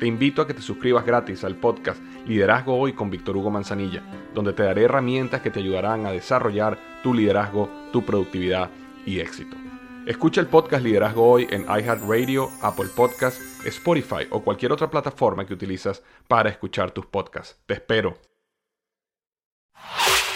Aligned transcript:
Te 0.00 0.06
invito 0.06 0.40
a 0.40 0.46
que 0.46 0.54
te 0.54 0.62
suscribas 0.62 1.04
gratis 1.04 1.44
al 1.44 1.56
podcast 1.56 2.00
Liderazgo 2.26 2.74
Hoy 2.74 2.94
con 2.94 3.10
Víctor 3.10 3.36
Hugo 3.36 3.50
Manzanilla, 3.50 4.02
donde 4.32 4.54
te 4.54 4.62
daré 4.62 4.84
herramientas 4.84 5.42
que 5.42 5.50
te 5.50 5.60
ayudarán 5.60 6.06
a 6.06 6.10
desarrollar 6.10 6.78
tu 7.02 7.12
liderazgo, 7.12 7.68
tu 7.92 8.02
productividad 8.02 8.70
y 9.04 9.20
éxito. 9.20 9.58
Escucha 10.06 10.40
el 10.40 10.46
podcast 10.46 10.82
Liderazgo 10.82 11.30
Hoy 11.30 11.46
en 11.50 11.64
iHeartRadio, 11.64 12.48
Apple 12.62 12.88
Podcasts, 12.96 13.66
Spotify 13.66 14.26
o 14.30 14.42
cualquier 14.42 14.72
otra 14.72 14.88
plataforma 14.88 15.44
que 15.44 15.52
utilizas 15.52 16.02
para 16.26 16.48
escuchar 16.48 16.92
tus 16.92 17.04
podcasts. 17.04 17.58
Te 17.66 17.74
espero. 17.74 18.16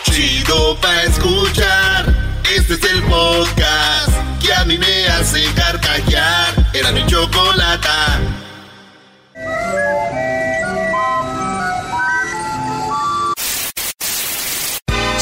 Chido 0.03 0.77
pa 0.79 1.05
escuchar. 1.05 2.05
Este 2.55 2.75
es 2.75 2.85
el 2.85 3.03
podcast 3.05 4.45
que 4.45 4.53
a 4.53 4.67
mí 4.67 4.77
me 4.77 5.07
hace 5.07 5.43
carcajear. 5.55 6.53
Era 6.75 6.93
mi. 6.93 7.03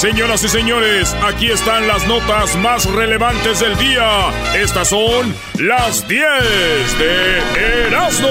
Señoras 0.02 0.42
y 0.42 0.48
señores, 0.48 1.15
aquí 1.23 1.48
están 1.53 1.86
las 1.86 2.05
notas 2.09 2.56
más 2.56 2.86
relevantes 2.86 3.61
del 3.61 3.78
día. 3.78 4.33
Estas 4.53 4.89
son 4.89 5.33
las 5.61 6.09
10 6.09 6.98
de 6.98 7.86
Erasmo. 7.86 8.28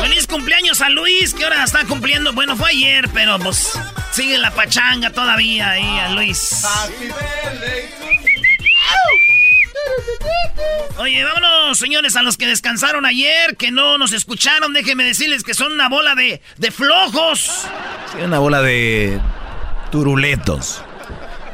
Feliz 0.00 0.26
cumpleaños 0.26 0.80
a 0.80 0.88
Luis, 0.88 1.34
que 1.34 1.44
ahora 1.44 1.62
está 1.64 1.84
cumpliendo. 1.84 2.32
Bueno, 2.32 2.56
fue 2.56 2.70
ayer, 2.70 3.06
pero 3.12 3.38
pues 3.38 3.78
sigue 4.12 4.38
la 4.38 4.50
pachanga 4.52 5.10
todavía 5.10 5.72
ahí 5.72 5.98
a 5.98 6.08
Luis. 6.12 6.64
Oye, 10.98 11.22
vámonos, 11.24 11.78
señores, 11.78 12.16
a 12.16 12.22
los 12.22 12.36
que 12.36 12.46
descansaron 12.46 13.04
ayer, 13.04 13.56
que 13.56 13.70
no 13.70 13.98
nos 13.98 14.12
escucharon, 14.12 14.72
déjenme 14.72 15.04
decirles 15.04 15.42
que 15.42 15.52
son 15.54 15.72
una 15.72 15.88
bola 15.88 16.14
de, 16.14 16.40
de 16.56 16.70
flojos. 16.70 17.66
Sí, 18.12 18.18
una 18.22 18.38
bola 18.38 18.62
de 18.62 19.20
turuletos. 19.90 20.82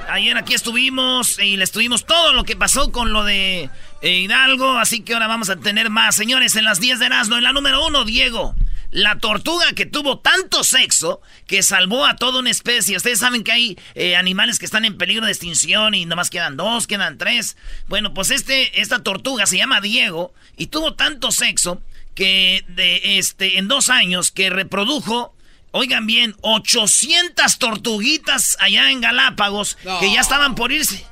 Ayer 0.08 0.36
aquí 0.36 0.54
estuvimos 0.54 1.38
y 1.38 1.56
les 1.56 1.72
tuvimos 1.72 2.04
todo 2.04 2.34
lo 2.34 2.44
que 2.44 2.54
pasó 2.54 2.92
con 2.92 3.12
lo 3.12 3.24
de 3.24 3.70
eh, 4.02 4.10
Hidalgo, 4.10 4.78
así 4.78 5.00
que 5.00 5.14
ahora 5.14 5.26
vamos 5.26 5.48
a 5.48 5.56
tener 5.56 5.90
más. 5.90 6.14
Señores, 6.14 6.54
en 6.56 6.64
las 6.64 6.80
10 6.80 6.98
de 6.98 7.06
Erasmo, 7.06 7.36
en 7.36 7.44
la 7.44 7.52
número 7.52 7.86
uno, 7.86 8.04
Diego. 8.04 8.54
La 8.92 9.18
tortuga 9.18 9.72
que 9.72 9.86
tuvo 9.86 10.18
tanto 10.18 10.62
sexo 10.64 11.22
que 11.46 11.62
salvó 11.62 12.04
a 12.04 12.16
toda 12.16 12.40
una 12.40 12.50
especie. 12.50 12.94
Ustedes 12.94 13.20
saben 13.20 13.42
que 13.42 13.50
hay 13.50 13.78
eh, 13.94 14.16
animales 14.16 14.58
que 14.58 14.66
están 14.66 14.84
en 14.84 14.98
peligro 14.98 15.24
de 15.24 15.32
extinción 15.32 15.94
y 15.94 16.04
nomás 16.04 16.28
quedan 16.28 16.58
dos, 16.58 16.86
quedan 16.86 17.16
tres. 17.16 17.56
Bueno, 17.88 18.12
pues 18.12 18.30
este, 18.30 18.82
esta 18.82 19.02
tortuga 19.02 19.46
se 19.46 19.56
llama 19.56 19.80
Diego 19.80 20.34
y 20.58 20.66
tuvo 20.66 20.92
tanto 20.92 21.32
sexo 21.32 21.80
que 22.14 22.66
de 22.68 23.18
este, 23.18 23.56
en 23.58 23.66
dos 23.66 23.88
años 23.88 24.30
que 24.30 24.50
reprodujo, 24.50 25.34
oigan 25.70 26.06
bien, 26.06 26.36
800 26.42 27.58
tortuguitas 27.58 28.58
allá 28.60 28.90
en 28.90 29.00
Galápagos 29.00 29.78
que 30.00 30.12
ya 30.12 30.20
estaban 30.20 30.54
por 30.54 30.70
irse. 30.70 31.02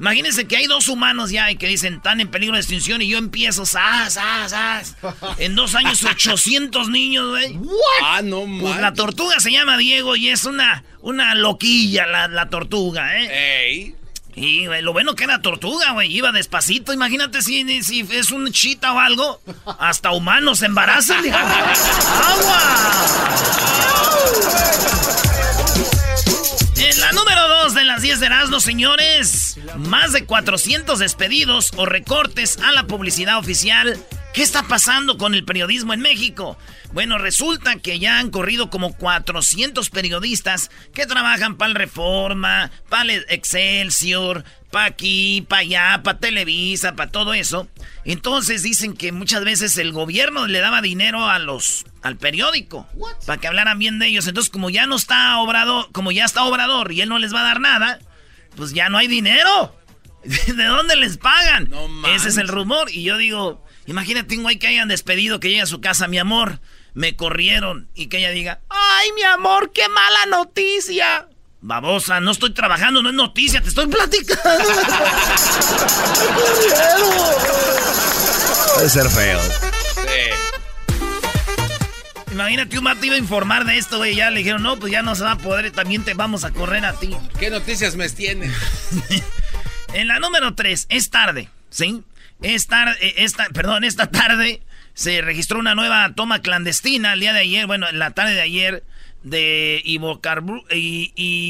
Imagínense 0.00 0.46
que 0.46 0.56
hay 0.56 0.66
dos 0.66 0.88
humanos 0.88 1.30
ya 1.30 1.50
y 1.50 1.56
que 1.56 1.66
dicen 1.66 1.94
están 1.94 2.20
en 2.20 2.28
peligro 2.28 2.54
de 2.54 2.60
extinción 2.60 3.02
y 3.02 3.08
yo 3.08 3.18
empiezo, 3.18 3.66
¡zas, 3.66 4.14
zas, 4.14 4.50
zas! 4.50 4.96
En 5.38 5.54
dos 5.54 5.74
años, 5.74 6.04
800 6.04 6.88
niños, 6.88 7.28
güey. 7.30 7.58
Ah, 8.04 8.22
no 8.22 8.44
Pues 8.60 8.80
la 8.80 8.92
tortuga 8.92 9.40
se 9.40 9.50
llama 9.50 9.76
Diego 9.76 10.14
y 10.16 10.28
es 10.28 10.44
una, 10.44 10.84
una 11.00 11.34
loquilla 11.34 12.06
la, 12.06 12.28
la 12.28 12.48
tortuga, 12.48 13.18
¿eh? 13.18 13.66
Ey. 13.66 13.94
Y 14.40 14.66
güey, 14.66 14.82
lo 14.82 14.92
bueno 14.92 15.16
que 15.16 15.24
era 15.24 15.42
tortuga, 15.42 15.92
güey. 15.92 16.14
Iba 16.16 16.30
despacito. 16.30 16.92
Imagínate 16.92 17.42
si, 17.42 17.82
si 17.82 18.06
es 18.12 18.30
un 18.30 18.52
chita 18.52 18.92
o 18.92 18.98
algo. 19.00 19.40
Hasta 19.80 20.12
humanos 20.12 20.60
se 20.60 20.66
embarazan. 20.66 21.24
¡Agua! 21.32 22.60
La 27.00 27.12
número 27.12 27.48
2 27.64 27.74
de 27.74 27.84
las 27.84 28.02
10 28.02 28.18
de 28.18 28.26
Erasmo, 28.26 28.58
señores. 28.58 29.56
Más 29.76 30.12
de 30.12 30.24
400 30.24 30.98
despedidos 30.98 31.70
o 31.76 31.86
recortes 31.86 32.58
a 32.58 32.72
la 32.72 32.88
publicidad 32.88 33.38
oficial. 33.38 33.96
¿Qué 34.34 34.42
está 34.42 34.64
pasando 34.64 35.16
con 35.16 35.34
el 35.34 35.44
periodismo 35.44 35.94
en 35.94 36.00
México? 36.00 36.58
Bueno, 36.92 37.18
resulta 37.18 37.76
que 37.76 38.00
ya 38.00 38.18
han 38.18 38.30
corrido 38.30 38.68
como 38.68 38.96
400 38.96 39.90
periodistas 39.90 40.70
que 40.92 41.06
trabajan 41.06 41.56
para 41.56 41.70
el 41.70 41.76
Reforma, 41.76 42.70
para 42.88 43.12
el 43.12 43.26
Excelsior, 43.28 44.44
para 44.70 44.86
aquí, 44.86 45.46
para 45.48 45.60
allá, 45.60 46.00
para 46.02 46.18
Televisa, 46.18 46.96
para 46.96 47.10
todo 47.10 47.32
eso. 47.32 47.68
Entonces 48.04 48.62
dicen 48.62 48.94
que 48.94 49.12
muchas 49.12 49.44
veces 49.44 49.78
el 49.78 49.92
gobierno 49.92 50.46
le 50.46 50.58
daba 50.58 50.82
dinero 50.82 51.28
a 51.28 51.38
los 51.38 51.84
al 52.02 52.16
periódico 52.16 52.86
para 53.26 53.40
que 53.40 53.46
hablaran 53.46 53.78
bien 53.78 53.98
de 53.98 54.06
ellos. 54.06 54.26
Entonces, 54.26 54.50
como 54.50 54.70
ya 54.70 54.86
no 54.86 54.96
está 54.96 55.38
Obrador, 55.38 55.90
como 55.92 56.12
ya 56.12 56.24
está 56.24 56.44
Obrador 56.44 56.92
y 56.92 57.00
él 57.00 57.08
no 57.08 57.18
les 57.18 57.34
va 57.34 57.40
a 57.40 57.44
dar 57.44 57.60
nada, 57.60 57.98
pues 58.56 58.72
ya 58.72 58.88
no 58.88 58.98
hay 58.98 59.08
dinero. 59.08 59.74
¿De 60.24 60.64
dónde 60.64 60.96
les 60.96 61.16
pagan? 61.16 61.70
No 61.70 62.08
Ese 62.08 62.28
es 62.28 62.36
el 62.36 62.48
rumor. 62.48 62.90
Y 62.90 63.02
yo 63.02 63.16
digo, 63.16 63.64
imagínate 63.86 64.36
un 64.36 64.42
güey 64.42 64.58
que 64.58 64.66
hayan 64.66 64.88
despedido, 64.88 65.40
que 65.40 65.48
llegue 65.48 65.62
a 65.62 65.66
su 65.66 65.80
casa, 65.80 66.08
mi 66.08 66.18
amor, 66.18 66.60
me 66.94 67.16
corrieron. 67.16 67.88
Y 67.94 68.08
que 68.08 68.18
ella 68.18 68.30
diga, 68.30 68.60
ay, 68.68 69.10
mi 69.14 69.22
amor, 69.22 69.72
qué 69.72 69.88
mala 69.88 70.26
noticia. 70.26 71.28
Babosa, 71.60 72.20
no 72.20 72.30
estoy 72.30 72.54
trabajando, 72.54 73.02
no 73.02 73.08
es 73.08 73.16
noticia, 73.16 73.60
te 73.60 73.68
estoy 73.68 73.88
platicando. 73.88 74.64
Puede 78.76 78.88
ser 78.88 79.10
feo. 79.10 79.67
Imagínate, 82.38 82.78
un 82.78 82.84
mato 82.84 83.04
iba 83.04 83.16
a 83.16 83.18
informar 83.18 83.64
de 83.64 83.78
esto, 83.78 83.96
güey. 83.96 84.14
Ya 84.14 84.30
le 84.30 84.38
dijeron, 84.38 84.62
no, 84.62 84.78
pues 84.78 84.92
ya 84.92 85.02
no 85.02 85.16
se 85.16 85.24
va 85.24 85.32
a 85.32 85.38
poder, 85.38 85.72
también 85.72 86.04
te 86.04 86.14
vamos 86.14 86.44
a 86.44 86.52
correr 86.52 86.84
a 86.84 86.92
ti. 86.92 87.10
¿Qué 87.36 87.50
noticias 87.50 87.96
me 87.96 88.08
tienen? 88.08 88.52
En 89.94 90.06
la 90.06 90.20
número 90.20 90.54
3, 90.54 90.86
es 90.90 91.10
tarde, 91.10 91.48
¿sí? 91.70 92.04
Es 92.42 92.66
tarde, 92.66 92.94
eh, 93.00 93.14
esta, 93.16 93.48
perdón, 93.48 93.84
esta 93.84 94.10
tarde 94.10 94.60
se 94.92 95.22
registró 95.22 95.58
una 95.58 95.74
nueva 95.74 96.12
toma 96.14 96.42
clandestina 96.42 97.14
el 97.14 97.20
día 97.20 97.32
de 97.32 97.40
ayer, 97.40 97.66
bueno, 97.66 97.88
en 97.88 97.98
la 97.98 98.10
tarde 98.10 98.34
de 98.34 98.42
ayer, 98.42 98.84
de 99.22 99.80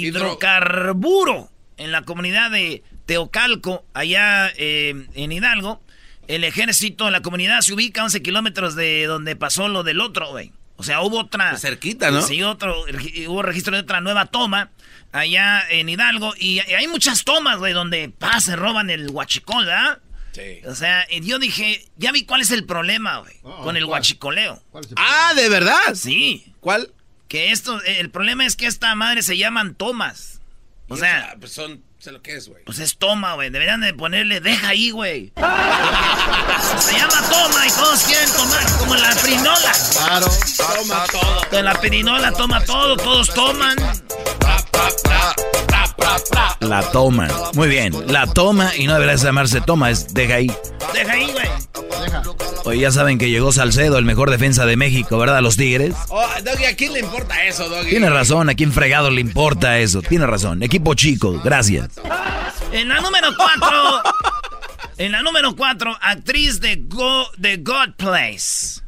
hidrocarburo, 0.07 1.51
en 1.77 1.91
la 1.91 2.03
comunidad 2.03 2.53
de 2.53 2.85
Teocalco, 3.05 3.85
allá 3.93 4.51
eh, 4.57 4.95
en 5.15 5.33
Hidalgo. 5.33 5.83
El 6.29 6.45
ejército 6.45 7.11
la 7.11 7.21
comunidad 7.21 7.61
se 7.61 7.75
ubica 7.75 8.03
a 8.03 8.05
11 8.05 8.23
kilómetros 8.23 8.77
de 8.77 9.05
donde 9.07 9.35
pasó 9.35 9.69
lo 9.69 9.83
del 9.83 10.01
otro, 10.01 10.31
güey. 10.31 10.53
O 10.79 10.85
sea, 10.85 11.03
hubo 11.03 11.19
otra... 11.19 11.57
Cerquita, 11.59 12.11
¿no? 12.11 12.23
Sí, 12.23 12.43
otro, 12.43 12.85
hubo 13.27 13.43
registro 13.43 13.75
de 13.75 13.83
otra 13.83 14.01
nueva 14.01 14.27
toma 14.27 14.71
allá 15.13 15.63
en 15.69 15.89
Hidalgo. 15.89 16.35
Y 16.39 16.61
hay 16.61 16.87
muchas 16.87 17.25
tomas, 17.25 17.59
güey, 17.59 17.73
donde 17.73 18.09
pa, 18.09 18.41
se 18.41 18.57
roban 18.57 18.89
el 18.89 19.11
huachicol, 19.11 19.67
¿verdad? 19.67 19.99
Sí. 20.33 20.61
O 20.67 20.75
sea, 20.75 21.05
y 21.11 21.21
yo 21.27 21.39
dije, 21.41 21.85
ya 21.97 22.13
vi 22.13 22.25
cuál 22.25 22.43
es 22.43 22.53
el 22.53 22.65
problema, 22.65 23.19
güey, 23.19 23.35
con 23.43 23.77
el 23.77 23.85
huachicoleo. 23.85 24.63
Ah, 24.97 25.33
¿de 25.35 25.49
verdad? 25.49 25.95
Sí, 25.95 26.55
¿Cuál? 26.61 26.93
que 27.27 27.53
esto, 27.53 27.83
el 27.83 28.11
problema 28.11 28.47
es 28.47 28.57
que 28.57 28.67
esta 28.67 28.95
madre 28.95 29.23
se 29.23 29.37
llaman 29.37 29.75
tomas. 29.75 30.41
O 30.89 30.97
sea, 30.97 31.37
pues 31.39 31.53
son, 31.53 31.83
sé 32.09 32.13
lo 32.13 32.23
que 32.23 32.37
es, 32.37 32.49
güey. 32.49 32.65
pues 32.65 32.79
es 32.79 32.97
toma, 32.97 33.35
güey. 33.35 33.51
Deberían 33.51 33.81
de 33.81 33.93
ponerle, 33.93 34.41
deja 34.41 34.69
ahí, 34.69 34.91
güey. 34.91 35.33
se 35.37 36.93
llama 36.99 37.23
toma 37.31 37.67
y 37.67 37.71
todos 37.71 38.03
quieren 38.05 38.31
tomar, 38.33 38.79
como 38.79 38.95
en 38.95 39.03
la 39.03 39.11
pirinola. 39.15 39.73
Claro. 39.93 40.27
Toma 40.57 41.05
todo. 41.11 41.59
En 41.59 41.65
la 41.65 41.81
pirinola 41.81 42.33
toma 42.33 42.65
todo, 42.65 42.97
todos 42.97 43.33
toman. 43.35 43.77
La 46.61 46.83
toma. 46.91 47.29
Muy 47.55 47.69
bien. 47.69 47.95
La 48.09 48.27
toma 48.27 48.77
y 48.77 48.87
no 48.87 48.95
debería 48.95 49.15
llamarse 49.15 49.61
toma, 49.61 49.91
es 49.91 50.13
deja 50.13 50.35
ahí. 50.35 50.53
Deja 50.93 51.13
ahí, 51.13 51.31
güey. 51.33 51.49
Oye, 52.65 52.81
ya 52.81 52.91
saben 52.91 53.17
que 53.17 53.31
llegó 53.31 53.53
Salcedo, 53.53 53.97
el 53.97 54.05
mejor 54.05 54.31
defensa 54.31 54.67
de 54.67 54.77
México, 54.77 55.17
¿verdad? 55.17 55.41
Los 55.41 55.57
Tigres. 55.57 55.95
Oh, 56.11 56.27
Doggy, 56.45 56.67
¿a 56.67 56.77
quién 56.77 56.93
le 56.93 57.01
importa 57.01 57.43
eso, 57.47 57.69
Doggy? 57.69 57.89
Tiene 57.89 58.11
razón, 58.11 58.51
a 58.51 58.55
quién 58.55 58.73
fregado 58.73 59.11
le 59.11 59.23
importa 59.23 59.79
eso. 59.79 60.03
Tiene 60.03 60.27
razón. 60.27 60.63
Equipo 60.63 60.95
chico, 60.95 61.41
gracias. 61.43 61.89
En 62.73 62.89
la 62.89 63.01
número 63.01 63.29
4. 63.35 64.03
en 64.99 65.13
la 65.13 65.23
número 65.23 65.57
4, 65.57 65.97
actriz 66.03 66.61
de, 66.61 66.77
Go, 66.87 67.27
de 67.39 67.57
God 67.57 67.95
Place. 67.97 68.83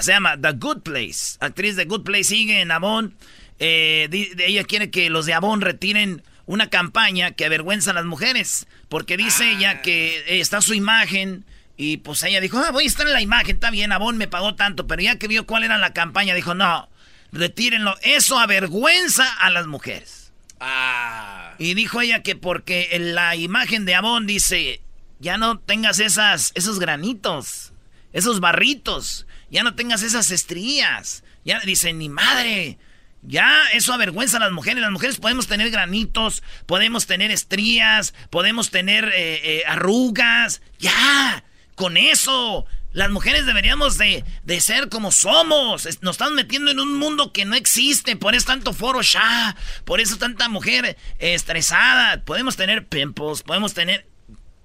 Se 0.00 0.12
llama 0.12 0.40
The 0.40 0.52
Good 0.52 0.80
Place. 0.80 1.36
Actriz 1.40 1.76
de 1.76 1.84
Good 1.84 2.02
Place 2.02 2.24
sigue 2.24 2.62
en 2.62 2.70
Avon. 2.70 3.14
Eh, 3.58 4.08
ella 4.38 4.64
quiere 4.64 4.90
que 4.90 5.10
los 5.10 5.26
de 5.26 5.34
Avon 5.34 5.60
retiren 5.60 6.22
una 6.46 6.70
campaña 6.70 7.32
que 7.32 7.44
avergüenza 7.44 7.90
a 7.90 7.94
las 7.94 8.04
mujeres. 8.04 8.66
Porque 8.88 9.16
dice 9.16 9.52
ella 9.52 9.70
ah. 9.78 9.82
que 9.82 10.18
eh, 10.18 10.40
está 10.40 10.60
su 10.60 10.74
imagen. 10.74 11.44
Y 11.76 11.98
pues 11.98 12.22
ella 12.22 12.40
dijo, 12.40 12.58
ah, 12.58 12.70
voy 12.70 12.84
a 12.84 12.86
estar 12.86 13.06
en 13.06 13.12
la 13.12 13.20
imagen, 13.20 13.56
está 13.56 13.70
bien, 13.70 13.92
Avon 13.92 14.16
me 14.16 14.28
pagó 14.28 14.54
tanto. 14.54 14.86
Pero 14.86 15.02
ya 15.02 15.18
que 15.18 15.28
vio 15.28 15.46
cuál 15.46 15.64
era 15.64 15.76
la 15.76 15.92
campaña, 15.92 16.34
dijo, 16.34 16.54
no, 16.54 16.88
retírenlo. 17.32 17.96
Eso 18.02 18.38
avergüenza 18.38 19.30
a 19.34 19.50
las 19.50 19.66
mujeres. 19.66 20.32
Ah. 20.60 21.54
Y 21.58 21.74
dijo 21.74 22.00
ella 22.00 22.22
que 22.22 22.36
porque 22.36 22.90
en 22.92 23.14
la 23.14 23.36
imagen 23.36 23.84
de 23.84 23.94
Avon 23.94 24.26
dice, 24.26 24.80
ya 25.18 25.36
no 25.36 25.58
tengas 25.58 25.98
esas, 25.98 26.52
esos 26.54 26.78
granitos, 26.78 27.72
esos 28.12 28.40
barritos, 28.40 29.26
ya 29.50 29.62
no 29.62 29.74
tengas 29.74 30.02
esas 30.02 30.30
estrías. 30.30 31.24
Ya 31.44 31.60
dice, 31.60 31.92
ni 31.92 32.08
madre, 32.08 32.78
ya, 33.22 33.64
eso 33.72 33.92
avergüenza 33.92 34.36
a 34.36 34.40
las 34.40 34.52
mujeres. 34.52 34.80
Las 34.82 34.92
mujeres 34.92 35.18
podemos 35.18 35.46
tener 35.46 35.70
granitos, 35.70 36.42
podemos 36.66 37.06
tener 37.06 37.30
estrías, 37.30 38.14
podemos 38.30 38.70
tener 38.70 39.06
eh, 39.14 39.40
eh, 39.42 39.62
arrugas. 39.66 40.62
Ya, 40.78 41.44
con 41.74 41.96
eso. 41.96 42.66
Las 42.92 43.10
mujeres 43.10 43.44
deberíamos 43.44 43.98
de, 43.98 44.24
ser 44.60 44.88
como 44.88 45.12
somos. 45.12 45.84
Nos 46.00 46.14
estamos 46.14 46.32
metiendo 46.34 46.70
en 46.70 46.80
un 46.80 46.94
mundo 46.94 47.32
que 47.32 47.44
no 47.44 47.54
existe. 47.54 48.16
Por 48.16 48.34
eso 48.34 48.46
tanto 48.46 48.72
foro 48.72 49.02
ya. 49.02 49.56
Por 49.84 50.00
eso 50.00 50.16
tanta 50.16 50.48
mujer 50.48 50.96
estresada. 51.18 52.24
Podemos 52.24 52.56
tener 52.56 52.86
pimples, 52.86 53.42
podemos 53.42 53.74
tener... 53.74 54.08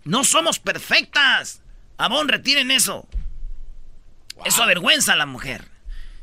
No 0.04 0.24
somos 0.24 0.60
perfectas. 0.60 1.62
Abón, 1.98 2.28
retiren 2.28 2.72
eso. 2.72 3.08
Eso 4.46 4.64
avergüenza 4.64 5.14
a 5.14 5.18
la 5.18 5.26
mujer. 5.26 5.71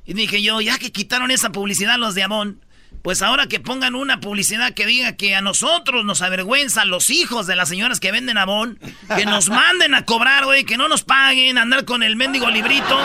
Y 0.08 0.14
dije 0.14 0.40
yo, 0.43 0.62
ya 0.62 0.78
que 0.78 0.90
quitaron 0.90 1.31
esa 1.31 1.52
publicidad 1.52 1.99
los 1.99 2.14
de 2.14 2.22
Amón, 2.22 2.64
pues 3.02 3.20
ahora 3.20 3.46
que 3.46 3.60
pongan 3.60 3.94
una 3.94 4.20
publicidad 4.20 4.72
que 4.72 4.87
diga 4.87 5.16
que 5.16 5.37
a 5.37 5.43
nosotros 5.43 6.02
nos 6.06 6.22
avergüenza, 6.22 6.87
los 6.87 7.10
hijos 7.10 7.46
de 7.46 7.55
las 7.56 7.69
señoras 7.69 8.00
que 8.00 8.10
venden 8.10 8.38
Amón, 8.38 8.78
que 9.14 9.26
nos 9.26 9.49
manden 9.50 9.94
a 9.94 10.06
cobrar, 10.06 10.46
güey, 10.46 10.64
que 10.64 10.78
no 10.78 10.88
nos 10.88 11.05
paguen, 11.05 11.58
andar 11.58 11.84
con 11.84 12.02
el 12.02 12.16
mendigo 12.16 12.49
librito. 12.49 12.99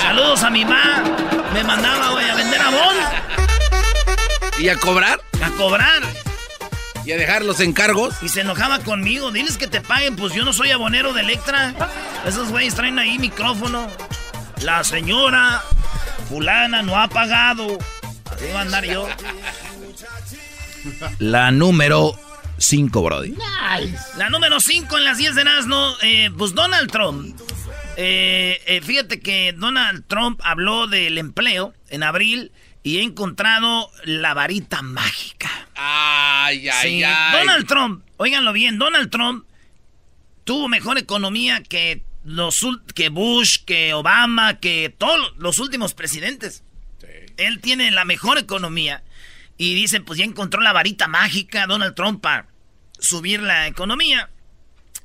Saludos 0.00 0.42
a 0.42 0.48
mi 0.48 0.64
mamá, 0.64 1.04
me 1.52 1.64
mandaba, 1.64 2.12
güey, 2.12 2.30
a 2.30 2.34
vender 2.34 2.62
Amón. 2.62 2.96
¿Y 4.58 4.70
a 4.70 4.78
cobrar? 4.78 5.20
A 5.42 5.50
cobrar. 5.50 6.00
¿Y 7.04 7.12
a 7.12 7.18
dejar 7.18 7.44
los 7.44 7.60
encargos? 7.60 8.14
Y 8.22 8.30
se 8.30 8.40
enojaba 8.40 8.78
conmigo. 8.78 9.32
Diles 9.32 9.58
que 9.58 9.66
te 9.66 9.82
paguen, 9.82 10.16
pues 10.16 10.32
yo 10.32 10.46
no 10.46 10.54
soy 10.54 10.70
abonero 10.70 11.12
de 11.12 11.20
Electra. 11.20 11.74
Esos 12.26 12.48
güeyes 12.48 12.74
traen 12.74 12.98
ahí 12.98 13.18
micrófono. 13.18 13.86
La 14.62 14.82
señora 14.82 15.62
fulana 16.28 16.82
no 16.82 16.98
ha 16.98 17.08
pagado. 17.08 17.78
Así 18.30 18.46
va 18.52 18.60
a 18.60 18.62
andar 18.62 18.84
yo. 18.84 19.08
La 21.18 21.50
número 21.50 22.18
5, 22.58 23.02
Brody. 23.02 23.34
La 24.16 24.28
número 24.30 24.60
5 24.60 24.98
en 24.98 25.04
las 25.04 25.18
10 25.18 25.34
de 25.34 25.44
Nazno, 25.44 25.94
eh, 26.02 26.30
pues 26.36 26.54
Donald 26.54 26.90
Trump. 26.90 27.38
Eh, 27.96 28.60
eh, 28.66 28.80
fíjate 28.80 29.20
que 29.20 29.52
Donald 29.56 30.04
Trump 30.06 30.40
habló 30.44 30.86
del 30.86 31.18
empleo 31.18 31.74
en 31.88 32.02
abril 32.02 32.52
y 32.82 32.98
he 32.98 33.02
encontrado 33.02 33.90
la 34.04 34.34
varita 34.34 34.82
mágica. 34.82 35.50
Ay, 35.74 36.68
ay, 36.68 37.02
ay. 37.02 37.32
Donald 37.32 37.66
Trump, 37.66 38.04
óiganlo 38.16 38.52
bien, 38.52 38.78
Donald 38.78 39.10
Trump 39.10 39.44
tuvo 40.44 40.68
mejor 40.68 40.96
economía 40.96 41.62
que 41.62 42.02
los, 42.28 42.62
que 42.94 43.08
Bush, 43.08 43.64
que 43.64 43.94
Obama, 43.94 44.60
que 44.60 44.94
todos 44.96 45.34
los 45.38 45.58
últimos 45.58 45.94
presidentes. 45.94 46.62
Él 47.38 47.60
tiene 47.60 47.90
la 47.90 48.04
mejor 48.04 48.38
economía. 48.38 49.02
Y 49.56 49.74
dicen, 49.74 50.04
pues 50.04 50.18
ya 50.18 50.24
encontró 50.24 50.60
la 50.60 50.72
varita 50.72 51.08
mágica 51.08 51.66
Donald 51.66 51.94
Trump 51.94 52.20
para 52.20 52.46
subir 52.98 53.40
la 53.40 53.66
economía. 53.66 54.30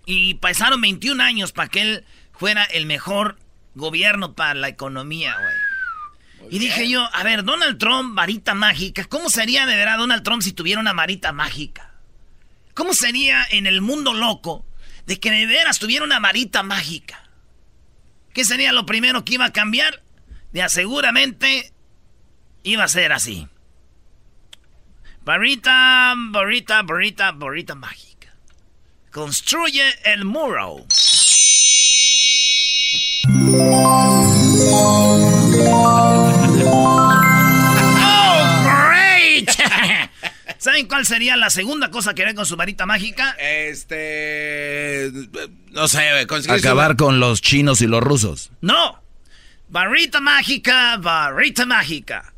Y 0.05 0.35
pasaron 0.35 0.81
21 0.81 1.23
años 1.23 1.53
para 1.53 1.69
que 1.69 1.81
él 1.81 2.05
fuera 2.33 2.63
el 2.65 2.85
mejor 2.85 3.37
gobierno 3.73 4.33
para 4.33 4.53
la 4.53 4.67
economía, 4.67 5.33
güey. 5.39 6.53
Y 6.53 6.59
dije 6.59 6.89
yo, 6.89 7.07
a 7.13 7.23
ver, 7.23 7.45
Donald 7.45 7.77
Trump, 7.77 8.15
varita 8.15 8.53
mágica, 8.53 9.05
¿cómo 9.05 9.29
sería 9.29 9.65
de 9.65 9.77
verdad 9.77 9.97
Donald 9.97 10.23
Trump 10.23 10.41
si 10.41 10.51
tuviera 10.51 10.81
una 10.81 10.91
varita 10.91 11.31
mágica? 11.31 11.93
¿Cómo 12.73 12.93
sería 12.93 13.45
en 13.49 13.65
el 13.65 13.79
mundo 13.79 14.13
loco 14.13 14.65
de 15.05 15.19
que 15.19 15.31
de 15.31 15.45
veras 15.45 15.79
tuviera 15.79 16.05
una 16.05 16.19
varita 16.19 16.63
mágica. 16.63 17.23
¿Qué 18.33 18.43
sería 18.45 18.71
lo 18.71 18.85
primero 18.85 19.23
que 19.25 19.35
iba 19.35 19.45
a 19.45 19.53
cambiar? 19.53 20.01
Ya 20.51 20.69
seguramente 20.69 21.71
iba 22.63 22.83
a 22.83 22.87
ser 22.87 23.11
así. 23.11 23.47
Varita, 25.23 26.13
varita, 26.17 26.81
varita, 26.81 27.31
varita 27.31 27.75
mágica. 27.75 28.35
Construye 29.11 29.83
el 30.03 30.25
muro. 30.25 30.85
¿Saben 40.63 40.87
cuál 40.87 41.05
sería 41.05 41.35
la 41.35 41.49
segunda 41.49 41.91
cosa 41.91 42.13
que 42.13 42.21
haría 42.21 42.35
con 42.35 42.45
su 42.45 42.55
varita 42.55 42.85
mágica? 42.85 43.35
Este. 43.37 45.11
No 45.71 45.89
sé, 45.89 46.07
Acabar 46.47 46.95
con 46.95 47.19
los 47.19 47.41
chinos 47.41 47.81
y 47.81 47.87
los 47.87 48.01
rusos. 48.01 48.49
No. 48.61 49.03
Varita 49.67 50.21
mágica, 50.21 50.95
varita 51.01 51.65
mágica. 51.65 52.33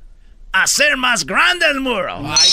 Hacer 0.54 0.98
más 0.98 1.28
grande 1.28 1.68
el 1.70 1.82
muro. 1.82 2.18
Ay, 2.36 2.50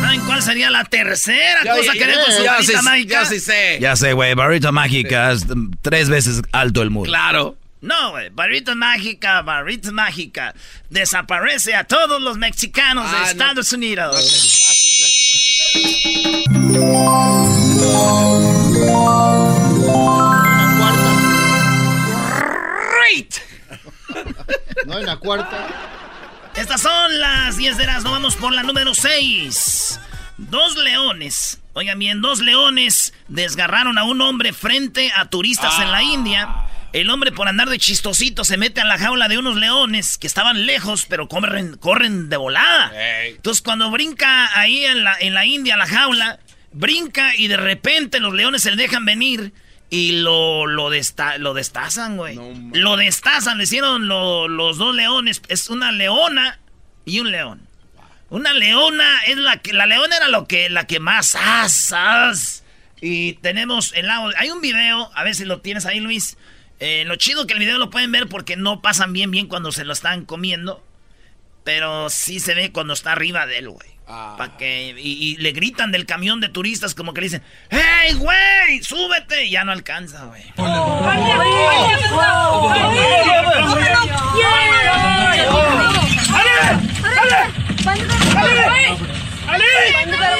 ¿Saben 0.00 0.20
cuál 0.24 0.42
sería 0.42 0.70
la 0.70 0.84
tercera 0.86 1.60
cosa 1.76 1.92
que 1.92 2.04
haría 2.04 2.24
con 2.24 2.32
su 2.32 2.42
varita 2.42 2.80
mágica? 2.80 3.22
Ya 3.22 3.24
sí 3.26 3.38
sé. 3.38 3.78
Ya 3.82 3.96
sé, 3.96 4.14
güey. 4.14 4.32
Varita 4.32 4.72
mágica 4.72 5.30
es 5.32 5.44
tres 5.82 6.08
veces 6.08 6.40
alto 6.52 6.80
el 6.80 6.88
muro. 6.88 7.10
Claro. 7.10 7.58
No, 7.80 8.10
güey. 8.10 8.30
Mágica, 8.74 9.42
barrita 9.42 9.92
mágica. 9.92 10.54
Desaparece 10.90 11.74
a 11.74 11.84
todos 11.84 12.20
los 12.20 12.36
mexicanos 12.38 13.10
de 13.10 13.16
ah, 13.16 13.30
Estados 13.30 13.72
Unidos. 13.72 14.16
No 24.86 24.96
hay 24.96 25.02
una 25.02 25.16
cuarta. 25.16 25.66
Estas 26.56 26.80
son 26.80 27.20
las 27.20 27.56
10 27.56 27.76
de 27.76 27.86
las. 27.86 28.02
No 28.02 28.10
vamos 28.10 28.36
por 28.36 28.52
la 28.52 28.62
número 28.62 28.94
6. 28.94 30.00
Dos 30.38 30.76
leones. 30.76 31.60
Oigan 31.74 31.98
bien, 31.98 32.20
dos 32.20 32.40
leones 32.40 33.12
desgarraron 33.28 33.98
a 33.98 34.04
un 34.04 34.20
hombre 34.20 34.52
frente 34.52 35.12
a 35.14 35.26
turistas 35.26 35.78
en 35.78 35.92
la 35.92 36.02
India. 36.02 36.48
El 36.92 37.10
hombre 37.10 37.32
por 37.32 37.48
andar 37.48 37.68
de 37.68 37.78
chistosito 37.78 38.44
se 38.44 38.56
mete 38.56 38.80
a 38.80 38.84
la 38.84 38.98
jaula 38.98 39.28
de 39.28 39.36
unos 39.36 39.56
leones 39.56 40.16
que 40.16 40.26
estaban 40.26 40.64
lejos, 40.64 41.06
pero 41.06 41.28
corren, 41.28 41.76
corren 41.76 42.28
de 42.28 42.36
volada. 42.36 42.92
Entonces 43.26 43.62
cuando 43.62 43.90
brinca 43.90 44.58
ahí 44.58 44.84
en 44.84 45.04
la, 45.04 45.16
en 45.20 45.34
la 45.34 45.44
India 45.44 45.76
la 45.76 45.86
jaula, 45.86 46.38
brinca 46.72 47.34
y 47.36 47.48
de 47.48 47.58
repente 47.58 48.20
los 48.20 48.32
leones 48.32 48.62
se 48.62 48.70
le 48.70 48.76
dejan 48.76 49.04
venir 49.04 49.52
y 49.90 50.12
lo, 50.20 50.66
lo, 50.66 50.90
lo 51.38 51.54
destazan, 51.54 52.16
güey. 52.16 52.38
lo 52.72 52.96
destazan, 52.96 53.58
le 53.58 53.64
hicieron 53.64 54.08
los 54.08 54.78
dos 54.78 54.94
leones. 54.94 55.42
Es 55.48 55.68
una 55.70 55.92
leona 55.92 56.58
y 57.04 57.20
un 57.20 57.30
león. 57.30 57.68
Una 58.30 58.52
leona 58.52 59.20
es 59.26 59.38
la 59.38 59.56
que... 59.58 59.72
La 59.72 59.86
leona 59.86 60.16
era 60.16 60.28
lo 60.28 60.46
que, 60.46 60.68
la 60.68 60.86
que 60.86 61.00
más... 61.00 61.34
As, 61.34 62.62
Y 63.00 63.34
tenemos 63.34 63.94
el 63.94 64.06
lado... 64.06 64.30
Hay 64.36 64.50
un 64.50 64.60
video, 64.60 65.10
a 65.14 65.24
ver 65.24 65.34
si 65.34 65.46
lo 65.46 65.62
tienes 65.62 65.86
ahí, 65.86 66.00
Luis 66.00 66.36
eh, 66.80 67.04
lo 67.06 67.16
chido 67.16 67.46
que 67.46 67.54
el 67.54 67.58
video 67.58 67.78
lo 67.78 67.90
pueden 67.90 68.12
ver 68.12 68.28
porque 68.28 68.56
no 68.56 68.80
pasan 68.82 69.12
bien 69.12 69.30
bien 69.30 69.46
cuando 69.46 69.72
se 69.72 69.84
lo 69.84 69.92
están 69.92 70.24
comiendo. 70.24 70.84
Pero 71.64 72.08
sí 72.08 72.40
se 72.40 72.54
ve 72.54 72.72
cuando 72.72 72.94
está 72.94 73.12
arriba 73.12 73.46
de 73.46 73.58
él, 73.58 73.68
güey. 73.68 73.98
Ah. 74.10 74.52
que, 74.58 74.94
y, 74.98 75.36
le 75.36 75.52
gritan 75.52 75.92
del 75.92 76.06
camión 76.06 76.40
de 76.40 76.48
turistas 76.48 76.94
como 76.94 77.12
que 77.12 77.20
le 77.20 77.26
dicen, 77.26 77.42
¡Hey, 77.68 78.14
güey! 78.14 78.82
¡Súbete! 78.82 79.44
Y 79.44 79.50
ya 79.50 79.64
no 79.64 79.72
alcanza, 79.72 80.24
güey. 80.24 80.44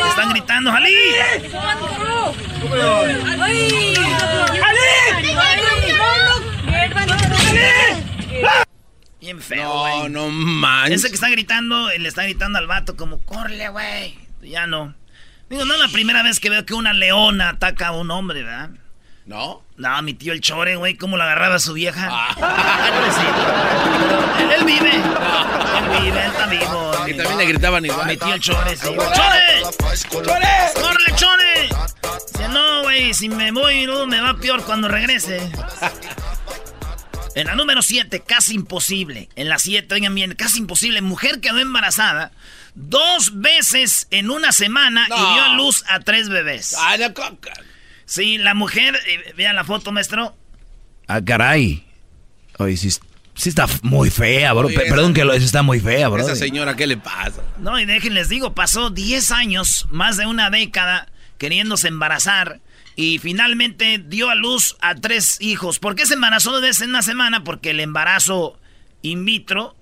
Están 0.09 0.31
gritando, 0.31 0.73
¡Jalí! 0.73 0.95
Bien 9.21 9.41
feo, 9.41 9.69
No, 9.69 10.09
no 10.09 10.29
manches. 10.31 11.01
Ese 11.01 11.09
que 11.09 11.15
está 11.15 11.29
gritando, 11.29 11.89
le 11.91 12.09
está 12.09 12.23
gritando 12.23 12.59
al 12.59 12.67
vato 12.67 12.97
como, 12.97 13.19
corre, 13.19 13.69
güey. 13.69 14.19
Ya 14.43 14.67
no. 14.67 14.95
Digo, 15.51 15.65
no 15.65 15.75
es 15.75 15.81
la 15.81 15.89
primera 15.89 16.23
vez 16.23 16.41
que 16.41 16.51
veo 16.51 16.65
que 16.65 16.75
una 16.75 16.93
leona 16.93 17.51
ataca 17.51 17.89
a 17.89 17.93
un 17.93 18.11
hombre, 18.11 18.43
¿verdad? 18.43 18.71
¿No? 19.27 19.63
No, 19.77 20.03
mi 20.03 20.15
tío 20.15 20.33
el 20.33 20.41
chore, 20.41 20.77
güey, 20.77 20.95
cómo 20.97 21.17
lo 21.17 21.23
agarraba 21.23 21.57
a 21.57 21.59
su 21.59 21.75
vieja. 21.75 22.09
Ah. 22.11 22.35
Pobrecito. 22.95 24.43
él, 24.43 24.61
él 24.61 24.65
vive. 24.65 24.95
Él 24.95 26.03
vive, 26.03 26.21
él 26.25 26.31
está 26.31 26.47
vivo. 26.47 26.93
Y 27.07 27.15
también 27.15 27.39
le 27.39 27.47
gritaban 27.47 27.85
igual. 27.85 28.07
Mi 28.07 28.17
tío 28.17 28.35
el 28.35 28.41
chore, 28.41 28.77
sí. 28.77 28.87
¡Chore! 28.87 29.63
¡Chore! 30.11 30.49
¡Córrele, 30.75 31.15
chore! 31.17 31.69
Dice, 32.33 32.49
no, 32.49 32.83
güey, 32.83 33.13
si 33.13 33.29
me 33.29 33.51
voy, 33.53 33.87
no, 33.87 34.07
me 34.07 34.21
va 34.21 34.35
peor 34.35 34.65
cuando 34.65 34.89
regrese. 34.89 35.51
En 37.41 37.47
la 37.47 37.55
número 37.55 37.83
7, 37.83 38.23
casi 38.27 38.55
imposible. 38.55 39.29
En 39.37 39.49
la 39.49 39.59
7, 39.59 39.95
oigan 39.95 40.15
bien, 40.15 40.35
casi 40.35 40.59
imposible. 40.59 41.01
Mujer 41.03 41.41
quedó 41.41 41.59
embarazada 41.59 42.33
dos 42.75 43.41
veces 43.41 44.07
en 44.11 44.31
una 44.31 44.53
semana 44.53 45.07
y 45.07 45.11
dio 45.35 45.43
a 45.45 45.55
luz 45.57 45.85
a 45.89 46.01
tres 46.01 46.29
bebés. 46.29 46.75
Co- 47.15 47.23
co- 47.41 47.51
Sí, 48.05 48.39
la 48.39 48.55
mujer, 48.55 48.99
eh, 49.07 49.35
vean 49.37 49.55
la 49.57 49.65
foto, 49.65 49.93
maestro. 49.93 50.37
Ah, 51.07 51.21
caray. 51.25 51.85
Oye, 52.59 52.77
sí, 52.77 52.91
sí 52.91 53.49
está 53.49 53.67
muy 53.83 54.11
fea, 54.11 54.53
bro. 54.53 54.67
Oye, 54.69 54.77
Pe- 54.77 54.87
esa- 54.87 54.95
Perdón 54.95 55.15
que 55.15 55.25
lo 55.25 55.33
está 55.35 55.63
muy 55.63 55.79
fea, 55.81 56.09
bro. 56.09 56.23
Esa 56.23 56.35
señora, 56.37 56.75
¿qué 56.77 56.87
le 56.87 56.97
pasa? 56.97 57.43
No, 57.59 57.79
y 57.79 57.85
déjenles 57.85 58.29
digo, 58.29 58.55
pasó 58.55 58.91
10 58.91 59.31
años, 59.31 59.87
más 59.91 60.17
de 60.17 60.27
una 60.27 60.51
década, 60.51 61.09
queriéndose 61.39 61.89
embarazar. 61.89 62.61
Y 63.01 63.21
finalmente 63.21 63.99
dio 64.05 64.29
a 64.29 64.35
luz 64.35 64.77
a 64.81 64.97
tres 64.97 65.41
hijos. 65.41 65.79
¿Por 65.79 65.95
qué 65.95 66.05
se 66.05 66.15
embarazó 66.15 66.57
de 66.61 66.67
vez 66.67 66.81
en 66.81 66.89
una 66.91 67.03
semana? 67.03 67.45
Porque 67.45 67.71
el 67.71 67.79
embarazo 67.79 68.59
in 69.03 69.25
vitro 69.25 69.77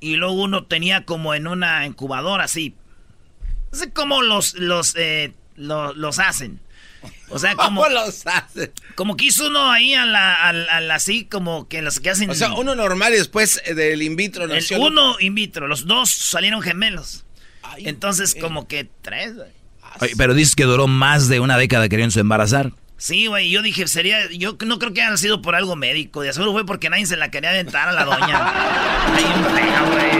y 0.00 0.16
luego 0.16 0.32
uno 0.42 0.64
tenía 0.64 1.04
como 1.04 1.34
en 1.34 1.48
una 1.48 1.84
incubadora 1.84 2.44
así. 2.44 2.74
No 3.72 3.78
sé 3.78 3.92
cómo 3.92 4.22
los, 4.22 4.54
los, 4.54 4.94
eh, 4.96 5.34
lo- 5.56 5.92
los 5.92 6.18
hacen. 6.18 6.58
O 7.28 7.38
sea, 7.38 7.54
como, 7.56 7.82
¿Cómo 7.82 7.92
los 7.92 8.26
hace? 8.26 8.72
como 8.94 9.18
que 9.18 9.26
hizo 9.26 9.48
uno 9.48 9.70
ahí 9.70 9.92
a 9.92 10.06
la, 10.06 10.34
a 10.48 10.54
la- 10.54 10.72
a 10.76 10.80
la- 10.80 10.94
así, 10.94 11.26
como 11.26 11.68
que 11.68 11.82
los 11.82 12.00
que 12.00 12.08
hacen... 12.08 12.30
O 12.30 12.34
sea, 12.34 12.54
uno 12.54 12.74
normal 12.74 13.12
y 13.12 13.18
después 13.18 13.60
eh, 13.66 13.74
del 13.74 14.00
in 14.00 14.16
vitro 14.16 14.44
el 14.44 14.48
nació. 14.50 14.80
uno 14.80 15.16
in 15.20 15.34
vitro, 15.34 15.68
los 15.68 15.86
dos 15.86 16.10
salieron 16.10 16.62
gemelos. 16.62 17.26
Ay, 17.62 17.86
Entonces, 17.86 18.34
eh. 18.34 18.38
como 18.40 18.66
que 18.66 18.88
tres. 19.02 19.34
Oye, 20.00 20.12
pero 20.16 20.34
dices 20.34 20.54
que 20.54 20.64
duró 20.64 20.86
más 20.86 21.28
de 21.28 21.40
una 21.40 21.56
década 21.56 21.88
queriéndose 21.88 22.20
embarazar. 22.20 22.72
Sí, 22.98 23.26
güey, 23.26 23.50
yo 23.50 23.60
dije, 23.60 23.86
sería, 23.88 24.30
yo 24.32 24.56
no 24.64 24.78
creo 24.78 24.94
que 24.94 25.02
haya 25.02 25.16
sido 25.18 25.42
por 25.42 25.54
algo 25.54 25.76
médico, 25.76 26.22
de 26.22 26.32
seguro 26.32 26.52
fue 26.52 26.64
porque 26.64 26.88
nadie 26.88 27.04
se 27.04 27.16
la 27.16 27.30
quería 27.30 27.50
aventar 27.50 27.88
a 27.88 27.92
la 27.92 28.04
doña. 28.04 28.52
Ay, 29.14 29.24
güey. 29.92 30.10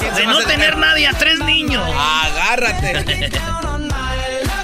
¿Quién 0.00 0.14
se 0.14 0.20
De 0.22 0.26
no 0.26 0.38
tener 0.44 0.78
nadie 0.78 1.06
a 1.06 1.12
tres 1.12 1.40
niños. 1.40 1.82
Agárrate. 1.94 3.30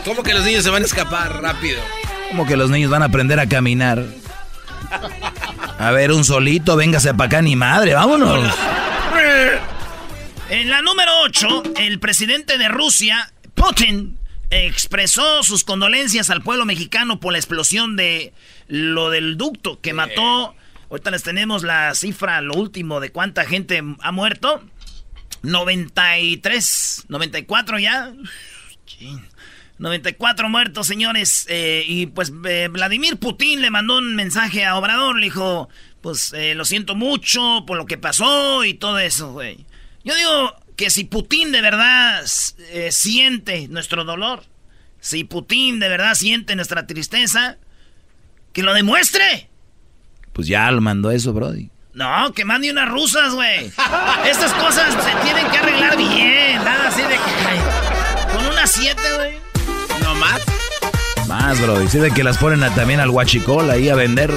¿Cómo 0.04 0.22
que 0.22 0.32
los 0.32 0.44
niños 0.44 0.64
se 0.64 0.70
van 0.70 0.82
a 0.82 0.86
escapar 0.86 1.42
rápido? 1.42 1.80
Como 2.30 2.46
que 2.46 2.56
los 2.56 2.70
niños 2.70 2.90
van 2.90 3.02
a 3.02 3.06
aprender 3.06 3.38
a 3.38 3.46
caminar. 3.46 4.04
A 5.78 5.90
ver, 5.90 6.12
un 6.12 6.24
solito, 6.24 6.76
véngase 6.76 7.12
para 7.12 7.26
acá, 7.26 7.42
ni 7.42 7.56
madre, 7.56 7.94
vámonos. 7.94 8.54
En 10.54 10.70
la 10.70 10.82
número 10.82 11.10
8, 11.24 11.64
el 11.78 11.98
presidente 11.98 12.58
de 12.58 12.68
Rusia, 12.68 13.32
Putin, 13.56 14.16
expresó 14.50 15.42
sus 15.42 15.64
condolencias 15.64 16.30
al 16.30 16.42
pueblo 16.42 16.64
mexicano 16.64 17.18
por 17.18 17.32
la 17.32 17.40
explosión 17.40 17.96
de 17.96 18.32
lo 18.68 19.10
del 19.10 19.36
ducto 19.36 19.80
que 19.80 19.92
mató. 19.92 20.54
Ahorita 20.90 21.10
les 21.10 21.24
tenemos 21.24 21.64
la 21.64 21.92
cifra, 21.96 22.40
lo 22.40 22.54
último 22.54 23.00
de 23.00 23.10
cuánta 23.10 23.44
gente 23.46 23.82
ha 23.98 24.12
muerto. 24.12 24.62
93, 25.42 27.06
94 27.08 27.80
ya. 27.80 28.12
Chin. 28.86 29.26
94 29.78 30.48
muertos, 30.48 30.86
señores. 30.86 31.46
Eh, 31.48 31.84
y 31.84 32.06
pues 32.06 32.32
eh, 32.46 32.68
Vladimir 32.70 33.16
Putin 33.16 33.60
le 33.60 33.70
mandó 33.70 33.98
un 33.98 34.14
mensaje 34.14 34.64
a 34.64 34.76
Obrador. 34.76 35.16
Le 35.16 35.24
dijo, 35.24 35.68
pues 36.00 36.32
eh, 36.32 36.54
lo 36.54 36.64
siento 36.64 36.94
mucho 36.94 37.64
por 37.66 37.76
lo 37.76 37.86
que 37.86 37.98
pasó 37.98 38.64
y 38.64 38.74
todo 38.74 39.00
eso, 39.00 39.32
güey. 39.32 39.66
Yo 40.04 40.14
digo 40.14 40.54
que 40.76 40.90
si 40.90 41.04
Putin 41.04 41.52
de 41.52 41.60
verdad 41.62 42.22
eh, 42.70 42.90
siente 42.92 43.68
nuestro 43.68 44.04
dolor, 44.04 44.44
si 45.00 45.24
Putin 45.24 45.80
de 45.80 45.88
verdad 45.88 46.14
siente 46.14 46.56
nuestra 46.56 46.86
tristeza, 46.86 47.56
que 48.52 48.62
lo 48.62 48.74
demuestre. 48.74 49.48
Pues 50.32 50.46
ya 50.46 50.70
lo 50.70 50.80
mandó 50.80 51.10
eso, 51.10 51.32
Brody. 51.32 51.70
No, 51.92 52.32
que 52.32 52.44
mande 52.44 52.70
unas 52.70 52.88
rusas, 52.88 53.34
güey. 53.34 53.70
Estas 54.26 54.52
cosas 54.54 54.92
se 54.94 55.24
tienen 55.24 55.48
que 55.50 55.58
arreglar 55.58 55.96
bien. 55.96 56.56
Nada 56.64 56.88
así 56.88 57.02
de 57.02 57.08
que... 57.08 57.48
ay, 57.48 57.58
Con 58.36 58.46
unas 58.46 58.70
siete, 58.70 59.02
güey. 59.16 59.34
¿No 60.02 60.14
más? 60.16 60.40
Más, 61.28 61.60
Brody. 61.60 61.88
Sí, 61.88 61.98
de 61.98 62.10
que 62.10 62.24
las 62.24 62.36
ponen 62.38 62.62
a- 62.64 62.74
también 62.74 62.98
al 63.00 63.10
guachicol 63.10 63.70
ahí 63.70 63.88
a 63.88 63.94
vender. 63.94 64.32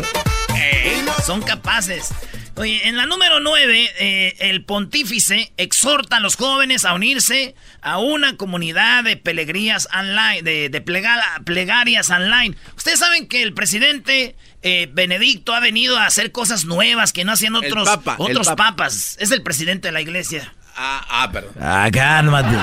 Son 1.26 1.42
capaces. 1.42 2.10
Oye, 2.58 2.88
en 2.88 2.98
la 2.98 3.06
número 3.06 3.40
9, 3.40 4.36
el 4.50 4.64
pontífice 4.66 5.54
exhorta 5.58 6.18
a 6.18 6.20
los 6.20 6.36
jóvenes 6.36 6.86
a 6.86 6.94
unirse 6.96 7.54
a 7.82 8.00
una 8.00 8.36
comunidad 8.36 9.04
de 9.04 9.16
pelegrías 9.16 9.88
online, 9.94 10.42
de, 10.42 10.70
de 10.70 10.82
plega- 10.84 11.22
plegarias 11.46 12.10
online. 12.10 12.56
Ustedes 12.76 12.98
saben 13.00 13.28
que 13.28 13.44
el 13.44 13.54
presidente 13.54 14.36
eh, 14.64 14.90
Benedicto 14.92 15.54
ha 15.54 15.60
venido 15.60 15.98
a 15.98 16.08
hacer 16.08 16.32
cosas 16.32 16.66
nuevas 16.66 17.14
que 17.14 17.24
no 17.26 17.34
hacían 17.34 17.56
El 17.58 17.66
otros, 17.66 17.88
papa, 17.88 18.16
otros 18.18 18.48
papa. 18.48 18.72
papas. 18.72 19.18
Es 19.20 19.30
el 19.30 19.44
presidente 19.44 19.90
de 19.90 19.92
la 19.92 20.02
iglesia. 20.02 20.52
Ah, 20.76 21.06
ah, 21.10 21.32
perdón. 21.32 21.54
Ah, 21.62 21.90
cálmate. 21.94 22.56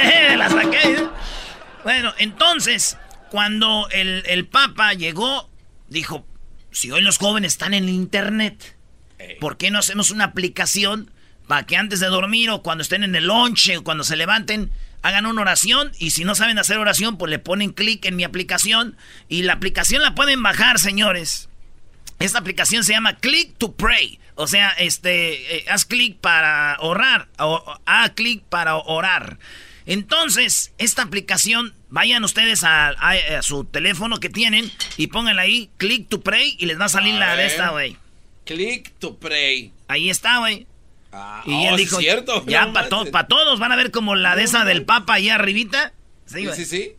¡Eh! 0.00 0.36
La 0.38 0.48
saqué. 0.48 0.78
¿eh? 0.92 1.08
Bueno, 1.84 2.14
entonces, 2.18 2.96
cuando 3.30 3.88
el, 3.90 4.22
el 4.26 4.46
Papa 4.46 4.94
llegó, 4.94 5.50
dijo, 5.88 6.26
si 6.70 6.90
hoy 6.90 7.02
los 7.02 7.18
jóvenes 7.18 7.52
están 7.52 7.72
en 7.74 7.88
internet, 7.88 8.76
¿por 9.40 9.56
qué 9.56 9.70
no 9.70 9.78
hacemos 9.78 10.10
una 10.10 10.24
aplicación 10.24 11.10
para 11.46 11.64
que 11.66 11.76
antes 11.76 12.00
de 12.00 12.06
dormir 12.08 12.50
o 12.50 12.62
cuando 12.62 12.82
estén 12.82 13.04
en 13.04 13.14
el 13.14 13.26
lonche 13.26 13.78
o 13.78 13.84
cuando 13.84 14.04
se 14.04 14.16
levanten, 14.16 14.70
hagan 15.02 15.26
una 15.26 15.40
oración 15.42 15.92
y 15.98 16.10
si 16.10 16.24
no 16.24 16.34
saben 16.34 16.58
hacer 16.58 16.76
oración, 16.78 17.16
pues 17.18 17.30
le 17.30 17.38
ponen 17.38 17.72
clic 17.72 18.04
en 18.04 18.16
mi 18.16 18.24
aplicación 18.24 18.96
y 19.28 19.42
la 19.42 19.54
aplicación 19.54 20.02
la 20.02 20.14
pueden 20.14 20.42
bajar, 20.42 20.78
señores. 20.78 21.48
Esta 22.18 22.38
aplicación 22.40 22.82
se 22.84 22.92
llama 22.92 23.16
Click 23.16 23.56
to 23.58 23.72
Pray. 23.76 24.18
O 24.34 24.46
sea, 24.48 24.70
este, 24.70 25.58
eh, 25.58 25.64
haz 25.70 25.84
clic 25.84 26.18
para 26.18 26.76
orar. 26.80 27.28
O, 27.38 27.76
haz 27.86 28.10
clic 28.10 28.42
para 28.42 28.74
orar. 28.76 29.38
Entonces, 29.86 30.72
esta 30.78 31.02
aplicación, 31.02 31.74
vayan 31.88 32.22
ustedes 32.24 32.62
a, 32.64 32.88
a- 32.88 33.38
a 33.38 33.42
su 33.42 33.64
teléfono 33.64 34.18
que 34.20 34.28
tienen 34.28 34.70
y 34.96 35.06
pónganle 35.06 35.40
ahí 35.42 35.70
Click 35.78 36.08
to 36.08 36.20
Pray 36.20 36.56
y 36.58 36.66
les 36.66 36.78
va 36.78 36.84
a 36.86 36.88
salir 36.90 37.14
A 37.14 37.18
la 37.20 37.36
de 37.36 37.46
esta, 37.46 37.70
güey. 37.70 37.96
Click 38.48 38.92
to 38.98 39.16
pray. 39.16 39.72
Ahí 39.88 40.08
está, 40.10 40.38
güey. 40.38 40.66
Ah, 41.12 41.42
Y 41.46 41.52
oh, 41.52 41.68
él 41.70 41.76
sí 41.76 41.84
dijo, 41.84 41.96
es 41.98 42.02
cierto. 42.04 42.44
ya 42.46 42.66
no 42.66 42.72
para 42.72 42.88
manches. 42.90 43.28
todos, 43.28 43.58
van 43.60 43.72
a 43.72 43.76
ver 43.76 43.90
como 43.90 44.14
la 44.16 44.34
de 44.36 44.44
esa 44.44 44.64
del 44.64 44.84
Papa 44.84 45.14
allá 45.14 45.36
arribita. 45.36 45.92
Sí, 46.26 46.46
Sí, 46.46 46.50
sí, 46.56 46.64
sí. 46.64 46.92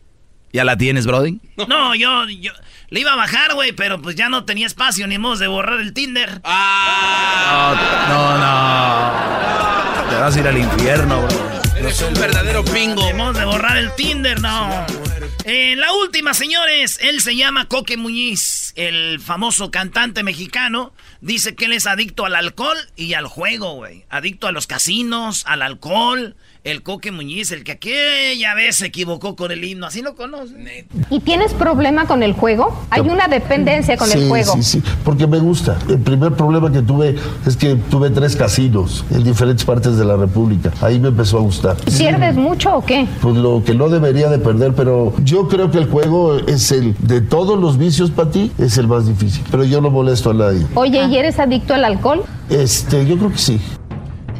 ¿Ya 0.52 0.64
la 0.64 0.76
tienes, 0.76 1.06
Brody? 1.06 1.38
No, 1.68 1.94
yo, 1.94 2.28
yo 2.28 2.52
le 2.88 3.00
iba 3.00 3.12
a 3.12 3.16
bajar, 3.16 3.54
güey, 3.54 3.70
pero 3.72 4.00
pues 4.02 4.16
ya 4.16 4.28
no 4.28 4.44
tenía 4.44 4.66
espacio 4.66 5.06
ni 5.06 5.16
modo 5.18 5.36
de 5.36 5.46
borrar 5.46 5.78
el 5.80 5.92
Tinder. 5.92 6.40
Ah, 6.44 7.74
No, 8.08 10.04
no. 10.04 10.10
Te 10.10 10.16
vas 10.20 10.36
a 10.36 10.40
ir 10.40 10.46
al 10.48 10.58
infierno, 10.58 11.22
bro. 11.22 11.50
eres 11.78 12.00
un 12.02 12.14
verdadero 12.14 12.64
pingo. 12.64 13.00
Debemos 13.02 13.36
de 13.38 13.44
borrar 13.44 13.76
el 13.76 13.92
Tinder, 13.94 14.40
no. 14.40 14.86
Eh, 15.44 15.74
la 15.76 15.92
última, 15.94 16.34
señores, 16.34 16.98
él 17.00 17.20
se 17.20 17.34
llama 17.34 17.66
Coque 17.66 17.96
Muñiz, 17.96 18.72
el 18.76 19.20
famoso 19.20 19.70
cantante 19.70 20.22
mexicano. 20.22 20.92
Dice 21.22 21.54
que 21.54 21.64
él 21.64 21.72
es 21.72 21.86
adicto 21.86 22.26
al 22.26 22.34
alcohol 22.34 22.76
y 22.94 23.14
al 23.14 23.26
juego, 23.26 23.74
güey. 23.74 24.04
Adicto 24.10 24.48
a 24.48 24.52
los 24.52 24.66
casinos, 24.66 25.44
al 25.46 25.62
alcohol. 25.62 26.36
El 26.62 26.82
Coque 26.82 27.10
Muñiz, 27.10 27.52
el 27.52 27.64
que 27.64 27.72
aquella 27.72 28.54
vez 28.54 28.76
se 28.76 28.86
equivocó 28.86 29.34
con 29.34 29.50
el 29.50 29.64
himno. 29.64 29.86
Así 29.86 30.02
lo 30.02 30.14
conocen. 30.14 30.68
¿Y 31.08 31.20
tienes 31.20 31.54
problema 31.54 32.06
con 32.06 32.22
el 32.22 32.34
juego? 32.34 32.78
Hay 32.90 33.00
una 33.00 33.28
dependencia 33.28 33.96
con 33.96 34.12
el 34.12 34.18
Sí, 34.18 34.28
juego. 34.28 34.52
Sí, 34.56 34.62
sí, 34.62 34.82
porque 35.02 35.26
me 35.26 35.38
gusta. 35.38 35.78
El 35.88 36.00
primer 36.00 36.32
problema 36.34 36.70
que 36.70 36.82
tuve 36.82 37.16
es 37.46 37.56
que 37.56 37.76
tuve 37.76 38.10
tres 38.10 38.36
casinos 38.36 39.06
en 39.10 39.24
diferentes 39.24 39.64
partes 39.64 39.96
de 39.96 40.04
la 40.04 40.16
República. 40.16 40.70
Ahí 40.82 41.00
me 41.00 41.08
empezó 41.08 41.38
a 41.38 41.40
gustar. 41.40 41.76
¿Pierdes 41.96 42.36
mucho 42.36 42.76
o 42.76 42.84
qué? 42.84 43.06
Pues 43.22 43.36
lo 43.36 43.62
que 43.64 43.74
no 43.74 43.88
debería 43.88 44.28
de 44.28 44.38
perder, 44.38 44.74
pero 44.74 45.14
yo 45.24 45.48
creo 45.48 45.70
que 45.70 45.78
el 45.78 45.86
juego 45.88 46.36
es 46.46 46.70
el 46.72 46.94
de 46.98 47.22
todos 47.22 47.58
los 47.58 47.78
vicios 47.78 48.10
para 48.10 48.30
ti, 48.30 48.52
es 48.58 48.76
el 48.76 48.86
más 48.86 49.06
difícil. 49.06 49.42
Pero 49.50 49.64
yo 49.64 49.80
no 49.80 49.90
molesto 49.90 50.30
a 50.30 50.34
nadie. 50.34 50.66
Oye, 50.74 51.06
¿y 51.06 51.16
eres 51.16 51.38
adicto 51.38 51.72
al 51.72 51.86
alcohol? 51.86 52.22
Este, 52.50 53.06
yo 53.06 53.16
creo 53.16 53.32
que 53.32 53.38
sí. 53.38 53.60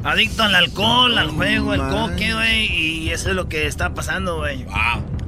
Adicto 0.03 0.43
al 0.43 0.55
alcohol, 0.55 1.19
al 1.19 1.31
juego, 1.31 1.73
al 1.73 1.89
coque, 1.89 2.33
güey. 2.33 2.67
Y 2.67 3.11
eso 3.11 3.31
es 3.31 3.37
lo 3.37 3.49
que 3.49 3.67
está 3.67 3.93
pasando, 3.95 4.39
güey. 4.39 4.65
Wow. 4.65 5.21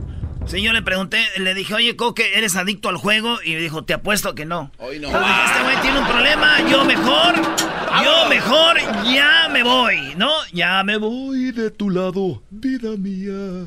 Sí, 0.47 0.61
yo 0.61 0.73
le 0.73 0.83
pregunté, 0.83 1.25
le 1.37 1.55
dije, 1.55 1.75
oye, 1.75 1.95
Coque, 1.97 2.37
¿eres 2.37 2.57
adicto 2.57 2.89
al 2.89 2.97
juego? 2.97 3.39
Y 3.45 3.55
me 3.55 3.61
dijo, 3.61 3.85
te 3.85 3.95
apuesto 3.95 4.35
que 4.35 4.45
no. 4.45 4.73
Hoy 4.79 4.99
no. 4.99 5.09
Dije, 5.09 5.21
este 5.47 5.63
güey 5.63 5.77
tiene 5.83 5.99
un 6.01 6.07
problema, 6.07 6.69
yo 6.69 6.85
mejor 6.85 7.35
Yo 8.05 8.29
mejor 8.29 8.77
ya 9.05 9.49
me 9.51 9.63
voy, 9.63 10.15
¿no? 10.17 10.31
Ya 10.53 10.83
me 10.83 10.97
voy 10.97 11.53
de 11.53 11.71
tu 11.71 11.91
lado, 11.91 12.43
vida 12.51 12.91
mía. 12.99 13.67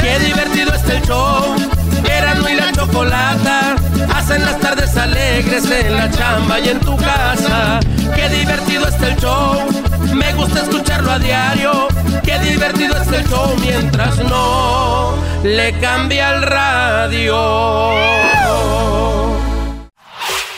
Qué 0.00 0.24
divertido 0.24 0.72
está 0.74 0.96
el 0.96 1.02
show. 1.04 1.77
Erasmo 2.04 2.48
y 2.48 2.54
la 2.54 2.72
chocolata 2.72 3.76
hacen 4.14 4.44
las 4.44 4.60
tardes 4.60 4.96
alegres 4.96 5.70
en 5.70 5.96
la 5.96 6.10
chamba 6.10 6.60
y 6.60 6.68
en 6.68 6.80
tu 6.80 6.96
casa. 6.96 7.80
Qué 8.14 8.28
divertido 8.28 8.86
está 8.88 9.08
el 9.08 9.16
show. 9.16 9.66
Me 10.14 10.32
gusta 10.34 10.62
escucharlo 10.62 11.12
a 11.12 11.18
diario. 11.18 11.88
Qué 12.24 12.38
divertido 12.40 12.96
está 12.96 13.16
el 13.16 13.28
show 13.28 13.54
mientras 13.60 14.18
no 14.18 15.14
le 15.42 15.72
cambia 15.80 16.34
el 16.34 16.42
radio. 16.42 17.36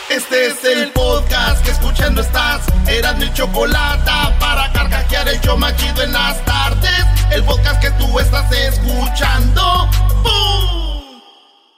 Este 0.09 0.47
es 0.47 0.63
el 0.65 0.91
podcast 0.91 1.63
que 1.63 1.71
escuchando 1.71 2.21
estás. 2.21 2.61
Eran 2.87 3.17
mi 3.19 3.31
chocolate 3.33 4.11
para 4.39 4.71
carcajear 4.73 5.27
el 5.29 5.39
show 5.41 5.57
machido 5.57 6.03
en 6.03 6.11
las 6.11 6.43
tardes. 6.45 7.05
El 7.31 7.43
podcast 7.43 7.81
que 7.81 7.91
tú 7.91 8.19
estás 8.19 8.51
escuchando. 8.51 9.89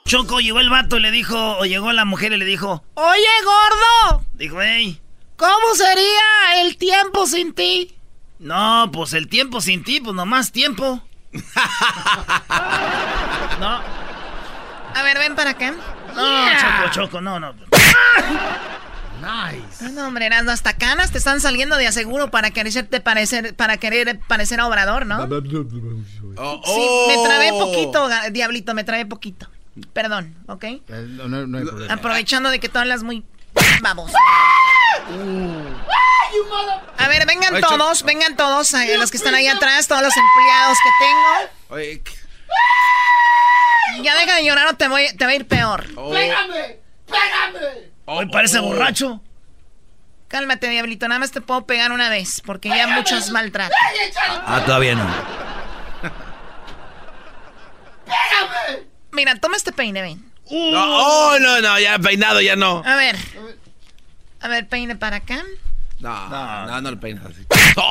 Choco, 0.06 0.38
llegó 0.40 0.60
el 0.60 0.68
vato 0.68 0.98
y 0.98 1.00
le 1.00 1.10
dijo, 1.10 1.56
o 1.56 1.64
llegó 1.64 1.90
la 1.92 2.04
mujer 2.04 2.30
y 2.32 2.36
le 2.36 2.44
dijo, 2.44 2.84
Oye, 2.92 3.26
gordo. 3.42 4.22
Dijo, 4.34 4.60
hey. 4.60 5.00
¿Cómo 5.36 5.74
sería 5.74 6.60
el 6.62 6.76
tiempo 6.76 7.26
sin 7.26 7.54
ti? 7.54 7.96
No, 8.38 8.90
pues 8.92 9.14
el 9.14 9.28
tiempo 9.28 9.62
sin 9.62 9.82
ti, 9.82 10.02
pues 10.02 10.14
nomás 10.14 10.52
tiempo. 10.52 11.02
no. 13.60 13.80
A 14.94 15.02
ver, 15.02 15.18
ven 15.18 15.34
para 15.34 15.50
acá. 15.50 15.72
No, 16.14 16.48
Choco, 16.60 16.90
Choco, 16.92 17.20
no, 17.22 17.40
no. 17.40 17.54
Nice. 19.22 19.90
No, 19.90 20.08
hombre, 20.08 20.26
Erasmo, 20.26 20.50
hasta 20.50 20.76
canas 20.76 21.12
te 21.12 21.18
están 21.18 21.40
saliendo 21.40 21.78
de 21.78 21.86
aseguro 21.86 22.30
para 22.30 22.50
quererte 22.50 23.00
parecer, 23.00 23.56
para 23.56 23.78
querer 23.78 24.20
parecer 24.28 24.60
a 24.60 24.66
Obrador, 24.66 25.06
¿no? 25.06 25.22
Oh, 25.22 25.26
Sí, 26.62 26.88
me 27.08 27.16
oh. 27.16 27.24
trabé 27.24 27.50
poquito, 27.52 28.08
Diablito, 28.32 28.74
me 28.74 28.84
trabé 28.84 29.06
poquito. 29.06 29.48
Perdón, 29.92 30.36
¿ok? 30.46 30.64
Eh, 30.64 30.80
No, 30.88 31.28
no- 31.28 31.46
no 31.46 31.58
hay 31.58 31.64
problema. 31.64 31.94
Aprovechando 31.94 32.50
de 32.50 32.60
que 32.60 32.68
tú 32.68 32.78
hablas 32.78 33.02
muy 33.02 33.24
vamos. 33.82 34.10
A 36.98 37.08
ver, 37.08 37.26
vengan 37.26 37.60
todos, 37.60 38.02
vengan 38.04 38.36
todos, 38.36 38.72
eh, 38.74 38.96
los 38.98 39.10
que 39.10 39.16
están 39.16 39.34
ahí 39.34 39.46
atrás, 39.48 39.86
todos 39.88 40.02
los 40.02 40.12
empleados 40.16 40.78
que 40.82 40.90
tengo. 41.04 41.24
Ya 44.02 44.14
deja 44.16 44.36
de 44.36 44.44
llorar 44.44 44.66
o 44.68 44.74
te, 44.74 44.88
voy, 44.88 45.06
te 45.16 45.24
va 45.24 45.30
a 45.32 45.34
ir 45.34 45.46
peor. 45.46 45.86
Oh. 45.96 46.10
¡Pégame! 46.12 46.78
¡Pégame! 47.06 47.90
Hoy 48.06 48.26
parece 48.30 48.58
borracho. 48.60 49.20
Cálmate, 50.28 50.68
Diablito, 50.68 51.06
nada 51.06 51.18
más 51.20 51.30
te 51.30 51.40
puedo 51.40 51.64
pegar 51.66 51.92
una 51.92 52.08
vez, 52.08 52.40
porque 52.44 52.68
ya 52.68 52.88
muchos 52.88 53.30
maltratos. 53.30 53.76
Ah, 54.46 54.62
todavía 54.64 54.94
no. 54.96 55.04
Mira, 59.14 59.34
toma 59.36 59.56
este 59.56 59.72
peine, 59.72 60.02
ven. 60.02 60.32
No, 60.50 61.28
oh, 61.30 61.38
no, 61.40 61.60
no, 61.60 61.78
ya 61.80 61.98
peinado, 61.98 62.40
ya 62.40 62.56
no. 62.56 62.82
A 62.84 62.96
ver. 62.96 63.16
A 64.40 64.48
ver, 64.48 64.68
peine 64.68 64.96
para 64.96 65.16
acá. 65.16 65.42
No, 66.00 66.28
no, 66.28 66.80
no, 66.82 66.90
lo 66.90 67.00
peinas 67.00 67.24
así. 67.24 67.46
¡You 67.76 67.82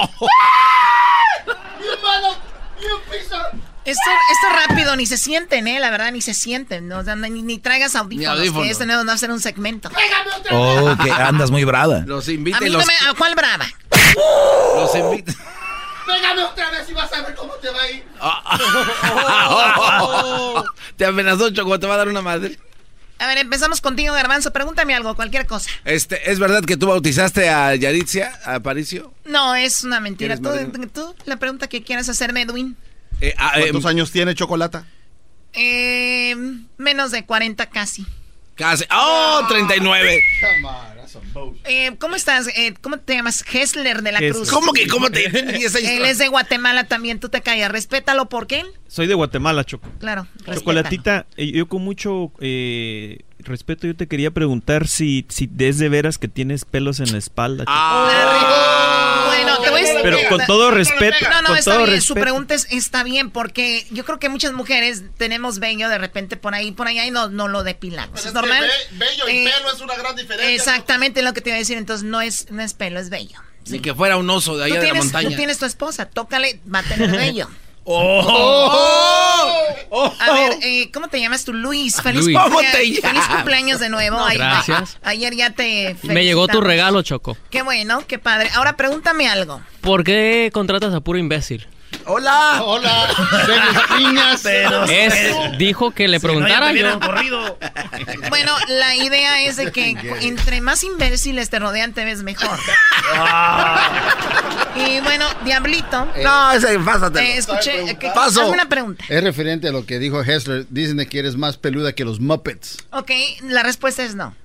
mother... 2.02 2.38
¡You 2.82 3.00
piece 3.12 3.34
of... 3.34 3.54
Esto, 3.86 4.10
esto 4.32 4.48
rápido, 4.68 4.96
ni 4.96 5.06
se 5.06 5.18
sienten, 5.18 5.68
¿eh? 5.68 5.80
La 5.80 5.90
verdad, 5.90 6.12
ni 6.12 6.22
se 6.22 6.34
sienten. 6.34 6.88
No, 6.88 7.00
O 7.00 7.04
sea, 7.04 7.16
ni, 7.16 7.42
ni 7.42 7.58
traigas 7.58 7.96
audífonos, 7.96 8.38
audífonos. 8.40 8.64
que 8.66 8.72
esto 8.72 8.86
no 8.86 9.06
va 9.06 9.14
a 9.14 9.18
ser 9.18 9.32
un 9.32 9.42
segmento. 9.42 9.90
¡Pégame 9.90 10.32
otra 10.38 10.56
Oh, 10.56 10.96
que 11.04 11.12
andas 11.12 11.52
muy 11.52 11.64
brava. 11.66 12.04
Los 12.06 12.28
A 12.28 12.32
invita 12.32 12.60
mí 12.62 12.70
no 12.70 12.78
los, 12.78 12.88
me... 12.88 12.94
¿A 13.10 13.14
cuál 13.14 13.36
brava? 13.36 13.66
los 14.76 14.96
invita. 14.96 15.34
¡Pégame 16.06 16.44
otra 16.44 16.70
vez 16.72 16.90
y 16.90 16.94
vas 16.94 17.12
a 17.14 17.22
ver 17.22 17.36
cómo 17.36 17.54
te 17.54 17.70
va 17.70 17.82
a 17.82 17.92
ir! 17.92 18.04
Te 20.98 21.06
amenazó, 21.06 21.50
Choco, 21.50 21.80
te 21.80 21.88
va 21.88 21.96
a 21.96 21.98
dar 21.98 22.08
una 22.08 22.22
madre. 22.22 22.58
A 23.20 23.28
ver, 23.28 23.38
empezamos 23.38 23.80
contigo, 23.80 24.14
Garbanzo. 24.14 24.52
Pregúntame 24.52 24.94
algo, 24.94 25.16
cualquier 25.16 25.46
cosa. 25.46 25.70
Este, 25.86 26.30
¿es 26.32 26.40
verdad 26.40 26.64
que 26.64 26.76
tú 26.76 26.88
bautizaste 26.88 27.48
a 27.50 27.74
Yaritzia, 27.76 28.40
a 28.44 28.56
Aparicio? 28.56 29.14
No, 29.26 29.56
es 29.56 29.84
una 29.84 30.00
mentira. 30.00 30.36
¿Quieres 30.38 30.72
Tú, 30.72 30.88
tú, 30.88 31.16
la 31.26 31.38
pregunta 31.38 31.68
que 31.68 31.84
quieras 31.84 32.10
hacerme, 32.10 32.42
Edwin. 32.42 32.76
Eh, 33.22 33.34
ah, 33.38 33.54
eh, 33.56 33.70
¿Cuántos 33.70 33.86
años 33.86 34.12
tiene 34.12 34.36
Chocolata? 34.36 34.86
Eh, 35.54 36.36
menos 36.78 37.12
de 37.12 37.26
40 37.26 37.70
casi. 37.70 38.06
casi. 38.56 38.86
¡Oh! 38.92 39.46
39. 39.48 40.22
Eh, 41.66 41.96
¿Cómo 42.00 42.16
estás? 42.16 42.48
Eh, 42.56 42.74
¿Cómo 42.82 42.98
te 42.98 43.16
llamas? 43.16 43.44
Hessler 43.52 44.02
de 44.02 44.12
la 44.12 44.20
Hessler. 44.20 44.34
Cruz. 44.34 44.50
¿Cómo 44.50 44.74
que 44.74 44.88
cómo 44.88 45.10
te.? 45.10 45.30
16 45.30 45.88
Él 45.90 46.06
es 46.06 46.18
de 46.18 46.28
Guatemala 46.28 46.86
también, 46.86 47.20
tú 47.20 47.30
te 47.30 47.42
callas. 47.42 47.72
Respétalo, 47.72 48.30
¿por 48.30 48.48
qué? 48.48 48.64
Soy 48.88 49.08
de 49.08 49.14
Guatemala, 49.14 49.64
Choco. 49.64 49.90
Claro, 50.00 50.28
respétalo. 50.34 50.60
Chocolatita, 50.60 51.26
eh, 51.38 51.52
yo 51.52 51.68
con 51.68 51.84
mucho 51.84 52.32
eh, 52.40 53.20
respeto, 53.46 53.88
yo 53.88 53.96
te 53.96 54.08
quería 54.08 54.32
preguntar 54.32 54.88
si, 54.88 55.26
si 55.30 55.50
es 55.60 55.78
de 55.78 55.90
veras 55.90 56.18
que 56.18 56.28
tienes 56.28 56.66
pelos 56.66 57.00
en 57.00 57.12
la 57.12 57.18
espalda. 57.18 57.64
Ah, 57.68 59.26
Bueno, 59.28 59.58
te 59.62 59.70
voy 59.70 59.82
a 59.82 60.02
Pero 60.04 60.18
con 60.30 60.46
todo 60.46 60.72
respeto, 60.72 61.18
No, 61.30 61.42
no, 61.42 61.48
con 61.50 61.58
está 61.58 61.72
todo 61.76 61.86
bien. 61.86 62.02
Su 62.02 62.14
respeto. 62.14 62.24
pregunta 62.24 62.54
es- 62.56 62.68
está 62.72 63.04
bien 63.04 63.30
porque 63.32 63.86
yo 63.92 64.06
creo 64.06 64.20
que 64.20 64.30
muchas 64.30 64.54
mujeres 64.54 65.04
tenemos 65.18 65.60
vello 65.60 65.90
de 65.90 65.98
repente 65.98 66.38
por 66.38 66.54
ahí, 66.54 66.72
por 66.72 66.88
allá 66.88 67.06
y 67.06 67.12
no, 67.12 67.30
no 67.30 67.48
lo 67.48 67.64
depilamos. 67.64 68.12
Pero 68.16 68.28
es 68.30 68.34
normal. 68.34 68.66
bello 68.94 69.28
y 69.30 69.38
Eh, 69.46 69.52
pelo 69.56 69.72
es 69.74 69.82
una 69.82 69.96
gran 69.96 70.16
diferencia. 70.16 70.54
Exactamente 70.54 71.22
lo 71.22 71.34
que 71.34 71.42
te 71.42 71.50
iba 71.50 71.56
a 71.56 71.60
decir. 71.60 71.78
Entonces 71.78 72.04
no 72.06 72.22
es, 72.22 72.50
no 72.52 72.62
es 72.62 72.74
pelo, 72.74 73.00
es 73.00 73.10
vello. 73.10 73.38
Ni 73.70 73.80
que 73.80 73.94
fuera 73.94 74.18
un 74.18 74.30
oso 74.30 74.58
de 74.58 74.66
allá 74.66 74.80
de 74.82 74.88
la 74.90 74.94
montaña. 74.96 75.30
tú 75.30 75.36
tienes 75.36 75.58
tu 75.58 75.66
esposa, 75.66 76.06
tócale, 76.06 76.60
va 76.74 76.80
a 76.80 76.84
tener 76.84 77.12
vello. 77.12 77.50
¡Oh! 77.86 80.12
A 80.20 80.34
ver, 80.34 80.54
eh, 80.64 80.90
¿cómo 80.92 81.08
te 81.08 81.20
llamas 81.20 81.46
tú? 81.46 81.54
Luis. 81.54 82.02
Feliz, 82.02 82.24
Luis. 82.24 82.38
¿Cómo 82.38 82.50
cumplea- 82.58 82.72
te 82.72 83.02
feliz 83.02 83.28
cumpleaños 83.28 83.80
de 83.80 83.90
nuevo. 83.90 84.20
Ay- 84.24 84.38
Gracias. 84.38 84.98
a- 85.04 85.10
ayer 85.10 85.36
ya 85.36 85.52
te 85.52 85.96
Me 86.04 86.24
llegó 86.24 86.48
tu 86.48 86.62
regalo, 86.62 87.02
Choco. 87.04 87.38
Qué 87.50 87.62
bueno, 87.62 88.04
qué 88.08 88.20
padre. 88.20 88.50
Ahora 88.56 88.76
pregúntame 88.76 89.28
algo. 89.28 89.62
¿Por 89.82 90.04
qué 90.04 90.50
contratas 90.54 90.94
a 90.94 91.02
puro 91.02 91.20
imbécil? 91.20 91.68
¡Hola! 92.06 92.62
Hola, 92.64 93.08
de 93.48 93.60
mis 93.62 93.82
piñas. 93.98 94.42
Pero 94.44 94.84
Es, 94.86 95.58
dijo 95.58 95.92
que 95.92 96.08
le 96.08 96.20
si 96.20 96.26
no, 96.26 96.34
preguntara 96.34 96.72
yo. 96.74 97.00
corrido. 97.00 97.58
Bueno, 98.30 98.56
la 98.68 98.96
idea 98.96 99.42
es 99.44 99.56
de 99.58 99.72
que 99.72 99.96
entre 100.22 100.62
más 100.62 100.84
imbéciles 100.84 101.50
te 101.50 101.60
rodean, 101.60 101.94
te 101.94 102.04
ves 102.06 102.24
mejor. 102.24 102.60
Y 104.76 105.00
bueno, 105.02 105.26
Diablito, 105.46 106.08
No, 106.24 106.52
ese, 106.52 106.80
pásate. 106.80 107.20
eh, 107.22 107.38
escuché. 107.38 107.98
que- 107.98 108.10
Paso. 108.10 108.42
hazme 108.42 108.54
una 108.54 108.68
pregunta. 108.70 109.04
Es 109.08 109.24
referente 109.24 109.68
a 109.68 109.72
lo 109.72 109.86
que 109.86 110.00
dijo 110.00 110.22
Hessler. 110.24 110.66
Dicen 110.70 110.98
que 111.08 111.20
eres 111.20 111.36
más 111.38 111.58
peluda 111.58 111.94
que 111.94 112.04
los 112.06 112.20
Muppets. 112.20 112.78
Ok, 112.92 113.12
la 113.44 113.64
respuesta 113.64 114.04
es 114.04 114.16
no. 114.16 114.36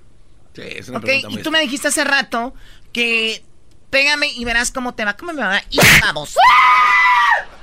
Sí, 0.55 0.63
es 0.65 0.89
una 0.89 0.99
Ok, 0.99 1.05
pregunta 1.05 1.29
y 1.31 1.35
muy 1.35 1.43
tú 1.43 1.51
me 1.51 1.61
dijiste 1.61 1.89
hace 1.89 2.05
rato 2.05 2.55
que 2.93 3.43
pégame 3.91 4.29
y 4.33 4.45
verás 4.45 4.71
cómo 4.71 4.95
te 4.95 5.05
va. 5.05 5.17
¿Cómo 5.17 5.33
me 5.33 5.43
va? 5.43 5.63
Y 5.71 5.79
vamos. 6.03 6.35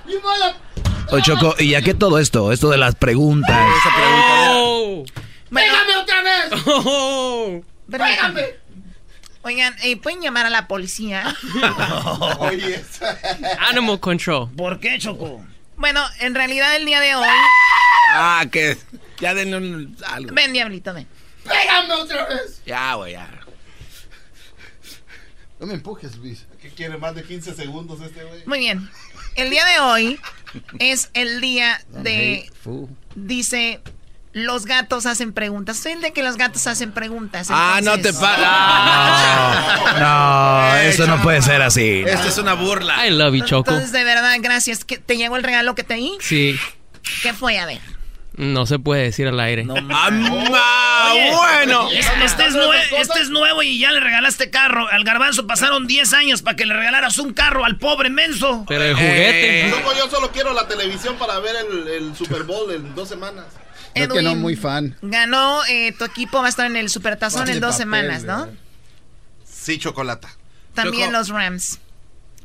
¡You 0.07 0.21
mother... 0.21 0.55
Oye, 1.11 1.21
Choco, 1.23 1.55
¿y 1.59 1.75
a 1.75 1.81
qué 1.81 1.93
todo 1.93 2.19
esto? 2.19 2.51
Esto 2.51 2.69
de 2.69 2.77
las 2.77 2.95
preguntas. 2.95 3.67
Oh. 4.49 5.03
Bueno, 5.51 5.73
¡Pégame 5.73 5.95
otra 5.97 6.21
vez! 6.23 6.63
Oh. 6.65 7.61
permítame. 7.89 8.45
Oigan, 9.43 9.75
eh, 9.83 9.95
¿pueden 9.97 10.21
llamar 10.21 10.47
a 10.47 10.49
la 10.49 10.67
policía? 10.67 11.35
Oye, 12.39 12.83
Animal 13.69 13.99
control. 13.99 14.49
¿Por 14.55 14.79
qué, 14.79 14.97
Choco? 14.97 15.45
Bueno, 15.77 16.03
en 16.19 16.33
realidad 16.33 16.75
el 16.75 16.85
día 16.85 16.99
de 16.99 17.15
hoy... 17.15 17.27
Ah, 18.11 18.45
que. 18.51 18.77
Ya 19.19 19.33
denle 19.33 19.57
un, 19.57 19.97
algo. 20.07 20.33
Ven, 20.33 20.51
Diablito, 20.51 20.93
ven. 20.93 21.07
¡Pégame 21.43 21.93
otra 21.93 22.25
vez! 22.25 22.61
Ya, 22.65 22.95
güey, 22.95 23.13
ya. 23.13 23.29
No 25.59 25.67
me 25.67 25.75
empujes, 25.75 26.17
Luis. 26.17 26.45
¿Qué 26.61 26.69
quiere 26.69 26.97
más 26.97 27.13
de 27.15 27.23
15 27.23 27.53
segundos 27.53 28.01
este 28.01 28.23
güey? 28.23 28.43
Muy 28.45 28.59
bien. 28.59 28.89
El 29.35 29.49
día 29.49 29.63
de 29.65 29.79
hoy 29.79 30.19
es 30.79 31.09
el 31.13 31.41
día 31.41 31.81
de... 31.89 32.49
Dice... 33.15 33.81
Los 34.33 34.65
gatos 34.65 35.05
hacen 35.05 35.31
preguntas. 35.31 35.77
Soy 35.77 35.93
el 35.93 36.01
de 36.01 36.11
que 36.11 36.21
los 36.21 36.35
gatos 36.35 36.67
hacen 36.67 36.91
preguntas. 36.91 37.47
Ah, 37.49 37.79
no 37.81 37.97
te 37.97 38.11
pagas. 38.11 39.97
No, 39.97 40.75
eso 40.75 41.07
no 41.07 41.21
puede 41.21 41.41
ser 41.41 41.61
así. 41.61 42.03
Esto 42.05 42.27
es 42.27 42.37
una 42.37 42.53
burla. 42.53 43.07
I 43.07 43.11
love 43.11 43.33
you, 43.33 43.45
Choco. 43.45 43.71
Entonces, 43.71 43.93
de 43.93 44.03
verdad, 44.03 44.35
gracias. 44.41 44.83
¿Que 44.83 44.97
¿Te 44.97 45.15
llegó 45.15 45.37
el 45.37 45.43
regalo 45.43 45.73
que 45.73 45.83
te 45.85 45.93
di? 45.93 46.17
Sí, 46.19 46.59
¿Qué 47.21 47.33
fue? 47.33 47.59
A 47.59 47.65
ver. 47.65 47.79
No 48.37 48.65
se 48.65 48.79
puede 48.79 49.03
decir 49.03 49.27
al 49.27 49.39
aire. 49.39 49.65
Ah, 49.69 50.09
ma, 50.11 51.13
bueno. 51.13 51.89
Es- 51.91 52.05
Este 52.23 52.47
es, 52.47 52.55
nue- 52.55 52.81
este 52.99 53.19
es 53.21 53.29
nuevo 53.29 53.61
y 53.63 53.79
ya 53.79 53.91
le 53.91 53.99
regalaste 53.99 54.49
carro. 54.49 54.87
Al 54.89 55.03
garbanzo 55.03 55.45
pasaron 55.47 55.87
10 55.87 56.13
años 56.13 56.41
para 56.41 56.55
que 56.55 56.65
le 56.65 56.73
regalaras 56.73 57.17
un 57.17 57.33
carro 57.33 57.65
al 57.65 57.77
pobre 57.77 58.09
menso. 58.09 58.65
Pero 58.67 58.83
el 58.83 58.95
juguete. 58.95 59.67
Eh. 59.67 59.69
Loco, 59.69 59.91
yo 59.97 60.09
solo 60.09 60.31
quiero 60.31 60.53
la 60.53 60.67
televisión 60.67 61.15
para 61.17 61.39
ver 61.39 61.55
el, 61.55 61.87
el 61.87 62.15
Super 62.15 62.43
Bowl 62.43 62.71
en 62.71 62.93
dos 62.95 63.07
semanas. 63.09 63.45
Yo 63.95 64.09
que 64.09 64.21
no, 64.21 64.29
Edwin, 64.31 64.41
muy 64.41 64.55
fan. 64.55 64.97
Ganó, 65.01 65.63
eh, 65.69 65.93
tu 65.97 66.03
equipo 66.03 66.39
va 66.39 66.47
a 66.47 66.49
estar 66.49 66.65
en 66.65 66.75
el 66.75 66.89
Supertazón 66.89 67.45
De 67.45 67.53
en 67.53 67.59
dos 67.61 67.71
papel, 67.75 67.83
semanas, 67.83 68.23
¿no? 68.23 68.49
Sí, 69.49 69.77
chocolata. 69.79 70.29
También 70.73 71.13
los 71.13 71.29
Rams. 71.29 71.79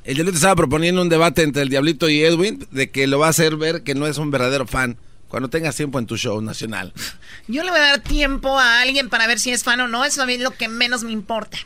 El 0.04 0.14
Diablito 0.14 0.36
estaba 0.36 0.54
proponiendo 0.56 1.02
un 1.02 1.08
debate 1.08 1.42
entre 1.42 1.62
el 1.62 1.68
Diablito 1.68 2.08
y 2.08 2.22
Edwin 2.22 2.66
de 2.70 2.90
que 2.90 3.06
lo 3.06 3.18
va 3.18 3.26
a 3.26 3.30
hacer 3.30 3.56
ver 3.56 3.82
que 3.82 3.94
no 3.94 4.06
es 4.06 4.16
un 4.18 4.30
verdadero 4.30 4.66
fan 4.66 4.96
cuando 5.30 5.48
tengas 5.48 5.76
tiempo 5.76 5.98
en 5.98 6.06
tu 6.06 6.18
show 6.18 6.42
nacional. 6.42 6.92
Yo 7.46 7.62
le 7.62 7.70
voy 7.70 7.78
a 7.78 7.84
dar 7.84 8.00
tiempo 8.00 8.58
a 8.58 8.80
alguien 8.80 9.08
para 9.08 9.28
ver 9.28 9.38
si 9.38 9.52
es 9.52 9.62
fan 9.62 9.80
o 9.80 9.88
no. 9.88 10.04
Eso 10.04 10.22
a 10.22 10.26
mí 10.26 10.34
es 10.34 10.40
lo 10.40 10.50
que 10.50 10.68
menos 10.68 11.04
me 11.04 11.12
importa. 11.12 11.56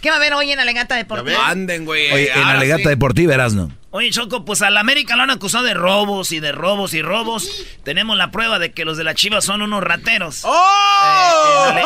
¿Qué 0.00 0.10
va 0.10 0.16
a 0.16 0.18
haber 0.18 0.34
hoy 0.34 0.52
en 0.52 0.60
Alegata 0.60 0.94
Deportiva? 0.96 1.48
Anden, 1.48 1.84
güey. 1.84 2.10
Oye, 2.12 2.30
en 2.32 2.38
ahora 2.38 2.52
Alegata 2.58 2.82
sí. 2.84 2.88
Deportiva, 2.88 3.34
Erasno. 3.34 3.70
Oye, 3.90 4.10
Choco, 4.10 4.44
pues 4.44 4.60
al 4.62 4.76
América 4.76 5.16
lo 5.16 5.22
han 5.22 5.30
acusado 5.30 5.64
de 5.64 5.74
robos 5.74 6.30
y 6.32 6.40
de 6.40 6.52
robos 6.52 6.92
y 6.94 7.02
robos. 7.02 7.50
Tenemos 7.84 8.16
la 8.18 8.30
prueba 8.30 8.58
de 8.58 8.70
que 8.72 8.84
los 8.84 8.96
de 8.98 9.04
la 9.04 9.14
Chivas 9.14 9.44
son 9.44 9.62
unos 9.62 9.82
rateros. 9.82 10.42
¡Oh! 10.44 10.52
Eh, 10.54 11.70
en, 11.70 11.78
ale- 11.78 11.82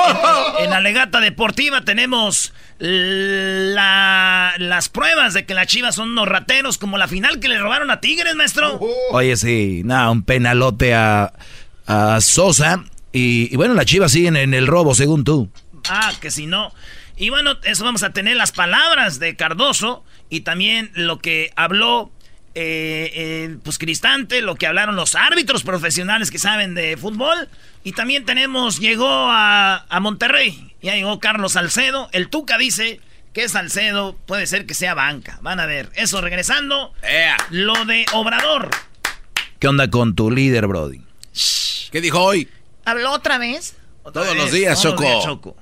en- 0.59 0.65
en 0.67 0.73
Alegata 0.73 1.21
Deportiva 1.21 1.83
tenemos 1.85 2.53
la- 2.81 4.55
las 4.59 4.89
pruebas 4.89 5.35
de 5.35 5.47
que 5.47 5.55
las 5.55 5.67
Chivas 5.69 5.95
son 5.95 6.11
unos 6.11 6.29
rateros, 6.29 6.79
como 6.79 6.99
la 6.99 7.09
final 7.09 7.41
que 7.41 7.49
le 7.49 7.59
robaron 7.59 7.91
a 7.91 8.01
Tigres, 8.01 8.35
maestro. 8.35 8.81
Oye, 9.11 9.37
sí, 9.37 9.83
nada, 9.85 10.11
un 10.11 10.23
penalote 10.23 10.95
a, 10.95 11.33
a 11.87 12.21
Sosa. 12.21 12.85
Y, 13.13 13.49
y 13.53 13.57
bueno, 13.57 13.75
las 13.75 13.85
chivas 13.87 14.11
siguen 14.13 14.37
en 14.37 14.55
el 14.55 14.67
robo, 14.67 14.95
según 14.95 15.23
tú. 15.25 15.51
Ah, 15.89 16.13
que 16.21 16.31
si 16.31 16.47
no. 16.47 16.73
Y 17.17 17.31
bueno, 17.31 17.57
eso 17.65 17.85
vamos 17.85 18.03
a 18.03 18.13
tener 18.13 18.37
las 18.37 18.53
palabras 18.53 19.19
de 19.19 19.37
Cardoso 19.37 20.05
y 20.31 20.41
también 20.41 20.91
lo 20.95 21.19
que 21.19 21.53
habló 21.57 22.11
eh, 22.55 23.57
pues 23.63 23.79
Cristante, 23.79 24.43
lo 24.43 24.57
que 24.57 24.67
hablaron 24.67 24.97
los 24.97 25.15
árbitros 25.15 25.63
profesionales 25.63 26.31
que 26.31 26.39
saben 26.39 26.75
de 26.75 26.97
fútbol. 26.97 27.49
Y 27.85 27.93
también 27.93 28.25
tenemos, 28.25 28.79
llegó 28.79 29.09
a, 29.09 29.87
a 29.89 30.01
Monterrey, 30.01 30.75
ya 30.83 30.95
llegó 30.95 31.19
Carlos 31.21 31.53
Salcedo. 31.53 32.09
El 32.13 32.29
Tuca 32.29 32.59
dice 32.59 33.01
que 33.33 33.49
Salcedo 33.49 34.17
puede 34.27 34.47
ser 34.47 34.67
que 34.67 34.75
sea 34.75 34.95
banca. 34.95 35.39
Van 35.43 35.61
a 35.61 35.67
ver, 35.67 35.91
eso 35.95 36.21
regresando. 36.21 36.93
Lo 37.51 37.85
de 37.85 38.07
Obrador. 38.13 38.71
¿Qué 39.59 39.69
onda 39.69 39.89
con 39.91 40.15
tu 40.15 40.31
líder, 40.31 40.67
Brody? 40.67 41.03
¿Qué 41.91 42.01
dijo 42.01 42.21
hoy? 42.21 42.49
¿Habló 42.85 43.13
otra 43.13 43.39
vez? 43.39 43.77
Otra 44.03 44.23
Todos 44.23 44.37
los 44.37 44.47
vez, 44.47 44.55
días, 44.55 44.81
todos 44.83 44.95
los 45.01 45.01
Choco. 45.01 45.13
días, 45.13 45.25
Choco. 45.25 45.57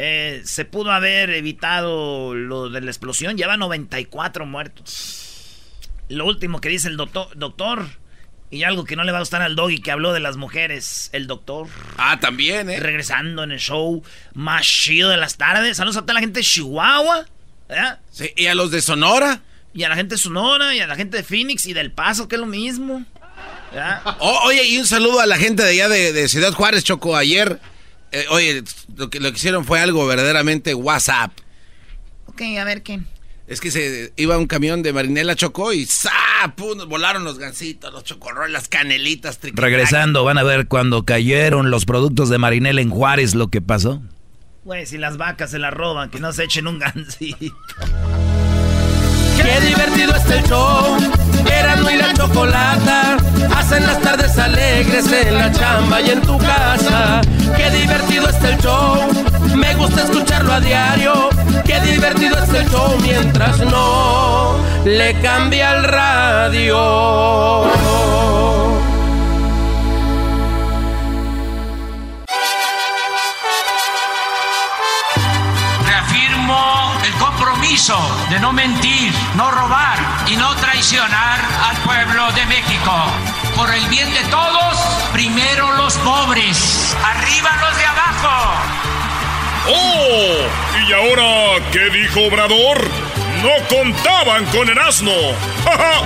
Eh, 0.00 0.42
se 0.44 0.64
pudo 0.64 0.92
haber 0.92 1.30
evitado 1.30 2.32
lo 2.32 2.68
de 2.70 2.80
la 2.80 2.90
explosión. 2.90 3.36
Lleva 3.36 3.56
94 3.56 4.46
muertos. 4.46 5.66
Lo 6.08 6.24
último 6.24 6.60
que 6.60 6.68
dice 6.68 6.86
el 6.86 6.96
doctor, 6.96 7.28
doctor 7.34 7.84
y 8.48 8.62
algo 8.62 8.84
que 8.84 8.94
no 8.94 9.02
le 9.02 9.10
va 9.10 9.18
a 9.18 9.22
gustar 9.22 9.42
al 9.42 9.56
doggy 9.56 9.80
que 9.80 9.90
habló 9.90 10.12
de 10.12 10.20
las 10.20 10.36
mujeres, 10.36 11.10
el 11.12 11.26
doctor. 11.26 11.66
Ah, 11.96 12.20
también, 12.20 12.70
¿eh? 12.70 12.78
Regresando 12.78 13.42
en 13.42 13.50
el 13.50 13.58
show 13.58 14.02
más 14.34 14.64
chido 14.64 15.10
de 15.10 15.16
las 15.16 15.36
tardes. 15.36 15.76
Saludos 15.76 15.96
a 15.96 16.02
toda 16.02 16.14
la 16.14 16.20
gente 16.20 16.40
de 16.40 16.44
Chihuahua. 16.44 17.26
¿Y 18.36 18.46
a 18.46 18.54
los 18.54 18.70
de 18.70 18.80
Sonora? 18.80 19.42
Y 19.74 19.82
a 19.82 19.88
la 19.88 19.96
gente 19.96 20.14
de 20.14 20.18
Sonora, 20.18 20.76
y 20.76 20.80
a 20.80 20.86
la 20.86 20.94
gente 20.94 21.16
de 21.16 21.24
Phoenix 21.24 21.66
y 21.66 21.72
del 21.72 21.90
Paso, 21.90 22.28
que 22.28 22.36
es 22.36 22.40
lo 22.40 22.46
mismo. 22.46 23.04
Oh, 24.20 24.40
oye, 24.44 24.64
y 24.64 24.78
un 24.78 24.86
saludo 24.86 25.20
a 25.20 25.26
la 25.26 25.36
gente 25.36 25.64
de 25.64 25.70
allá 25.70 25.88
de, 25.88 26.12
de 26.12 26.28
Ciudad 26.28 26.52
Juárez, 26.52 26.84
Choco. 26.84 27.16
Ayer, 27.16 27.60
eh, 28.12 28.26
oye, 28.30 28.62
lo 28.96 29.10
que, 29.10 29.20
lo 29.20 29.30
que 29.30 29.36
hicieron 29.36 29.64
fue 29.64 29.80
algo 29.80 30.06
verdaderamente 30.06 30.74
WhatsApp. 30.74 31.32
Ok, 32.26 32.42
a 32.58 32.64
ver 32.64 32.82
qué. 32.82 33.00
Es 33.46 33.62
que 33.62 33.70
se 33.70 34.12
iba 34.16 34.36
un 34.36 34.46
camión 34.46 34.82
de 34.82 34.92
Marinela 34.92 35.34
Chocó 35.34 35.72
y 35.72 35.86
¡zap! 35.86 36.54
Pum, 36.54 36.86
Volaron 36.86 37.24
los 37.24 37.38
gansitos, 37.38 37.92
los 37.92 38.04
chocorroles, 38.04 38.52
las 38.52 38.68
canelitas. 38.68 39.38
Regresando, 39.42 40.22
van 40.22 40.36
a 40.36 40.42
ver 40.42 40.68
cuando 40.68 41.04
cayeron 41.04 41.70
los 41.70 41.86
productos 41.86 42.28
de 42.28 42.36
Marinela 42.36 42.82
en 42.82 42.90
Juárez 42.90 43.34
lo 43.34 43.48
que 43.48 43.62
pasó. 43.62 44.02
Güey, 44.64 44.84
si 44.84 44.98
las 44.98 45.16
vacas 45.16 45.50
se 45.50 45.58
las 45.58 45.72
roban, 45.72 46.10
que 46.10 46.20
no 46.20 46.30
se 46.34 46.44
echen 46.44 46.66
un 46.66 46.78
gansito. 46.78 47.56
Qué 49.36 49.66
divertido 49.66 50.14
está 50.14 50.38
el 50.38 50.44
show. 50.44 50.87
Hacen 53.78 53.86
las 53.86 54.00
tardes 54.00 54.38
alegres 54.38 55.10
en 55.12 55.34
la 55.38 55.52
chamba 55.52 56.00
y 56.00 56.10
en 56.10 56.20
tu 56.22 56.36
casa. 56.38 57.20
Qué 57.56 57.70
divertido 57.70 58.28
está 58.28 58.50
el 58.50 58.58
show. 58.58 59.08
Me 59.54 59.74
gusta 59.74 60.02
escucharlo 60.04 60.52
a 60.52 60.60
diario. 60.60 61.28
Qué 61.64 61.80
divertido 61.80 62.36
está 62.38 62.58
el 62.58 62.68
show 62.70 62.96
mientras 63.02 63.58
no 63.60 64.56
le 64.84 65.14
cambia 65.20 65.74
el 65.76 65.84
radio. 65.84 67.64
Reafirmo 75.86 76.92
el 77.04 77.12
compromiso 77.14 77.98
de 78.30 78.40
no 78.40 78.52
mentir, 78.52 79.12
no 79.36 79.50
robar 79.50 79.98
y 80.26 80.36
no 80.36 80.54
traicionar 80.56 81.38
al 81.68 81.76
pueblo 81.78 82.32
de 82.32 82.46
México. 82.46 83.27
Por 83.58 83.74
el 83.74 83.88
bien 83.88 84.08
de 84.14 84.22
todos, 84.30 84.78
primero 85.12 85.72
los 85.72 85.96
pobres, 85.96 86.96
arriba 87.04 87.50
los 87.60 87.76
de 87.76 87.84
abajo. 87.86 88.54
¡Oh! 89.66 90.88
¿Y 90.88 90.92
ahora 90.92 91.66
qué 91.72 91.90
dijo 91.90 92.20
Obrador? 92.28 92.88
No 93.42 93.50
contaban 93.68 94.44
con 94.46 94.68
el 94.68 94.78
asno. 94.78 95.10
¡Ja, 95.64 95.76
ja! 95.76 96.02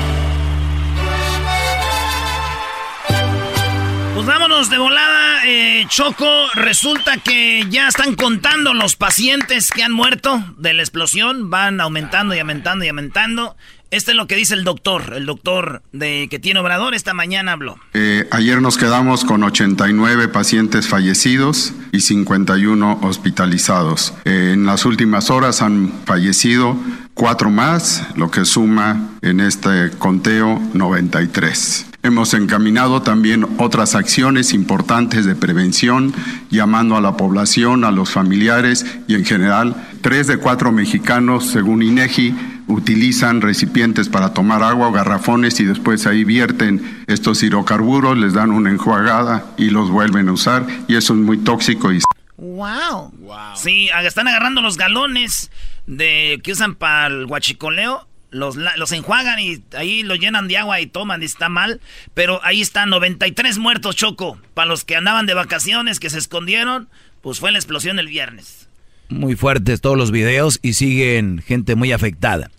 Pues 4.14 4.26
vámonos 4.26 4.70
de 4.70 4.78
volada, 4.78 5.44
eh, 5.44 5.84
Choco. 5.88 6.48
Resulta 6.54 7.18
que 7.18 7.66
ya 7.68 7.88
están 7.88 8.14
contando 8.14 8.72
los 8.72 8.96
pacientes 8.96 9.70
que 9.70 9.82
han 9.82 9.92
muerto 9.92 10.42
de 10.56 10.72
la 10.72 10.82
explosión. 10.82 11.50
Van 11.50 11.82
aumentando 11.82 12.34
y 12.34 12.38
aumentando 12.38 12.84
y 12.84 12.88
aumentando. 12.88 13.56
Este 13.92 14.12
es 14.12 14.16
lo 14.16 14.26
que 14.26 14.36
dice 14.36 14.54
el 14.54 14.64
doctor. 14.64 15.12
El 15.14 15.26
doctor 15.26 15.82
de 15.92 16.26
que 16.30 16.38
tiene 16.38 16.60
Obrador 16.60 16.94
esta 16.94 17.12
mañana 17.12 17.52
habló. 17.52 17.76
Eh, 17.92 18.26
ayer 18.30 18.62
nos 18.62 18.78
quedamos 18.78 19.22
con 19.22 19.44
89 19.44 20.28
pacientes 20.28 20.88
fallecidos 20.88 21.74
y 21.92 22.00
51 22.00 23.00
hospitalizados. 23.02 24.14
Eh, 24.24 24.52
en 24.54 24.64
las 24.64 24.86
últimas 24.86 25.28
horas 25.28 25.60
han 25.60 25.92
fallecido 26.06 26.74
cuatro 27.12 27.50
más, 27.50 28.06
lo 28.16 28.30
que 28.30 28.46
suma 28.46 29.10
en 29.20 29.40
este 29.40 29.90
conteo 29.98 30.58
93. 30.72 31.86
Hemos 32.02 32.32
encaminado 32.32 33.02
también 33.02 33.46
otras 33.58 33.94
acciones 33.94 34.54
importantes 34.54 35.26
de 35.26 35.36
prevención, 35.36 36.14
llamando 36.50 36.96
a 36.96 37.02
la 37.02 37.18
población, 37.18 37.84
a 37.84 37.90
los 37.90 38.10
familiares 38.10 38.86
y 39.06 39.14
en 39.14 39.26
general, 39.26 39.76
tres 40.00 40.26
de 40.26 40.38
cuatro 40.38 40.72
mexicanos, 40.72 41.46
según 41.50 41.82
INEGI, 41.82 42.34
utilizan 42.68 43.40
recipientes 43.40 44.08
para 44.08 44.32
tomar 44.32 44.62
agua 44.62 44.88
o 44.88 44.92
garrafones 44.92 45.58
y 45.60 45.64
después 45.64 46.06
ahí 46.06 46.24
vierten 46.24 47.04
estos 47.06 47.42
hidrocarburos, 47.42 48.16
les 48.16 48.32
dan 48.32 48.50
una 48.50 48.70
enjuagada 48.70 49.44
y 49.56 49.70
los 49.70 49.90
vuelven 49.90 50.28
a 50.28 50.32
usar 50.32 50.66
y 50.88 50.96
eso 50.96 51.14
es 51.14 51.20
muy 51.20 51.38
tóxico 51.38 51.92
y 51.92 52.00
Wow. 52.42 53.12
Sí, 53.54 53.88
están 54.02 54.26
agarrando 54.26 54.62
los 54.62 54.76
galones 54.76 55.52
de 55.86 56.40
que 56.42 56.52
usan 56.52 56.74
para 56.74 57.06
el 57.06 57.26
guachicoleo. 57.26 58.08
Los, 58.30 58.56
los 58.56 58.92
enjuagan 58.92 59.38
y 59.38 59.62
ahí 59.76 60.02
lo 60.02 60.16
llenan 60.16 60.48
de 60.48 60.56
agua 60.56 60.80
y 60.80 60.86
toman 60.86 61.22
y 61.22 61.26
está 61.26 61.48
mal. 61.48 61.80
Pero 62.14 62.40
ahí 62.42 62.60
están 62.60 62.90
93 62.90 63.58
muertos, 63.58 63.94
Choco. 63.94 64.38
Para 64.54 64.66
los 64.66 64.84
que 64.84 64.96
andaban 64.96 65.26
de 65.26 65.34
vacaciones, 65.34 66.00
que 66.00 66.10
se 66.10 66.18
escondieron, 66.18 66.88
pues 67.20 67.38
fue 67.38 67.52
la 67.52 67.58
explosión 67.58 68.00
el 68.00 68.08
viernes. 68.08 68.61
Muy 69.08 69.36
fuertes 69.36 69.80
todos 69.80 69.96
los 69.98 70.10
videos 70.10 70.58
y 70.62 70.74
siguen 70.74 71.42
gente 71.46 71.74
muy 71.74 71.92
afectada. 71.92 72.50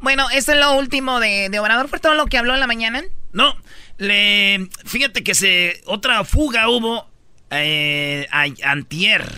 Bueno, 0.00 0.30
esto 0.30 0.52
es 0.52 0.58
lo 0.58 0.72
último 0.78 1.20
de, 1.20 1.48
de 1.50 1.58
Obrador. 1.58 1.88
¿Fue 1.88 1.98
todo 1.98 2.14
lo 2.14 2.26
que 2.26 2.38
habló 2.38 2.54
en 2.54 2.60
la 2.60 2.66
mañana? 2.66 3.02
No, 3.32 3.54
le, 3.98 4.68
fíjate 4.84 5.22
que 5.22 5.34
se 5.34 5.82
otra 5.86 6.24
fuga 6.24 6.68
hubo 6.68 7.10
eh, 7.50 8.26
a- 8.30 8.46
antier, 8.70 9.30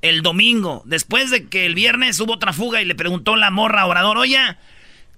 el 0.00 0.22
domingo, 0.22 0.82
después 0.86 1.30
de 1.30 1.48
que 1.48 1.66
el 1.66 1.74
viernes 1.74 2.18
hubo 2.20 2.32
otra 2.34 2.52
fuga 2.52 2.80
y 2.80 2.84
le 2.84 2.94
preguntó 2.94 3.36
la 3.36 3.50
morra 3.50 3.82
a 3.82 3.86
Obrador, 3.86 4.16
oye, 4.18 4.38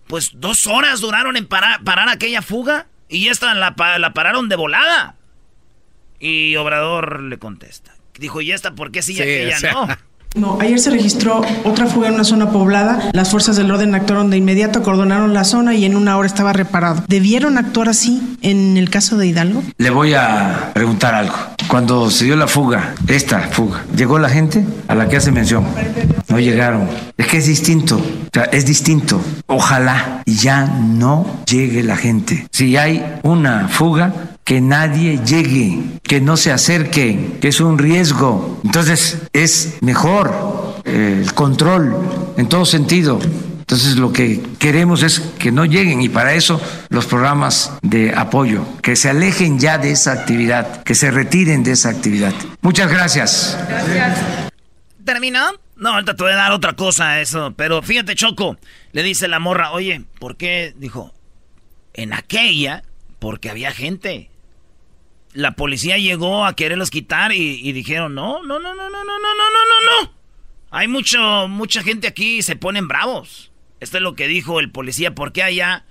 pues 0.08 0.32
dos 0.34 0.66
horas 0.66 1.00
duraron 1.00 1.37
en 1.37 1.46
parar, 1.46 1.84
parar 1.84 2.08
aquella 2.08 2.42
fuga 2.42 2.87
y 3.08 3.28
esta 3.28 3.54
la, 3.54 3.74
la 3.98 4.12
pararon 4.14 4.48
de 4.48 4.56
volada. 4.56 5.16
Y 6.18 6.56
Obrador 6.56 7.22
le 7.22 7.38
contesta, 7.38 7.94
dijo, 8.18 8.40
¿y 8.40 8.50
esta 8.52 8.74
por 8.74 8.90
qué 8.92 9.02
sí 9.02 9.12
y 9.12 9.16
Sí, 9.16 9.22
aquella 9.22 9.56
o 9.56 9.60
sea. 9.60 9.72
no? 9.72 9.88
No, 10.35 10.59
ayer 10.61 10.81
se 10.81 10.90
registró 10.90 11.42
otra 11.62 11.87
fuga 11.87 12.09
en 12.09 12.14
una 12.14 12.25
zona 12.25 12.51
poblada. 12.51 13.11
Las 13.12 13.31
fuerzas 13.31 13.57
del 13.57 13.70
orden 13.70 13.94
actuaron 13.94 14.31
de 14.31 14.37
inmediato, 14.37 14.81
acordonaron 14.81 15.33
la 15.33 15.44
zona 15.44 15.75
y 15.75 15.85
en 15.85 15.94
una 15.94 16.16
hora 16.16 16.27
estaba 16.27 16.53
reparado. 16.53 17.05
¿Debieron 17.07 17.57
actuar 17.57 17.88
así 17.88 18.37
en 18.42 18.77
el 18.77 18.90
caso 18.90 19.16
de 19.16 19.29
Hidalgo? 19.29 19.62
Le 19.79 19.90
voy 19.90 20.14
a 20.14 20.73
preguntar 20.75 21.14
algo. 21.14 21.37
Cuando 21.68 22.11
se 22.11 22.25
dio 22.25 22.37
la 22.37 22.49
fuga, 22.49 22.94
esta 23.07 23.40
fuga, 23.42 23.85
¿llegó 23.97 24.18
la 24.18 24.29
gente 24.29 24.66
a 24.88 24.97
la 24.97 25.09
que 25.09 25.16
hace 25.16 25.31
mención? 25.31 25.64
No 26.29 26.40
llegaron. 26.40 26.88
Es 27.16 27.29
que 27.29 27.38
es 27.38 27.47
distinto. 27.47 27.97
O 27.97 28.31
sea, 28.33 28.44
es 28.44 28.66
distinto. 28.66 29.20
Ojalá 29.47 30.23
ya 30.27 30.66
no 30.66 31.27
llegue 31.47 31.85
la 31.85 31.97
gente. 31.97 32.49
Si 32.51 32.77
hay 32.77 33.05
una 33.23 33.68
fuga, 33.68 34.12
que 34.44 34.61
nadie 34.61 35.20
llegue, 35.24 35.80
que 36.02 36.20
no 36.20 36.37
se 36.37 36.52
acerque, 36.52 37.38
que 37.40 37.48
es 37.48 37.61
un 37.61 37.78
riesgo. 37.78 38.61
Entonces 38.64 39.22
es 39.33 39.78
mejor 39.80 40.83
eh, 40.85 41.22
el 41.22 41.35
control 41.35 41.96
en 42.37 42.48
todo 42.48 42.64
sentido. 42.66 43.18
Entonces 43.64 43.96
lo 43.96 44.12
que 44.12 44.42
queremos 44.59 45.02
es 45.02 45.20
que 45.38 45.50
no 45.50 45.64
lleguen 45.64 46.02
y 46.02 46.11
para 46.11 46.35
eso 46.35 46.61
los 46.90 47.07
programas 47.07 47.72
de 47.80 48.14
apoyo, 48.14 48.62
que 48.83 48.94
se 48.94 49.09
alejen 49.09 49.59
ya 49.59 49.78
de 49.78 49.90
esa 49.92 50.12
actividad, 50.12 50.83
que 50.83 50.94
se 50.94 51.11
retiren 51.11 51.64
de 51.64 51.72
esa 51.72 51.88
actividad. 51.88 52.35
Muchas 52.61 52.90
gracias. 52.90 53.59
¿Terminó? 55.02 55.40
No, 55.76 55.94
ahorita 55.94 56.14
te 56.14 56.22
voy 56.22 56.33
a 56.33 56.37
dar 56.37 56.52
otra 56.52 56.74
cosa 56.74 57.12
a 57.12 57.20
eso. 57.22 57.54
Pero 57.57 57.83
fíjate, 57.83 58.14
Choco, 58.14 58.59
le 58.92 59.02
dice 59.02 59.28
la 59.28 59.38
morra, 59.38 59.72
oye, 59.72 60.04
¿por 60.18 60.37
qué? 60.37 60.74
Dijo, 60.76 61.14
en 61.94 62.12
aquella, 62.12 62.85
porque 63.18 63.48
había 63.48 63.72
gente. 63.72 64.30
La 65.35 65.53
policía 65.53 65.99
llegó 65.99 66.47
a 66.47 66.57
quererlos 66.57 66.90
quitar 66.90 67.33
y, 67.33 67.61
y 67.62 67.73
dijeron, 67.73 68.14
no, 68.14 68.42
no, 68.42 68.59
no, 68.59 68.75
no, 68.75 68.88
no, 68.88 69.05
no, 69.05 69.18
no, 69.18 69.35
no, 69.35 70.01
no, 70.01 70.03
no. 70.03 70.12
Hay 70.70 70.88
mucho, 70.88 71.47
mucha 71.49 71.83
gente 71.83 72.07
aquí 72.07 72.38
y 72.38 72.42
se 72.42 72.57
ponen 72.57 72.88
bravos. 72.88 73.53
Esto 73.81 73.99
es 73.99 74.03
lo 74.03 74.14
que 74.14 74.29
dijo 74.29 74.61
el 74.61 74.70
policía, 74.70 75.14
¿por 75.14 75.33
qué 75.33 75.42
allá 75.42 75.85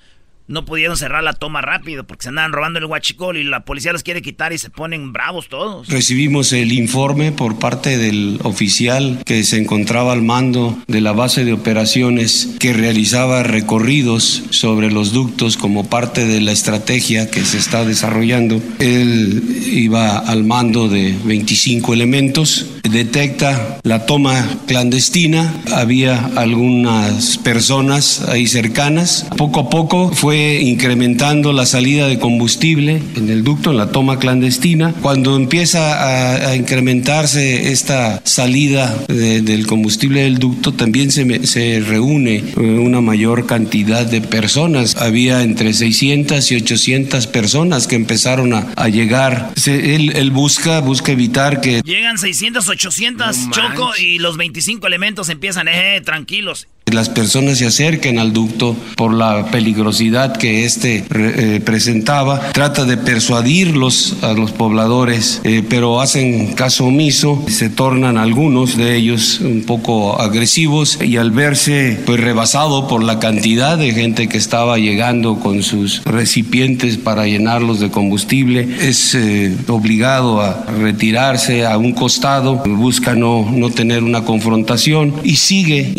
no 0.47 0.65
pudieron 0.65 0.97
cerrar 0.97 1.23
la 1.23 1.33
toma 1.33 1.61
rápido? 1.61 2.03
Porque 2.03 2.23
se 2.23 2.29
andaban 2.29 2.51
robando 2.51 2.79
el 2.79 2.87
guachicol 2.87 3.37
y 3.37 3.43
la 3.43 3.65
policía 3.65 3.93
los 3.93 4.03
quiere 4.03 4.21
quitar 4.21 4.53
y 4.53 4.57
se 4.57 4.69
ponen 4.69 5.13
bravos 5.13 5.47
todos. 5.49 5.87
Recibimos 5.87 6.53
el 6.53 6.73
informe 6.73 7.31
por 7.31 7.59
parte 7.59 7.97
del 7.97 8.39
oficial 8.43 9.21
que 9.25 9.43
se 9.43 9.57
encontraba 9.57 10.13
al 10.13 10.21
mando 10.21 10.77
de 10.87 11.01
la 11.01 11.13
base 11.13 11.45
de 11.45 11.53
operaciones 11.53 12.55
que 12.59 12.73
realizaba 12.73 13.43
recorridos 13.43 14.43
sobre 14.49 14.91
los 14.91 15.13
ductos 15.13 15.57
como 15.57 15.89
parte 15.89 16.25
de 16.25 16.41
la 16.41 16.51
estrategia 16.51 17.29
que 17.29 17.45
se 17.45 17.57
está 17.57 17.85
desarrollando. 17.85 18.61
Él 18.79 19.43
iba 19.71 20.17
al 20.17 20.43
mando 20.43 20.89
de 20.89 21.15
25 21.23 21.93
elementos, 21.93 22.67
detecta 22.89 23.79
la 23.83 24.05
toma 24.05 24.47
clandestina, 24.67 25.53
había 25.71 26.25
algunas 26.35 27.37
personas 27.37 28.21
ahí 28.29 28.47
cercanas. 28.47 29.27
Poco 29.37 29.61
a 29.61 29.69
poco 29.69 30.11
fue 30.11 30.32
incrementando 30.61 31.53
la 31.53 31.65
salida 31.65 32.07
de 32.07 32.19
combustible 32.19 33.01
en 33.15 33.29
el 33.29 33.43
ducto, 33.43 33.71
en 33.71 33.77
la 33.77 33.91
toma 33.91 34.19
clandestina. 34.19 34.93
Cuando 35.01 35.35
empieza 35.35 35.93
a, 36.43 36.49
a 36.49 36.55
incrementarse 36.55 37.71
esta 37.71 38.21
salida 38.25 38.95
de- 39.07 39.41
del 39.41 39.67
combustible 39.67 40.21
del 40.23 40.37
ducto, 40.39 40.73
también 40.73 41.11
se, 41.11 41.25
me- 41.25 41.45
se 41.45 41.79
reúne 41.79 42.35
eh, 42.37 42.59
una 42.59 43.01
mayor 43.01 43.45
cantidad 43.45 44.05
de 44.05 44.21
personas. 44.21 44.95
Había 44.97 45.43
entre 45.43 45.73
600 45.73 46.51
y 46.51 46.55
800 46.55 47.27
personas 47.27 47.87
que 47.87 47.95
empezaron 47.95 48.53
a, 48.53 48.67
a 48.75 48.89
llegar. 48.89 49.51
Se- 49.55 49.95
él, 49.95 50.13
él 50.15 50.31
busca, 50.31 50.79
busca 50.79 51.11
evitar 51.11 51.61
que 51.61 51.81
Llegan 51.83 52.17
600, 52.17 52.67
800, 52.69 53.49
Choco, 53.51 53.91
y 53.99 54.19
los 54.19 54.37
25 54.37 54.87
elementos 54.87 55.29
empiezan, 55.29 55.67
eh, 55.67 56.01
tranquilos. 56.03 56.67
Las 56.91 57.09
personas 57.09 57.57
se 57.57 57.65
acerquen 57.65 58.19
al 58.19 58.33
ducto 58.33 58.75
por 58.95 59.13
la 59.13 59.47
peligrosidad 59.47 60.35
que 60.37 60.65
éste 60.65 61.03
eh, 61.13 61.61
presentaba. 61.63 62.51
Trata 62.51 62.85
de 62.85 62.97
persuadirlos 62.97 64.17
a 64.21 64.33
los 64.33 64.51
pobladores, 64.51 65.41
eh, 65.43 65.63
pero 65.67 66.01
hacen 66.01 66.53
caso 66.53 66.85
omiso. 66.85 67.43
Se 67.47 67.69
tornan 67.69 68.17
algunos 68.17 68.77
de 68.77 68.95
ellos 68.95 69.39
un 69.39 69.63
poco 69.63 70.19
agresivos 70.21 70.99
y 71.01 71.17
al 71.17 71.31
verse 71.31 71.99
pues 72.05 72.19
rebasado 72.19 72.87
por 72.87 73.03
la 73.03 73.19
cantidad 73.19 73.77
de 73.77 73.93
gente 73.93 74.27
que 74.27 74.37
estaba 74.37 74.77
llegando 74.77 75.39
con 75.39 75.63
sus 75.63 76.03
recipientes 76.03 76.97
para 76.97 77.25
llenarlos 77.25 77.79
de 77.79 77.89
combustible, 77.89 78.67
es 78.81 79.15
eh, 79.15 79.55
obligado 79.67 80.41
a 80.41 80.65
retirarse 80.65 81.65
a 81.65 81.77
un 81.77 81.93
costado, 81.93 82.55
busca 82.65 83.15
no, 83.15 83.49
no 83.51 83.69
tener 83.69 84.03
una 84.03 84.23
confrontación 84.23 85.13
y 85.23 85.37
sigue 85.37 85.93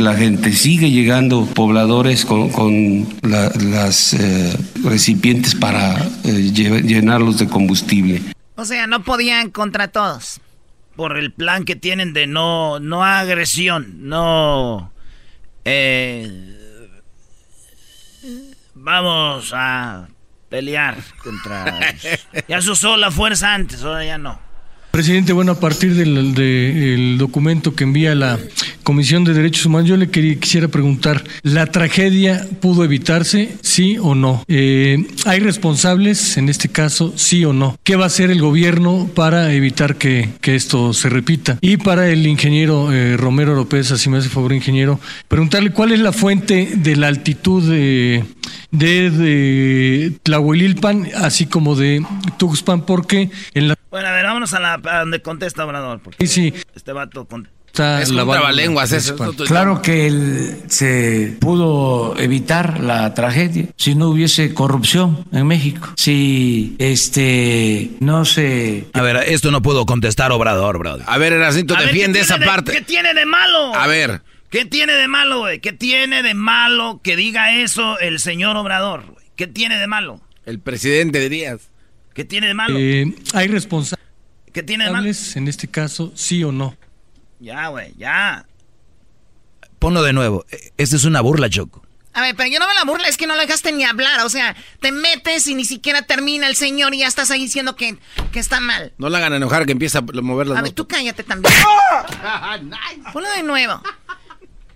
la 0.00 0.14
gente, 0.14 0.52
sigue 0.52 0.90
llegando 0.90 1.44
pobladores 1.46 2.24
con, 2.24 2.48
con 2.50 3.06
la- 3.22 3.50
las 3.60 4.14
eh, 4.14 4.56
recipientes 4.82 5.54
para 5.54 5.94
eh, 6.24 6.50
lle- 6.52 6.82
llenarlos 6.82 7.38
de 7.38 7.46
combustible. 7.48 8.22
O 8.56 8.64
sea, 8.64 8.86
no 8.86 9.02
podían 9.04 9.50
contra 9.50 9.88
todos. 9.88 10.40
Por 10.96 11.18
el 11.18 11.30
plan 11.32 11.64
que 11.64 11.76
tienen 11.76 12.12
de 12.14 12.26
no, 12.26 12.80
no 12.80 13.04
agresión, 13.04 14.08
no... 14.08 14.92
eh, 15.66 16.52
vamos 18.74 19.52
a 19.54 20.08
pelear 20.48 20.96
contra... 21.22 21.78
Ya 22.48 22.60
se 22.62 22.70
usó 22.70 22.96
la 22.96 23.10
fuerza 23.10 23.52
antes, 23.54 23.82
ahora 23.82 24.04
ya 24.04 24.18
no. 24.18 24.38
Presidente, 24.96 25.34
bueno, 25.34 25.52
a 25.52 25.60
partir 25.60 25.94
del, 25.94 27.18
documento 27.18 27.74
que 27.74 27.84
envía 27.84 28.14
la 28.14 28.38
Comisión 28.82 29.24
de 29.24 29.34
Derechos 29.34 29.66
Humanos, 29.66 29.90
yo 29.90 29.98
le 29.98 30.08
quería, 30.08 30.36
quisiera 30.36 30.68
preguntar, 30.68 31.22
¿la 31.42 31.66
tragedia 31.66 32.48
pudo 32.62 32.82
evitarse, 32.82 33.58
sí 33.60 33.98
o 34.00 34.14
no? 34.14 34.42
Eh, 34.48 35.06
¿Hay 35.26 35.40
responsables 35.40 36.38
en 36.38 36.48
este 36.48 36.70
caso, 36.70 37.12
sí 37.14 37.44
o 37.44 37.52
no? 37.52 37.76
¿Qué 37.82 37.96
va 37.96 38.04
a 38.04 38.06
hacer 38.06 38.30
el 38.30 38.40
gobierno 38.40 39.06
para 39.14 39.52
evitar 39.52 39.96
que, 39.96 40.30
que 40.40 40.54
esto 40.54 40.94
se 40.94 41.10
repita? 41.10 41.58
Y 41.60 41.76
para 41.76 42.08
el 42.08 42.26
ingeniero 42.26 42.90
eh, 42.90 43.18
Romero 43.18 43.54
López, 43.54 43.92
así 43.92 44.08
me 44.08 44.16
hace 44.16 44.30
favor, 44.30 44.54
ingeniero, 44.54 44.98
preguntarle 45.28 45.72
cuál 45.72 45.92
es 45.92 46.00
la 46.00 46.12
fuente 46.12 46.70
de 46.74 46.96
la 46.96 47.08
altitud 47.08 47.70
de, 47.70 48.24
de, 48.70 49.10
de 49.10 50.12
Tlahuelilpan, 50.22 51.08
así 51.16 51.44
como 51.44 51.76
de 51.76 52.02
Tuxpan, 52.38 52.86
porque 52.86 53.28
en 53.52 53.68
la... 53.68 53.76
Bueno, 53.96 54.08
a 54.08 54.12
ver, 54.12 54.24
vámonos 54.26 54.52
a, 54.52 54.60
la, 54.60 54.74
a 54.74 54.98
donde 55.00 55.22
contesta 55.22 55.64
Obrador. 55.64 56.00
Porque 56.00 56.26
Sí, 56.26 56.52
sí. 56.52 56.54
Este 56.74 56.92
vato 56.92 57.24
con... 57.24 57.48
Está 57.66 58.00
Es 58.02 58.10
la 58.10 58.24
un 58.24 58.30
trabalenguas, 58.30 58.92
eso. 58.92 59.16
Claro 59.46 59.80
que 59.82 60.06
el- 60.06 60.62
se 60.68 61.34
pudo 61.40 62.14
evitar 62.18 62.80
la 62.80 63.12
tragedia 63.14 63.66
si 63.76 63.94
no 63.94 64.08
hubiese 64.08 64.54
corrupción 64.54 65.26
en 65.32 65.46
México, 65.46 65.92
si 65.96 66.74
este 66.78 67.90
no 68.00 68.24
se 68.24 68.86
A 68.94 69.02
ver, 69.02 69.16
esto 69.26 69.50
no 69.50 69.60
puedo 69.62 69.84
contestar, 69.86 70.32
Obrador, 70.32 70.78
brother. 70.78 71.04
A 71.06 71.18
ver, 71.18 71.34
Erasito, 71.34 71.74
defiende 71.74 72.18
¿qué 72.20 72.24
esa 72.24 72.38
de- 72.38 72.46
parte. 72.46 72.72
¿Qué 72.72 72.80
tiene 72.82 73.12
de 73.14 73.26
malo? 73.26 73.74
A 73.74 73.86
ver. 73.86 74.22
¿Qué 74.50 74.64
tiene 74.64 74.94
de 74.94 75.08
malo, 75.08 75.40
güey? 75.40 75.60
¿Qué 75.60 75.72
tiene 75.72 76.22
de 76.22 76.34
malo 76.34 77.00
que 77.02 77.16
diga 77.16 77.56
eso 77.58 77.98
el 77.98 78.20
señor 78.20 78.56
Obrador? 78.56 79.04
güey? 79.06 79.26
¿Qué 79.36 79.46
tiene 79.46 79.78
de 79.78 79.86
malo? 79.86 80.20
El 80.46 80.60
presidente 80.60 81.18
dirías. 81.20 81.68
¿Qué 82.16 82.24
tiene 82.24 82.46
de 82.46 82.54
malo? 82.54 82.78
Eh, 82.78 83.14
¿Hay 83.34 83.46
responsables 83.46 84.06
¿Qué 84.50 84.62
tiene 84.62 84.86
de 84.86 84.90
malo? 84.90 85.06
en 85.06 85.48
este 85.48 85.68
caso, 85.68 86.12
sí 86.14 86.42
o 86.42 86.50
no? 86.50 86.74
Ya, 87.40 87.68
güey, 87.68 87.92
ya. 87.98 88.46
Ponlo 89.78 90.02
de 90.02 90.14
nuevo. 90.14 90.46
Esta 90.78 90.96
es 90.96 91.04
una 91.04 91.20
burla, 91.20 91.50
Choco. 91.50 91.82
A 92.14 92.22
ver, 92.22 92.34
pero 92.34 92.48
yo 92.50 92.58
no 92.58 92.66
me 92.66 92.72
la 92.72 92.84
burla, 92.84 93.06
es 93.08 93.18
que 93.18 93.26
no 93.26 93.34
lo 93.34 93.42
dejaste 93.42 93.70
ni 93.72 93.84
hablar. 93.84 94.20
O 94.24 94.30
sea, 94.30 94.56
te 94.80 94.92
metes 94.92 95.46
y 95.46 95.54
ni 95.54 95.66
siquiera 95.66 96.00
termina 96.00 96.46
el 96.46 96.56
señor 96.56 96.94
y 96.94 97.00
ya 97.00 97.06
estás 97.06 97.30
ahí 97.30 97.40
diciendo 97.42 97.76
que, 97.76 97.98
que 98.32 98.38
está 98.38 98.60
mal. 98.60 98.94
No 98.96 99.10
la 99.10 99.18
hagan 99.18 99.34
enojar 99.34 99.66
que 99.66 99.72
empieza 99.72 99.98
a 99.98 100.00
mover 100.00 100.46
las 100.46 100.58
A 100.58 100.62
ver, 100.62 100.72
tú 100.72 100.88
cállate 100.88 101.22
también. 101.22 101.52
Ponlo 103.12 103.28
de 103.28 103.42
nuevo. 103.42 103.82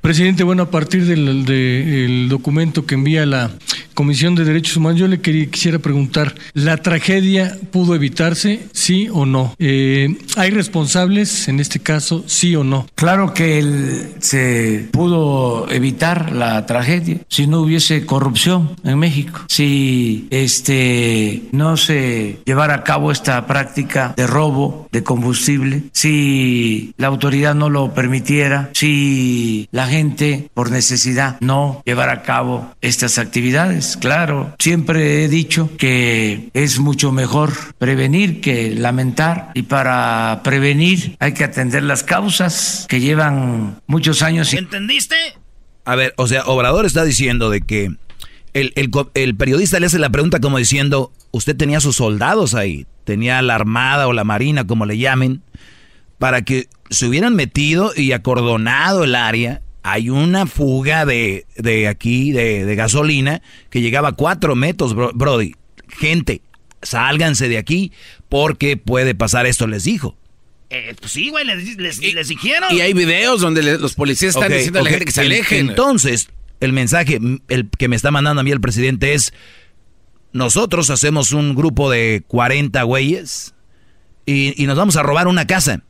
Presidente, 0.01 0.45
bueno, 0.45 0.63
a 0.63 0.71
partir 0.71 1.05
del, 1.05 2.29
documento 2.31 2.87
que 2.87 2.95
envía 2.95 3.27
la 3.27 3.51
Comisión 3.93 4.35
de 4.35 4.45
Derechos 4.45 4.79
Humanos, 4.79 4.99
yo 4.99 5.09
le 5.09 5.21
quería, 5.21 5.45
quisiera 5.51 5.79
preguntar, 5.79 6.35
¿la 6.55 6.79
tragedia 6.79 7.59
pudo 7.71 7.95
evitarse, 7.95 8.61
sí 8.73 9.09
o 9.13 9.27
no? 9.27 9.55
Eh, 9.59 10.17
¿Hay 10.37 10.51
responsables 10.53 11.49
en 11.49 11.61
este 11.61 11.81
caso, 11.81 12.25
sí 12.27 12.57
o 12.57 12.65
no? 12.65 12.87
Claro 12.95 13.35
que 13.35 13.59
el- 13.59 14.15
se 14.21 14.89
pudo 14.91 15.71
evitar 15.71 16.33
la 16.33 16.65
tragedia 16.65 17.19
si 17.29 17.47
no 17.47 17.61
hubiese 17.61 18.07
corrupción 18.07 18.71
en 18.85 18.99
México, 18.99 19.41
si 19.49 20.29
este 20.31 21.43
no 21.53 21.77
se 21.77 22.39
llevara 22.47 22.77
a 22.77 22.85
cabo 22.85 23.13
esta 23.13 23.47
práctica 23.47 24.15
de 24.17 24.27
robo 24.27 24.89
de 24.93 25.03
combustible, 25.03 25.83
si 25.93 26.95
la 26.97 27.09
autoridad 27.09 27.55
no 27.55 27.69
lo 27.69 27.93
permitiera, 27.93 28.71
si 28.73 29.69
la 29.73 29.90
gente 29.91 30.51
por 30.55 30.71
necesidad 30.71 31.37
no 31.41 31.83
llevara 31.85 32.13
a 32.13 32.23
cabo 32.23 32.75
estas 32.81 33.19
actividades. 33.19 33.99
Claro, 34.01 34.55
siempre 34.59 35.25
he 35.25 35.29
dicho 35.29 35.71
que 35.77 36.51
es 36.55 36.79
mucho 36.79 37.13
mejor 37.13 37.53
prevenir 37.79 38.41
que 38.41 38.75
lamentar 38.75 39.51
y 39.55 39.63
para 39.63 40.41
prevenir 40.43 41.17
hay 41.19 41.35
que 41.35 41.45
atender 41.45 41.83
las 41.83 42.03
causas 42.03 42.87
que 42.89 43.01
llevan 43.01 43.81
muchos 43.87 44.23
años. 44.23 44.53
¿Entendiste? 44.55 45.17
A 45.85 45.97
ver, 45.97 46.15
o 46.17 46.27
sea, 46.27 46.45
Obrador 46.45 46.87
está 46.87 47.05
diciendo 47.05 47.51
de 47.51 47.61
que 47.61 47.91
el, 48.53 48.73
el 48.77 48.91
el 49.15 49.37
periodista 49.37 49.81
le 49.81 49.87
hace 49.87 49.99
la 49.99 50.11
pregunta 50.11 50.41
como 50.41 50.59
diciendo, 50.59 51.13
usted 51.31 51.57
tenía 51.57 51.81
sus 51.81 51.97
soldados 51.97 52.55
ahí, 52.55 52.87
tenía 53.05 53.41
la 53.43 53.55
armada 53.55 54.09
o 54.09 54.13
la 54.13 54.25
marina, 54.25 54.67
como 54.67 54.87
le 54.87 54.99
llamen, 54.99 55.43
para 56.19 56.43
que 56.43 56.69
se 56.91 57.07
hubieran 57.07 57.35
metido 57.35 57.93
y 57.97 58.13
acordonado 58.13 59.05
el 59.05 59.15
área. 59.15 59.63
Hay 59.83 60.11
una 60.11 60.47
fuga 60.47 61.07
de, 61.07 61.47
de 61.57 61.89
aquí, 61.89 62.33
de, 62.33 62.65
de 62.67 62.75
gasolina, 62.77 63.41
que 63.71 63.81
llegaba 63.81 64.09
a 64.09 64.13
cuatro 64.13 64.55
metros, 64.55 64.95
bro- 64.95 65.13
Brody. 65.15 65.55
Gente, 65.89 66.43
sálganse 66.83 67.49
de 67.49 67.59
aquí 67.59 67.93
porque 68.29 68.77
puede 68.77 69.15
pasar 69.15 69.47
esto, 69.47 69.67
les 69.67 69.85
dijo. 69.85 70.17
Eh, 70.69 70.95
pues 71.01 71.13
sí, 71.13 71.31
güey, 71.31 71.45
les, 71.47 71.77
les, 71.79 71.99
les 71.99 72.29
dijeron. 72.29 72.69
Y 72.75 72.81
hay 72.81 72.93
videos 72.93 73.41
donde 73.41 73.63
le- 73.63 73.79
los 73.79 73.95
policías 73.95 74.35
están 74.37 74.53
diciendo 74.53 74.79
a 74.81 74.83
la 74.83 74.91
gente 74.91 75.05
que 75.07 75.13
se 75.13 75.21
En- 75.23 75.27
alejen. 75.27 75.69
Entonces, 75.71 76.29
el 76.61 76.73
mensaje 76.73 77.19
el 77.49 77.69
que 77.77 77.89
me 77.89 77.97
está 77.97 78.11
mandando 78.11 78.41
a 78.41 78.45
mí 78.45 78.51
el 78.51 78.61
presidente 78.61 79.15
es, 79.15 79.33
nosotros 80.33 80.91
hacemos 80.91 81.33
un 81.33 81.55
grupo 81.55 81.91
de 81.91 82.23
40 82.29 82.83
güeyes 82.85 83.55
y, 84.27 84.63
y 84.63 84.67
nos 84.67 84.77
vamos 84.77 84.97
a 84.97 85.03
robar 85.03 85.27
una 85.27 85.47
casa. 85.47 85.83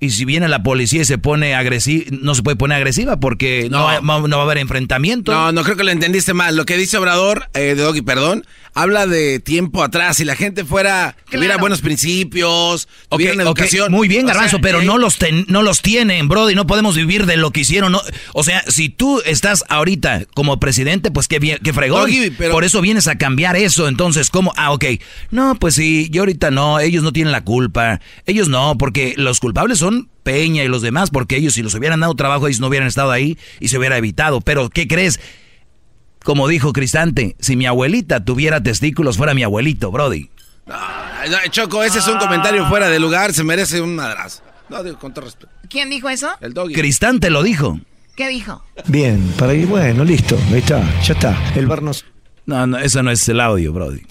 Y 0.00 0.10
si 0.10 0.24
viene 0.24 0.46
la 0.48 0.62
policía 0.62 1.02
y 1.02 1.04
se 1.04 1.18
pone 1.18 1.54
agresiva, 1.56 2.04
no 2.20 2.34
se 2.36 2.42
puede 2.44 2.56
poner 2.56 2.76
agresiva 2.76 3.18
porque 3.18 3.68
no, 3.70 3.82
va- 3.84 4.00
no 4.00 4.36
va 4.36 4.42
a 4.42 4.44
haber 4.44 4.58
enfrentamiento. 4.58 5.32
No, 5.32 5.50
no 5.50 5.64
creo 5.64 5.76
que 5.76 5.82
lo 5.84 5.90
entendiste 5.90 6.34
mal. 6.34 6.54
Lo 6.56 6.64
que 6.66 6.76
dice 6.76 6.98
Obrador, 6.98 7.48
eh, 7.54 7.74
de 7.74 7.82
Doggy, 7.82 8.02
perdón, 8.02 8.44
habla 8.74 9.08
de 9.08 9.40
tiempo 9.40 9.82
atrás. 9.82 10.18
Si 10.18 10.24
la 10.24 10.36
gente 10.36 10.64
fuera, 10.64 11.16
tuviera 11.28 11.56
buenos 11.56 11.80
principios, 11.80 12.88
tuviera 13.08 13.34
una 13.34 13.42
educación. 13.44 13.90
muy 13.90 14.08
bien, 14.08 14.24
O 14.24 14.28
sea, 14.28 14.34
Garbanzo, 14.34 14.60
pero 14.60 14.80
eh, 14.82 14.84
no 14.84 14.98
los 14.98 15.18
ten- 15.18 15.44
no 15.48 15.62
los 15.62 15.82
tienen, 15.82 16.28
Brody. 16.28 16.54
No 16.54 16.66
podemos 16.66 16.94
vivir 16.96 17.26
de 17.26 17.36
lo 17.36 17.50
que 17.50 17.60
hicieron. 17.60 17.92
no- 17.92 18.00
o 18.34 18.44
sea, 18.44 18.62
si 18.68 18.88
tú 18.88 19.20
estás 19.24 19.64
ahorita 19.68 20.26
como 20.34 20.60
presidente, 20.60 21.10
pues 21.10 21.26
qué 21.28 21.38
bien, 21.38 21.58
qué 21.64 21.72
fregón. 21.72 22.02
Doggy, 22.02 22.30
pero- 22.30 22.52
Por 22.52 22.64
eso 22.64 22.80
vienes 22.80 23.08
a 23.08 23.16
cambiar 23.18 23.56
eso. 23.56 23.88
Entonces, 23.88 24.30
¿cómo? 24.30 24.52
Ah, 24.56 24.70
ok. 24.72 24.84
No, 25.30 25.54
pues 25.56 25.74
sí, 25.74 26.08
yo 26.10 26.22
ahorita 26.22 26.50
no. 26.50 26.78
Ellos 26.80 27.02
no 27.02 27.12
tienen 27.12 27.32
la 27.32 27.42
culpa. 27.44 28.00
Ellos 28.26 28.48
no, 28.48 28.76
porque 28.78 29.14
los 29.16 29.40
culpables 29.40 29.78
son 29.78 29.87
Peña 30.22 30.64
y 30.64 30.68
los 30.68 30.82
demás, 30.82 31.10
porque 31.10 31.36
ellos 31.36 31.54
si 31.54 31.62
los 31.62 31.74
hubieran 31.74 32.00
dado 32.00 32.14
trabajo, 32.14 32.46
ellos 32.46 32.60
no 32.60 32.66
hubieran 32.68 32.88
estado 32.88 33.10
ahí 33.10 33.38
y 33.60 33.68
se 33.68 33.78
hubiera 33.78 33.96
evitado. 33.96 34.40
Pero, 34.40 34.68
¿qué 34.68 34.86
crees? 34.86 35.20
Como 36.22 36.48
dijo 36.48 36.72
Cristante, 36.72 37.36
si 37.40 37.56
mi 37.56 37.66
abuelita 37.66 38.24
tuviera 38.24 38.62
testículos, 38.62 39.16
fuera 39.16 39.34
mi 39.34 39.42
abuelito, 39.42 39.90
Brody. 39.90 40.30
no, 40.66 41.38
Choco, 41.50 41.82
ese 41.82 42.00
es 42.00 42.08
un 42.08 42.18
comentario 42.18 42.66
fuera 42.68 42.88
de 42.88 42.98
lugar, 42.98 43.32
se 43.32 43.44
merece 43.44 43.80
un 43.80 43.94
madrazo. 43.96 44.42
No, 44.68 44.82
digo, 44.82 44.98
con 44.98 45.14
todo 45.14 45.24
respeto. 45.24 45.50
¿Quién 45.70 45.88
dijo 45.88 46.08
eso? 46.08 46.30
El 46.40 46.52
Doggy. 46.52 46.74
Cristante 46.74 47.30
lo 47.30 47.42
dijo. 47.42 47.80
¿Qué 48.16 48.28
dijo? 48.28 48.62
Bien, 48.86 49.32
para 49.38 49.54
ir, 49.54 49.66
bueno, 49.66 50.04
listo, 50.04 50.36
ahí 50.52 50.58
está, 50.58 50.82
ya 51.02 51.14
está. 51.14 51.52
El 51.54 51.66
bar 51.66 51.82
nos... 51.82 52.04
No, 52.46 52.66
no, 52.66 52.78
eso 52.78 53.02
no 53.02 53.10
es 53.10 53.28
el 53.28 53.40
audio, 53.40 53.72
Brody. 53.72 54.02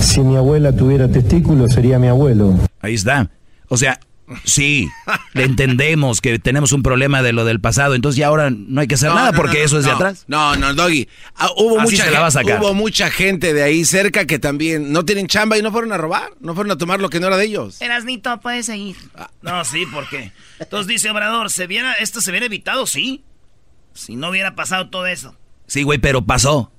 Si 0.00 0.20
mi 0.20 0.36
abuela 0.36 0.70
tuviera 0.74 1.08
testículos, 1.08 1.72
sería 1.72 1.98
mi 1.98 2.08
abuelo. 2.08 2.54
Ahí 2.80 2.94
está. 2.94 3.30
O 3.68 3.76
sea, 3.76 3.98
sí, 4.44 4.88
le 5.34 5.44
entendemos 5.44 6.20
que 6.20 6.38
tenemos 6.38 6.72
un 6.72 6.82
problema 6.82 7.22
de 7.22 7.32
lo 7.32 7.44
del 7.44 7.60
pasado, 7.60 7.94
entonces 7.94 8.16
ya 8.18 8.28
ahora 8.28 8.50
no 8.50 8.80
hay 8.80 8.86
que 8.86 8.94
hacer 8.94 9.10
No, 9.10 9.16
nada 9.16 9.30
no, 9.32 9.36
porque 9.36 9.58
no, 9.58 9.64
eso 9.64 9.78
es 9.78 9.84
de 9.84 9.90
atrás. 9.90 10.24
No, 10.28 10.56
no, 10.56 10.72
Doggy. 10.74 11.08
Ah, 11.36 11.48
hubo, 11.56 11.80
Así 11.80 11.92
mucha 11.92 12.04
se 12.04 12.10
la 12.10 12.20
va 12.20 12.26
a 12.26 12.30
gen- 12.30 12.42
sacar. 12.46 12.60
hubo 12.60 12.74
mucha 12.74 13.10
gente 13.10 13.52
de 13.54 13.62
ahí 13.62 13.84
cerca 13.84 14.26
que 14.26 14.38
también 14.38 14.92
no 14.92 15.04
tienen 15.04 15.26
chamba 15.26 15.58
y 15.58 15.62
no 15.62 15.70
fueron 15.72 15.92
a 15.92 15.98
robar, 15.98 16.32
no 16.40 16.54
fueron 16.54 16.70
a 16.72 16.78
tomar 16.78 17.00
lo 17.00 17.10
que 17.10 17.20
no 17.20 17.26
era 17.26 17.36
de 17.36 17.44
ellos. 17.44 17.80
Erasnito, 17.80 18.40
puedes 18.40 18.66
seguir. 18.66 18.96
No, 19.42 19.64
sí, 19.64 19.84
¿por 19.86 20.08
qué? 20.08 20.32
Entonces 20.58 20.86
dice 20.86 21.10
Obrador, 21.10 21.50
¿se 21.50 21.66
viera, 21.66 21.92
¿esto 21.94 22.20
se 22.20 22.30
hubiera 22.30 22.46
evitado? 22.46 22.86
Sí. 22.86 23.24
Si 23.92 24.16
no 24.16 24.30
hubiera 24.30 24.54
pasado 24.56 24.88
todo 24.90 25.06
eso. 25.06 25.36
Sí, 25.66 25.82
güey, 25.82 25.98
pero 25.98 26.24
pasó. 26.26 26.70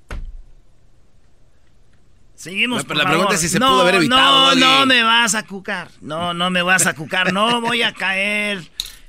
Seguimos, 2.36 2.82
La- 2.82 2.84
por 2.88 2.96
la 2.96 3.02
favor. 3.04 3.16
pregunta 3.16 3.34
es 3.34 3.40
si 3.40 3.48
se 3.48 3.58
no, 3.58 3.68
pudo 3.70 3.80
haber 3.80 3.94
evitado, 3.96 4.54
No, 4.54 4.78
no 4.80 4.86
me 4.86 5.02
vas 5.02 5.34
a 5.34 5.42
cucar. 5.44 5.88
No, 6.00 6.34
no 6.34 6.50
me 6.50 6.62
vas 6.62 6.86
a 6.86 6.94
cucar. 6.94 7.32
No 7.32 7.60
voy 7.60 7.82
a 7.82 7.92
caer. 7.94 8.62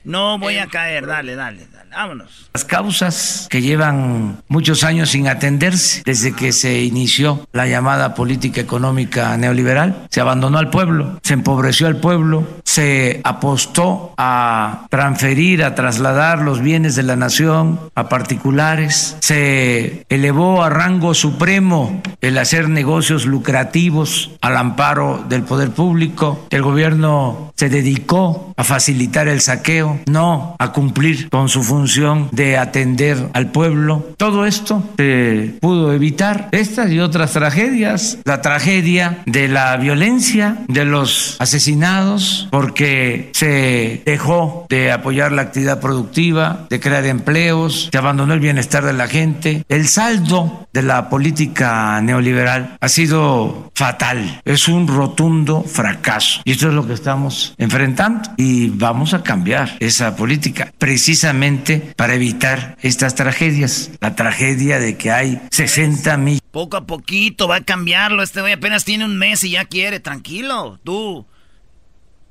No 0.07 0.39
voy 0.39 0.57
a 0.57 0.67
caer. 0.67 1.05
Dale, 1.05 1.35
dale, 1.35 1.67
dale. 1.71 1.89
Vámonos. 1.91 2.49
Las 2.53 2.63
causas 2.63 3.47
que 3.49 3.61
llevan 3.61 4.41
muchos 4.47 4.83
años 4.83 5.09
sin 5.09 5.27
atenderse 5.27 6.01
desde 6.05 6.33
que 6.33 6.51
se 6.53 6.83
inició 6.83 7.45
la 7.51 7.67
llamada 7.67 8.13
política 8.13 8.61
económica 8.61 9.35
neoliberal. 9.35 10.07
Se 10.09 10.21
abandonó 10.21 10.59
al 10.59 10.69
pueblo, 10.69 11.19
se 11.23 11.33
empobreció 11.33 11.87
al 11.87 11.97
pueblo, 11.97 12.47
se 12.63 13.19
apostó 13.23 14.13
a 14.17 14.85
transferir, 14.89 15.63
a 15.63 15.75
trasladar 15.75 16.39
los 16.39 16.61
bienes 16.61 16.95
de 16.95 17.03
la 17.03 17.15
nación 17.15 17.79
a 17.95 18.07
particulares, 18.09 19.17
se 19.21 20.05
elevó 20.09 20.63
a 20.63 20.69
rango 20.69 21.13
supremo 21.15 22.01
el 22.21 22.37
hacer 22.37 22.69
negocios 22.69 23.25
lucrativos 23.25 24.31
al 24.41 24.55
amparo 24.55 25.25
del 25.27 25.43
poder 25.43 25.71
público. 25.71 26.45
El 26.49 26.61
gobierno 26.61 27.46
se 27.57 27.69
dedicó 27.69 28.53
a 28.55 28.63
facilitar 28.63 29.27
el 29.27 29.41
saqueo, 29.41 29.99
no 30.05 30.55
a 30.59 30.71
cumplir 30.71 31.29
con 31.29 31.49
su 31.49 31.63
función 31.63 32.29
de 32.31 32.57
atender 32.57 33.29
al 33.33 33.51
pueblo. 33.51 34.09
Todo 34.17 34.45
esto 34.45 34.83
se 34.97 35.55
pudo 35.59 35.93
evitar. 35.93 36.49
Estas 36.51 36.91
y 36.91 36.99
otras 36.99 37.33
tragedias, 37.33 38.19
la 38.25 38.41
tragedia 38.41 39.23
de 39.25 39.47
la 39.47 39.75
violencia, 39.77 40.57
de 40.67 40.85
los 40.85 41.35
asesinados, 41.39 42.47
porque 42.51 43.31
se 43.33 44.03
dejó 44.05 44.65
de 44.69 44.91
apoyar 44.91 45.31
la 45.31 45.41
actividad 45.41 45.79
productiva, 45.79 46.67
de 46.69 46.79
crear 46.79 47.05
empleos, 47.05 47.89
se 47.91 47.97
abandonó 47.97 48.33
el 48.33 48.39
bienestar 48.39 48.85
de 48.85 48.93
la 48.93 49.07
gente. 49.07 49.63
El 49.67 49.87
saldo 49.87 50.67
de 50.73 50.83
la 50.83 51.09
política 51.09 51.99
neoliberal 52.01 52.77
ha 52.79 52.89
sido 52.89 53.71
fatal. 53.73 54.41
Es 54.45 54.67
un 54.67 54.87
rotundo 54.87 55.63
fracaso. 55.63 56.41
Y 56.43 56.51
esto 56.51 56.67
es 56.67 56.73
lo 56.73 56.85
que 56.85 56.93
estamos 56.93 57.46
enfrentando. 57.57 58.29
Y 58.37 58.69
vamos 58.69 59.13
a 59.13 59.23
cambiar 59.23 59.77
esa 59.79 60.15
política 60.15 60.73
precisamente 60.77 61.93
para 61.95 62.15
evitar 62.15 62.77
estas 62.81 63.15
tragedias. 63.15 63.91
La 63.99 64.15
tragedia 64.15 64.79
de 64.79 64.97
que 64.97 65.11
hay 65.11 65.41
60 65.51 66.17
millones. 66.17 66.41
Poco 66.51 66.77
a 66.77 66.85
poquito 66.85 67.47
va 67.47 67.57
a 67.57 67.63
cambiarlo. 67.63 68.23
Este 68.23 68.41
güey 68.41 68.53
apenas 68.53 68.85
tiene 68.85 69.05
un 69.05 69.17
mes 69.17 69.43
y 69.43 69.51
ya 69.51 69.65
quiere. 69.65 69.99
Tranquilo, 69.99 70.79
tú. 70.83 71.25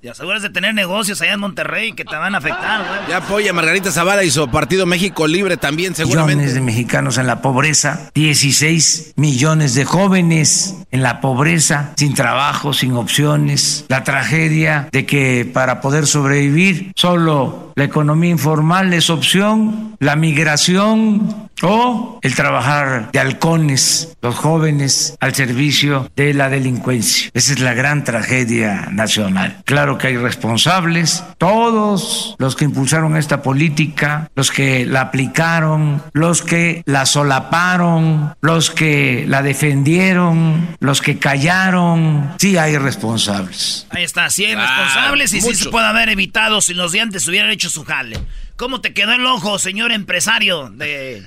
Te 0.00 0.10
aseguras 0.10 0.42
de 0.42 0.50
tener 0.50 0.74
negocios 0.74 1.20
allá 1.22 1.32
en 1.32 1.40
Monterrey 1.40 1.92
que 1.92 2.04
te 2.04 2.14
van 2.14 2.34
a 2.34 2.38
afectar, 2.38 2.86
güey. 2.86 3.00
Ya 3.08 3.16
apoya 3.16 3.50
a 3.50 3.54
Margarita 3.54 3.90
Zavala 3.90 4.24
y 4.24 4.30
su 4.30 4.46
partido 4.50 4.84
México 4.84 5.26
Libre 5.26 5.56
también, 5.56 5.94
seguramente. 5.94 6.36
millones 6.36 6.54
de 6.54 6.60
mexicanos 6.60 7.18
en 7.18 7.26
la 7.26 7.40
pobreza, 7.40 8.10
16 8.14 9.14
millones 9.16 9.74
de 9.74 9.84
jóvenes 9.84 10.76
en 10.90 11.02
la 11.02 11.20
pobreza, 11.20 11.92
sin 11.96 12.14
trabajo, 12.14 12.72
sin 12.72 12.92
opciones, 12.92 13.86
la 13.88 14.04
tragedia 14.04 14.88
de 14.92 15.06
que 15.06 15.50
para 15.50 15.80
poder 15.80 16.06
sobrevivir 16.06 16.92
solo 16.94 17.72
la 17.74 17.84
economía 17.84 18.30
informal 18.30 18.92
es 18.92 19.10
opción, 19.10 19.96
la 19.98 20.14
migración 20.14 21.45
o 21.62 22.18
el 22.22 22.34
trabajar 22.34 23.10
de 23.12 23.18
halcones, 23.20 24.16
los 24.22 24.34
jóvenes 24.34 25.16
al 25.20 25.34
servicio 25.34 26.10
de 26.16 26.34
la 26.34 26.48
delincuencia. 26.48 27.30
Esa 27.34 27.52
es 27.52 27.60
la 27.60 27.74
gran 27.74 28.04
tragedia 28.04 28.88
nacional. 28.90 29.62
Claro 29.64 29.98
que 29.98 30.08
hay 30.08 30.16
responsables, 30.16 31.24
todos 31.38 32.34
los 32.38 32.56
que 32.56 32.64
impulsaron 32.64 33.16
esta 33.16 33.42
política, 33.42 34.30
los 34.34 34.50
que 34.50 34.84
la 34.86 35.00
aplicaron, 35.02 36.02
los 36.12 36.42
que 36.42 36.82
la 36.86 37.06
solaparon, 37.06 38.34
los 38.40 38.70
que 38.70 39.24
la 39.28 39.42
defendieron, 39.42 40.76
los 40.80 41.00
que 41.00 41.18
callaron, 41.18 42.34
sí 42.38 42.56
hay 42.56 42.76
responsables. 42.76 43.86
Ahí 43.90 44.04
está, 44.04 44.30
sí 44.30 44.44
hay 44.44 44.54
Ah, 44.56 44.66
responsables 44.66 45.32
y 45.32 45.40
sí 45.40 45.54
se 45.54 45.70
puede 45.70 45.86
haber 45.86 46.08
evitado 46.08 46.60
si 46.60 46.74
los 46.74 46.92
de 46.92 47.00
antes 47.00 47.26
hubieran 47.28 47.50
hecho 47.50 47.70
su 47.70 47.84
jale. 47.84 48.18
¿Cómo 48.56 48.80
te 48.80 48.94
quedó 48.94 49.12
el 49.12 49.24
ojo, 49.26 49.58
señor 49.58 49.92
empresario? 49.92 50.70
De, 50.70 51.22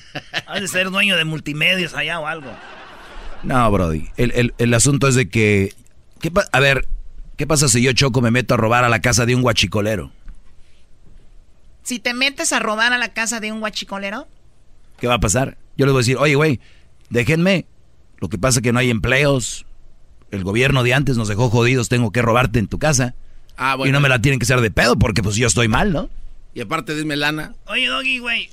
has 0.47 0.61
de 0.61 0.67
ser 0.67 0.89
dueño 0.89 1.15
de 1.15 1.25
multimedios 1.25 1.93
allá 1.93 2.19
o 2.19 2.27
algo. 2.27 2.51
No, 3.43 3.69
Brody. 3.71 4.09
El, 4.17 4.31
el- 4.35 4.53
el 4.57 4.73
asunto 4.73 5.07
es 5.07 5.15
de 5.15 5.29
que. 5.29 5.73
¿qué 6.19 6.31
pa- 6.31 6.47
a 6.51 6.59
ver, 6.59 6.87
¿qué 7.37 7.45
pasa 7.47 7.67
si 7.69 7.81
yo 7.81 7.93
choco 7.93 8.21
me 8.21 8.31
meto 8.31 8.55
a 8.55 8.57
robar 8.57 8.83
a 8.83 8.89
la 8.89 8.99
casa 9.01 9.25
de 9.25 9.35
un 9.35 9.41
guachicolero? 9.43 10.11
Si 11.83 11.99
te 11.99 12.13
metes 12.13 12.51
a 12.53 12.59
robar 12.59 12.93
a 12.93 12.97
la 12.97 13.13
casa 13.13 13.39
de 13.39 13.51
un 13.51 13.59
guachicolero, 13.59 14.27
¿Qué 14.99 15.07
va 15.07 15.13
a 15.13 15.19
pasar? 15.19 15.57
Yo 15.77 15.85
les 15.85 15.93
voy 15.93 15.99
a 15.99 16.03
decir, 16.03 16.17
oye, 16.17 16.35
güey, 16.35 16.59
déjenme. 17.09 17.65
Lo 18.19 18.27
que 18.27 18.37
pasa 18.37 18.59
es 18.59 18.63
que 18.63 18.73
no 18.73 18.79
hay 18.79 18.89
empleos. 18.89 19.65
El 20.29 20.43
gobierno 20.43 20.83
de 20.83 20.93
antes 20.93 21.15
nos 21.15 21.29
dejó 21.29 21.49
jodidos, 21.49 21.87
tengo 21.87 22.11
que 22.11 22.21
robarte 22.21 22.59
en 22.59 22.67
tu 22.67 22.79
casa. 22.79 23.15
Ah, 23.55 23.75
bueno. 23.75 23.89
Y 23.89 23.93
no 23.93 24.01
me 24.01 24.09
la 24.09 24.19
tienen 24.19 24.39
que 24.39 24.43
hacer 24.43 24.59
de 24.59 24.71
pedo 24.71 24.97
porque 24.97 25.23
pues 25.23 25.37
yo 25.37 25.47
estoy 25.47 25.69
mal, 25.69 25.93
¿no? 25.93 26.09
Y 26.53 26.61
aparte, 26.61 26.95
dime 26.95 27.15
lana. 27.15 27.53
Oye, 27.65 27.87
Doggy, 27.87 28.19
güey. 28.19 28.49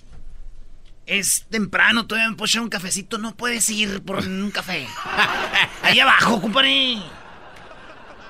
Es 1.07 1.47
temprano, 1.51 2.07
todavía 2.07 2.31
me 2.31 2.37
puedo 2.37 2.47
echar 2.47 2.63
un 2.63 2.69
cafecito. 2.69 3.19
No 3.19 3.37
puedes 3.37 3.69
ir 3.71 4.03
por 4.03 4.19
un 4.27 4.51
café. 4.51 4.87
Ahí 5.83 6.01
abajo, 6.01 6.40
compadre. 6.40 6.99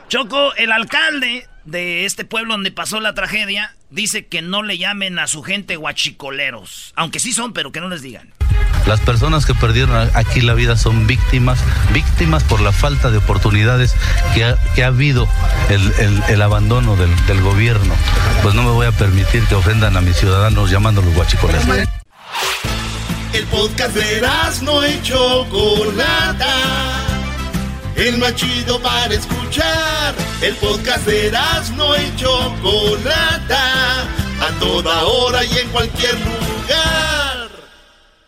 Choco, 0.08 0.54
el 0.54 0.70
alcalde 0.70 1.48
de 1.64 2.04
este 2.04 2.24
pueblo 2.24 2.54
donde 2.54 2.70
pasó 2.70 3.00
la 3.00 3.14
tragedia 3.14 3.74
dice 3.90 4.26
que 4.26 4.40
no 4.40 4.62
le 4.62 4.78
llamen 4.78 5.18
a 5.18 5.26
su 5.26 5.42
gente 5.42 5.76
guachicoleros. 5.76 6.92
Aunque 6.96 7.18
sí 7.18 7.32
son, 7.32 7.52
pero 7.52 7.72
que 7.72 7.80
no 7.80 7.88
les 7.88 8.02
digan. 8.02 8.32
Las 8.86 9.00
personas 9.00 9.46
que 9.46 9.54
perdieron 9.54 10.10
aquí 10.14 10.40
la 10.40 10.54
vida 10.54 10.76
son 10.76 11.06
víctimas, 11.06 11.58
víctimas 11.92 12.44
por 12.44 12.60
la 12.60 12.72
falta 12.72 13.10
de 13.10 13.18
oportunidades 13.18 13.94
que 14.34 14.44
ha, 14.44 14.56
que 14.74 14.84
ha 14.84 14.88
habido 14.88 15.28
el, 15.68 16.22
el- 16.28 16.42
abandono 16.42 16.94
del, 16.96 17.10
del 17.26 17.40
gobierno. 17.40 17.94
Pues 18.42 18.54
no 18.54 18.62
me 18.62 18.70
voy 18.70 18.86
a 18.86 18.92
permitir 18.92 19.42
que 19.46 19.56
ofendan 19.56 19.96
a 19.96 20.00
mis 20.00 20.16
ciudadanos 20.16 20.70
llamándolos 20.70 21.12
guachicoleros. 21.14 21.64
El 23.32 23.44
podcast 23.46 23.94
de 23.94 24.22
no 24.62 24.86
y 24.86 25.02
Chocolata. 25.02 26.46
El 27.96 28.18
más 28.18 28.34
chido 28.36 28.80
para 28.80 29.12
escuchar. 29.12 30.14
El 30.40 30.54
podcast 30.56 31.04
de 31.06 31.32
no 31.74 31.96
y 31.96 32.16
Chocolata. 32.16 34.02
A 34.40 34.60
toda 34.60 35.02
hora 35.04 35.44
y 35.44 35.58
en 35.58 35.68
cualquier 35.70 36.14
lugar. 36.20 37.35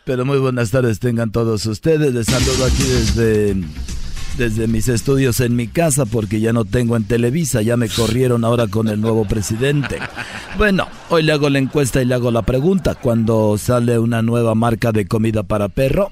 Pero 0.09 0.25
muy 0.25 0.39
buenas 0.39 0.71
tardes 0.71 1.01
tengan 1.01 1.31
todos 1.31 1.67
ustedes. 1.67 2.15
Les 2.15 2.25
saludo 2.25 2.65
aquí 2.65 2.83
desde, 2.83 3.57
desde 4.39 4.67
mis 4.67 4.89
estudios 4.89 5.39
en 5.41 5.55
mi 5.55 5.69
casa 5.69 6.07
porque 6.07 6.41
ya 6.41 6.55
no 6.55 6.65
tengo 6.65 6.97
en 6.97 7.05
Televisa. 7.05 7.61
Ya 7.61 7.77
me 7.77 7.91
corrieron 7.91 8.43
ahora 8.43 8.69
con 8.69 8.89
el 8.89 9.03
nuevo 9.03 9.27
presidente. 9.27 9.99
Bueno, 10.57 10.89
hoy 11.11 11.25
le 11.25 11.33
hago 11.33 11.51
la 11.51 11.59
encuesta 11.59 12.01
y 12.01 12.07
le 12.07 12.15
hago 12.15 12.31
la 12.31 12.41
pregunta. 12.41 12.95
Cuando 12.95 13.59
sale 13.59 13.99
una 13.99 14.23
nueva 14.23 14.55
marca 14.55 14.93
de 14.93 15.07
comida 15.07 15.43
para 15.43 15.69
perro, 15.69 16.11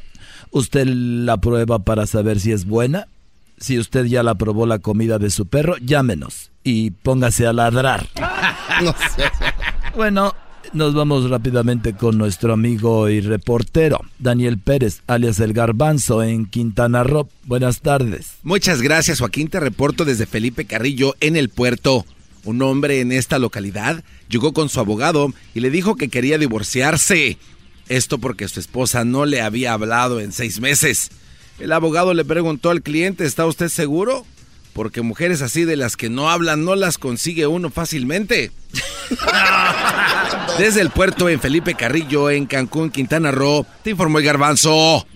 ¿usted 0.51 0.87
la 0.87 1.39
prueba 1.39 1.79
para 1.79 2.07
saber 2.07 2.39
si 2.39 2.53
es 2.53 2.67
buena? 2.67 3.09
Si 3.57 3.79
usted 3.79 4.05
ya 4.05 4.23
la 4.23 4.35
probó 4.35 4.67
la 4.67 4.81
comida 4.81 5.19
de 5.19 5.31
su 5.31 5.47
perro, 5.47 5.79
llámenos 5.79 6.51
y 6.63 6.91
póngase 6.91 7.47
a 7.47 7.55
ladrar. 7.55 8.07
No 8.83 8.95
sé. 9.17 9.25
Bueno, 9.95 10.35
nos 10.77 10.95
vamos 10.95 11.31
rápidamente 11.31 11.95
con 11.95 12.19
nuestro 12.19 12.53
amigo 12.53 13.09
y 13.09 13.21
reportero, 13.21 14.01
Daniel 14.19 14.59
Pérez, 14.59 15.01
alias 15.07 15.41
El 15.41 15.55
Garbanzo, 15.55 16.23
en 16.23 16.45
Quintana 16.45 17.03
Roo. 17.03 17.29
Buenas 17.45 17.81
tardes. 17.81 18.35
Muchas 18.43 18.83
gracias, 18.83 19.21
Joaquín. 19.21 19.49
Te 19.49 19.59
reporto 19.59 20.05
desde 20.05 20.27
Felipe 20.27 20.67
Carrillo 20.67 21.15
en 21.21 21.37
el 21.37 21.49
puerto. 21.49 22.05
Un 22.45 22.61
hombre 22.61 23.01
en 23.01 23.11
esta 23.11 23.39
localidad 23.39 24.05
llegó 24.29 24.53
con 24.53 24.69
su 24.69 24.79
abogado 24.79 25.33
y 25.55 25.61
le 25.61 25.71
dijo 25.71 25.97
que 25.97 26.09
quería 26.09 26.37
divorciarse. 26.37 27.39
Esto 27.89 28.19
porque 28.19 28.47
su 28.49 28.61
esposa 28.61 29.05
no 29.05 29.25
le 29.25 29.41
había 29.41 29.73
hablado 29.73 30.21
en 30.21 30.33
seis 30.33 30.61
meses. 30.61 31.11
El 31.59 31.73
abogado 31.73 32.13
le 32.13 32.25
preguntó 32.25 32.69
al 32.69 32.83
cliente, 32.83 33.25
¿está 33.25 33.47
usted 33.47 33.69
seguro? 33.69 34.27
Porque 34.77 35.01
mujeres 35.03 35.41
así 35.43 35.65
de 35.65 35.75
las 35.75 35.97
que 35.97 36.11
no 36.11 36.31
hablan 36.31 36.65
no 36.65 36.77
las 36.77 36.99
consigue 36.99 37.47
uno 37.49 37.71
fácilmente. 37.71 38.53
Desde 40.59 40.83
el 40.83 40.91
puerto 40.91 41.29
en 41.31 41.41
Felipe 41.41 41.75
Carrillo, 41.75 42.29
en 42.31 42.45
Cancún, 42.47 42.91
Quintana 42.91 43.31
Roo, 43.31 43.67
te 43.83 43.91
informó 43.91 44.19
el 44.19 44.25
garbanzo. 44.25 45.07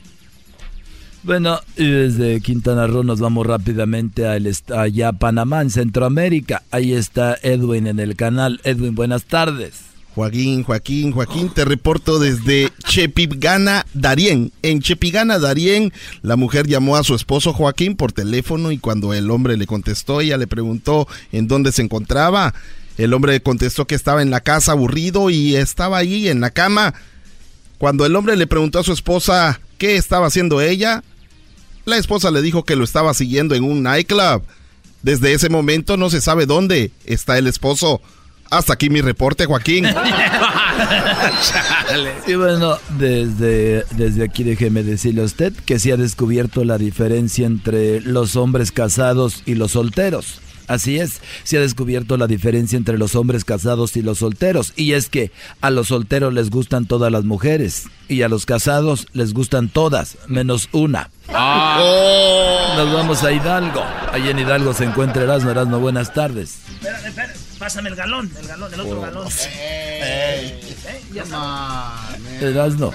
Bueno, 1.23 1.61
y 1.77 1.87
desde 1.87 2.41
Quintana 2.41 2.87
Roo 2.87 3.03
nos 3.05 3.21
vamos 3.21 3.47
rápidamente 3.47 4.27
a 4.27 4.37
el 4.37 4.47
est- 4.47 4.71
allá 4.71 5.09
a 5.09 5.13
Panamá, 5.13 5.61
en 5.61 5.69
Centroamérica. 5.69 6.63
Ahí 6.71 6.95
está 6.95 7.37
Edwin 7.43 7.87
en 7.87 8.01
el 8.01 8.17
canal. 8.17 8.61
Edwin, 8.65 8.95
buenas 8.95 9.25
tardes. 9.25 9.75
Joaquín, 10.15 10.65
Joaquín, 10.65 11.13
Joaquín, 11.13 11.51
te 11.51 11.65
reporto 11.65 12.19
desde 12.19 12.73
Chepigana, 12.85 13.87
Darién. 13.95 14.53
En 14.63 14.81
Chepigana, 14.81 15.39
Darién, 15.39 15.93
la 16.23 16.37
mujer 16.37 16.67
llamó 16.67 16.97
a 16.97 17.05
su 17.05 17.15
esposo 17.15 17.53
Joaquín 17.53 17.97
por 17.97 18.13
teléfono 18.13 18.73
y 18.73 18.79
cuando 18.79 19.15
el 19.15 19.31
hombre 19.31 19.57
le 19.57 19.67
contestó, 19.67 20.21
ella 20.21 20.37
le 20.37 20.47
preguntó 20.47 21.07
en 21.31 21.47
dónde 21.47 21.71
se 21.71 21.83
encontraba. 21.83 22.55
El 22.99 23.15
hombre 23.15 23.41
contestó 23.41 23.87
que 23.87 23.95
estaba 23.95 24.21
en 24.21 24.31
la 24.31 24.41
casa 24.41 24.73
aburrido 24.73 25.31
y 25.31 25.57
estaba 25.57 25.99
ahí 25.99 26.29
en 26.29 26.41
la 26.41 26.51
cama. 26.51 26.95
Cuando 27.79 28.05
el 28.05 28.15
hombre 28.17 28.37
le 28.37 28.47
preguntó 28.47 28.81
a 28.81 28.85
su 28.85 28.93
esposa 28.93 29.61
qué 29.79 29.97
estaba 29.97 30.27
haciendo 30.27 30.61
ella, 30.61 31.03
la 31.85 31.97
esposa 31.97 32.31
le 32.31 32.43
dijo 32.43 32.65
que 32.65 32.77
lo 32.77 32.85
estaba 32.85 33.15
siguiendo 33.15 33.55
en 33.55 33.65
un 33.65 33.83
nightclub. 33.83 34.43
Desde 35.03 35.33
ese 35.33 35.49
momento 35.49 35.97
no 35.97 36.11
se 36.11 36.21
sabe 36.21 36.45
dónde 36.45 36.91
está 37.07 37.39
el 37.39 37.47
esposo. 37.47 38.03
Hasta 38.51 38.73
aquí 38.73 38.91
mi 38.91 39.01
reporte, 39.01 39.47
Joaquín. 39.47 39.87
Y 42.27 42.35
bueno, 42.35 42.77
desde, 42.99 43.85
desde 43.97 44.25
aquí 44.25 44.45
déjeme 44.45 44.83
decirle 44.83 45.23
a 45.23 45.25
usted 45.25 45.53
que 45.53 45.79
se 45.79 45.93
ha 45.93 45.97
descubierto 45.97 46.65
la 46.65 46.79
diferencia 46.79 47.47
entre 47.47 48.01
los 48.01 48.37
hombres 48.37 48.73
casados 48.73 49.43
y 49.47 49.55
los 49.55 49.73
solteros. 49.73 50.41
Así 50.71 51.01
es, 51.01 51.21
se 51.43 51.59
ha 51.59 51.61
descubierto 51.61 52.16
la 52.16 52.29
diferencia 52.29 52.77
entre 52.77 52.97
los 52.97 53.16
hombres 53.16 53.45
casados 53.45 53.97
y 53.97 54.03
los 54.03 54.18
solteros. 54.18 54.73
Y 54.77 54.93
es 54.93 55.09
que 55.09 55.33
a 55.61 55.68
los 55.71 55.89
solteros 55.89 56.33
les 56.33 56.49
gustan 56.49 56.87
todas 56.87 57.11
las 57.11 57.25
mujeres 57.25 57.89
y 58.07 58.23
a 58.23 58.29
los 58.29 58.47
casados 58.47 59.09
les 59.12 59.33
gustan 59.33 59.68
todas, 59.68 60.16
menos 60.29 60.68
una. 60.71 61.11
Nos 61.27 62.93
vamos 62.95 63.25
a 63.25 63.33
Hidalgo. 63.33 63.83
Allí 64.12 64.31
en 64.31 64.39
Hidalgo 64.39 64.73
se 64.73 64.85
encuentra 64.85 65.25
Erasmo. 65.25 65.51
Erasmo, 65.51 65.81
buenas 65.81 66.14
tardes. 66.14 66.59
Espérame, 66.68 67.07
espérame. 67.09 67.35
Pásame 67.59 67.89
el 67.89 67.97
galón, 67.97 68.31
el 68.41 68.47
galón, 68.47 68.73
el 68.73 68.81
otro 68.81 69.01
galón. 69.01 69.29
Eh, 69.57 70.61
ya 71.12 71.25
está. 71.25 72.16
Erasmo. 72.41 72.95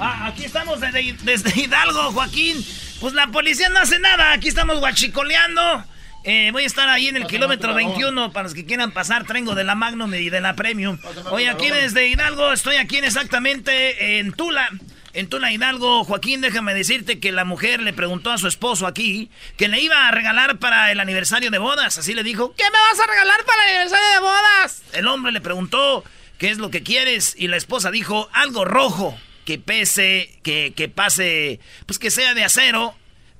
Ah, 0.00 0.26
aquí 0.26 0.44
estamos 0.44 0.80
desde, 0.80 1.16
desde 1.22 1.60
Hidalgo, 1.60 2.10
Joaquín. 2.10 2.66
Pues 3.00 3.14
la 3.14 3.28
policía 3.28 3.68
no 3.68 3.78
hace 3.78 4.00
nada. 4.00 4.32
Aquí 4.32 4.48
estamos 4.48 4.80
guachicoleando. 4.80 5.84
Eh, 6.24 6.50
voy 6.52 6.62
a 6.62 6.66
estar 6.66 6.88
ahí 6.88 7.08
en 7.08 7.16
el 7.16 7.26
kilómetro 7.26 7.74
21 7.74 8.32
para 8.32 8.44
los 8.44 8.54
que 8.54 8.64
quieran 8.64 8.92
pasar. 8.92 9.26
Traigo 9.26 9.54
de 9.54 9.64
la 9.64 9.74
Magnum 9.74 10.14
y 10.14 10.30
de 10.30 10.40
la 10.40 10.54
Premium. 10.54 10.98
Hoy 11.30 11.46
aquí 11.46 11.68
desde 11.68 12.08
Hidalgo, 12.08 12.52
estoy 12.52 12.76
aquí 12.76 12.98
en 12.98 13.04
exactamente 13.04 14.18
en 14.18 14.32
Tula. 14.32 14.68
En 15.14 15.28
Tula 15.28 15.52
Hidalgo, 15.52 16.04
Joaquín, 16.04 16.40
déjame 16.40 16.74
decirte 16.74 17.18
que 17.18 17.32
la 17.32 17.44
mujer 17.44 17.82
le 17.82 17.92
preguntó 17.92 18.30
a 18.30 18.38
su 18.38 18.46
esposo 18.46 18.86
aquí 18.86 19.30
que 19.58 19.68
le 19.68 19.80
iba 19.80 20.08
a 20.08 20.10
regalar 20.12 20.58
para 20.58 20.92
el 20.92 21.00
aniversario 21.00 21.50
de 21.50 21.58
bodas. 21.58 21.98
Así 21.98 22.14
le 22.14 22.22
dijo, 22.22 22.54
¿qué 22.54 22.64
me 22.64 22.70
vas 22.70 23.00
a 23.00 23.10
regalar 23.10 23.44
para 23.44 23.64
el 23.64 23.70
aniversario 23.70 24.08
de 24.10 24.20
bodas? 24.20 24.82
El 24.92 25.08
hombre 25.08 25.32
le 25.32 25.40
preguntó, 25.40 26.04
¿qué 26.38 26.50
es 26.50 26.58
lo 26.58 26.70
que 26.70 26.84
quieres? 26.84 27.34
Y 27.36 27.48
la 27.48 27.56
esposa 27.56 27.90
dijo, 27.90 28.30
algo 28.32 28.64
rojo, 28.64 29.18
que 29.44 29.58
pese, 29.58 30.38
que, 30.44 30.72
que 30.74 30.88
pase, 30.88 31.58
pues 31.86 31.98
que 31.98 32.12
sea 32.12 32.32
de 32.32 32.44
acero, 32.44 32.94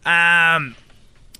ah, 0.05 0.59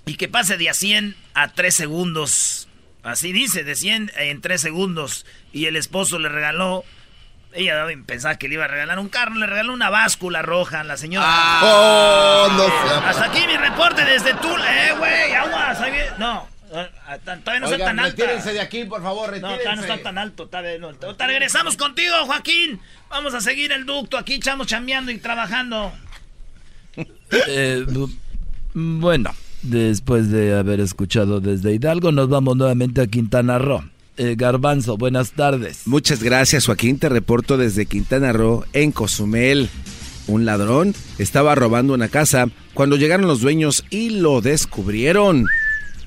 y 0.07 0.15
que 0.15 0.29
pase 0.29 0.57
de 0.57 0.71
a 0.71 0.75
100 0.75 1.17
a 1.35 1.49
3 1.53 1.75
segundos. 1.75 2.69
Así 3.03 3.33
dice, 3.33 3.65
de 3.65 3.75
100 3.75 4.13
en 4.17 4.41
3 4.41 4.61
segundos. 4.61 5.27
Y 5.53 5.67
el 5.67 5.77
esposo 5.77 6.19
le 6.19 6.29
regaló, 6.29 6.85
ella 7.53 7.85
pensaba 8.07 8.37
que 8.39 8.49
le 8.49 8.55
iba 8.55 8.65
a 8.65 8.69
regalar 8.69 8.99
un 8.99 9.09
carro, 9.09 9.35
le 9.35 9.47
regaló 9.47 9.73
una 9.73 9.91
báscula 9.91 10.41
roja 10.43 10.81
a 10.81 10.85
la 10.85 10.97
señora. 10.97 11.27
Oh, 11.63 12.49
no 12.53 12.65
sea- 12.89 13.09
Hasta 13.09 13.25
aquí 13.27 13.47
mi 13.47 13.57
reporte 13.57 14.05
desde 14.05 14.35
Tula. 14.35 14.89
Eh, 14.89 14.93
güey, 14.97 15.33
aguas, 15.35 15.81
ahí 15.81 15.91
viene- 15.91 16.11
No, 16.19 16.49
eh, 16.73 16.89
todavía 17.25 17.61
no 17.61 17.67
está 17.73 17.85
tan 17.87 17.99
alta. 18.01 18.23
retírense 18.25 18.53
de 18.53 18.61
aquí, 18.61 18.85
por 18.85 19.03
favor, 19.03 19.27
No, 19.27 19.33
retírense. 19.33 19.59
todavía 19.65 19.75
no 19.77 19.83
está 19.83 20.03
tan 20.03 20.19
alto. 20.19 20.47
todavía 20.47 20.79
no. 20.79 20.89
Ahorita 21.03 21.27
regresamos 21.27 21.77
contigo, 21.77 22.15
Joaquín. 22.27 22.81
Vamos 23.11 23.35
a 23.35 23.41
seguir 23.41 23.73
el 23.73 23.85
ducto. 23.85 24.17
Aquí 24.17 24.35
estamos 24.35 24.67
chambeando 24.69 25.11
y 25.11 25.19
trabajando. 25.19 25.93
Eh, 26.97 27.85
bu- 27.89 28.15
bueno, 28.75 29.35
después 29.63 30.31
de 30.31 30.55
haber 30.57 30.81
escuchado 30.81 31.41
desde 31.41 31.75
Hidalgo, 31.75 32.13
nos 32.13 32.29
vamos 32.29 32.57
nuevamente 32.57 33.01
a 33.01 33.07
Quintana 33.07 33.59
Roo. 33.59 33.83
Eh, 34.19 34.35
Garbanzo, 34.37 34.97
buenas 34.97 35.33
tardes. 35.33 35.83
Muchas 35.87 36.23
gracias, 36.23 36.67
Joaquín. 36.67 36.99
Te 36.99 37.09
reporto 37.09 37.57
desde 37.57 37.87
Quintana 37.87 38.33
Roo, 38.33 38.65
en 38.73 38.93
Cozumel. 38.93 39.71
Un 40.27 40.45
ladrón 40.45 40.95
estaba 41.19 41.55
robando 41.55 41.95
una 41.95 42.09
casa 42.09 42.49
cuando 42.75 42.97
llegaron 42.97 43.27
los 43.27 43.41
dueños 43.41 43.85
y 43.91 44.11
lo 44.11 44.41
descubrieron. 44.41 45.47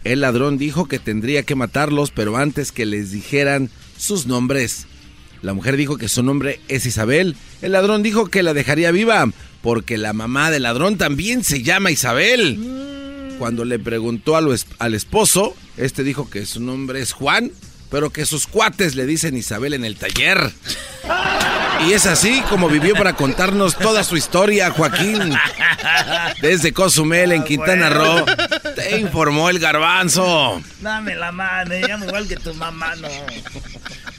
El 0.03 0.21
ladrón 0.21 0.57
dijo 0.57 0.87
que 0.87 0.99
tendría 0.99 1.43
que 1.43 1.55
matarlos, 1.55 2.11
pero 2.11 2.37
antes 2.37 2.71
que 2.71 2.85
les 2.85 3.11
dijeran 3.11 3.69
sus 3.97 4.27
nombres. 4.27 4.85
La 5.41 5.53
mujer 5.53 5.77
dijo 5.77 5.97
que 5.97 6.09
su 6.09 6.23
nombre 6.23 6.59
es 6.67 6.85
Isabel. 6.85 7.35
El 7.61 7.73
ladrón 7.73 8.03
dijo 8.03 8.27
que 8.27 8.43
la 8.43 8.53
dejaría 8.53 8.91
viva, 8.91 9.29
porque 9.61 9.97
la 9.97 10.13
mamá 10.13 10.51
del 10.51 10.63
ladrón 10.63 10.97
también 10.97 11.43
se 11.43 11.63
llama 11.63 11.91
Isabel. 11.91 12.94
Cuando 13.39 13.65
le 13.65 13.79
preguntó 13.79 14.35
a 14.35 14.41
lo 14.41 14.53
es- 14.53 14.67
al 14.79 14.93
esposo, 14.93 15.55
este 15.77 16.03
dijo 16.03 16.29
que 16.29 16.45
su 16.45 16.59
nombre 16.61 17.01
es 17.01 17.11
Juan, 17.13 17.51
pero 17.91 18.09
que 18.09 18.25
sus 18.25 18.47
cuates 18.47 18.95
le 18.95 19.05
dicen 19.05 19.35
Isabel 19.37 19.73
en 19.73 19.85
el 19.85 19.95
taller. 19.97 20.51
Y 21.87 21.91
es 21.93 22.05
así 22.05 22.41
como 22.49 22.69
vivió 22.69 22.95
para 22.95 23.13
contarnos 23.15 23.77
toda 23.77 24.03
su 24.03 24.15
historia, 24.15 24.71
Joaquín. 24.71 25.19
Desde 26.41 26.71
Cozumel, 26.73 27.31
en 27.33 27.43
Quintana 27.43 27.89
Roo, 27.89 28.25
te 28.75 28.97
informó 28.99 29.49
el 29.49 29.59
garbanzo. 29.59 30.61
Dame 30.81 31.15
la 31.15 31.31
mano, 31.31 31.69
me 31.69 31.81
llamo 31.87 32.05
igual 32.05 32.27
que 32.27 32.37
tu 32.37 32.53
mamá, 32.53 32.95
no. 32.95 33.07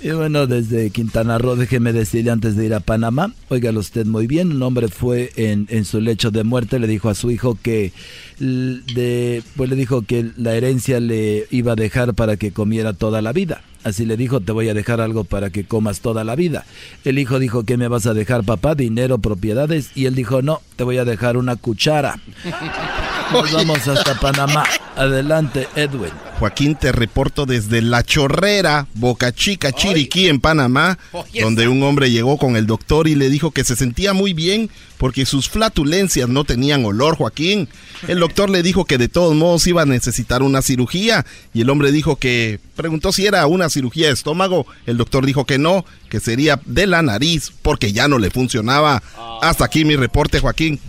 Y 0.01 0.11
bueno, 0.11 0.47
desde 0.47 0.91
Quintana 0.91 1.39
Roo, 1.39 1.57
déjeme 1.57 1.93
decirle 1.93 2.31
antes 2.31 2.55
de 2.57 2.67
ir 2.67 2.75
a 2.75 2.81
Panamá, 2.81 3.33
óigalo 3.49 3.81
usted 3.81 4.05
muy 4.05 4.27
bien, 4.27 4.53
un 4.53 4.63
hombre 4.63 4.89
fue 4.89 5.33
en, 5.37 5.67
en 5.71 5.85
su 5.87 6.01
lecho 6.01 6.31
de 6.31 6.45
muerte, 6.45 6.79
le 6.79 6.87
dijo 6.87 7.09
a 7.09 7.15
su 7.15 7.31
hijo 7.31 7.59
que 7.61 7.93
pues 8.39 9.71
le 9.71 9.77
dijo 9.77 10.03
que 10.03 10.31
la 10.37 10.55
herencia 10.55 11.01
le 11.01 11.47
iba 11.51 11.73
a 11.73 11.77
dejar 11.77 12.15
para 12.15 12.37
que 12.37 12.53
comiera 12.53 12.93
toda 12.93 13.23
la 13.23 13.33
vida. 13.33 13.63
Así 13.85 14.05
le 14.05 14.17
dijo, 14.17 14.41
te 14.41 14.53
voy 14.53 14.69
a 14.69 14.75
dejar 14.75 15.01
algo 15.01 15.25
para 15.25 15.51
que 15.51 15.65
comas 15.65 16.01
toda 16.01 16.25
la 16.25 16.35
vida. 16.35 16.65
El 17.05 17.19
hijo 17.19 17.39
dijo, 17.39 17.65
¿qué 17.65 17.77
me 17.77 17.87
vas 17.89 18.07
a 18.07 18.15
dejar, 18.15 18.43
papá? 18.43 18.75
Dinero, 18.75 19.19
propiedades. 19.19 19.91
Y 19.95 20.07
él 20.07 20.15
dijo, 20.15 20.43
no, 20.43 20.61
te 20.75 20.83
voy 20.85 20.99
a 20.99 21.05
dejar 21.05 21.37
una 21.37 21.55
cuchara. 21.55 22.19
Nos 23.33 23.53
vamos 23.53 23.89
hasta 23.89 24.15
Panamá. 24.19 24.65
Adelante, 24.97 25.69
Edwin. 25.75 26.11
Joaquín, 26.39 26.75
te 26.75 26.93
reporto 26.93 27.47
desde 27.47 27.83
La 27.83 28.03
Chorrera, 28.03 28.87
Boca 28.95 29.33
Chica, 29.33 29.73
Chiriquí, 29.73 30.29
en 30.29 30.41
Panamá, 30.41 30.99
donde 31.41 31.67
un 31.67 31.83
hombre 31.83 32.11
llegó 32.11 32.37
con 32.37 32.57
el 32.57 32.67
doctor 32.67 33.09
y 33.09 33.15
le 33.15 33.31
dijo 33.31 33.51
que 33.51 33.65
se 33.65 33.75
sentía 33.75 34.13
muy 34.13 34.35
bien 34.35 34.71
porque 34.99 35.27
sus 35.27 35.49
flatulencias 35.49 36.29
no 36.29 36.45
tenían 36.45 36.85
olor, 36.85 37.17
Joaquín. 37.17 37.69
El 38.07 38.21
doctor 38.21 38.51
le 38.51 38.63
dijo 38.63 38.85
que 38.85 38.99
de 38.99 39.09
todos 39.09 39.35
modos 39.35 39.67
iba 39.67 39.83
a 39.83 39.87
necesitar 39.87 40.43
una 40.43 40.63
cirugía 40.63 41.25
y 41.55 41.63
el 41.63 41.71
hombre 41.71 41.91
dijo 41.91 42.17
que 42.17 42.61
preguntó 42.75 43.13
si 43.13 43.27
era 43.27 43.47
una 43.47 43.69
cirugía 43.69 44.09
de 44.09 44.15
estómago. 44.15 44.67
El 44.87 44.99
doctor 44.99 45.25
dijo 45.25 45.47
que 45.47 45.59
no, 45.59 45.85
que 46.11 46.21
sería 46.21 46.61
de 46.67 46.87
la 46.87 47.03
nariz 47.03 47.53
porque 47.63 47.93
ya 47.93 48.09
no 48.09 48.19
le 48.19 48.31
funcionaba. 48.31 49.03
Hasta 49.43 49.65
aquí 49.65 49.85
mi 49.85 49.97
reporte, 49.97 50.41
Joaquín. 50.41 50.81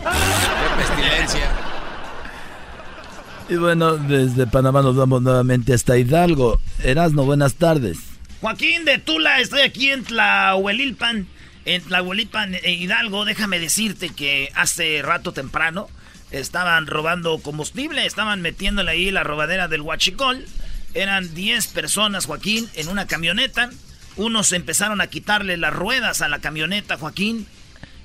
Y 3.48 3.56
bueno, 3.56 3.96
desde 3.96 4.46
Panamá 4.46 4.82
nos 4.82 4.94
vamos 4.94 5.22
nuevamente 5.22 5.72
hasta 5.72 5.96
Hidalgo. 5.96 6.60
Erasno, 6.84 7.24
buenas 7.24 7.54
tardes. 7.54 7.96
Joaquín 8.42 8.84
de 8.84 8.98
Tula, 8.98 9.40
estoy 9.40 9.62
aquí 9.62 9.90
en 9.90 10.04
Tlahuelilpan. 10.04 11.26
En 11.64 11.82
Tlahuelilpan, 11.82 12.56
eh, 12.56 12.72
Hidalgo, 12.72 13.24
déjame 13.24 13.58
decirte 13.58 14.10
que 14.10 14.50
hace 14.54 15.00
rato 15.00 15.32
temprano 15.32 15.88
estaban 16.30 16.86
robando 16.86 17.38
combustible, 17.38 18.04
estaban 18.04 18.42
metiéndole 18.42 18.90
ahí 18.90 19.10
la 19.10 19.24
robadera 19.24 19.66
del 19.66 19.80
huachicol. 19.80 20.44
Eran 20.92 21.34
10 21.34 21.68
personas, 21.68 22.26
Joaquín, 22.26 22.68
en 22.74 22.88
una 22.88 23.06
camioneta. 23.06 23.70
Unos 24.16 24.52
empezaron 24.52 25.00
a 25.00 25.06
quitarle 25.06 25.56
las 25.56 25.72
ruedas 25.72 26.20
a 26.20 26.28
la 26.28 26.40
camioneta, 26.40 26.98
Joaquín, 26.98 27.46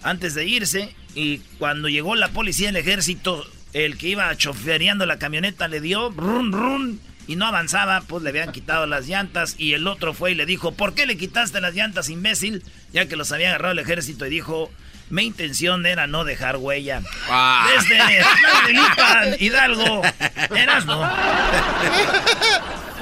antes 0.03 0.35
de 0.35 0.45
irse. 0.45 0.95
Y 1.15 1.39
cuando 1.59 1.89
llegó 1.89 2.15
la 2.15 2.29
policía 2.29 2.69
el 2.69 2.77
ejército, 2.77 3.45
el 3.73 3.97
que 3.97 4.09
iba 4.09 4.35
chofereando 4.35 5.05
la 5.05 5.19
camioneta 5.19 5.67
le 5.67 5.81
dio 5.81 6.09
run 6.09 6.51
run 6.51 6.99
y 7.27 7.35
no 7.35 7.45
avanzaba, 7.45 8.01
pues 8.01 8.23
le 8.23 8.29
habían 8.29 8.51
quitado 8.51 8.85
las 8.85 9.07
llantas 9.07 9.55
y 9.57 9.73
el 9.73 9.87
otro 9.87 10.13
fue 10.13 10.31
y 10.31 10.35
le 10.35 10.45
dijo, 10.45 10.73
¿por 10.73 10.93
qué 10.93 11.05
le 11.05 11.17
quitaste 11.17 11.61
las 11.61 11.73
llantas, 11.73 12.09
imbécil? 12.09 12.63
Ya 12.91 13.07
que 13.07 13.15
los 13.15 13.31
había 13.31 13.49
agarrado 13.49 13.71
el 13.71 13.79
ejército 13.79 14.25
y 14.25 14.29
dijo, 14.29 14.69
mi 15.09 15.23
intención 15.23 15.85
era 15.85 16.07
no 16.07 16.23
dejar 16.25 16.57
huella. 16.57 17.01
Ah. 17.29 17.67
Desde 17.71 17.97
Tlahuelipan, 18.41 19.35
Hidalgo, 19.39 20.01
eras 20.55 20.85
no. 20.85 21.09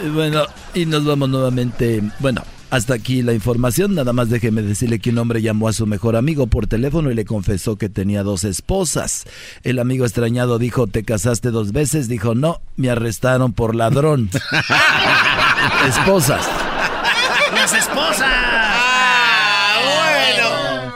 Y 0.04 0.10
bueno, 0.14 0.46
y 0.74 0.86
nos 0.86 1.06
vamos 1.06 1.30
nuevamente. 1.30 2.02
Bueno, 2.20 2.44
hasta 2.72 2.96
aquí 2.96 3.22
la 3.22 3.34
información. 3.34 3.94
Nada 3.94 4.14
más 4.14 4.30
déjeme 4.30 4.64
decirle 4.64 5.00
que 5.00 5.12
un 5.12 5.18
hombre 5.20 5.42
llamó 5.42 5.68
a 5.68 5.74
su 5.74 5.86
mejor 5.86 6.16
amigo 6.16 6.48
por 6.48 6.68
teléfono 6.68 7.12
y 7.12 7.16
le 7.16 7.26
confesó 7.26 7.76
que 7.76 7.90
tenía 7.90 8.24
dos 8.24 8.46
esposas. 8.46 9.26
El 9.64 9.78
amigo 9.78 10.06
extrañado 10.06 10.58
dijo, 10.58 10.88
¿te 10.88 11.04
casaste 11.04 11.52
dos 11.52 11.74
veces? 11.74 12.08
Dijo, 12.08 12.34
no, 12.34 12.62
me 12.78 12.90
arrestaron 12.90 13.52
por 13.54 13.76
ladrón. 13.76 14.30
esposas. 15.88 16.48
Las 17.54 17.74
esposas. 17.74 18.26
Ah, 18.26 19.78
bueno. 20.34 20.94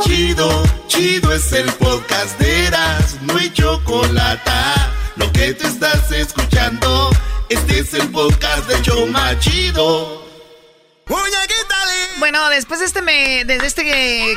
Chido, 0.00 0.62
chido 0.86 1.32
es 1.32 1.52
el 1.52 1.66
podcast 1.72 2.38
de 2.38 2.66
Eras, 2.66 3.18
no 3.22 3.36
hay 3.36 3.50
chocolate. 3.52 4.50
Lo 5.16 5.30
que 5.32 5.54
te 5.54 5.66
estás 5.66 6.12
escuchando, 6.12 7.10
este 7.50 7.80
es 7.80 7.94
el 7.94 8.08
podcast 8.10 8.68
de 8.68 8.80
Choma 8.80 9.36
Chido. 9.40 10.24
Bueno, 12.20 12.48
después 12.50 12.78
de 12.78 12.86
este, 12.86 13.02
me, 13.02 13.44
de 13.44 13.56
este 13.56 13.82
eh, 14.30 14.36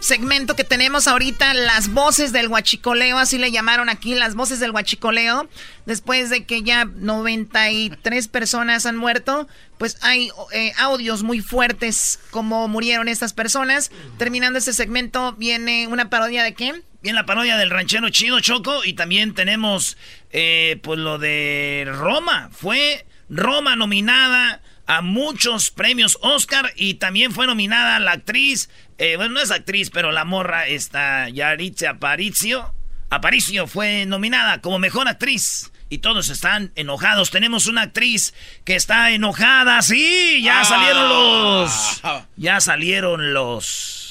segmento 0.00 0.56
que 0.56 0.64
tenemos 0.64 1.06
ahorita, 1.06 1.52
las 1.52 1.92
voces 1.92 2.32
del 2.32 2.48
huachicoleo, 2.48 3.18
así 3.18 3.36
le 3.36 3.50
llamaron 3.50 3.90
aquí, 3.90 4.14
las 4.14 4.34
voces 4.34 4.60
del 4.60 4.70
huachicoleo, 4.70 5.46
después 5.84 6.30
de 6.30 6.46
que 6.46 6.62
ya 6.62 6.86
93 6.86 8.28
personas 8.28 8.86
han 8.86 8.96
muerto, 8.96 9.46
pues 9.76 9.98
hay 10.00 10.30
eh, 10.52 10.72
audios 10.78 11.22
muy 11.22 11.40
fuertes 11.40 12.18
como 12.30 12.66
murieron 12.68 13.08
estas 13.08 13.34
personas. 13.34 13.90
Terminando 14.16 14.58
este 14.58 14.72
segmento, 14.72 15.34
viene 15.34 15.86
una 15.88 16.08
parodia 16.08 16.42
de 16.42 16.54
qué? 16.54 16.82
Viene 17.08 17.20
la 17.20 17.24
parodia 17.24 17.56
del 17.56 17.70
ranchero 17.70 18.10
chido 18.10 18.38
Choco 18.40 18.84
y 18.84 18.92
también 18.92 19.32
tenemos 19.32 19.96
eh, 20.30 20.78
pues 20.82 20.98
lo 20.98 21.16
de 21.16 21.88
Roma. 21.90 22.50
Fue 22.52 23.06
Roma 23.30 23.76
nominada 23.76 24.60
a 24.86 25.00
muchos 25.00 25.70
premios 25.70 26.18
Oscar 26.20 26.70
y 26.76 26.94
también 26.94 27.32
fue 27.32 27.46
nominada 27.46 27.98
la 27.98 28.12
actriz, 28.12 28.68
eh, 28.98 29.16
bueno, 29.16 29.32
no 29.32 29.40
es 29.40 29.50
actriz, 29.50 29.88
pero 29.88 30.12
la 30.12 30.26
morra 30.26 30.66
está 30.66 31.30
Yaritza 31.30 31.88
Aparicio. 31.92 32.74
Aparicio 33.08 33.66
fue 33.66 34.04
nominada 34.04 34.60
como 34.60 34.78
mejor 34.78 35.08
actriz. 35.08 35.72
Y 35.88 36.00
todos 36.00 36.28
están 36.28 36.72
enojados. 36.74 37.30
Tenemos 37.30 37.64
una 37.68 37.80
actriz 37.80 38.34
que 38.66 38.76
está 38.76 39.12
enojada. 39.12 39.80
Sí, 39.80 40.42
ya 40.44 40.60
Ah. 40.60 40.64
salieron 40.66 41.08
los. 41.08 42.02
Ya 42.36 42.60
salieron 42.60 43.32
los. 43.32 44.07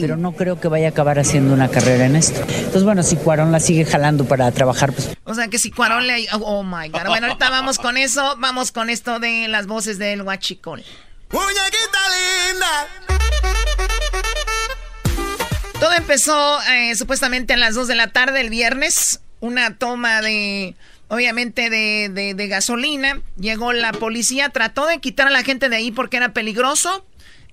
Pero 0.00 0.16
no 0.16 0.32
creo 0.32 0.58
que 0.60 0.68
vaya 0.68 0.86
a 0.86 0.90
acabar 0.90 1.18
haciendo 1.18 1.54
una 1.54 1.68
carrera 1.68 2.04
en 2.06 2.16
esto. 2.16 2.40
Entonces, 2.40 2.82
bueno, 2.84 3.02
si 3.02 3.16
Cuarón 3.16 3.52
la 3.52 3.60
sigue 3.60 3.84
jalando 3.84 4.24
para 4.26 4.50
trabajar, 4.52 4.92
pues 4.92 5.10
O 5.24 5.34
sea 5.34 5.48
que 5.48 5.58
si 5.58 5.70
Cuarón 5.70 6.06
le... 6.06 6.26
Oh, 6.32 6.38
oh 6.38 6.62
my 6.64 6.88
God. 6.88 7.06
Bueno, 7.06 7.26
ahorita 7.28 7.48
vamos 7.50 7.78
con 7.78 7.96
eso. 7.96 8.34
Vamos 8.38 8.72
con 8.72 8.90
esto 8.90 9.18
de 9.20 9.46
las 9.48 9.66
voces 9.66 9.98
del 9.98 10.22
huachicol. 10.22 10.82
Todo 15.80 15.92
empezó 15.94 16.60
eh, 16.70 16.94
supuestamente 16.94 17.54
a 17.54 17.56
las 17.56 17.74
2 17.74 17.88
de 17.88 17.94
la 17.96 18.08
tarde 18.08 18.40
el 18.40 18.50
viernes. 18.50 19.20
Una 19.40 19.76
toma 19.78 20.20
de, 20.22 20.76
obviamente, 21.08 21.70
de, 21.70 22.08
de- 22.08 22.34
de 22.34 22.46
gasolina. 22.48 23.20
Llegó 23.36 23.72
la 23.72 23.92
policía, 23.92 24.50
trató 24.50 24.86
de 24.86 25.00
quitar 25.00 25.26
a 25.26 25.30
la 25.30 25.42
gente 25.42 25.68
de 25.68 25.76
ahí 25.76 25.90
porque 25.90 26.18
era 26.18 26.32
peligroso. 26.32 27.04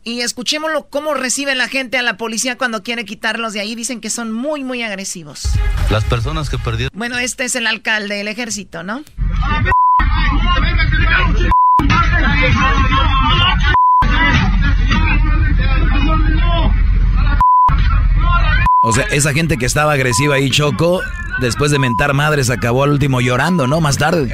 Y 0.03 0.21
escuchémoslo 0.21 0.89
cómo 0.89 1.13
recibe 1.13 1.55
la 1.55 1.67
gente 1.67 1.97
a 1.97 2.01
la 2.01 2.17
policía 2.17 2.57
cuando 2.57 2.83
quiere 2.83 3.05
quitarlos 3.05 3.53
de 3.53 3.59
ahí. 3.59 3.75
Dicen 3.75 4.01
que 4.01 4.09
son 4.09 4.31
muy, 4.31 4.63
muy 4.63 4.81
agresivos. 4.83 5.49
Las 5.89 6.03
personas 6.05 6.49
que 6.49 6.57
perdieron 6.57 6.97
Bueno, 6.97 7.17
este 7.17 7.45
es 7.45 7.55
el 7.55 7.67
alcalde 7.67 8.15
del 8.15 8.27
ejército, 8.27 8.83
¿no? 8.83 9.03
O 18.81 18.93
sea, 18.93 19.03
esa 19.11 19.33
gente 19.33 19.57
que 19.57 19.65
estaba 19.65 19.91
agresiva 19.91 20.35
ahí, 20.35 20.49
Choco, 20.49 21.01
después 21.41 21.69
de 21.69 21.79
mentar 21.79 22.13
madres, 22.13 22.49
acabó 22.49 22.83
al 22.83 22.91
último 22.91 23.19
llorando, 23.19 23.67
¿no? 23.67 23.81
Más 23.81 23.97
tarde. 23.97 24.33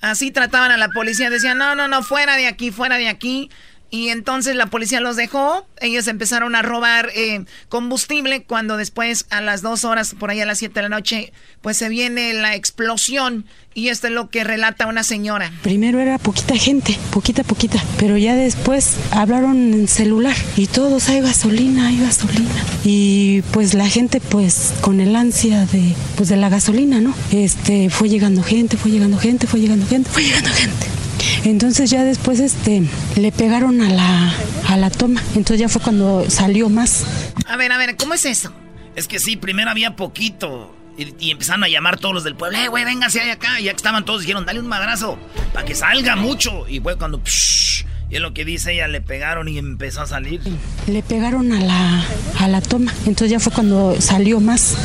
Así 0.00 0.30
trataban 0.30 0.70
a 0.70 0.76
la 0.76 0.88
policía. 0.88 1.30
Decían, 1.30 1.58
no, 1.58 1.74
no, 1.74 1.88
no, 1.88 2.02
fuera 2.02 2.36
de 2.36 2.46
aquí, 2.46 2.70
fuera 2.70 2.96
de 2.98 3.08
aquí. 3.08 3.50
Y 3.96 4.10
entonces 4.10 4.56
la 4.56 4.66
policía 4.66 5.00
los 5.00 5.16
dejó. 5.16 5.66
Ellos 5.80 6.06
empezaron 6.06 6.54
a 6.54 6.60
robar 6.60 7.10
eh, 7.14 7.46
combustible. 7.70 8.42
Cuando 8.42 8.76
después, 8.76 9.24
a 9.30 9.40
las 9.40 9.62
dos 9.62 9.86
horas, 9.86 10.14
por 10.18 10.30
ahí 10.30 10.38
a 10.38 10.44
las 10.44 10.58
siete 10.58 10.74
de 10.74 10.82
la 10.82 10.88
noche, 10.90 11.32
pues 11.62 11.78
se 11.78 11.88
viene 11.88 12.34
la 12.34 12.54
explosión. 12.54 13.46
Y 13.72 13.88
esto 13.88 14.08
es 14.08 14.12
lo 14.12 14.28
que 14.28 14.44
relata 14.44 14.86
una 14.86 15.02
señora. 15.02 15.50
Primero 15.62 15.98
era 15.98 16.18
poquita 16.18 16.56
gente, 16.56 16.98
poquita, 17.10 17.42
poquita, 17.42 17.82
pero 17.98 18.18
ya 18.18 18.34
después 18.34 18.96
hablaron 19.12 19.72
en 19.72 19.88
celular 19.88 20.36
y 20.58 20.66
todos 20.66 21.08
hay 21.08 21.22
gasolina, 21.22 21.88
hay 21.88 21.98
gasolina. 21.98 22.50
Y 22.84 23.40
pues 23.52 23.72
la 23.72 23.88
gente 23.88 24.20
pues 24.20 24.74
con 24.82 25.00
el 25.00 25.16
ansia 25.16 25.64
de 25.64 25.94
pues 26.16 26.28
de 26.28 26.36
la 26.36 26.50
gasolina, 26.50 27.00
¿no? 27.00 27.14
Este 27.32 27.88
fue 27.88 28.10
llegando 28.10 28.42
gente, 28.42 28.76
fue 28.76 28.90
llegando 28.90 29.18
gente, 29.18 29.46
fue 29.46 29.58
llegando 29.60 29.86
gente, 29.86 30.10
fue 30.10 30.22
llegando 30.22 30.50
gente. 30.52 31.05
Entonces 31.44 31.90
ya 31.90 32.04
después 32.04 32.40
este 32.40 32.82
le 33.16 33.32
pegaron 33.32 33.80
a 33.80 33.88
la 33.88 34.34
a 34.68 34.76
la 34.76 34.90
toma. 34.90 35.22
Entonces 35.34 35.60
ya 35.60 35.68
fue 35.68 35.80
cuando 35.80 36.28
salió 36.28 36.68
más. 36.68 37.04
A 37.46 37.56
ver, 37.56 37.72
a 37.72 37.78
ver, 37.78 37.96
¿cómo 37.96 38.14
es 38.14 38.24
eso? 38.24 38.52
Es 38.94 39.08
que 39.08 39.18
sí, 39.18 39.36
primero 39.36 39.70
había 39.70 39.96
poquito. 39.96 40.72
Y, 40.98 41.14
y 41.18 41.30
empezaron 41.30 41.62
a 41.64 41.68
llamar 41.68 41.98
todos 41.98 42.14
los 42.14 42.24
del 42.24 42.34
pueblo. 42.36 42.58
Eh, 42.58 42.68
güey, 42.68 42.84
véngase 42.84 43.20
ahí 43.20 43.30
acá. 43.30 43.60
Y 43.60 43.64
ya 43.64 43.72
que 43.72 43.76
estaban 43.76 44.04
todos, 44.04 44.22
dijeron, 44.22 44.46
dale 44.46 44.60
un 44.60 44.66
madrazo. 44.66 45.18
Para 45.52 45.66
que 45.66 45.74
salga 45.74 46.16
mucho. 46.16 46.66
Y 46.68 46.80
fue 46.80 46.96
cuando. 46.96 47.20
psh, 47.22 47.84
y 48.08 48.16
es 48.16 48.20
lo 48.20 48.32
que 48.32 48.44
dice 48.44 48.72
ella, 48.72 48.86
le 48.86 49.00
pegaron 49.00 49.48
y 49.48 49.58
empezó 49.58 50.02
a 50.02 50.06
salir. 50.06 50.40
Le 50.86 51.02
pegaron 51.02 51.52
a 51.52 51.60
la, 51.60 52.04
a 52.38 52.46
la 52.46 52.60
toma. 52.60 52.92
Entonces 53.00 53.30
ya 53.30 53.40
fue 53.40 53.52
cuando 53.52 54.00
salió 54.00 54.38
más. 54.38 54.76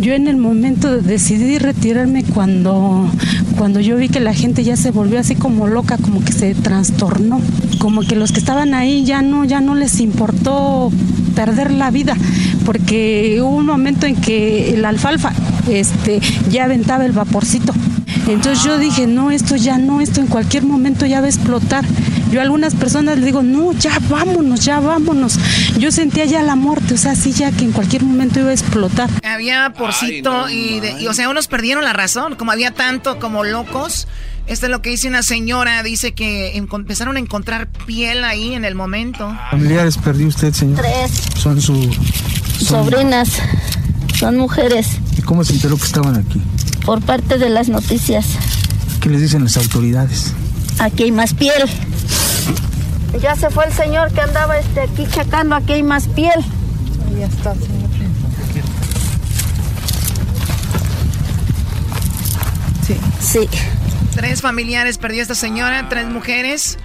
Yo 0.00 0.14
en 0.14 0.26
el 0.26 0.38
momento 0.38 1.02
decidí 1.02 1.58
retirarme 1.58 2.24
cuando, 2.24 3.10
cuando 3.58 3.78
yo 3.80 3.96
vi 3.98 4.08
que 4.08 4.20
la 4.20 4.32
gente 4.32 4.64
ya 4.64 4.76
se 4.76 4.90
volvió 4.90 5.20
así 5.20 5.34
como 5.34 5.66
loca, 5.66 5.98
como 5.98 6.24
que 6.24 6.32
se 6.32 6.54
trastornó. 6.54 7.42
Como 7.78 8.00
que 8.02 8.16
los 8.16 8.32
que 8.32 8.38
estaban 8.38 8.72
ahí 8.72 9.04
ya 9.04 9.20
no, 9.20 9.44
ya 9.44 9.60
no 9.60 9.74
les 9.74 10.00
importó 10.00 10.90
perder 11.34 11.72
la 11.72 11.90
vida. 11.90 12.16
Porque 12.64 13.38
hubo 13.42 13.54
un 13.54 13.66
momento 13.66 14.06
en 14.06 14.16
que 14.16 14.76
la 14.78 14.88
alfalfa 14.88 15.34
este, 15.70 16.20
ya 16.50 16.64
aventaba 16.64 17.04
el 17.04 17.12
vaporcito. 17.12 17.74
Entonces 18.28 18.64
yo 18.64 18.78
dije, 18.78 19.06
no, 19.06 19.30
esto 19.30 19.56
ya 19.56 19.78
no, 19.78 20.00
esto 20.00 20.20
en 20.20 20.26
cualquier 20.26 20.64
momento 20.64 21.06
ya 21.06 21.20
va 21.20 21.26
a 21.26 21.30
explotar. 21.30 21.84
Yo 22.32 22.40
a 22.40 22.42
algunas 22.44 22.74
personas 22.74 23.16
les 23.16 23.26
digo, 23.26 23.42
no, 23.42 23.72
ya 23.72 23.98
vámonos, 24.08 24.64
ya 24.64 24.80
vámonos. 24.80 25.38
Yo 25.78 25.92
sentía 25.92 26.24
ya 26.24 26.42
la 26.42 26.56
muerte, 26.56 26.94
o 26.94 26.96
sea, 26.96 27.14
sí, 27.14 27.32
ya 27.32 27.52
que 27.52 27.64
en 27.64 27.72
cualquier 27.72 28.02
momento 28.02 28.40
iba 28.40 28.48
a 28.48 28.52
explotar. 28.54 29.10
Había 29.22 29.72
porcito 29.76 30.48
y, 30.48 30.80
de- 30.80 31.02
y, 31.02 31.06
o 31.08 31.12
sea, 31.14 31.28
unos 31.28 31.46
perdieron 31.46 31.84
la 31.84 31.92
razón, 31.92 32.34
como 32.36 32.50
había 32.50 32.70
tanto 32.72 33.18
como 33.18 33.44
locos. 33.44 34.08
Esto 34.46 34.66
es 34.66 34.72
lo 34.72 34.82
que 34.82 34.90
dice 34.90 35.06
una 35.08 35.22
señora, 35.22 35.82
dice 35.82 36.12
que 36.14 36.56
empezaron 36.56 37.16
a 37.16 37.20
encontrar 37.20 37.68
piel 37.86 38.24
ahí 38.24 38.54
en 38.54 38.64
el 38.64 38.74
momento. 38.74 39.36
¿Familiares 39.50 39.98
perdió 39.98 40.26
usted, 40.26 40.52
señor? 40.52 40.80
Tres 40.80 41.12
Son 41.38 41.60
su... 41.60 41.74
son- 42.58 42.84
sobrinas, 42.86 43.28
son 44.18 44.36
mujeres, 44.38 44.88
¿Y 45.18 45.22
cómo 45.22 45.44
se 45.44 45.52
enteró 45.52 45.76
que 45.76 45.84
estaban 45.84 46.16
aquí? 46.16 46.40
por 46.84 47.00
parte 47.02 47.38
de 47.38 47.50
las 47.50 47.68
noticias. 47.68 48.26
¿Qué 49.00 49.08
les 49.10 49.20
dicen 49.20 49.44
las 49.44 49.56
autoridades? 49.56 50.32
Aquí 50.80 51.04
hay 51.04 51.12
más 51.12 51.34
piel. 51.34 51.62
Ya 53.20 53.36
se 53.36 53.50
fue 53.50 53.66
el 53.66 53.72
señor 53.72 54.12
que 54.12 54.20
andaba 54.20 54.58
este, 54.58 54.80
aquí 54.80 55.06
chacando, 55.06 55.54
aquí 55.54 55.72
hay 55.74 55.82
más 55.82 56.08
piel. 56.08 56.40
Ya 57.18 57.26
está, 57.26 57.54
señor. 57.54 57.90
Sí. 62.86 62.96
Sí. 63.20 63.48
Tres 64.14 64.40
familiares 64.42 64.98
perdió 64.98 65.22
esta 65.22 65.34
señora, 65.34 65.88
tres 65.88 66.06
mujeres. 66.06 66.78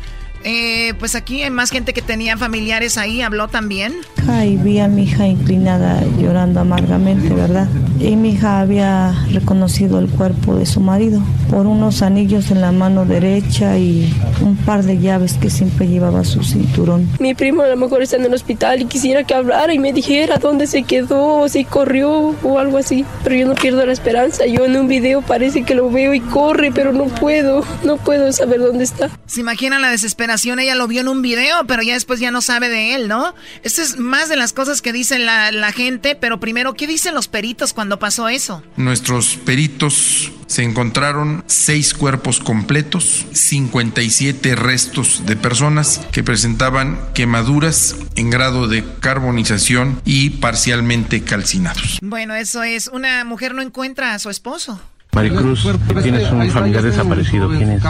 Eh, 0.44 0.94
pues 1.00 1.16
aquí 1.16 1.44
hay 1.44 1.50
más 1.50 1.72
gente 1.72 1.94
que 1.94 2.02
tenía 2.02 2.38
familiares 2.38 2.98
ahí, 2.98 3.22
habló 3.22 3.48
también. 3.48 3.94
Ay, 4.28 4.58
vi 4.58 4.80
a 4.80 4.88
mi 4.88 5.04
hija 5.04 5.26
inclinada 5.26 6.04
llorando 6.20 6.60
amargamente, 6.60 7.34
¿verdad? 7.34 7.68
Y 8.00 8.16
mi 8.16 8.32
hija 8.32 8.60
había 8.60 9.14
reconocido 9.32 10.00
el 10.00 10.08
cuerpo 10.08 10.56
de 10.56 10.66
su 10.66 10.80
marido 10.80 11.22
por 11.50 11.66
unos 11.66 12.02
anillos 12.02 12.52
en 12.52 12.62
la 12.62 12.72
mano 12.72 13.06
derecha 13.06 13.78
y 13.78 14.14
un 14.42 14.56
par 14.58 14.84
de 14.84 15.00
llaves 15.00 15.34
que 15.34 15.50
siempre 15.50 15.88
llevaba 15.88 16.22
a 16.22 16.26
su 16.26 16.44
cinturón. 16.44 17.10
Mi 17.20 17.34
primo 17.34 17.64
a 17.64 17.68
lo 17.68 17.78
mejor 17.78 18.02
está 18.02 18.18
en 18.18 18.26
el 18.26 18.34
hospital 18.34 18.82
y 18.82 18.86
quisiera 18.86 19.24
que 19.24 19.34
hablara 19.34 19.74
y 19.74 19.80
me 19.80 19.94
dijera 19.94 20.38
dónde 20.38 20.68
se 20.68 20.84
quedó, 20.84 21.40
o 21.40 21.50
si 21.50 21.64
corrió 21.64 22.36
o 22.44 22.60
algo 22.60 22.78
así. 22.78 23.06
Pero 23.24 23.36
yo 23.36 23.48
no 23.48 23.56
pierdo 23.56 23.86
la 23.86 23.94
esperanza. 23.94 24.46
Yo 24.46 24.66
en 24.66 24.76
un 24.76 24.88
video 24.88 25.22
parece 25.22 25.64
que 25.64 25.74
lo 25.74 25.90
veo 25.90 26.14
y 26.14 26.20
corre, 26.20 26.72
pero 26.72 26.94
no 26.94 27.06
puedo, 27.06 27.64
no 27.84 27.98
puedo 27.98 28.32
saber 28.32 28.60
dónde 28.60 28.84
está. 28.84 29.10
¿Se 29.26 29.40
imaginan 29.40 29.82
la 29.82 29.90
desesperación? 29.90 30.27
Ella 30.28 30.76
lo 30.76 30.88
vio 30.88 31.02
en 31.02 31.08
un 31.08 31.22
video, 31.22 31.66
pero 31.68 31.82
ya 31.82 31.94
después 31.94 32.20
ya 32.20 32.32
no 32.32 32.42
sabe 32.42 32.70
de 32.70 32.96
él, 32.96 33.08
¿no? 33.08 33.34
Esto 33.64 33.82
es 33.82 33.98
más 33.98 34.30
de 34.30 34.36
las 34.36 34.54
cosas 34.54 34.82
que 34.82 34.94
dice 34.94 35.20
la, 35.20 35.52
la 35.52 35.72
gente, 35.72 36.16
pero 36.16 36.40
primero, 36.40 36.74
¿qué 36.74 36.88
dicen 36.88 37.14
los 37.14 37.28
peritos 37.28 37.74
cuando 37.74 38.00
pasó 38.00 38.28
eso? 38.30 38.64
Nuestros 38.76 39.36
peritos 39.36 40.32
se 40.48 40.64
encontraron 40.64 41.44
seis 41.48 41.94
cuerpos 41.94 42.40
completos, 42.40 43.26
57 43.34 44.56
restos 44.56 45.24
de 45.26 45.36
personas 45.36 46.02
que 46.12 46.24
presentaban 46.24 47.00
quemaduras 47.14 47.96
en 48.16 48.30
grado 48.30 48.68
de 48.68 48.84
carbonización 49.00 50.02
y 50.06 50.32
parcialmente 50.32 51.24
calcinados. 51.24 52.00
Bueno, 52.02 52.34
eso 52.34 52.64
es, 52.64 52.88
una 52.88 53.24
mujer 53.26 53.54
no 53.54 53.62
encuentra 53.62 54.14
a 54.14 54.20
su 54.20 54.30
esposo. 54.30 54.82
Maricruz, 55.18 55.68
tienes 56.04 56.32
un 56.32 56.48
familiar 56.52 56.84
desaparecido. 56.84 57.50
¿Quién 57.50 57.72
es? 57.72 57.84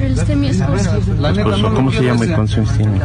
Este 0.00 0.32
es 0.32 0.38
mi 0.38 0.46
esposo. 0.48 0.96
Esposo, 0.96 1.74
¿Cómo 1.74 1.92
se 1.92 2.02
llama 2.02 2.24
y 2.24 2.28
cuántos 2.28 2.56
años 2.56 2.72
tiene? 2.74 3.00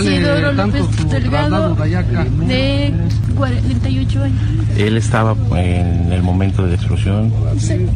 Isidoro 0.00 0.52
López 0.52 0.84
Delgado, 1.10 1.74
de 1.74 2.94
48 3.36 4.22
años. 4.22 4.38
Él 4.78 4.96
estaba 4.96 5.36
en 5.56 6.10
el 6.10 6.22
momento 6.22 6.62
de 6.62 6.68
la 6.68 6.74
explosión. 6.76 7.30
Sí. 7.58 7.66
¿sí? 7.66 7.86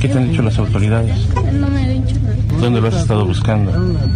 ¿Qué 0.00 0.08
te 0.08 0.18
han 0.18 0.30
dicho 0.30 0.42
las 0.42 0.58
autoridades? 0.58 1.16
No 1.52 1.68
me 1.68 1.82
ha 1.82 1.88
dicho 1.88 2.16
nada. 2.22 2.60
¿Dónde 2.60 2.80
lo 2.80 2.88
has 2.88 2.94
estado 2.94 3.24
buscando? 3.24 3.72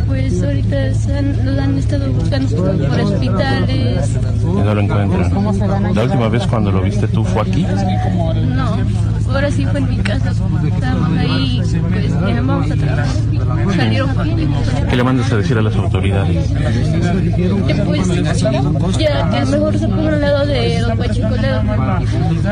Pues 0.07 0.43
ahorita 0.43 0.76
han, 1.16 1.57
lo 1.57 1.62
han 1.62 1.79
estado 1.79 2.12
buscando 2.12 2.57
por 2.57 3.01
hospitales. 3.01 4.18
Y 4.43 4.61
no 4.61 4.74
lo 4.74 4.81
encuentran. 4.81 5.95
La 5.95 6.03
última 6.03 6.29
vez 6.29 6.47
cuando 6.47 6.70
lo 6.70 6.83
viste 6.83 7.09
tú 7.09 7.24
fue 7.24 7.43
aquí. 7.43 7.66
No, 8.55 8.76
ahora 9.33 9.51
sí 9.51 9.64
fue 9.66 9.81
en 9.81 9.89
mi 9.89 9.97
casa. 9.97 10.18
Ahí, 11.19 11.61
pues 11.62 12.21
vamos 12.21 12.71
a 12.71 12.75
trabajar. 12.75 13.07
Salieron 13.77 14.89
¿Qué 14.89 14.97
le 14.97 15.05
mandas 15.05 15.33
a 15.33 15.37
decir 15.37 15.59
a 15.59 15.62
las 15.62 15.77
autoridades? 15.77 16.51
Pues 18.79 18.99
ya 18.99 19.31
que 19.31 19.45
mejor 19.47 19.79
se 19.79 19.89
pongan 19.89 20.14
al 20.14 20.21
lado 20.21 20.47
de 20.47 20.81
Don 20.81 20.97
Guachicoleo. 20.97 21.62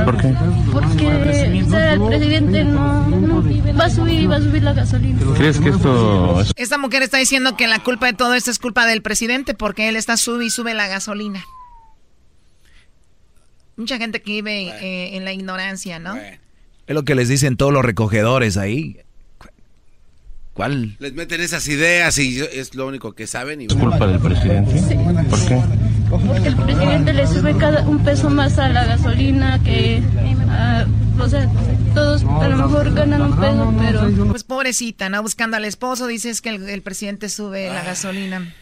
¿Por 0.05 0.17
qué? 0.19 0.35
Porque 0.73 1.63
o 1.67 1.71
sea, 1.71 1.93
el 1.95 2.03
presidente 2.03 2.65
no, 2.65 3.07
no 3.09 3.45
va 3.79 3.85
a 3.85 3.91
subir 3.91 4.21
y 4.21 4.27
va 4.27 4.37
a 4.37 4.41
subir 4.41 4.63
la 4.63 4.73
gasolina. 4.73 5.21
¿Crees 5.37 5.59
que 5.59 5.71
esto 5.71 6.41
es 6.41 6.53
Esta 6.57 6.79
mujer 6.79 7.03
está 7.03 7.19
diciendo 7.19 7.57
que 7.57 7.67
la 7.67 7.79
culpa 7.81 8.07
de 8.07 8.13
todo 8.13 8.35
esto 8.35 8.51
es 8.51 8.59
culpa 8.59 8.87
del 8.87 9.03
presidente 9.03 9.55
porque 9.55 9.89
él 9.89 9.97
está 9.97 10.17
sube 10.17 10.45
y 10.45 10.51
sube 10.51 10.75
la 10.75 10.89
gasolina. 10.89 11.45
Mucha 13.77 13.99
gente 13.99 14.23
que 14.23 14.33
vive 14.33 14.69
eh, 14.69 15.17
en 15.17 15.25
la 15.25 15.33
ignorancia, 15.33 15.99
¿no? 15.99 16.15
Es 16.87 16.95
lo 16.95 17.05
que 17.05 17.15
les 17.15 17.29
dicen 17.29 17.57
todos 17.57 17.73
los 17.73 17.85
recogedores 17.85 18.57
ahí. 18.57 18.99
¿Cuál? 20.55 20.97
Les 21.01 21.13
meten 21.13 21.41
esas 21.43 21.69
ideas 21.69 22.17
y 22.19 22.35
yo- 22.37 22.47
es 22.47 22.75
lo 22.75 22.87
único 22.87 23.13
que 23.13 23.27
saben. 23.27 23.61
Y... 23.61 23.67
culpa 23.67 24.07
del 24.07 24.19
presidente? 24.21 24.73
¿Por 25.29 25.45
qué? 25.47 25.61
Porque 26.09 26.49
el 26.49 26.57
presidente 26.57 27.13
le 27.13 27.27
sube 27.27 27.57
cada 27.59 27.83
un 27.87 28.03
peso 28.03 28.31
más 28.31 28.59
a 28.59 28.69
la 28.69 28.85
gasolina 28.87 29.61
que, 29.63 30.01
o 31.19 31.29
sea, 31.29 31.51
todos 31.95 32.23
a 32.23 32.49
lo 32.49 32.57
mejor 32.57 32.95
ganan 32.95 33.21
un 33.23 33.37
peso, 33.39 33.75
pero 33.79 34.27
Pues 34.29 34.45
pobrecita, 34.45 35.09
¿no? 35.11 35.21
Buscando 35.23 35.57
al 35.59 35.65
esposo, 35.67 36.07
dices 36.07 36.41
que 36.41 36.51
el, 36.51 36.69
el 36.69 36.81
presidente 36.83 37.29
sube 37.29 37.69
la 37.69 37.83
gasolina. 37.83 38.55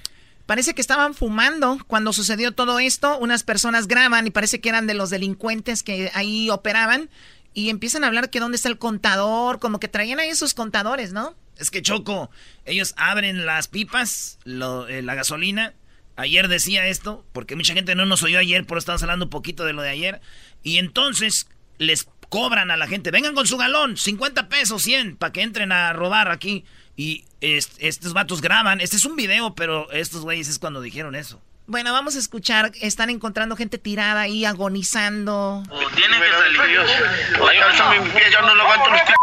Parece 0.47 0.75
que 0.75 0.81
estaban 0.81 1.15
fumando 1.15 1.79
cuando 1.87 2.13
sucedió 2.13 2.53
todo 2.53 2.79
esto. 2.79 3.19
Unas 3.19 3.45
personas 3.45 3.87
graban 3.87 4.27
y 4.27 4.31
parece 4.31 4.61
que 4.61 4.69
eran 4.69 4.87
de 4.87 4.95
los 4.95 5.11
delincuentes 5.11 5.83
que 5.83 6.11
ahí 6.15 6.51
operaban. 6.51 7.09
Y 7.55 7.71
empiezan 7.71 8.05
a 8.05 8.09
hablar 8.09 8.31
que 8.31 8.41
dónde 8.41 8.57
está 8.57 8.69
el 8.69 8.79
contador, 8.79 9.61
como 9.61 9.79
que 9.81 9.89
traían 9.89 10.19
ahí 10.19 10.35
sus 10.35 10.55
contadores, 10.55 11.13
¿no? 11.13 11.35
Es 11.57 11.71
que 11.71 11.83
Choco, 11.83 12.31
ellos 12.65 12.95
abren 12.97 13.47
las 13.47 13.69
pipas, 13.69 14.39
lo- 14.45 14.89
eh, 14.89 15.03
la 15.03 15.15
gasolina. 15.15 15.73
Ayer 16.17 16.49
decía 16.49 16.87
esto, 16.89 17.25
porque 17.33 17.55
mucha 17.57 17.75
gente 17.75 17.95
no 17.95 18.07
nos 18.07 18.23
oyó 18.25 18.39
ayer, 18.39 18.65
por 18.67 18.77
eso 18.79 18.81
estamos 18.85 19.03
hablando 19.05 19.27
un 19.27 19.31
poquito 19.31 19.65
de 19.65 19.73
lo 19.73 19.83
de 19.83 19.91
ayer. 19.91 20.21
Y 20.65 20.79
entonces 20.79 21.49
les 21.79 22.09
cobran 22.29 22.71
a 22.73 22.77
la 22.77 22.89
gente, 22.89 23.13
vengan 23.13 23.35
con 23.35 23.47
su 23.47 23.57
galón, 23.57 23.97
50 23.97 24.49
pesos, 24.49 24.83
100, 24.83 25.17
para 25.17 25.33
que 25.33 25.43
entren 25.43 25.71
a 25.71 25.93
robar 25.93 26.31
aquí. 26.31 26.65
Y 26.97 27.25
est- 27.41 27.77
estos 27.79 28.13
vatos 28.15 28.41
graban, 28.41 28.81
este 28.81 28.97
es 28.97 29.05
un 29.05 29.15
video, 29.17 29.55
pero 29.55 29.91
estos 29.93 30.23
güeyes 30.23 30.49
es 30.49 30.59
cuando 30.59 30.81
dijeron 30.81 31.15
eso. 31.15 31.41
Bueno, 31.67 31.93
vamos 31.93 32.15
a 32.17 32.19
escuchar. 32.19 32.73
Están 32.81 33.09
encontrando 33.11 33.57
gente 33.57 33.79
tirada 33.79 34.21
ahí, 34.21 34.45
agonizando. 34.45 35.63
Tienen 35.95 36.21
que 36.21 36.31
salir. 36.31 38.01
Mi 38.03 38.11
pie, 38.11 38.31
ya 38.31 38.41
no 38.43 38.55
lo 38.55 38.63
aguanto 38.65 38.91
los 38.91 39.01
p***. 39.01 39.15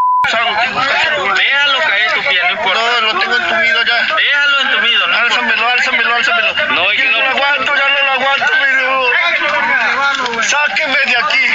Déjalo 1.35 1.79
caer 1.79 2.13
tu 2.13 2.21
pie, 2.29 2.39
no 2.43 2.51
importa. 2.51 2.81
No, 3.01 3.13
lo 3.13 3.19
tengo 3.19 3.35
entumido 3.37 3.83
ya. 3.83 4.15
Déjalo 4.15 4.59
entumido, 4.61 5.07
no 5.07 5.17
Álzamelo, 5.17 5.67
álzamelo, 5.67 6.15
álzamelo. 6.15 6.53
No, 6.73 6.91
es 6.91 7.01
que 7.01 7.09
no 7.09 7.17
lo 7.19 7.29
aguanto, 7.29 7.75
ya 7.75 7.89
no 7.89 8.05
lo 8.05 8.11
aguanto, 8.11 8.53
pero... 8.59 10.41
Sáqueme 10.43 10.97
de 11.05 11.17
aquí. 11.17 11.45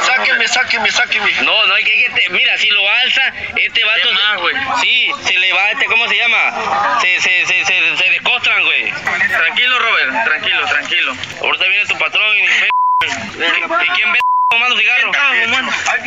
Sáqueme, 0.00 0.48
sáqueme, 0.48 0.90
sáqueme. 0.90 1.32
No, 1.42 1.66
no 1.66 1.74
hay 1.74 1.84
que, 1.84 1.92
que 2.06 2.10
te- 2.10 2.28
mira, 2.30 2.56
si 2.58 2.68
lo 2.70 2.88
alza, 2.88 3.22
este 3.56 3.84
vato, 3.84 4.08
se- 4.08 4.80
sí, 4.80 5.10
se 5.24 5.38
le 5.38 5.52
va, 5.52 5.70
este, 5.70 5.86
¿cómo 5.86 6.08
se 6.08 6.16
llama? 6.16 6.98
Se, 7.00 7.20
se, 7.20 7.46
se, 7.46 7.64
se, 7.64 7.96
se 7.96 8.10
descostran, 8.10 8.62
güey. 8.64 8.90
Tranquilo, 9.28 9.78
Robert, 9.78 10.24
tranquilo, 10.24 10.66
tranquilo. 10.66 11.12
Ahorita 11.42 11.64
viene 11.68 11.86
tu 11.86 11.98
patrón 11.98 12.36
y 12.38 12.40
ni 12.42 12.48
fe, 12.48 12.68
¿Y 13.04 13.88
quién 13.96 14.12
ve 14.12 14.18
fumando 14.50 14.76
cigarro? 14.78 15.12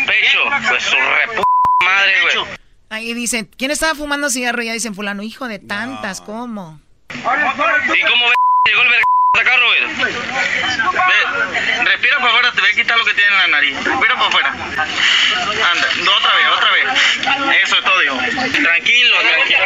Pecho, 0.05 0.39
pues 0.69 0.83
su 0.83 0.95
repu 0.95 1.43
madre, 1.83 2.21
güey. 2.21 2.57
Ahí 2.89 3.13
dicen, 3.13 3.49
¿quién 3.57 3.71
estaba 3.71 3.95
fumando 3.95 4.29
cigarro? 4.29 4.61
Ya 4.61 4.73
dicen 4.73 4.95
fulano, 4.95 5.23
hijo 5.23 5.47
de 5.47 5.59
tantas, 5.59 6.21
¿cómo? 6.21 6.79
¿Y 7.13 7.21
cómo 7.21 8.29
ve 8.29 8.36
llegó 8.67 8.81
el 8.81 8.89
verga 8.89 9.03
acá, 9.41 9.57
Robert? 9.57 9.97
Ve, 9.97 11.83
respira 11.86 12.17
para 12.17 12.29
afuera, 12.29 12.51
te 12.53 12.61
voy 12.61 12.69
a 12.69 12.73
quitar 12.75 12.97
lo 12.97 13.05
que 13.05 13.13
tiene 13.13 13.29
en 13.29 13.38
la 13.38 13.47
nariz. 13.47 13.75
Respira 13.83 14.15
para 14.15 14.27
afuera. 14.27 14.49
Anda, 14.49 15.88
otra 16.17 16.36
vez, 16.36 16.47
otra 16.55 16.71
vez. 16.71 17.61
Eso 17.63 17.77
es 17.77 17.83
todo, 17.83 18.03
hijo. 18.03 18.15
Tranquilo, 18.17 19.15
tranquilo. 19.21 19.65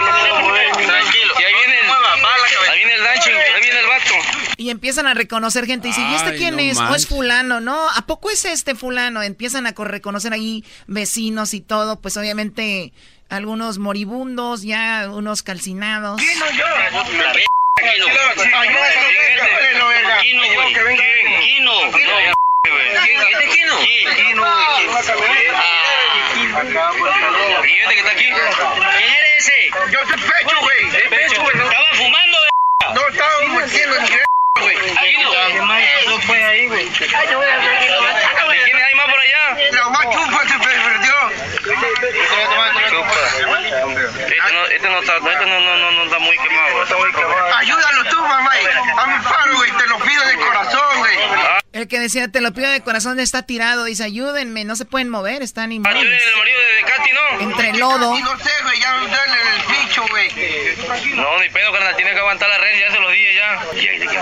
Tranquilo. 0.87 1.33
Y 1.39 1.43
ahí 1.43 1.53
viene 1.53 1.79
el, 1.79 1.89
ahí 2.69 2.77
viene 2.77 2.93
el 2.95 3.03
rancho, 3.05 3.29
ahí 3.55 3.61
viene 3.61 3.79
el 3.79 3.87
vato. 3.87 4.13
Y 4.57 4.69
empiezan 4.71 5.07
a 5.07 5.13
reconocer 5.13 5.65
gente. 5.65 5.87
Y 5.87 5.91
dicen, 5.91 6.09
¿y 6.11 6.15
este 6.15 6.35
quién 6.35 6.55
no 6.55 6.61
es? 6.61 6.77
¿O 6.77 6.81
es 6.83 6.89
manches. 6.89 7.07
fulano? 7.07 7.59
No, 7.61 7.89
¿a 7.89 8.01
poco 8.05 8.29
es 8.29 8.45
este 8.45 8.75
fulano? 8.75 9.21
Empiezan 9.23 9.67
a 9.67 9.73
co- 9.73 9.85
reconocer 9.85 10.33
ahí 10.33 10.63
vecinos 10.87 11.53
y 11.53 11.61
todo. 11.61 11.99
Pues 12.01 12.17
obviamente 12.17 12.91
algunos 13.29 13.77
moribundos, 13.77 14.63
ya 14.63 15.07
unos 15.09 15.43
calcinados. 15.43 16.21
Quino. 17.79 18.05
Quino, 19.69 19.87
verga. 19.87 20.19
Quino, 20.21 20.43
güey. 20.53 20.73
Quino. 21.41 21.73
No, 21.73 21.95
¿Este 23.31 23.47
Quino? 23.49 23.81
Sí. 23.81 24.05
Quino, 24.15 24.43
güey. 25.15 25.29
¿Y 27.65 27.79
este 27.79 27.93
que 27.93 27.99
está 27.99 28.11
aquí? 28.11 28.25
¿Quién 28.25 29.15
eres 29.15 29.39
ese? 29.39 29.69
Yo 29.91 29.99
soy 30.07 30.17
Pecho, 30.17 30.59
güey. 30.61 31.09
Pecho, 31.09 31.41
güey. 31.41 31.57
Estaba 31.57 31.93
fumando, 31.93 32.37
verga. 32.41 32.93
No, 32.93 33.07
estaba 33.07 33.31
fumando, 33.39 34.01
mi 34.01 34.07
güey. 34.59 34.77
¿Qué 35.51 35.61
más 35.61 35.81
no 36.07 36.19
fue 36.21 36.43
ahí, 36.43 36.67
güey? 36.67 36.87
¿Quién 36.89 37.09
hay 37.15 38.95
más 38.95 39.05
por 39.05 39.19
allá? 39.19 39.57
La 39.71 40.11
chupa 40.11 40.47
se 40.47 40.59
perdió. 40.59 41.15
Este 44.19 44.53
no, 44.53 44.65
este 44.65 44.89
no 44.89 44.99
está, 44.99 45.17
este 45.17 45.45
no, 45.45 45.59
no, 45.59 45.77
no, 45.77 45.91
no 45.91 46.03
está 46.03 46.19
muy 46.19 46.37
quemado. 46.37 47.55
Ayúdalo 47.57 48.03
tú, 48.05 48.21
mamá. 48.21 48.51
Hazme 48.97 49.19
paro, 49.29 49.55
güey. 49.55 49.71
Te 49.71 49.87
lo 49.87 49.99
pido 49.99 50.25
de 50.25 50.35
corazón, 50.37 50.97
güey. 50.97 51.17
El 51.71 51.87
que 51.87 51.99
decía, 51.99 52.27
te 52.27 52.41
lo 52.41 52.51
pido 52.51 52.69
de 52.71 52.81
corazón, 52.81 53.19
está 53.19 53.43
tirado. 53.43 53.83
Dice, 53.83 54.03
ayúdenme, 54.03 54.65
no 54.65 54.75
se 54.75 54.85
pueden 54.85 55.09
mover, 55.09 55.43
están 55.43 55.71
inmóviles. 55.71 56.03
El 56.03 56.37
marido 56.37 56.59
de 56.59 56.91
Katy, 56.91 57.11
¿no? 57.11 57.51
Entre 57.51 57.73
lodo. 57.77 58.19
No 58.19 58.37
sé, 58.39 58.49
güey, 58.63 58.79
ya 58.79 58.91
dale 58.91 59.37
el 59.55 59.85
bicho, 59.85 60.03
güey. 60.09 61.15
No, 61.15 61.39
ni 61.39 61.49
pedo, 61.49 61.71
carnal, 61.71 61.95
tiene 61.95 62.11
que 62.11 62.19
aguantar 62.19 62.49
la 62.49 62.57
red, 62.57 62.79
ya 62.79 62.91
se 62.91 62.99
lo 62.99 63.09
dije 63.11 63.35
ya. 63.35 63.63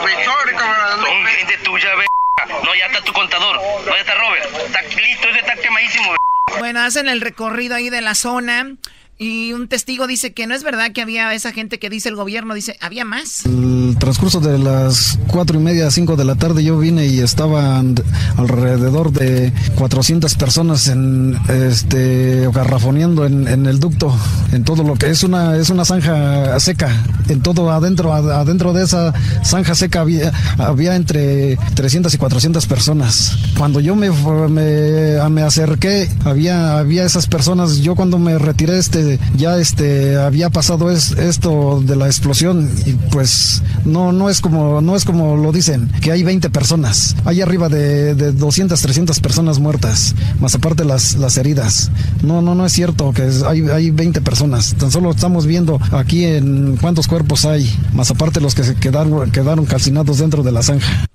Güey. 0.02 0.16
Son 0.26 1.26
gente 1.26 1.58
tuya. 1.64 1.90
No, 2.48 2.76
ya 2.76 2.86
está 2.86 3.02
tu 3.04 3.12
contador. 3.14 3.56
No, 3.56 3.96
ya 3.96 4.02
está 4.02 4.14
Robert. 4.14 4.46
Está 4.66 4.82
listo, 4.82 5.28
ese 5.28 5.40
está 5.40 5.56
quemadísimo, 5.56 6.12
ve. 6.12 6.18
Bueno, 6.60 6.82
hacen 6.82 7.10
el 7.10 7.20
recorrido 7.20 7.76
ahí 7.76 7.90
de 7.90 8.02
la 8.02 8.14
zona. 8.14 8.76
Y 9.20 9.54
un 9.54 9.68
testigo 9.68 10.06
dice 10.06 10.32
que 10.32 10.46
no 10.46 10.54
es 10.54 10.62
verdad 10.64 10.92
que 10.92 11.02
había 11.02 11.34
esa 11.34 11.52
gente 11.52 11.80
que 11.80 11.90
dice 11.90 12.08
el 12.08 12.16
gobierno, 12.16 12.54
dice, 12.54 12.78
había 12.82 13.04
más. 13.04 13.48
El 13.48 13.96
transcurso 14.00 14.40
de 14.40 14.60
las 14.60 15.18
cuatro 15.26 15.60
y 15.60 15.64
media, 15.64 15.90
cinco 15.90 16.16
de 16.16 16.24
la 16.24 16.36
tarde 16.36 16.64
yo 16.64 16.78
vine 16.78 17.08
y 17.08 17.20
estaban 17.20 17.96
alrededor 18.38 19.12
de 19.12 19.52
400 19.76 20.36
personas 20.36 20.88
en 20.88 21.36
este 21.48 22.48
garrafoneando 22.54 23.26
en, 23.26 23.48
en 23.48 23.66
el 23.66 23.80
ducto, 23.80 24.16
en 24.52 24.64
todo 24.64 24.84
lo 24.84 24.94
que 24.94 25.10
es 25.10 25.24
una 25.24 25.58
es 25.58 25.72
una 25.72 25.84
zanja 25.84 26.60
seca, 26.60 26.92
en 27.28 27.42
todo 27.42 27.72
adentro 27.72 28.14
adentro 28.14 28.72
de 28.72 28.84
esa 28.84 29.14
zanja 29.44 29.74
seca 29.74 30.02
había 30.02 30.32
había 30.60 30.96
entre 30.96 31.58
300 31.74 32.14
y 32.14 32.18
400 32.20 32.68
personas. 32.68 33.36
Cuando 33.58 33.80
yo 33.80 33.96
me 33.96 34.12
me, 34.12 35.30
me 35.30 35.42
acerqué 35.42 36.08
había 36.24 36.78
había 36.78 37.04
esas 37.04 37.26
personas. 37.26 37.78
Yo 37.78 37.96
cuando 37.96 38.20
me 38.20 38.38
retiré 38.38 38.78
este 38.78 39.07
ya 39.36 39.58
este 39.58 40.18
había 40.18 40.50
pasado 40.50 40.92
es, 40.92 41.12
esto 41.12 41.82
de 41.84 41.96
la 41.96 42.08
explosión 42.08 42.70
y 42.86 42.94
pues 43.12 43.62
no 43.86 44.12
no 44.12 44.30
es 44.30 44.42
como 44.42 44.82
no 44.82 44.96
es 44.96 45.06
como 45.06 45.38
lo 45.38 45.52
dicen 45.52 45.90
que 46.02 46.12
hay 46.12 46.24
20 46.24 46.50
personas. 46.50 47.16
Hay 47.26 47.42
arriba 47.42 47.70
de, 47.70 48.16
de 48.16 48.32
200 48.32 48.80
300 48.82 49.20
personas 49.20 49.60
muertas 49.60 50.16
más 50.40 50.56
aparte 50.56 50.86
las 50.86 51.16
las 51.16 51.38
heridas. 51.38 51.92
No 52.24 52.42
no 52.42 52.56
no 52.56 52.66
es 52.66 52.74
cierto 52.74 53.14
que 53.14 53.30
hay 53.46 53.68
hay 53.70 53.92
20 53.92 54.22
personas. 54.22 54.76
Tan 54.78 54.92
solo 54.92 55.12
estamos 55.12 55.46
viendo 55.46 55.80
aquí 55.92 56.26
en 56.26 56.78
cuántos 56.78 57.08
cuerpos 57.08 57.46
hay 57.46 57.70
más 57.94 58.12
aparte 58.12 58.42
los 58.42 58.56
que 58.56 58.64
se 58.64 58.76
quedaron 58.76 59.32
quedaron 59.32 59.66
calcinados 59.66 60.20
dentro 60.20 60.44
de 60.44 60.52
la 60.52 60.64
zanja 60.64 61.08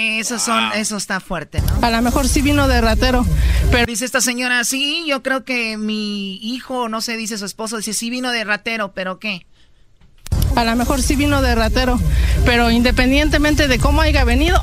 Esos 0.00 0.40
son, 0.40 0.72
eso 0.74 0.96
está 0.96 1.20
fuerte, 1.20 1.60
¿no? 1.60 1.86
A 1.86 1.90
lo 1.90 2.00
mejor 2.00 2.26
sí 2.26 2.40
vino 2.40 2.68
de 2.68 2.80
ratero, 2.80 3.26
pero... 3.70 3.86
Dice 3.86 4.04
esta 4.04 4.20
señora, 4.20 4.64
sí, 4.64 5.04
yo 5.06 5.22
creo 5.22 5.44
que 5.44 5.76
mi 5.76 6.36
hijo, 6.36 6.88
no 6.88 7.00
sé, 7.00 7.16
dice 7.16 7.36
su 7.36 7.44
esposo, 7.44 7.76
dice, 7.76 7.92
sí 7.92 8.08
vino 8.08 8.30
de 8.30 8.44
ratero, 8.44 8.92
pero 8.92 9.18
¿qué? 9.18 9.46
A 10.56 10.64
lo 10.64 10.74
mejor 10.76 11.02
sí 11.02 11.16
vino 11.16 11.42
de 11.42 11.54
ratero, 11.54 12.00
pero 12.44 12.70
independientemente 12.70 13.68
de 13.68 13.78
cómo 13.78 14.00
haya 14.00 14.24
venido, 14.24 14.62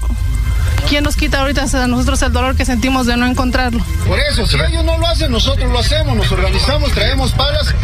¿quién 0.90 1.04
nos 1.04 1.16
quita 1.16 1.42
ahorita 1.42 1.66
a 1.72 1.88
nosotros 1.88 2.22
el 2.24 2.34
dolor 2.34 2.56
que 2.56 2.66
sentimos 2.66 3.06
de 3.06 3.18
no 3.18 3.28
encontrarlo? 3.28 3.84
Por 4.08 4.20
eso, 4.20 4.46
si 4.48 4.58
ellos 4.58 4.84
no 4.84 4.98
lo 4.98 5.08
hacen, 5.08 5.32
nosotros 5.32 5.72
lo 5.72 5.80
hacemos, 5.80 6.16
nos 6.16 6.32
organizamos, 6.32 6.92
traemos 6.94 7.32
palas 7.34 7.76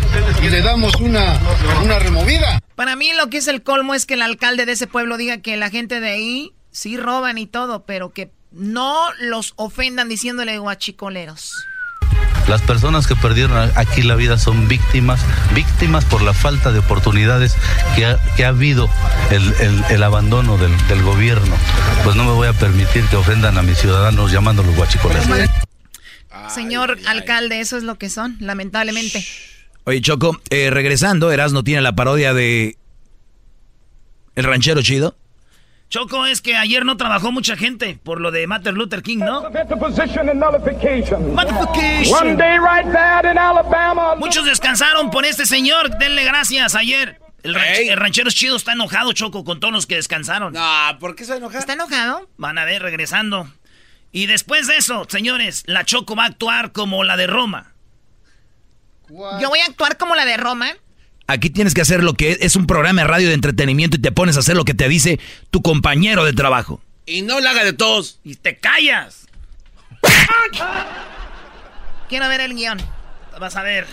y 0.41 0.49
le 0.49 0.61
damos 0.61 0.95
una, 0.95 1.39
una 1.83 1.99
removida. 1.99 2.59
Para 2.75 2.95
mí 2.95 3.11
lo 3.13 3.29
que 3.29 3.37
es 3.37 3.47
el 3.47 3.61
colmo 3.61 3.93
es 3.93 4.05
que 4.05 4.15
el 4.15 4.21
alcalde 4.21 4.65
de 4.65 4.71
ese 4.71 4.87
pueblo 4.87 5.17
diga 5.17 5.37
que 5.37 5.55
la 5.57 5.69
gente 5.69 5.99
de 5.99 6.09
ahí 6.09 6.53
sí 6.73 6.97
roban 6.97 7.37
y 7.37 7.47
todo, 7.47 7.85
pero 7.85 8.11
que 8.11 8.29
no 8.51 9.07
los 9.21 9.53
ofendan 9.55 10.09
diciéndole 10.09 10.57
guachicoleros. 10.57 11.53
Las 12.49 12.61
personas 12.61 13.07
que 13.07 13.15
perdieron 13.15 13.71
aquí 13.75 14.01
la 14.01 14.15
vida 14.15 14.37
son 14.37 14.67
víctimas, 14.67 15.21
víctimas 15.55 16.03
por 16.03 16.21
la 16.21 16.33
falta 16.33 16.73
de 16.73 16.79
oportunidades 16.79 17.55
que 17.95 18.05
ha, 18.05 18.19
que 18.35 18.43
ha 18.43 18.49
habido 18.49 18.89
el, 19.31 19.53
el- 19.61 19.83
el 19.89 20.03
abandono 20.03 20.57
del, 20.57 20.75
del 20.89 21.01
gobierno. 21.03 21.55
Pues 22.03 22.17
no 22.17 22.25
me 22.25 22.31
voy 22.33 22.49
a 22.49 22.53
permitir 22.53 23.05
que 23.05 23.15
ofendan 23.15 23.57
a 23.57 23.61
mis 23.61 23.77
ciudadanos 23.77 24.29
llamándolos 24.33 24.75
guachicoleros. 24.75 25.25
Señor 26.53 26.97
alcalde, 27.07 27.61
eso 27.61 27.77
es 27.77 27.83
lo 27.83 27.95
que 27.97 28.09
son, 28.09 28.35
lamentablemente. 28.41 29.25
Oye, 29.85 30.01
Choco, 30.01 30.39
eh, 30.49 30.69
regresando, 30.69 31.31
Erasmo 31.31 31.63
tiene 31.63 31.81
la 31.81 31.93
parodia 31.95 32.33
de 32.33 32.77
El 34.35 34.43
Ranchero 34.43 34.81
Chido. 34.81 35.15
Choco, 35.93 36.25
es 36.25 36.41
que 36.41 36.55
ayer 36.55 36.85
no 36.85 36.97
trabajó 36.97 37.31
mucha 37.31 37.55
gente 37.55 37.99
por 38.01 38.19
lo 38.19 38.31
de 38.31 38.47
Martin 38.47 38.73
Luther 38.73 39.03
King, 39.03 39.19
¿no? 39.19 39.43
Muchos 44.17 44.43
descansaron 44.43 45.11
por 45.11 45.23
este 45.23 45.45
señor. 45.45 45.95
Denle 45.99 46.23
gracias 46.23 46.73
ayer. 46.73 47.21
El, 47.43 47.53
ranch- 47.53 47.91
el 47.91 47.97
ranchero 47.97 48.31
chido 48.31 48.55
está 48.55 48.73
enojado, 48.73 49.13
Choco, 49.13 49.43
con 49.43 49.59
todos 49.59 49.71
los 49.71 49.85
que 49.85 49.93
descansaron. 49.93 50.53
No, 50.53 50.97
¿por 50.99 51.15
qué 51.15 51.25
se 51.25 51.35
enojado? 51.37 51.59
¿Está 51.59 51.73
enojado? 51.73 52.27
Van 52.37 52.57
a 52.57 52.65
ver, 52.65 52.81
regresando. 52.81 53.47
Y 54.11 54.25
después 54.25 54.65
de 54.65 54.77
eso, 54.77 55.05
señores, 55.09 55.61
la 55.67 55.85
Choco 55.85 56.15
va 56.15 56.23
a 56.23 56.27
actuar 56.29 56.71
como 56.71 57.03
la 57.03 57.17
de 57.17 57.27
Roma. 57.27 57.75
Yo 59.39 59.47
voy 59.47 59.59
a 59.59 59.65
actuar 59.65 59.97
como 59.97 60.15
la 60.15 60.25
de 60.25 60.37
Roma. 60.37 60.71
Aquí 61.27 61.49
tienes 61.49 61.73
que 61.73 61.81
hacer 61.81 62.03
lo 62.03 62.13
que 62.13 62.31
es, 62.31 62.37
es 62.41 62.55
un 62.55 62.67
programa 62.67 63.01
de 63.01 63.07
radio 63.07 63.27
de 63.29 63.33
entretenimiento 63.33 63.97
y 63.97 64.01
te 64.01 64.11
pones 64.11 64.35
a 64.37 64.41
hacer 64.41 64.55
lo 64.55 64.65
que 64.65 64.73
te 64.73 64.87
dice 64.89 65.19
tu 65.51 65.61
compañero 65.61 66.25
de 66.25 66.33
trabajo. 66.33 66.81
Y 67.05 67.21
no 67.21 67.39
la 67.39 67.51
haga 67.51 67.63
de 67.63 67.73
todos. 67.73 68.19
Y 68.23 68.35
te 68.35 68.57
callas. 68.57 69.27
Quiero 72.09 72.27
ver 72.27 72.41
el 72.41 72.55
guion. 72.55 72.79
Vas 73.39 73.55
a 73.55 73.63
ver. 73.63 73.87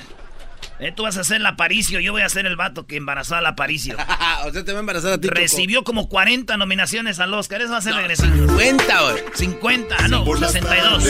Eh, 0.80 0.92
tú 0.92 1.02
vas 1.02 1.16
a 1.18 1.24
ser 1.24 1.36
el 1.36 1.46
aparicio, 1.46 2.00
yo 2.00 2.12
voy 2.12 2.22
a 2.22 2.28
ser 2.30 2.46
el 2.46 2.56
vato 2.56 2.86
que 2.86 2.96
embarazó 2.96 3.36
al 3.36 3.44
aparicio. 3.44 3.96
o 4.46 4.50
sea, 4.50 4.64
te 4.64 4.72
va 4.72 4.78
a 4.78 4.80
embarazar 4.80 5.12
a 5.12 5.18
ti. 5.20 5.28
Recibió 5.28 5.84
como 5.84 6.08
40 6.08 6.56
nominaciones 6.56 7.20
al 7.20 7.34
Oscar. 7.34 7.60
Eso 7.60 7.72
va 7.72 7.78
a 7.78 7.82
ser 7.82 7.94
regresivo. 7.94 8.34
50, 8.34 9.02
güey. 9.02 9.22
50, 9.34 9.96
ah, 9.98 10.08
no, 10.08 10.24
62. 10.24 11.04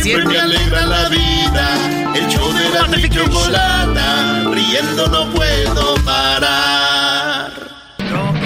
Siempre 0.00 0.38
alegra 0.38 0.86
la 0.86 1.08
vida. 1.08 2.14
El 2.14 2.28
show 2.28 2.52
de 2.52 2.70
la 2.70 3.08
chocolata. 3.08 4.44
Riendo 4.52 5.08
no 5.08 5.30
puedo 5.32 5.94
parar. 6.04 7.73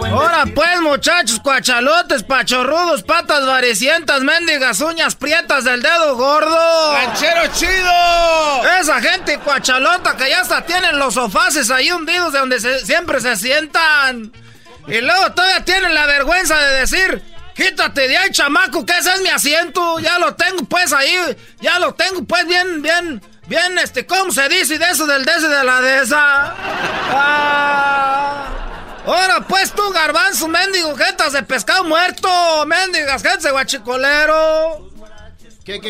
Ahora 0.00 0.44
pues, 0.54 0.80
muchachos, 0.80 1.40
cuachalotes, 1.40 2.22
pachorrudos, 2.22 3.02
patas 3.02 3.46
varicientas, 3.46 4.20
mendigas, 4.22 4.80
uñas 4.80 5.14
prietas 5.16 5.64
del 5.64 5.82
dedo 5.82 6.16
gordo. 6.16 6.92
¡Ranchero 6.94 7.42
chido! 7.54 7.92
Esa 8.80 9.00
gente 9.00 9.38
cuachalota 9.38 10.16
que 10.16 10.28
ya 10.30 10.40
hasta 10.40 10.64
tienen 10.64 10.98
los 10.98 11.14
sofaces 11.14 11.70
ahí 11.70 11.90
hundidos 11.90 12.32
de 12.32 12.38
donde 12.38 12.60
se- 12.60 12.84
siempre 12.84 13.20
se 13.20 13.36
sientan. 13.36 14.32
Y 14.86 15.00
luego 15.00 15.32
todavía 15.32 15.64
tienen 15.64 15.94
la 15.94 16.06
vergüenza 16.06 16.58
de 16.58 16.80
decir, 16.80 17.22
quítate 17.54 18.08
de 18.08 18.16
ahí, 18.16 18.30
chamaco, 18.30 18.84
que 18.84 18.96
ese 18.98 19.12
es 19.14 19.20
mi 19.22 19.28
asiento. 19.28 19.98
Ya 20.00 20.18
lo 20.18 20.34
tengo 20.34 20.64
pues 20.64 20.92
ahí, 20.92 21.16
ya 21.60 21.78
lo 21.78 21.94
tengo 21.94 22.24
pues 22.24 22.46
bien, 22.46 22.82
bien, 22.82 23.22
bien, 23.46 23.78
este, 23.78 24.06
¿cómo 24.06 24.32
se 24.32 24.48
dice? 24.48 24.78
De 24.78 24.86
eso, 24.90 25.06
del 25.06 25.24
de 25.24 25.32
ese, 25.32 25.48
de 25.48 25.64
la 25.64 25.80
de 25.80 26.02
esa. 26.02 26.54
Ah. 27.14 28.48
Ahora 29.04 29.40
pues 29.48 29.72
tú, 29.72 29.82
garbanzo, 29.90 30.46
mendigo, 30.48 30.94
jetas 30.96 31.32
de 31.32 31.42
pescado 31.42 31.84
muerto, 31.84 32.28
mendigas, 32.66 33.22
de 33.22 33.50
guachicolero. 33.50 34.92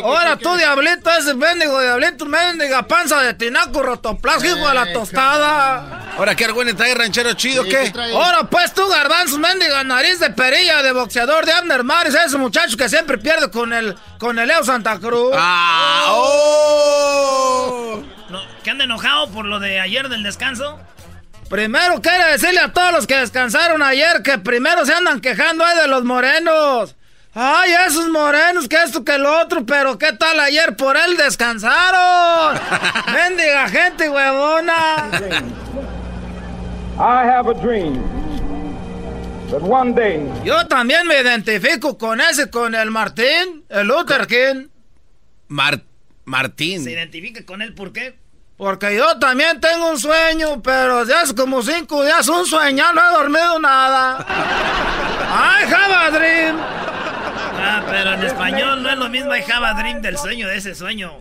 Ahora 0.04 0.36
tú, 0.36 0.54
diablito, 0.56 1.10
ese 1.10 1.34
mendigo 1.34 1.80
diablito, 1.80 2.26
mendiga 2.26 2.82
panza 2.82 3.22
de 3.22 3.32
tinaco 3.32 3.82
rotoplas, 3.82 4.44
hijo 4.44 4.68
de 4.68 4.74
la 4.74 4.92
tostada. 4.92 6.12
Ahora, 6.16 6.34
¿qué 6.34 6.44
argüene 6.44 6.74
trae 6.74 6.94
ranchero 6.94 7.32
chido? 7.32 7.64
¿Qué? 7.64 7.90
Ahora 8.14 8.44
pues 8.50 8.74
tú, 8.74 8.86
garbanzo, 8.88 9.38
mendiga 9.38 9.82
nariz 9.82 10.18
de 10.20 10.30
perilla 10.30 10.82
de 10.82 10.92
boxeador 10.92 11.46
de 11.46 11.52
Abner 11.52 11.84
Maris, 11.84 12.14
ese 12.14 12.36
muchacho 12.36 12.76
que 12.76 12.88
siempre 12.90 13.16
pierde 13.16 13.50
con 13.50 13.72
el, 13.72 13.96
con 14.18 14.38
el 14.38 14.48
Leo 14.48 14.62
Santa 14.62 14.98
Cruz. 14.98 15.32
¡Ah! 15.34 16.04
¡Oh! 16.08 18.02
No, 18.28 18.40
¿Qué 18.62 18.70
anda 18.70 18.84
enojado 18.84 19.30
por 19.30 19.46
lo 19.46 19.58
de 19.58 19.80
ayer 19.80 20.10
del 20.10 20.22
descanso? 20.22 20.78
Primero 21.52 22.00
quiero 22.00 22.28
decirle 22.28 22.60
a 22.60 22.72
todos 22.72 22.92
los 22.92 23.06
que 23.06 23.14
descansaron 23.14 23.82
ayer 23.82 24.22
que 24.22 24.38
primero 24.38 24.86
se 24.86 24.94
andan 24.94 25.20
quejando 25.20 25.62
ahí 25.62 25.78
de 25.80 25.86
los 25.86 26.02
morenos. 26.02 26.96
Ay, 27.34 27.72
esos 27.86 28.08
morenos, 28.08 28.68
que 28.68 28.76
esto, 28.82 29.04
que 29.04 29.18
lo 29.18 29.38
otro, 29.38 29.66
pero 29.66 29.98
¿qué 29.98 30.14
tal 30.14 30.40
ayer 30.40 30.74
por 30.76 30.96
él 30.96 31.14
descansaron? 31.18 32.58
Mendiga 33.12 33.68
gente, 33.68 34.08
huevona. 34.08 35.10
I 36.98 37.28
have 37.28 37.50
a 37.50 37.54
dream 37.54 38.02
that 39.50 39.60
one 39.60 39.92
day 39.92 40.26
Yo 40.46 40.66
también 40.68 41.06
me 41.06 41.20
identifico 41.20 41.98
con 41.98 42.22
ese, 42.22 42.48
con 42.48 42.74
el 42.74 42.90
Martín, 42.90 43.62
el 43.68 43.88
Luther 43.88 44.26
King. 44.26 44.68
Martín. 46.24 46.82
¿Se 46.82 46.92
identifica 46.92 47.44
con 47.44 47.60
él 47.60 47.74
por 47.74 47.92
qué? 47.92 48.21
Porque 48.56 48.94
yo 48.96 49.18
también 49.18 49.60
tengo 49.60 49.90
un 49.90 49.98
sueño, 49.98 50.62
pero 50.62 51.04
ya 51.04 51.22
hace 51.22 51.34
como 51.34 51.62
cinco 51.62 52.04
días 52.04 52.28
un 52.28 52.46
sueño, 52.46 52.84
no 52.92 53.00
he 53.00 53.12
dormido 53.14 53.58
nada. 53.58 54.24
¡Ay, 55.34 55.64
have 55.64 55.94
a 55.94 56.10
dream! 56.10 56.56
Ah, 56.60 57.82
pero 57.88 58.12
en 58.14 58.22
español 58.22 58.82
no 58.82 58.90
es 58.90 58.98
lo 58.98 59.08
mismo 59.08 59.34
I 59.34 59.40
have 59.50 59.66
a 59.66 59.74
dream 59.74 60.00
del 60.02 60.16
sueño 60.18 60.46
de 60.48 60.56
ese 60.58 60.74
sueño. 60.74 61.12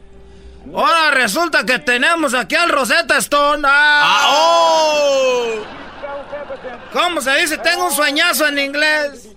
Ahora 0.76 1.12
resulta 1.12 1.66
que 1.66 1.80
tenemos 1.80 2.34
aquí 2.36 2.56
al 2.56 2.70
Rosetta 2.70 3.18
Stone. 3.18 3.68
¡Ah! 3.68 4.02
Ah, 4.04 4.28
oh. 4.32 5.54
¿Cómo 6.94 7.22
se 7.22 7.34
dice? 7.38 7.58
Tengo 7.58 7.86
un 7.88 7.92
sueñazo 7.92 8.48
en 8.48 8.60
inglés. 8.60 9.30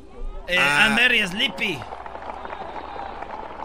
Eh, 0.46 0.58
Ah. 0.60 0.88
I'm 0.88 0.96
very 0.96 1.26
sleepy. 1.26 1.78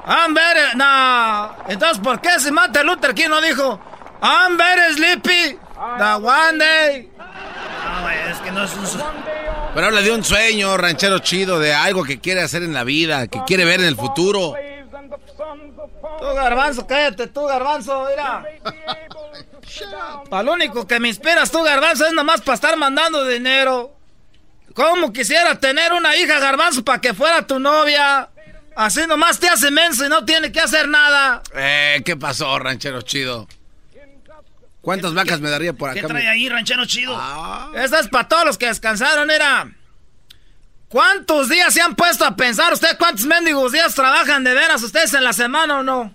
I'm 0.05 0.33
very... 0.33 0.75
No. 0.75 1.55
Entonces, 1.67 1.99
¿por 1.99 2.21
qué 2.21 2.39
si 2.39 2.51
Martin 2.51 2.83
Luther 2.85 3.13
King 3.13 3.27
no 3.29 3.41
dijo 3.41 3.79
I'm 4.21 4.57
very 4.57 4.93
sleepy 4.93 5.57
the 5.97 6.15
one 6.21 6.57
day? 6.57 7.09
No, 7.17 8.01
güey, 8.01 8.31
es 8.31 8.37
que 8.39 8.51
no 8.51 8.63
es 8.63 8.75
un 8.75 8.85
sueño. 8.85 9.23
Pero 9.73 9.87
habla 9.87 10.01
de 10.01 10.11
un 10.11 10.23
sueño 10.23 10.77
ranchero 10.77 11.19
chido, 11.19 11.59
de 11.59 11.73
algo 11.73 12.03
que 12.03 12.19
quiere 12.19 12.41
hacer 12.41 12.63
en 12.63 12.73
la 12.73 12.83
vida, 12.83 13.27
que 13.27 13.41
quiere 13.45 13.65
ver 13.65 13.79
en 13.79 13.85
el 13.85 13.95
futuro. 13.95 14.55
Tú, 16.19 16.25
Garbanzo, 16.35 16.85
cállate, 16.85 17.27
tú, 17.27 17.45
Garbanzo, 17.45 18.07
mira. 18.09 18.43
Para 20.29 20.43
lo 20.43 20.53
único 20.53 20.85
que 20.85 20.99
me 20.99 21.07
inspiras 21.07 21.51
tú, 21.51 21.63
Garbanzo, 21.63 22.05
es 22.05 22.13
nomás 22.13 22.41
para 22.41 22.55
estar 22.55 22.75
mandando 22.77 23.25
dinero. 23.25 23.95
¿Cómo 24.73 25.13
quisiera 25.13 25.59
tener 25.59 25.93
una 25.93 26.15
hija, 26.15 26.39
Garbanzo, 26.39 26.83
para 26.83 26.99
que 26.99 27.13
fuera 27.13 27.45
tu 27.45 27.59
novia? 27.59 28.29
Así 28.75 29.05
nomás 29.07 29.39
te 29.39 29.47
hace 29.47 29.71
menso 29.71 30.05
y 30.05 30.09
no 30.09 30.25
tiene 30.25 30.51
que 30.51 30.59
hacer 30.59 30.87
nada. 30.87 31.41
Eh, 31.53 32.01
¿qué 32.05 32.15
pasó, 32.15 32.57
ranchero 32.59 33.01
chido? 33.01 33.47
¿Cuántas 34.89 35.13
vacas 35.13 35.39
me 35.39 35.51
daría 35.51 35.71
por 35.73 35.93
¿Qué 35.93 35.99
acá? 35.99 36.07
trae 36.07 36.27
ahí, 36.27 36.49
ranchero 36.49 36.83
chido? 36.87 37.15
Ah. 37.15 37.69
Esta 37.75 37.99
es 37.99 38.07
para 38.07 38.27
todos 38.27 38.43
los 38.43 38.57
que 38.57 38.65
descansaron, 38.65 39.27
mira. 39.27 39.71
¿Cuántos 40.87 41.47
días 41.49 41.71
se 41.73 41.81
han 41.81 41.95
puesto 41.95 42.25
a 42.25 42.35
pensar 42.35 42.73
usted 42.73 42.97
cuántos 42.97 43.25
mendigos 43.27 43.71
días 43.71 43.93
trabajan 43.93 44.43
de 44.43 44.55
veras 44.55 44.81
ustedes 44.81 45.13
en 45.13 45.23
la 45.23 45.33
semana 45.33 45.79
o 45.79 45.83
no? 45.83 46.11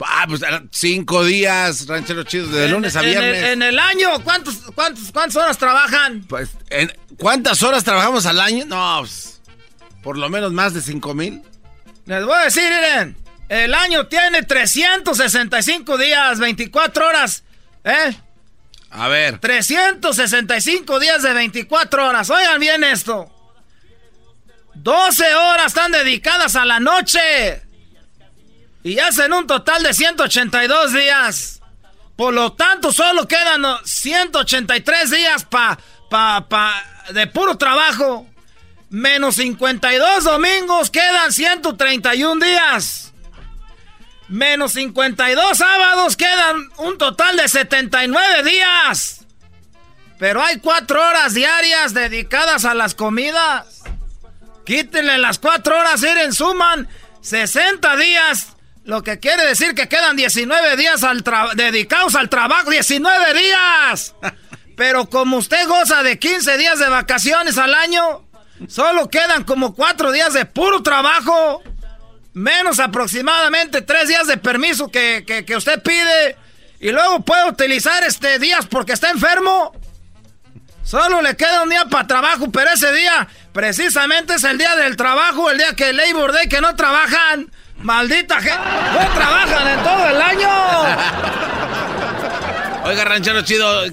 Ah, 0.00 0.24
pues 0.28 0.40
cinco 0.72 1.24
días, 1.24 1.86
ranchero 1.86 2.24
chido, 2.24 2.48
de 2.48 2.64
En- 2.64 2.72
lunes 2.72 2.96
a 2.96 3.00
en 3.02 3.06
el- 3.06 3.10
viernes. 3.12 3.44
En 3.52 3.62
el, 3.62 3.78
año, 3.78 4.08
¿cuántos, 4.24 4.56
cuántos, 4.74 5.12
¿cuántas 5.12 5.36
horas 5.36 5.56
trabajan? 5.58 6.24
Pues, 6.28 6.50
¿en 6.70 6.92
¿cuántas 7.18 7.62
horas 7.62 7.84
trabajamos 7.84 8.26
al 8.26 8.40
año? 8.40 8.64
No, 8.66 8.96
pues, 9.02 9.40
por 10.02 10.18
lo 10.18 10.28
menos 10.28 10.52
más 10.52 10.74
de 10.74 10.80
cinco 10.82 11.14
mil. 11.14 11.42
Les 12.06 12.24
voy 12.24 12.34
a 12.34 12.42
decir, 12.44 12.64
miren, 12.64 13.16
el 13.48 13.72
año 13.72 14.08
tiene 14.08 14.42
365 14.42 15.96
días, 15.96 16.40
24 16.40 17.06
horas, 17.06 17.44
¿eh? 17.86 18.16
A 18.90 19.08
ver. 19.08 19.38
365 19.38 21.00
días 21.00 21.22
de 21.22 21.32
24 21.32 22.08
horas. 22.08 22.28
Oigan 22.30 22.60
bien 22.60 22.84
esto. 22.84 23.32
12 24.74 25.34
horas 25.34 25.66
están 25.68 25.92
dedicadas 25.92 26.56
a 26.56 26.64
la 26.64 26.80
noche. 26.80 27.62
Y 28.82 28.98
hacen 28.98 29.32
un 29.32 29.46
total 29.46 29.82
de 29.82 29.94
182 29.94 30.92
días. 30.92 31.60
Por 32.14 32.32
lo 32.32 32.52
tanto, 32.52 32.92
solo 32.92 33.26
quedan 33.26 33.64
oh, 33.64 33.80
183 33.84 35.10
días 35.10 35.44
pa, 35.44 35.78
pa, 36.08 36.46
pa, 36.48 36.82
de 37.10 37.26
puro 37.26 37.58
trabajo. 37.58 38.26
Menos 38.88 39.36
52 39.36 40.24
domingos 40.24 40.90
quedan 40.90 41.32
131 41.32 42.44
días. 42.44 43.12
Menos 44.28 44.72
52 44.72 45.56
sábados 45.56 46.16
quedan 46.16 46.68
un 46.78 46.98
total 46.98 47.36
de 47.36 47.48
79 47.48 48.42
días. 48.42 49.24
Pero 50.18 50.42
hay 50.42 50.58
cuatro 50.58 51.00
horas 51.00 51.34
diarias 51.34 51.94
dedicadas 51.94 52.64
a 52.64 52.74
las 52.74 52.94
comidas. 52.94 53.82
Quítenle 54.64 55.18
las 55.18 55.38
cuatro 55.38 55.78
horas, 55.78 56.00
miren, 56.00 56.32
suman 56.32 56.88
60 57.20 57.96
días. 57.96 58.56
Lo 58.84 59.02
que 59.02 59.20
quiere 59.20 59.46
decir 59.46 59.74
que 59.74 59.88
quedan 59.88 60.16
19 60.16 60.76
días 60.76 61.00
dedicados 61.54 62.14
al 62.14 62.28
trabajo. 62.28 62.70
¡19 62.70 63.34
días! 63.34 64.14
Pero 64.76 65.08
como 65.08 65.38
usted 65.38 65.66
goza 65.68 66.02
de 66.02 66.18
15 66.18 66.58
días 66.58 66.78
de 66.78 66.88
vacaciones 66.88 67.58
al 67.58 67.74
año, 67.74 68.26
solo 68.68 69.08
quedan 69.08 69.44
como 69.44 69.74
cuatro 69.74 70.12
días 70.12 70.32
de 70.34 70.46
puro 70.46 70.82
trabajo. 70.82 71.62
Menos 72.36 72.80
aproximadamente 72.80 73.80
tres 73.80 74.08
días 74.08 74.26
de 74.26 74.36
permiso 74.36 74.88
que, 74.90 75.24
que- 75.26 75.46
que 75.46 75.56
usted 75.56 75.82
pide. 75.82 76.36
Y 76.80 76.90
luego 76.90 77.20
puede 77.24 77.48
utilizar 77.48 78.04
este 78.04 78.38
días 78.38 78.66
porque 78.66 78.92
está 78.92 79.08
enfermo. 79.08 79.72
Solo 80.84 81.22
le 81.22 81.34
queda 81.34 81.62
un 81.62 81.70
día 81.70 81.86
para 81.86 82.06
trabajo, 82.06 82.50
pero 82.52 82.70
ese 82.74 82.92
día 82.92 83.26
precisamente 83.54 84.34
es 84.34 84.44
el 84.44 84.58
día 84.58 84.76
del 84.76 84.96
trabajo, 84.96 85.50
el 85.50 85.56
día 85.56 85.74
que 85.74 85.94
Labor 85.94 86.32
Day, 86.32 86.46
que 86.46 86.60
no 86.60 86.76
trabajan. 86.76 87.50
Maldita 87.78 88.36
gente, 88.36 88.58
no 88.92 89.08
trabajan 89.14 89.68
en 89.68 89.82
todo 89.82 90.06
el 90.10 90.20
año. 90.20 90.48
Oiga, 92.86 93.04
ranchero 93.04 93.42
chido, 93.42 93.84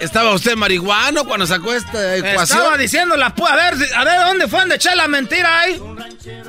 ¿estaba 0.00 0.32
usted 0.32 0.56
marihuano 0.56 1.24
cuando 1.24 1.46
sacó 1.46 1.74
esta 1.74 2.16
ecuación? 2.16 2.58
Estaba 2.58 2.76
diciendo 2.78 3.16
la 3.16 3.26
a 3.26 3.56
ver, 3.56 3.74
a 3.94 4.04
ver 4.04 4.20
dónde 4.26 4.48
fue 4.48 4.60
donde 4.60 4.76
eché 4.76 4.94
la 4.96 5.08
mentira 5.08 5.60
ahí. 5.60 5.80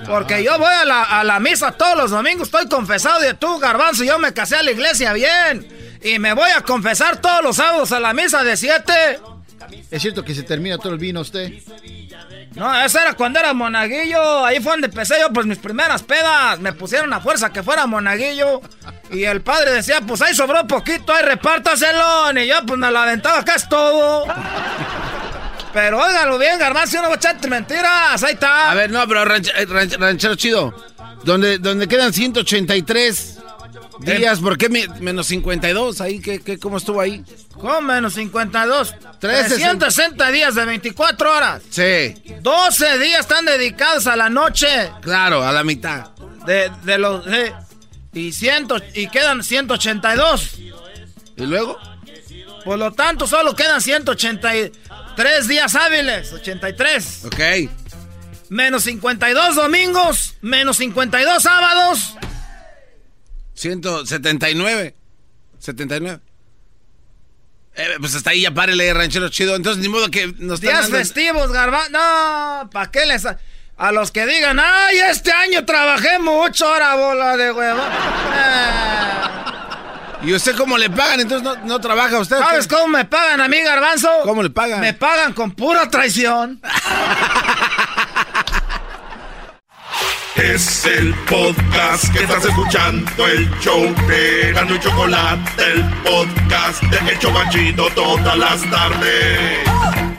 Porque 0.07 0.43
yo 0.43 0.57
voy 0.57 0.73
a 0.73 0.85
la, 0.85 1.03
a 1.03 1.23
la 1.23 1.39
misa 1.39 1.71
todos 1.71 1.97
los 1.97 2.11
domingos, 2.11 2.47
estoy 2.47 2.67
confesado 2.67 3.29
y 3.29 3.33
tú, 3.35 3.59
garbanzo, 3.59 4.03
yo 4.03 4.19
me 4.19 4.33
casé 4.33 4.55
a 4.57 4.63
la 4.63 4.71
iglesia 4.71 5.13
bien. 5.13 5.67
Y 6.03 6.17
me 6.17 6.33
voy 6.33 6.49
a 6.55 6.61
confesar 6.61 7.21
todos 7.21 7.43
los 7.43 7.57
sábados 7.57 7.91
a 7.91 7.99
la 7.99 8.13
misa 8.13 8.43
de 8.43 8.57
siete. 8.57 9.19
¿Es 9.89 10.01
cierto 10.01 10.23
que 10.23 10.33
se 10.33 10.43
termina 10.43 10.77
todo 10.77 10.93
el 10.93 10.99
vino 10.99 11.21
usted? 11.21 11.51
No, 12.55 12.81
eso 12.83 12.99
era 12.99 13.13
cuando 13.13 13.39
era 13.39 13.53
monaguillo. 13.53 14.45
Ahí 14.45 14.59
fue 14.59 14.73
donde 14.73 14.87
empecé 14.87 15.15
yo, 15.21 15.31
pues 15.31 15.45
mis 15.45 15.57
primeras 15.57 16.03
pedas. 16.03 16.59
Me 16.59 16.73
pusieron 16.73 17.13
a 17.13 17.21
fuerza 17.21 17.49
que 17.51 17.63
fuera 17.63 17.87
monaguillo. 17.87 18.61
Y 19.09 19.23
el 19.23 19.41
padre 19.41 19.71
decía, 19.71 20.01
pues 20.01 20.21
ahí 20.21 20.35
sobró 20.35 20.67
poquito, 20.67 21.13
ahí 21.13 21.23
repártaselo. 21.23 22.31
Y 22.37 22.47
yo, 22.47 22.55
pues 22.67 22.77
me 22.77 22.91
lo 22.91 22.99
aventaba, 22.99 23.39
acá 23.39 23.55
es 23.55 23.67
todo. 23.69 24.25
Pero 25.73 25.99
óigalo 26.03 26.37
bien, 26.37 26.59
garbanzo, 26.59 26.97
no 26.97 27.03
voy 27.03 27.13
a 27.13 27.15
echarte 27.15 27.47
mentiras. 27.47 28.21
Ahí 28.23 28.33
está. 28.33 28.71
A 28.71 28.75
ver, 28.75 28.91
no, 28.91 29.07
pero 29.07 29.23
ranch- 29.23 29.53
eh, 29.55 29.65
ranch- 29.67 29.97
ranchero 29.97 30.35
chido, 30.35 30.73
donde, 31.23 31.57
donde 31.59 31.87
quedan 31.87 32.11
183 32.11 33.37
días, 34.05 34.39
¿por 34.39 34.57
qué 34.57 34.69
me- 34.69 34.87
menos 34.99 35.27
52 35.27 36.01
ahí? 36.01 36.19
¿Qué, 36.19 36.39
qué, 36.41 36.57
¿Cómo 36.57 36.77
estuvo 36.77 36.99
ahí? 37.01 37.23
¿Cómo 37.53 37.81
menos 37.81 38.13
52? 38.15 38.89
360. 39.19 39.87
360 39.87 40.31
días 40.31 40.55
de 40.55 40.65
24 40.65 41.31
horas. 41.35 41.61
Sí, 41.69 42.15
12 42.41 42.97
días 42.99 43.21
están 43.21 43.45
dedicados 43.45 44.07
a 44.07 44.15
la 44.15 44.29
noche. 44.29 44.67
claro, 45.01 45.43
a 45.45 45.51
la 45.51 45.63
mitad. 45.63 46.07
De, 46.45 46.71
de 46.83 46.97
los... 46.97 47.25
de- 47.25 47.53
y, 48.13 48.31
ciento, 48.33 48.77
y 48.93 49.07
quedan 49.07 49.43
182. 49.43 50.55
¿Y 51.37 51.43
luego? 51.45 51.77
Por 52.65 52.77
lo 52.77 52.91
tanto, 52.91 53.25
solo 53.25 53.55
quedan 53.55 53.81
183 53.81 55.47
días 55.47 55.75
hábiles. 55.75 56.31
83. 56.33 57.25
Ok. 57.25 57.39
Menos 58.49 58.83
52 58.83 59.55
domingos. 59.55 60.35
Menos 60.41 60.77
52 60.77 61.41
sábados. 61.41 62.15
179. 63.61 64.95
79. 65.59 66.19
Eh, 67.75 67.87
pues 67.99 68.15
hasta 68.15 68.31
ahí 68.31 68.41
ya 68.41 68.51
párele, 68.51 68.91
ranchero 68.91 69.29
chido. 69.29 69.55
Entonces, 69.55 69.83
ni 69.83 69.87
modo 69.87 70.09
que 70.09 70.33
nos 70.39 70.61
Días 70.61 70.81
dando- 70.81 70.97
festivos, 70.97 71.51
garba. 71.51 71.87
No, 71.89 72.69
¿para 72.71 72.89
qué 72.89 73.05
les.? 73.05 73.27
A 73.77 73.91
los 73.91 74.11
que 74.11 74.25
digan, 74.25 74.59
ay, 74.59 74.97
este 75.09 75.31
año 75.31 75.63
trabajé 75.65 76.19
mucho, 76.19 76.67
ahora 76.67 76.95
bola 76.95 77.37
de 77.37 77.51
huevo. 77.51 77.81
¿Y 80.23 80.33
usted 80.33 80.55
cómo 80.55 80.77
le 80.77 80.89
pagan? 80.89 81.19
Entonces 81.19 81.43
no, 81.43 81.55
no 81.65 81.79
trabaja 81.79 82.19
usted. 82.19 82.37
¿Sabes 82.37 82.67
qué? 82.67 82.75
cómo 82.75 82.87
me 82.89 83.05
pagan 83.05 83.41
a 83.41 83.47
mí, 83.47 83.59
garbanzo? 83.61 84.09
¿Cómo 84.23 84.43
le 84.43 84.49
pagan? 84.49 84.81
Me 84.81 84.93
pagan 84.93 85.33
con 85.33 85.51
pura 85.51 85.89
traición. 85.89 86.61
Es 90.41 90.85
el 90.85 91.13
podcast 91.29 92.11
que 92.11 92.23
estás 92.23 92.43
escuchando, 92.43 93.27
el 93.27 93.47
show 93.59 93.81
de 94.07 94.51
Gano 94.53 94.73
y 94.73 94.79
Chocolate, 94.79 95.63
el 95.71 95.83
podcast 96.03 96.81
de 96.83 97.13
Hecho 97.13 97.29
Machito 97.31 97.87
todas 97.93 98.37
las 98.37 98.61
tardes. 98.71 100.10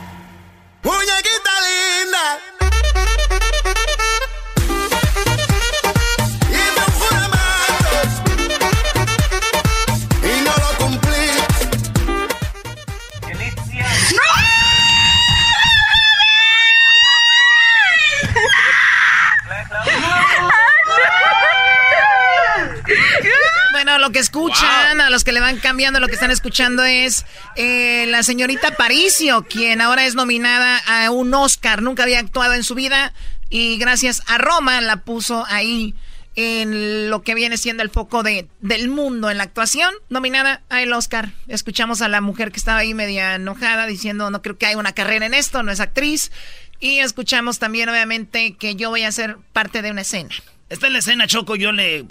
Lo 24.03 24.11
que 24.11 24.19
escuchan, 24.19 25.01
a 25.01 25.11
los 25.11 25.23
que 25.23 25.31
le 25.31 25.39
van 25.39 25.59
cambiando 25.59 26.01
lo 26.01 26.09
que 26.09 26.15
están 26.15 26.33
escuchando 26.33 26.83
es 26.85 27.25
eh, 27.55 28.05
la 28.09 28.25
señorita 28.25 28.73
Paricio, 28.73 29.45
quien 29.45 29.81
ahora 29.81 30.05
es 30.05 30.17
nominada 30.17 30.83
a 30.89 31.11
un 31.13 31.33
Oscar. 31.33 31.83
Nunca 31.83 32.03
había 32.03 32.19
actuado 32.19 32.55
en 32.55 32.65
su 32.65 32.75
vida 32.75 33.13
y 33.49 33.79
gracias 33.79 34.23
a 34.27 34.39
Roma 34.39 34.81
la 34.81 35.05
puso 35.05 35.45
ahí 35.47 35.95
en 36.35 37.11
lo 37.11 37.23
que 37.23 37.37
viene 37.37 37.57
siendo 37.57 37.85
el 37.85 37.91
foco 37.91 38.25
de, 38.25 38.49
del 38.61 38.89
mundo 38.89 39.31
en 39.31 39.39
la 39.39 39.45
actuación, 39.45 39.95
nominada 40.09 40.63
a 40.69 40.83
el 40.83 40.93
Oscar. 40.93 41.31
Escuchamos 41.47 42.03
a 42.03 42.09
la 42.09 42.21
mujer 42.21 42.51
que 42.51 42.59
estaba 42.59 42.79
ahí 42.79 42.95
media 42.95 43.37
enojada 43.37 43.87
diciendo 43.87 44.31
no 44.31 44.43
creo 44.43 44.59
que 44.59 44.67
haya 44.67 44.79
una 44.79 44.95
carrera 44.95 45.27
en 45.27 45.35
esto, 45.35 45.63
no 45.63 45.71
es 45.71 45.79
actriz. 45.79 46.33
Y 46.81 46.99
escuchamos 46.99 47.61
también 47.61 47.89
obviamente 47.89 48.57
que 48.57 48.75
yo 48.75 48.91
voy 48.91 49.05
a 49.05 49.13
ser 49.13 49.37
parte 49.53 49.81
de 49.81 49.93
una 49.93 50.01
escena. 50.01 50.31
Esta 50.69 50.89
es 50.89 50.93
la 50.93 50.99
escena, 50.99 51.27
Choco, 51.29 51.55
yo 51.55 51.71
le, 51.71 52.07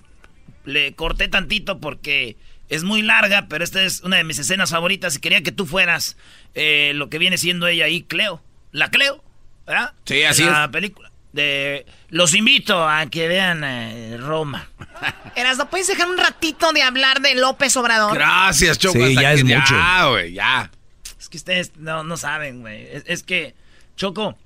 le 0.66 0.94
corté 0.94 1.28
tantito 1.28 1.80
porque 1.80 2.38
es 2.70 2.84
muy 2.84 3.02
larga, 3.02 3.48
pero 3.50 3.64
esta 3.64 3.82
es 3.84 4.02
una 4.02 4.18
de 4.18 4.24
mis 4.24 4.40
escenas 4.40 4.72
favoritas 4.72 5.16
y 5.16 5.20
quería 5.20 5.44
que 5.44 5.52
tú 5.52 5.66
fueras 5.66 6.18
eh, 6.56 6.94
lo 6.96 7.10
que 7.10 7.18
viene 7.18 7.38
siendo 7.38 7.68
ella 7.68 7.86
ahí, 7.86 8.04
Cleo. 8.04 8.42
La 8.72 8.90
Cleo, 8.90 9.24
¿verdad? 9.66 9.94
Sí, 10.06 10.24
así 10.24 10.44
la 10.44 10.72
película 10.72 11.12
de 11.34 11.86
los 12.10 12.34
invito 12.34 12.88
a 12.88 13.06
que 13.08 13.28
vean 13.28 13.64
eh, 13.64 14.18
Roma. 14.18 14.70
Eras, 15.36 15.58
¿no 15.58 15.70
puedes 15.70 15.88
dejar 15.88 16.10
un 16.10 16.18
ratito 16.18 16.74
de 16.74 16.82
hablar 16.82 17.22
de 17.22 17.36
López 17.36 17.76
Obrador? 17.78 18.14
Gracias, 18.14 18.78
Choco. 18.78 19.00
Sí, 19.00 19.16
ya 19.16 19.34
es 19.34 19.44
mucho. 19.44 19.76
Ya, 19.76 20.06
güey, 20.08 20.34
ya. 20.34 20.72
Es 21.20 21.30
que 21.30 21.38
ustedes 21.38 21.74
no, 21.78 22.04
no 22.04 22.18
saben, 22.18 22.62
güey. 22.62 22.88
Es, 23.06 23.24
que, 23.24 23.56
Choco, 23.96 24.38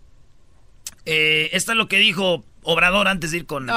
eh, 1.05 1.49
esto 1.53 1.71
es 1.71 1.77
lo 1.77 1.87
que 1.87 1.97
dijo 1.97 2.43
Obrador 2.63 3.07
antes 3.07 3.31
de 3.31 3.37
ir 3.37 3.45
con... 3.45 3.69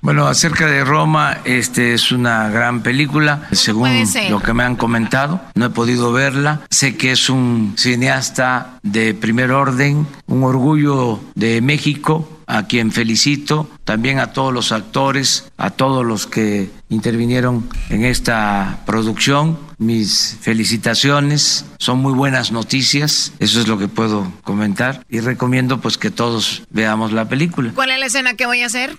Bueno, 0.00 0.26
acerca 0.26 0.66
de 0.66 0.84
Roma, 0.84 1.38
este 1.44 1.92
es 1.92 2.12
una 2.12 2.48
gran 2.50 2.82
película, 2.82 3.48
según 3.52 3.90
lo 4.30 4.40
que 4.40 4.52
me 4.52 4.62
han 4.62 4.76
comentado. 4.76 5.40
No 5.54 5.66
he 5.66 5.70
podido 5.70 6.12
verla. 6.12 6.60
Sé 6.70 6.96
que 6.96 7.12
es 7.12 7.28
un 7.28 7.74
cineasta 7.76 8.78
de 8.82 9.14
primer 9.14 9.50
orden, 9.50 10.06
un 10.26 10.44
orgullo 10.44 11.20
de 11.34 11.60
México, 11.60 12.38
a 12.46 12.66
quien 12.66 12.92
felicito, 12.92 13.68
también 13.84 14.20
a 14.20 14.32
todos 14.32 14.54
los 14.54 14.72
actores, 14.72 15.50
a 15.58 15.70
todos 15.70 16.04
los 16.06 16.26
que 16.26 16.70
intervinieron 16.88 17.68
en 17.90 18.04
esta 18.04 18.80
producción. 18.86 19.58
Mis 19.76 20.38
felicitaciones, 20.40 21.66
son 21.78 21.98
muy 21.98 22.14
buenas 22.14 22.50
noticias, 22.50 23.32
eso 23.38 23.60
es 23.60 23.68
lo 23.68 23.78
que 23.78 23.86
puedo 23.86 24.32
comentar 24.42 25.04
y 25.10 25.20
recomiendo 25.20 25.80
pues 25.80 25.98
que 25.98 26.10
todos 26.10 26.62
veamos 26.70 27.12
la 27.12 27.28
película. 27.28 27.72
¿Cuál 27.74 27.90
es 27.90 28.00
la 28.00 28.06
escena 28.06 28.34
que 28.34 28.46
voy 28.46 28.62
a 28.62 28.66
hacer? 28.66 28.96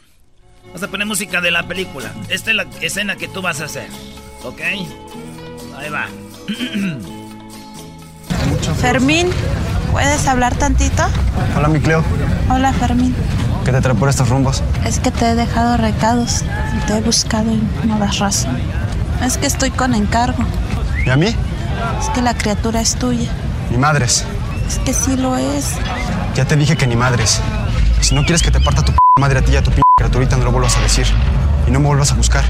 Vas 0.73 0.83
a 0.83 0.87
poner 0.87 1.07
música 1.07 1.41
de 1.41 1.51
la 1.51 1.67
película. 1.67 2.11
Esta 2.29 2.51
es 2.51 2.55
la 2.55 2.65
escena 2.81 3.15
que 3.15 3.27
tú 3.27 3.41
vas 3.41 3.61
a 3.61 3.65
hacer. 3.65 3.87
¿Ok? 4.43 4.61
Ahí 5.77 5.89
va. 5.89 6.05
Fermín, 8.81 9.27
¿puedes 9.91 10.27
hablar 10.27 10.55
tantito? 10.55 11.03
Hola, 11.57 11.67
mi 11.67 11.79
Cleo. 11.79 12.03
Hola, 12.49 12.71
Fermín. 12.73 13.15
¿Qué 13.65 13.71
te 13.71 13.81
trae 13.81 13.95
por 13.95 14.09
estos 14.09 14.29
rumbos? 14.29 14.63
Es 14.85 14.99
que 14.99 15.11
te 15.11 15.31
he 15.31 15.35
dejado 15.35 15.77
recados. 15.77 16.43
Te 16.87 16.97
he 16.97 17.01
buscado 17.01 17.51
y 17.51 17.61
no 17.87 17.99
das 17.99 18.19
razón. 18.19 18.57
Es 19.23 19.37
que 19.37 19.47
estoy 19.47 19.71
con 19.71 19.93
encargo. 19.93 20.43
¿Y 21.05 21.09
a 21.09 21.15
mí? 21.15 21.27
Es 21.99 22.09
que 22.13 22.21
la 22.21 22.33
criatura 22.35 22.81
es 22.81 22.95
tuya. 22.95 23.29
Ni 23.71 23.77
madres. 23.77 24.25
Es 24.67 24.79
que 24.79 24.93
sí 24.93 25.17
lo 25.17 25.35
es. 25.35 25.73
Ya 26.35 26.45
te 26.45 26.55
dije 26.55 26.77
que 26.77 26.87
ni 26.87 26.95
madres. 26.95 27.41
Si 28.01 28.15
no 28.15 28.21
quieres 28.23 28.41
que 28.41 28.51
te 28.51 28.59
parta 28.59 28.83
tu 28.83 28.91
p 28.91 28.97
madre 29.19 29.39
a 29.39 29.41
ti 29.41 29.51
y 29.51 29.57
a 29.57 29.63
tu 29.63 29.71
p 29.71 29.81
criaturita, 29.99 30.37
no 30.37 30.45
lo 30.45 30.51
vuelvas 30.53 30.77
a 30.77 30.81
decir. 30.81 31.05
Y 31.67 31.71
no 31.71 31.81
me 31.81 31.87
vuelvas 31.87 32.11
a 32.13 32.15
buscar. 32.15 32.45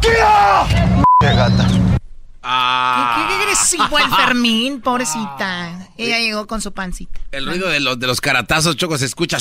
¡Qué 0.00 1.26
gata! 1.28 1.68
¿Qué, 1.68 3.28
qué 3.28 3.34
agresivo 3.42 3.98
el 3.98 4.10
Fermín, 4.10 4.80
pobrecita. 4.80 5.88
Ella 5.96 6.18
llegó 6.18 6.48
con 6.48 6.60
su 6.60 6.72
pancita. 6.72 7.20
El 7.30 7.46
ruido 7.46 7.68
de 7.68 7.78
los, 7.78 7.98
de 7.98 8.08
los 8.08 8.20
caratazos, 8.20 8.76
Choco, 8.76 8.98
se 8.98 9.04
escucha. 9.04 9.38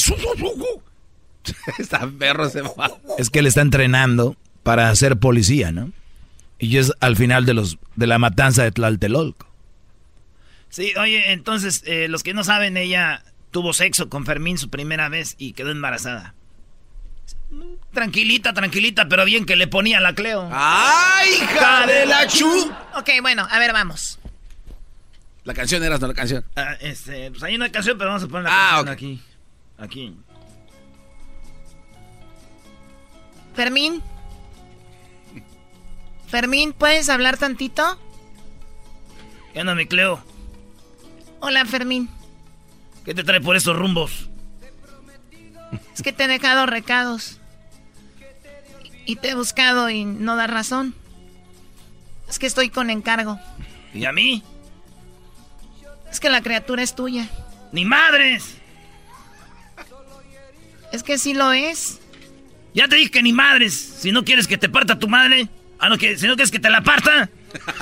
Esta 1.79 2.07
perro 2.19 2.49
se 2.49 2.61
va. 2.61 2.91
Es 3.17 3.31
que 3.31 3.39
él 3.39 3.47
está 3.47 3.61
entrenando 3.61 4.37
para 4.61 4.95
ser 4.95 5.17
policía, 5.17 5.71
¿no? 5.71 5.91
Y 6.59 6.77
es 6.77 6.93
al 6.99 7.15
final 7.15 7.47
de 7.47 7.55
los 7.55 7.79
de 7.95 8.05
la 8.05 8.19
matanza 8.19 8.63
de 8.63 8.71
Tlaltelolco. 8.71 9.47
Sí, 10.69 10.93
oye, 10.99 11.33
entonces, 11.33 11.81
eh, 11.85 12.07
los 12.07 12.23
que 12.23 12.33
no 12.33 12.43
saben, 12.43 12.77
ella 12.77 13.23
tuvo 13.53 13.71
sexo 13.71 14.09
con 14.09 14.25
Fermín 14.25 14.57
su 14.57 14.69
primera 14.69 15.07
vez 15.07 15.35
y 15.37 15.53
quedó 15.53 15.71
embarazada. 15.71 16.33
Tranquilita, 17.93 18.51
tranquilita, 18.53 19.07
pero 19.07 19.23
bien 19.23 19.45
que 19.45 19.55
le 19.55 19.67
ponía 19.67 20.01
la 20.01 20.13
Cleo. 20.13 20.49
¡Ay, 20.51 21.29
hija 21.35 21.85
de 21.87 22.05
la 22.05 22.27
chu! 22.27 22.49
Ok, 22.95 23.09
bueno, 23.21 23.47
a 23.49 23.59
ver, 23.59 23.71
vamos. 23.71 24.19
La 25.45 25.53
canción 25.53 25.83
era, 25.83 25.97
no 25.99 26.07
la 26.07 26.13
canción. 26.13 26.43
Ah, 26.55 26.75
este, 26.81 27.29
pues 27.31 27.43
hay 27.43 27.55
una 27.55 27.71
canción, 27.71 27.97
pero 27.97 28.09
vamos 28.09 28.23
a 28.23 28.27
poner 28.27 28.43
la 28.45 28.49
Ah, 28.51 28.83
canción 28.83 28.87
ok. 28.87 28.91
aquí. 28.93 29.21
Aquí. 29.77 30.17
Fermín. 33.55 34.01
Fermín, 36.27 36.73
¿puedes 36.73 37.07
hablar 37.09 37.37
tantito? 37.37 37.99
¿Qué 39.53 39.61
onda, 39.61 39.75
mi 39.75 39.85
Cleo? 39.85 40.23
Hola, 41.39 41.63
Fermín. 41.65 42.09
¿Qué 43.05 43.13
te 43.13 43.23
trae 43.23 43.41
por 43.41 43.55
esos 43.55 43.75
rumbos? 43.77 44.29
Es 45.93 46.01
que 46.01 46.13
te 46.13 46.23
he 46.23 46.27
dejado 46.27 46.65
recados. 46.65 47.39
Y 49.05 49.17
te 49.17 49.29
he 49.29 49.35
buscado 49.35 49.89
y 49.89 50.05
no 50.05 50.35
das 50.35 50.49
razón. 50.49 50.95
Es 52.29 52.39
que 52.39 52.47
estoy 52.47 52.69
con 52.69 52.89
encargo. 52.89 53.39
¿Y 53.93 54.05
a 54.05 54.11
mí? 54.11 54.43
Es 56.09 56.19
que 56.19 56.29
la 56.29 56.41
criatura 56.41 56.81
es 56.83 56.95
tuya. 56.95 57.27
¡Ni 57.71 57.85
madres! 57.85 58.55
Es 60.91 61.03
que 61.03 61.17
sí 61.17 61.33
lo 61.33 61.51
es. 61.51 61.99
Ya 62.73 62.87
te 62.87 62.95
dije 62.95 63.11
que 63.11 63.23
ni 63.23 63.33
madres. 63.33 63.73
Si 63.73 64.11
no 64.11 64.23
quieres 64.23 64.47
que 64.47 64.57
te 64.57 64.69
parta 64.69 64.99
tu 64.99 65.07
madre. 65.07 65.49
Ah, 65.79 65.89
no, 65.89 65.97
que 65.97 66.17
si 66.17 66.27
no 66.27 66.35
quieres 66.35 66.51
que 66.51 66.59
te 66.59 66.69
la 66.69 66.81
parta. 66.81 67.29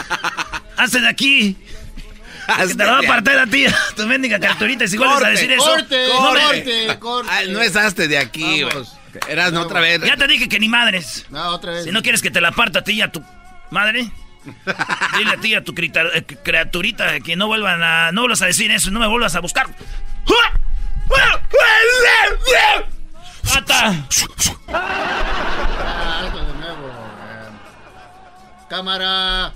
hazte 0.77 1.01
de 1.01 1.07
aquí. 1.07 1.57
Que 2.57 2.75
te 2.75 2.85
la 2.85 2.91
va 2.91 2.99
a 2.99 3.01
partir 3.03 3.37
a 3.37 3.45
ti, 3.47 3.65
tu 3.95 4.05
mendiga 4.07 4.39
carturita. 4.39 4.83
Y 4.83 4.87
si 4.87 4.97
vuelves 4.97 5.23
a 5.23 5.29
decir 5.29 5.51
eso. 5.51 5.63
corte, 5.63 6.07
no, 6.07 6.31
me- 6.33 6.39
corte, 6.41 6.99
corte. 6.99 7.29
Ah, 7.31 7.41
no 7.49 7.61
es 7.61 7.75
hazte 7.75 8.07
de 8.07 8.17
aquí, 8.17 8.63
güey. 8.63 8.75
Eras 9.27 9.51
no 9.51 9.61
otra 9.61 9.81
vez. 9.81 10.01
Ya 10.03 10.15
te 10.15 10.25
dije 10.27 10.47
que 10.47 10.59
ni 10.59 10.69
madres. 10.69 11.25
No, 11.29 11.49
otra 11.49 11.71
vez. 11.73 11.83
Si 11.83 11.91
no 11.91 12.01
quieres 12.01 12.21
que 12.21 12.31
te 12.31 12.39
la 12.41 12.51
parta 12.51 12.79
a 12.79 12.83
ti 12.83 12.93
y 12.93 13.01
a 13.01 13.11
tu 13.11 13.23
madre. 13.69 14.09
Dile 15.17 15.31
a 15.33 15.37
ti 15.37 15.49
y 15.49 15.55
a 15.55 15.63
tu 15.63 15.73
eh, 15.77 16.23
criaturita 16.43 17.19
que 17.19 17.35
no 17.35 17.47
vuelvan 17.47 17.83
a. 17.83 18.11
No 18.11 18.21
vuelvas 18.21 18.41
a 18.41 18.45
decir 18.47 18.71
eso 18.71 18.89
no 18.89 18.99
me 18.99 19.07
vuelvas 19.07 19.35
a 19.35 19.39
buscar. 19.39 19.67
¡Ata! 23.55 23.87
Algo 24.69 26.39
de 26.39 26.53
nuevo. 26.53 26.87
eh. 26.87 27.49
Cámara. 28.69 29.53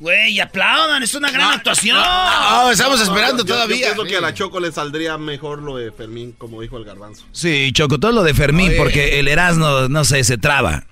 Güey, 0.00 0.38
aplaudan, 0.40 1.02
es 1.02 1.12
una 1.14 1.30
gran 1.30 1.52
actuación. 1.54 1.96
No, 1.96 2.70
estamos 2.70 3.00
esperando 3.00 3.44
todavía. 3.44 3.76
Yo 3.76 3.82
pienso 3.94 4.04
que 4.04 4.16
a 4.16 4.20
la 4.20 4.32
Choco 4.32 4.60
le 4.60 4.70
saldría 4.70 5.18
mejor 5.18 5.60
lo 5.60 5.76
de 5.76 5.90
Fermín, 5.90 6.32
como 6.38 6.60
dijo 6.62 6.76
el 6.78 6.84
garbanzo. 6.84 7.24
Sí, 7.32 7.72
Choco, 7.72 7.98
todo 7.98 8.12
lo 8.12 8.22
de 8.22 8.32
Fermín, 8.32 8.68
Oye. 8.68 8.76
porque 8.76 9.18
el 9.18 9.26
Erasmo, 9.26 9.88
no 9.88 10.04
sé, 10.04 10.22
se 10.22 10.38
traba. 10.38 10.84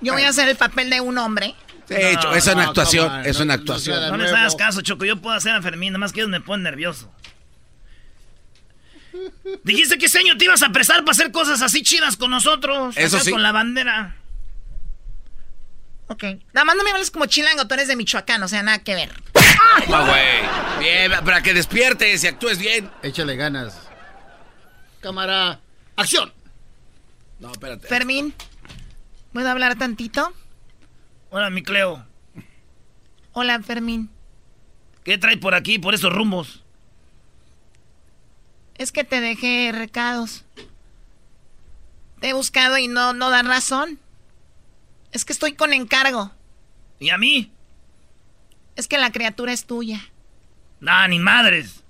Yo 0.00 0.12
voy 0.12 0.22
a 0.22 0.28
hacer 0.28 0.48
el 0.48 0.56
papel 0.56 0.90
de 0.90 1.00
un 1.00 1.18
hombre. 1.18 1.56
Sí, 1.88 1.96
Cho- 2.20 2.34
es 2.34 2.44
una 2.46 2.54
no, 2.54 2.60
actuación, 2.68 3.26
es 3.26 3.38
no- 3.38 3.44
una 3.44 3.56
no 3.56 3.60
actuación. 3.62 4.10
No 4.10 4.16
les 4.16 4.32
hagas 4.32 4.54
caso, 4.54 4.80
Choco. 4.82 5.04
Yo 5.04 5.16
puedo 5.16 5.34
hacer 5.34 5.52
a 5.54 5.60
Fermín, 5.62 5.92
nada 5.94 5.98
más 5.98 6.12
que 6.12 6.20
ellos 6.20 6.30
me 6.30 6.40
ponen 6.40 6.62
nervioso. 6.62 7.10
Dijiste 9.64 9.98
que 9.98 10.06
ese 10.06 10.18
año 10.18 10.36
te 10.36 10.44
ibas 10.44 10.62
a 10.62 10.68
prestar 10.68 11.00
para 11.00 11.12
hacer 11.12 11.32
cosas 11.32 11.62
así 11.62 11.82
chidas 11.82 12.16
con 12.16 12.30
nosotros. 12.30 12.96
Eso 12.96 13.18
sí. 13.18 13.30
Con 13.32 13.42
la 13.42 13.50
bandera. 13.52 14.14
Ok. 16.08 16.24
Nada 16.52 16.64
más 16.64 16.76
no 16.76 16.84
me 16.84 16.90
hables 16.90 17.10
como 17.10 17.26
chilango, 17.26 17.66
tú 17.66 17.74
eres 17.74 17.88
de 17.88 17.96
Michoacán, 17.96 18.42
o 18.42 18.48
sea, 18.48 18.62
nada 18.62 18.78
que 18.80 18.94
ver. 18.94 19.12
No, 19.88 20.06
güey. 20.06 20.80
Bien, 20.80 21.12
para 21.24 21.42
que 21.42 21.54
despiertes 21.54 22.24
y 22.24 22.26
actúes 22.26 22.58
bien. 22.58 22.90
Échale 23.02 23.36
ganas. 23.36 23.78
Cámara. 25.00 25.60
¡Acción! 25.96 26.32
No, 27.38 27.52
espérate. 27.52 27.86
Fermín, 27.86 28.34
¿puedo 29.32 29.48
hablar 29.48 29.76
tantito? 29.76 30.32
Hola, 31.30 31.50
mi 31.50 31.62
Cleo. 31.62 32.04
Hola, 33.32 33.60
Fermín. 33.62 34.10
¿Qué 35.04 35.18
trae 35.18 35.36
por 35.36 35.54
aquí, 35.54 35.78
por 35.78 35.94
esos 35.94 36.12
rumbos? 36.12 36.64
Es 38.76 38.92
que 38.92 39.04
te 39.04 39.20
dejé 39.20 39.70
recados. 39.72 40.44
Te 42.20 42.30
he 42.30 42.32
buscado 42.32 42.78
y 42.78 42.88
no, 42.88 43.12
no 43.12 43.30
dan 43.30 43.46
razón. 43.46 43.98
Es 45.12 45.24
que 45.24 45.32
estoy 45.32 45.54
con 45.54 45.72
encargo. 45.72 46.32
¿Y 46.98 47.10
a 47.10 47.18
mí? 47.18 47.52
Es 48.76 48.88
que 48.88 48.98
la 48.98 49.10
criatura 49.10 49.52
es 49.52 49.66
tuya. 49.66 50.00
Nah, 50.80 51.08
ni 51.08 51.18
madres. 51.18 51.82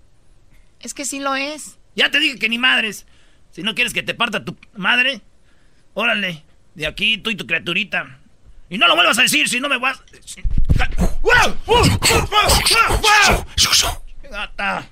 Es 0.80 0.94
que 0.94 1.04
sí 1.04 1.20
lo 1.20 1.34
es. 1.34 1.78
Ya 1.94 2.10
te 2.10 2.20
dije 2.20 2.38
que 2.38 2.48
ni 2.48 2.58
madres. 2.58 3.06
Si 3.50 3.62
no 3.62 3.74
quieres 3.74 3.92
que 3.92 4.02
te 4.02 4.14
parta 4.14 4.44
tu 4.44 4.56
madre, 4.74 5.20
órale. 5.94 6.44
De 6.74 6.86
aquí 6.86 7.18
tú 7.18 7.30
y 7.30 7.36
tu 7.36 7.46
criaturita. 7.46 8.20
Y 8.70 8.78
no 8.78 8.86
lo 8.86 8.94
vuelvas 8.94 9.18
a 9.18 9.22
decir 9.22 9.48
si 9.48 9.60
no 9.60 9.68
me 9.68 9.78
vas. 9.78 10.00
Gata. 14.30 14.88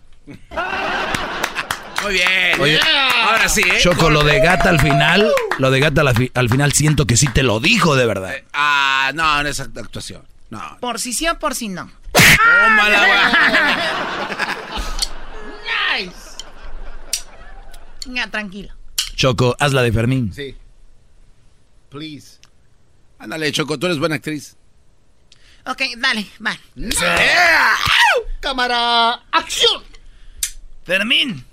Muy 2.03 2.13
bien. 2.13 2.61
Oye, 2.61 2.81
ahora 3.25 3.49
sí, 3.49 3.63
¿eh? 3.63 3.79
Choco, 3.81 4.11
lo 4.11 4.23
de 4.23 4.41
gata 4.41 4.69
al 4.69 4.81
final, 4.81 5.31
lo 5.59 5.71
de 5.71 5.81
gata 5.81 6.03
al, 6.03 6.49
final 6.49 6.73
siento 6.73 7.07
que 7.07 7.17
sí 7.17 7.29
te 7.29 7.43
lo 7.43 7.61
dijo 7.61 7.97
de 7.97 8.07
verdad. 8.07 8.35
ah, 8.53 9.11
no, 9.15 9.41
en 9.41 9.47
esa 9.47 9.65
actuación. 9.65 10.23
No. 10.51 10.79
Por 10.81 11.01
si 11.01 11.13
sí 11.13 11.27
o 11.29 11.39
por 11.39 11.55
si 11.55 11.69
no. 11.69 11.91
nice. 15.99 16.13
Ya, 18.07 18.31
tranquilo. 18.31 18.73
Choco, 19.15 19.57
haz 19.59 19.73
la 19.73 19.83
de 19.83 19.93
Fermín. 19.93 20.33
Sí. 20.33 20.55
Please. 21.89 22.39
Ándale, 23.19 23.51
Choco, 23.51 23.79
tú 23.79 23.87
eres 23.87 23.99
buena 23.99 24.17
actriz. 24.17 24.57
Ok, 25.65 25.83
dale, 25.97 26.27
va. 26.45 26.57
Cámara, 28.41 29.23
acción. 29.33 29.83
Fermín. 30.85 31.46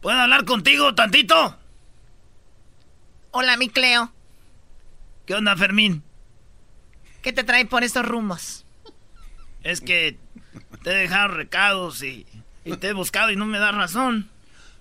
¿Puedo 0.00 0.18
hablar 0.18 0.44
contigo 0.44 0.94
tantito? 0.94 1.58
Hola, 3.32 3.56
mi 3.56 3.68
Cleo. 3.68 4.12
¿Qué 5.26 5.34
onda, 5.34 5.56
Fermín? 5.56 6.02
¿Qué 7.22 7.32
te 7.32 7.44
trae 7.44 7.66
por 7.66 7.82
estos 7.82 8.06
rumbos? 8.06 8.64
Es 9.62 9.80
que 9.80 10.16
te 10.82 10.90
he 10.90 10.94
dejado 10.94 11.28
recados 11.28 12.02
y, 12.02 12.26
y 12.64 12.76
te 12.76 12.88
he 12.88 12.92
buscado 12.92 13.30
y 13.30 13.36
no 13.36 13.44
me 13.44 13.58
das 13.58 13.74
razón. 13.74 14.30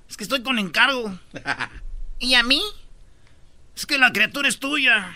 Es 0.10 0.16
que 0.18 0.24
estoy 0.24 0.44
con 0.44 0.60
encargo. 0.60 1.20
¿Y 2.20 2.36
a 2.36 2.44
mí? 2.44 2.62
Es 3.76 3.86
que 3.86 3.98
la 3.98 4.12
criatura 4.12 4.48
es 4.48 4.60
tuya. 4.60 5.16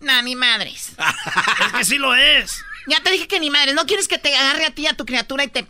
No, 0.00 0.22
ni 0.22 0.36
madres. 0.36 0.92
es 1.66 1.72
que 1.72 1.84
sí 1.84 1.98
lo 1.98 2.14
es. 2.14 2.64
Ya 2.86 3.02
te 3.02 3.10
dije 3.10 3.28
que 3.28 3.40
ni 3.40 3.50
madres. 3.50 3.74
¿No 3.74 3.86
quieres 3.86 4.08
que 4.08 4.18
te 4.18 4.34
agarre 4.34 4.66
a 4.66 4.70
ti, 4.70 4.86
a 4.86 4.96
tu 4.96 5.04
criatura 5.04 5.44
y 5.44 5.48
te... 5.48 5.66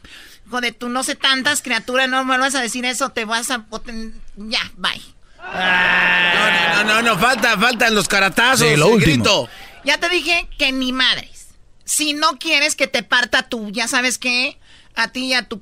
Joder, 0.50 0.74
tú 0.74 0.88
no 0.88 1.02
sé 1.02 1.14
tantas 1.14 1.62
criaturas, 1.62 2.08
no 2.08 2.24
me 2.24 2.38
vas 2.38 2.54
a 2.54 2.60
decir 2.60 2.84
eso, 2.84 3.10
te 3.10 3.24
vas 3.24 3.50
a... 3.50 3.64
Ya, 4.36 4.60
bye. 4.76 5.02
no, 5.38 6.74
no, 6.74 6.84
no, 6.84 7.02
no, 7.02 7.18
falta, 7.18 7.58
faltan 7.58 7.94
los 7.94 8.08
caratazos. 8.08 8.68
Sí, 8.68 8.76
lo 8.76 8.88
último. 8.88 9.48
Ya 9.84 9.98
te 9.98 10.08
dije 10.08 10.48
que 10.58 10.72
ni 10.72 10.92
madres. 10.92 11.48
Si 11.84 12.14
no 12.14 12.38
quieres 12.38 12.76
que 12.76 12.86
te 12.86 13.02
parta 13.02 13.48
tú, 13.48 13.70
ya 13.70 13.88
sabes 13.88 14.18
que 14.18 14.58
a 14.94 15.08
ti 15.08 15.26
y 15.26 15.34
a 15.34 15.46
tu 15.46 15.60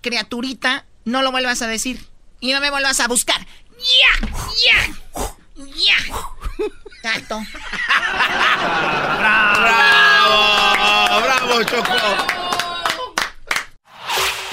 criaturita, 0.00 0.86
no 1.04 1.22
lo 1.22 1.30
vuelvas 1.30 1.60
a 1.62 1.66
decir. 1.66 2.06
Y 2.40 2.52
no 2.52 2.60
me 2.60 2.70
vuelvas 2.70 3.00
a 3.00 3.08
buscar. 3.08 3.46
¡Ya! 3.78 4.28
¡Ya! 4.64 4.94
¡Ya! 5.56 5.96
Tato. 7.02 7.38
¡Bravo! 9.18 11.20
¡Bravo, 11.20 11.62
Choco! 11.64 12.43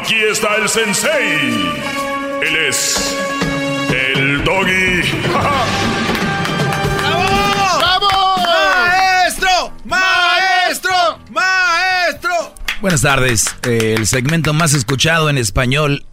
Aquí 0.00 0.14
está 0.30 0.54
el 0.56 0.68
sensei. 0.68 1.72
Él 2.42 2.56
es 2.68 3.16
el 3.90 4.44
doggy. 4.44 5.02
¡Bravo! 5.28 7.18
¡Bravo! 7.78 8.08
¡Maestro! 8.46 9.72
¡Maestro! 9.84 11.18
¡Maestro! 11.32 12.54
Buenas 12.80 13.00
tardes. 13.02 13.56
Eh, 13.64 13.96
el 13.98 14.06
segmento 14.06 14.52
más 14.52 14.72
escuchado 14.72 15.30
en 15.30 15.36
español 15.36 16.06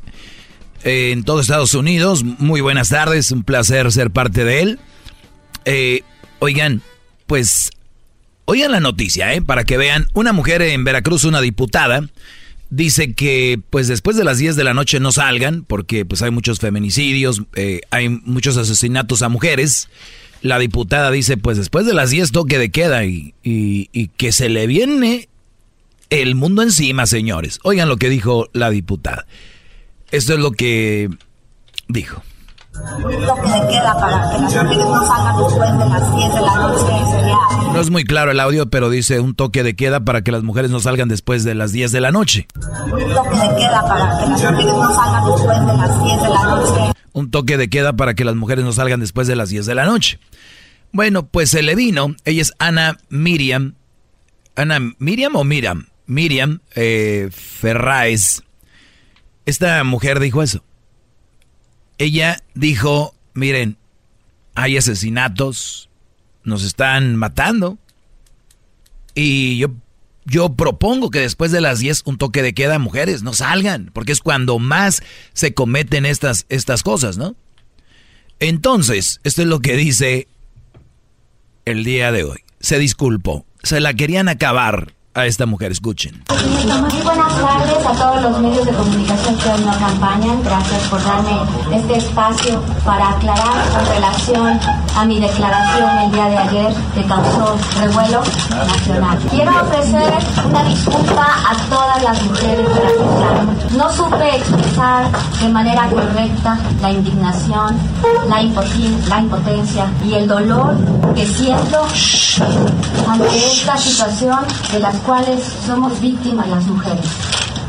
en 0.84 1.24
todo 1.24 1.40
Estados 1.40 1.76
Unidos. 1.76 2.24
Muy 2.24 2.62
buenas 2.62 2.90
tardes, 2.90 3.32
un 3.32 3.44
placer 3.44 3.92
ser 3.92 4.10
parte 4.10 4.44
de 4.44 4.62
él. 4.62 4.80
Eh, 5.66 6.02
oigan, 6.40 6.82
pues, 7.28 7.70
oigan 8.46 8.72
la 8.72 8.80
noticia, 8.80 9.32
¿eh? 9.34 9.44
Para 9.44 9.64
que 9.64 9.78
vean, 9.78 10.08
una 10.14 10.34
mujer 10.34 10.64
en 10.64 10.84
Veracruz, 10.84 11.24
una 11.24 11.40
diputada, 11.40 12.02
dice 12.70 13.14
que 13.14 13.60
pues 13.70 13.88
después 13.88 14.18
de 14.18 14.24
las 14.24 14.38
10 14.38 14.56
de 14.56 14.64
la 14.64 14.74
noche 14.74 15.00
no 15.00 15.12
salgan, 15.12 15.64
porque 15.64 16.06
pues 16.06 16.22
hay 16.22 16.32
muchos 16.32 16.60
feminicidios, 16.60 17.44
eh, 17.56 17.82
hay 17.92 18.10
muchos 18.10 18.58
asesinatos 18.58 19.22
a 19.22 19.30
mujeres. 19.30 19.90
La 20.42 20.60
diputada 20.60 21.10
dice, 21.12 21.38
pues 21.38 21.58
después 21.58 21.86
de 21.86 21.94
las 21.94 22.12
10 22.12 22.32
toque 22.32 22.60
de 22.60 22.70
queda 22.70 23.06
y, 23.06 23.34
y 23.44 24.08
que 24.10 24.32
se 24.32 24.50
le 24.50 24.68
viene 24.68 25.28
el 26.10 26.36
mundo 26.36 26.62
encima, 26.62 27.06
señores. 27.06 27.60
Oigan 27.64 27.90
lo 27.90 27.98
que 27.98 28.10
dijo 28.10 28.50
la 28.54 28.70
diputada. 28.70 29.26
Esto 30.12 30.34
es 30.34 30.40
lo 30.40 30.52
que 30.52 31.10
dijo. 31.88 32.24
No 37.74 37.80
es 37.80 37.90
muy 37.90 38.04
claro 38.04 38.32
el 38.32 38.40
audio, 38.40 38.70
pero 38.70 38.90
dice 38.90 39.20
un 39.20 39.36
toque 39.36 39.64
de 39.64 39.76
queda 39.76 40.02
para 40.02 40.22
que 40.22 40.32
las 40.32 40.44
mujeres 40.44 40.72
no 40.72 40.80
salgan 40.80 41.08
después 41.08 41.44
de 41.44 41.56
las 41.56 41.72
10 41.72 41.92
de 41.92 42.02
la 42.02 42.12
noche. 42.12 42.48
Un 42.58 43.12
toque 43.12 43.38
de 43.38 43.56
queda 43.56 43.82
para 43.88 44.18
que 44.18 44.26
las 44.28 44.52
mujeres 44.52 44.74
no 44.76 44.96
salgan 44.96 45.26
después 45.26 45.58
de 45.68 45.78
las 45.78 46.04
10 46.04 46.22
de 46.22 46.30
la 46.30 46.44
noche. 46.44 46.94
Un 47.14 47.32
toque 47.32 47.58
de 47.58 47.70
queda 47.70 47.94
para 47.94 48.14
que 48.14 48.26
las 48.26 48.36
mujeres 48.36 48.66
no 48.66 48.74
salgan 48.74 49.00
después 49.00 49.28
de 49.28 49.36
las 49.36 49.50
10 49.50 49.66
de 49.66 49.76
la 49.76 49.86
noche. 49.86 50.20
Bueno, 50.92 51.28
pues 51.28 51.50
se 51.50 51.64
le 51.64 51.76
vino. 51.76 52.16
Ella 52.26 52.42
es 52.42 52.54
Ana 52.60 52.98
Miriam. 53.10 53.76
Ana 54.56 54.80
Miriam 55.00 55.36
o 55.36 55.44
Miriam. 55.44 55.88
Miriam 56.08 56.60
eh, 56.76 57.30
Ferraes 57.32 58.46
esta 59.46 59.84
mujer 59.84 60.20
dijo 60.20 60.42
eso. 60.42 60.64
Ella 61.98 62.44
dijo, 62.54 63.16
miren, 63.34 63.78
hay 64.56 64.78
asesinatos, 64.78 65.90
nos 66.44 66.64
están 66.64 67.16
matando. 67.16 67.78
Y 69.14 69.58
yo, 69.58 69.70
yo 70.26 70.54
propongo 70.54 71.10
que 71.10 71.20
después 71.20 71.52
de 71.52 71.62
las 71.62 71.80
10 71.80 72.04
un 72.06 72.18
toque 72.18 72.42
de 72.42 72.54
queda, 72.54 72.80
mujeres, 72.80 73.24
no 73.24 73.34
salgan, 73.34 73.92
porque 73.94 74.12
es 74.12 74.22
cuando 74.22 74.60
más 74.60 75.04
se 75.34 75.54
cometen 75.54 76.06
estas, 76.06 76.46
estas 76.50 76.84
cosas, 76.84 77.18
¿no? 77.18 77.36
Entonces, 78.40 79.22
esto 79.24 79.42
es 79.42 79.48
lo 79.48 79.62
que 79.62 79.78
dice 79.78 80.28
el 81.64 81.84
día 81.84 82.12
de 82.12 82.24
hoy. 82.24 82.40
Se 82.60 82.80
disculpó, 82.80 83.46
se 83.64 83.80
la 83.80 83.94
querían 83.94 84.28
acabar 84.28 84.94
a 85.16 85.26
esta 85.26 85.46
mujer. 85.46 85.72
Escuchen. 85.72 86.24
Muy 86.30 87.02
buenas 87.02 87.34
tardes 87.40 87.86
a 87.86 87.92
todos 87.94 88.22
los 88.22 88.40
medios 88.40 88.66
de 88.66 88.74
comunicación 88.74 89.36
que 89.38 89.50
hoy 89.50 89.62
nos 89.62 89.76
acompañan. 89.76 90.44
Gracias 90.44 90.82
por 90.90 91.04
darme 91.04 91.40
este 91.74 91.98
espacio 91.98 92.62
para 92.86 93.12
aclarar 93.12 93.66
en 93.80 93.88
relación 93.96 94.60
a 94.96 95.06
mi 95.06 95.20
declaración 95.20 95.98
el 96.00 96.12
día 96.12 96.26
de 96.26 96.38
ayer 96.38 96.74
que 96.94 97.04
causó 97.04 97.58
revuelo 97.82 98.22
nacional. 98.50 99.18
Quiero 99.30 99.52
ofrecer 99.62 100.14
una 100.50 100.64
disculpa 100.64 101.28
a 101.50 101.56
todas 101.70 102.04
las 102.04 102.24
mujeres 102.24 102.68
de 102.68 103.78
No 103.78 103.90
supe 103.92 104.36
expresar 104.36 105.08
de 105.42 105.50
manera 105.50 105.90
correcta 105.90 106.60
la 106.82 106.92
indignación, 106.92 107.78
la, 108.28 108.42
la 109.08 109.20
impotencia 109.22 109.88
y 110.04 110.14
el 110.14 110.28
dolor 110.28 110.76
que 111.16 111.26
siento 111.26 111.86
ante 113.08 113.38
esta 113.38 113.78
situación 113.78 114.40
de 114.72 114.80
las 114.80 114.96
cuales 115.06 115.42
somos 115.66 116.00
víctimas 116.00 116.48
las 116.48 116.66
mujeres 116.66 117.06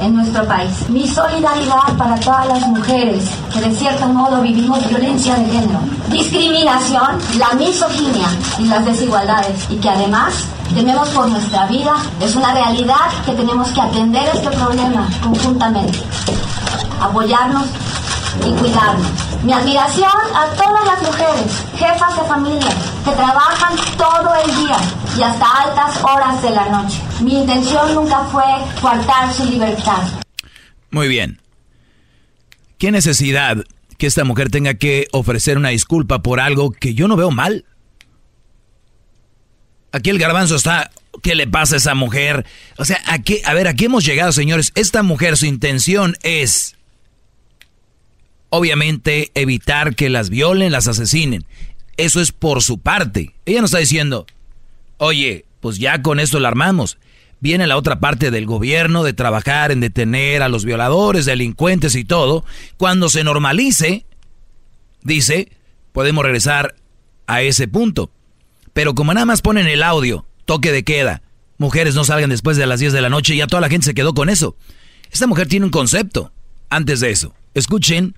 en 0.00 0.14
nuestro 0.14 0.46
país. 0.46 0.88
Mi 0.88 1.06
solidaridad 1.06 1.96
para 1.96 2.16
todas 2.16 2.46
las 2.48 2.66
mujeres 2.66 3.24
que 3.52 3.60
de 3.60 3.74
cierto 3.74 4.06
modo 4.06 4.40
vivimos 4.42 4.86
violencia 4.88 5.34
de 5.36 5.46
género, 5.46 5.80
discriminación, 6.10 7.18
la 7.38 7.52
misoginia 7.54 8.28
y 8.58 8.64
las 8.64 8.84
desigualdades 8.84 9.66
y 9.70 9.76
que 9.76 9.88
además 9.88 10.34
tememos 10.74 11.08
por 11.10 11.28
nuestra 11.28 11.66
vida. 11.66 11.94
Es 12.20 12.34
una 12.34 12.52
realidad 12.52 13.10
que 13.24 13.32
tenemos 13.32 13.68
que 13.70 13.80
atender 13.80 14.28
este 14.34 14.50
problema 14.50 15.08
conjuntamente, 15.22 15.98
apoyarnos 17.00 17.66
y 18.46 18.50
cuidarnos. 18.52 19.25
Mi 19.46 19.52
admiración 19.52 20.10
a 20.34 20.48
todas 20.56 20.84
las 20.86 21.02
mujeres, 21.02 21.64
jefas 21.78 22.16
de 22.16 22.24
familia, 22.26 22.68
que 23.04 23.12
trabajan 23.12 23.76
todo 23.96 24.34
el 24.44 24.56
día 24.56 24.76
y 25.16 25.22
hasta 25.22 25.46
altas 25.62 26.02
horas 26.02 26.42
de 26.42 26.50
la 26.50 26.68
noche. 26.68 27.00
Mi 27.22 27.42
intención 27.42 27.94
nunca 27.94 28.24
fue 28.24 28.42
faltar 28.80 29.32
su 29.32 29.44
libertad. 29.44 30.02
Muy 30.90 31.06
bien. 31.06 31.40
¿Qué 32.78 32.90
necesidad 32.90 33.58
que 33.98 34.08
esta 34.08 34.24
mujer 34.24 34.50
tenga 34.50 34.74
que 34.74 35.06
ofrecer 35.12 35.58
una 35.58 35.68
disculpa 35.68 36.22
por 36.22 36.40
algo 36.40 36.72
que 36.72 36.94
yo 36.94 37.06
no 37.06 37.14
veo 37.14 37.30
mal? 37.30 37.66
Aquí 39.92 40.10
el 40.10 40.18
garbanzo 40.18 40.56
está, 40.56 40.90
¿qué 41.22 41.36
le 41.36 41.46
pasa 41.46 41.76
a 41.76 41.78
esa 41.78 41.94
mujer? 41.94 42.44
O 42.78 42.84
sea, 42.84 43.00
aquí, 43.06 43.42
a 43.44 43.54
ver, 43.54 43.68
aquí 43.68 43.84
hemos 43.84 44.04
llegado, 44.04 44.32
señores. 44.32 44.72
Esta 44.74 45.04
mujer, 45.04 45.36
su 45.36 45.46
intención 45.46 46.16
es, 46.22 46.75
obviamente, 48.50 49.30
evitar 49.34 49.94
que 49.94 50.08
las 50.08 50.30
violen, 50.30 50.72
las 50.72 50.88
asesinen. 50.88 51.44
Eso 51.96 52.20
es 52.20 52.32
por 52.32 52.62
su 52.62 52.78
parte. 52.78 53.34
Ella 53.46 53.60
no 53.60 53.66
está 53.66 53.78
diciendo, 53.78 54.26
oye, 54.98 55.44
pues 55.60 55.78
ya 55.78 56.02
con 56.02 56.20
esto 56.20 56.40
la 56.40 56.48
armamos. 56.48 56.98
Viene 57.40 57.66
la 57.66 57.76
otra 57.76 58.00
parte 58.00 58.30
del 58.30 58.46
gobierno 58.46 59.04
de 59.04 59.12
trabajar 59.12 59.70
en 59.70 59.80
detener 59.80 60.42
a 60.42 60.48
los 60.48 60.64
violadores, 60.64 61.26
delincuentes 61.26 61.94
y 61.94 62.04
todo. 62.04 62.44
Cuando 62.76 63.08
se 63.08 63.24
normalice, 63.24 64.06
dice, 65.02 65.50
podemos 65.92 66.24
regresar 66.24 66.76
a 67.26 67.42
ese 67.42 67.68
punto. 67.68 68.10
Pero 68.72 68.94
como 68.94 69.12
nada 69.14 69.26
más 69.26 69.42
ponen 69.42 69.66
el 69.66 69.82
audio, 69.82 70.26
toque 70.44 70.72
de 70.72 70.84
queda, 70.84 71.22
mujeres 71.58 71.94
no 71.94 72.04
salgan 72.04 72.30
después 72.30 72.56
de 72.56 72.66
las 72.66 72.80
10 72.80 72.92
de 72.92 73.00
la 73.00 73.08
noche, 73.08 73.36
ya 73.36 73.46
toda 73.46 73.60
la 73.60 73.68
gente 73.68 73.86
se 73.86 73.94
quedó 73.94 74.14
con 74.14 74.28
eso. 74.28 74.56
Esta 75.10 75.26
mujer 75.26 75.46
tiene 75.46 75.66
un 75.66 75.72
concepto 75.72 76.32
antes 76.68 77.00
de 77.00 77.10
eso. 77.10 77.34
Escuchen 77.54 78.16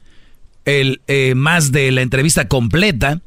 el 0.64 1.00
eh, 1.06 1.34
más 1.34 1.72
de 1.72 1.90
la 1.92 2.02
entrevista 2.02 2.48
completa, 2.48 3.20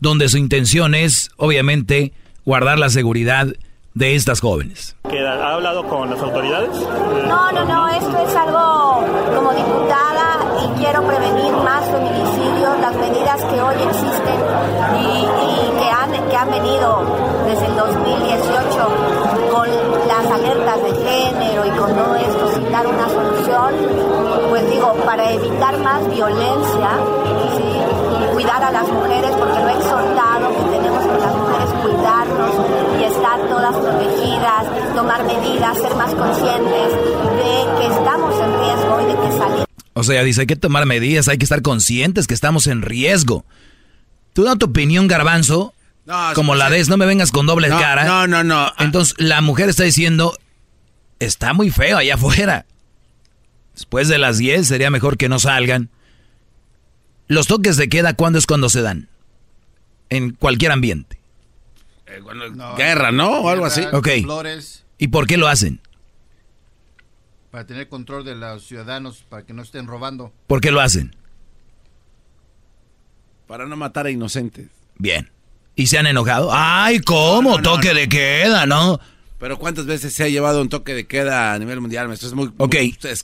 donde 0.00 0.28
su 0.28 0.38
intención 0.38 0.94
es, 0.94 1.30
obviamente, 1.36 2.12
guardar 2.44 2.78
la 2.78 2.88
seguridad 2.88 3.48
de 3.94 4.14
estas 4.14 4.40
jóvenes. 4.40 4.96
¿Ha 5.04 5.54
hablado 5.54 5.84
con 5.88 6.08
las 6.08 6.20
autoridades? 6.20 6.70
No, 6.70 7.52
no, 7.52 7.64
no, 7.64 7.88
esto 7.88 8.16
es 8.26 8.34
algo 8.36 9.04
como 9.34 9.52
diputada 9.52 10.38
y 10.64 10.80
quiero 10.80 11.04
prevenir 11.06 11.52
más 11.64 11.84
feminicidios, 11.90 12.80
las 12.80 12.94
medidas 12.96 13.44
que 13.44 13.60
hoy 13.60 13.74
existen 13.90 14.38
y, 15.02 15.26
que, 15.78 15.90
han, 15.90 16.30
que 16.30 16.36
han 16.36 16.50
venido 16.50 17.42
desde 17.46 17.66
el 17.66 17.76
2018 17.76 19.18
con 19.50 19.68
las 20.06 20.30
alertas 20.30 20.82
de 20.84 20.90
género 21.04 21.66
y 21.66 21.70
con 21.70 21.94
todo 21.94 22.14
esto 22.16 22.54
sin 22.54 22.70
dar 22.70 22.86
una 22.86 23.08
solución, 23.08 23.74
digo, 24.78 24.94
para 25.04 25.32
evitar 25.32 25.78
más 25.78 26.08
violencia 26.08 26.90
y 28.22 28.32
cuidar 28.32 28.62
a 28.62 28.70
las 28.70 28.88
mujeres, 28.88 29.30
porque 29.36 29.58
lo 29.58 29.68
he 29.68 29.72
exhortado 29.72 30.48
que 30.54 30.76
tenemos 30.76 31.04
que 31.04 31.18
las 31.18 31.34
mujeres 31.36 31.70
cuidarnos 31.82 32.52
y 33.00 33.04
estar 33.04 33.40
todas 33.48 33.76
protegidas, 33.76 34.94
tomar 34.94 35.24
medidas, 35.24 35.78
ser 35.78 35.94
más 35.96 36.14
conscientes 36.14 36.92
de 36.92 37.80
que 37.80 37.86
estamos 37.86 38.34
en 38.40 38.60
riesgo 38.60 39.00
y 39.00 39.06
de 39.06 39.14
que 39.14 39.38
salimos. 39.38 39.66
O 39.94 40.04
sea, 40.04 40.22
dice, 40.22 40.42
hay 40.42 40.46
que 40.46 40.56
tomar 40.56 40.86
medidas, 40.86 41.26
hay 41.28 41.38
que 41.38 41.44
estar 41.44 41.62
conscientes 41.62 42.28
que 42.28 42.34
estamos 42.34 42.68
en 42.68 42.82
riesgo. 42.82 43.44
Tú 44.32 44.44
da 44.44 44.54
tu 44.54 44.66
opinión, 44.66 45.08
garbanzo, 45.08 45.74
como 46.36 46.54
la 46.54 46.70
des, 46.70 46.88
no 46.88 46.96
me 46.96 47.04
vengas 47.04 47.32
con 47.32 47.46
doble 47.46 47.68
cara. 47.68 48.04
No, 48.04 48.28
no, 48.28 48.44
no. 48.44 48.72
Entonces, 48.78 49.16
la 49.18 49.40
mujer 49.40 49.68
está 49.68 49.82
diciendo, 49.82 50.38
está 51.18 51.52
muy 51.52 51.70
feo 51.70 51.98
allá 51.98 52.14
afuera. 52.14 52.64
Después 53.78 54.08
de 54.08 54.18
las 54.18 54.38
10 54.38 54.66
sería 54.66 54.90
mejor 54.90 55.16
que 55.16 55.28
no 55.28 55.38
salgan. 55.38 55.88
Los 57.28 57.46
toques 57.46 57.76
de 57.76 57.88
queda, 57.88 58.14
¿cuándo 58.14 58.40
es 58.40 58.44
cuando 58.44 58.68
se 58.68 58.82
dan? 58.82 59.08
En 60.08 60.32
cualquier 60.32 60.72
ambiente. 60.72 61.20
Eh, 62.08 62.20
guerra, 62.76 63.12
¿no? 63.12 63.38
O 63.38 63.48
algo 63.48 63.66
así. 63.66 63.82
Ok. 63.92 64.08
¿Y 64.98 65.08
por 65.08 65.28
qué 65.28 65.36
lo 65.36 65.46
hacen? 65.46 65.80
Para 67.52 67.66
tener 67.66 67.88
control 67.88 68.24
de 68.24 68.34
los 68.34 68.66
ciudadanos, 68.66 69.24
para 69.28 69.46
que 69.46 69.52
no 69.52 69.62
estén 69.62 69.86
robando. 69.86 70.32
¿Por 70.48 70.60
qué 70.60 70.72
lo 70.72 70.80
hacen? 70.80 71.14
Para 73.46 73.64
no 73.66 73.76
matar 73.76 74.06
a 74.06 74.10
inocentes. 74.10 74.70
Bien. 74.96 75.30
¿Y 75.76 75.86
se 75.86 75.98
han 75.98 76.08
enojado? 76.08 76.50
¡Ay, 76.52 76.98
cómo! 76.98 77.62
toque 77.62 77.94
de 77.94 78.08
queda, 78.08 78.66
¿no? 78.66 78.98
Pero 79.38 79.58
¿cuántas 79.58 79.86
veces 79.86 80.12
se 80.12 80.24
ha 80.24 80.28
llevado 80.28 80.60
un 80.60 80.68
toque 80.68 80.94
de 80.94 81.06
queda 81.06 81.54
a 81.54 81.58
nivel 81.58 81.80
mundial, 81.80 82.10
Esto 82.12 82.26
Es 82.26 82.34
muy, 82.34 82.50
ok, 82.56 82.74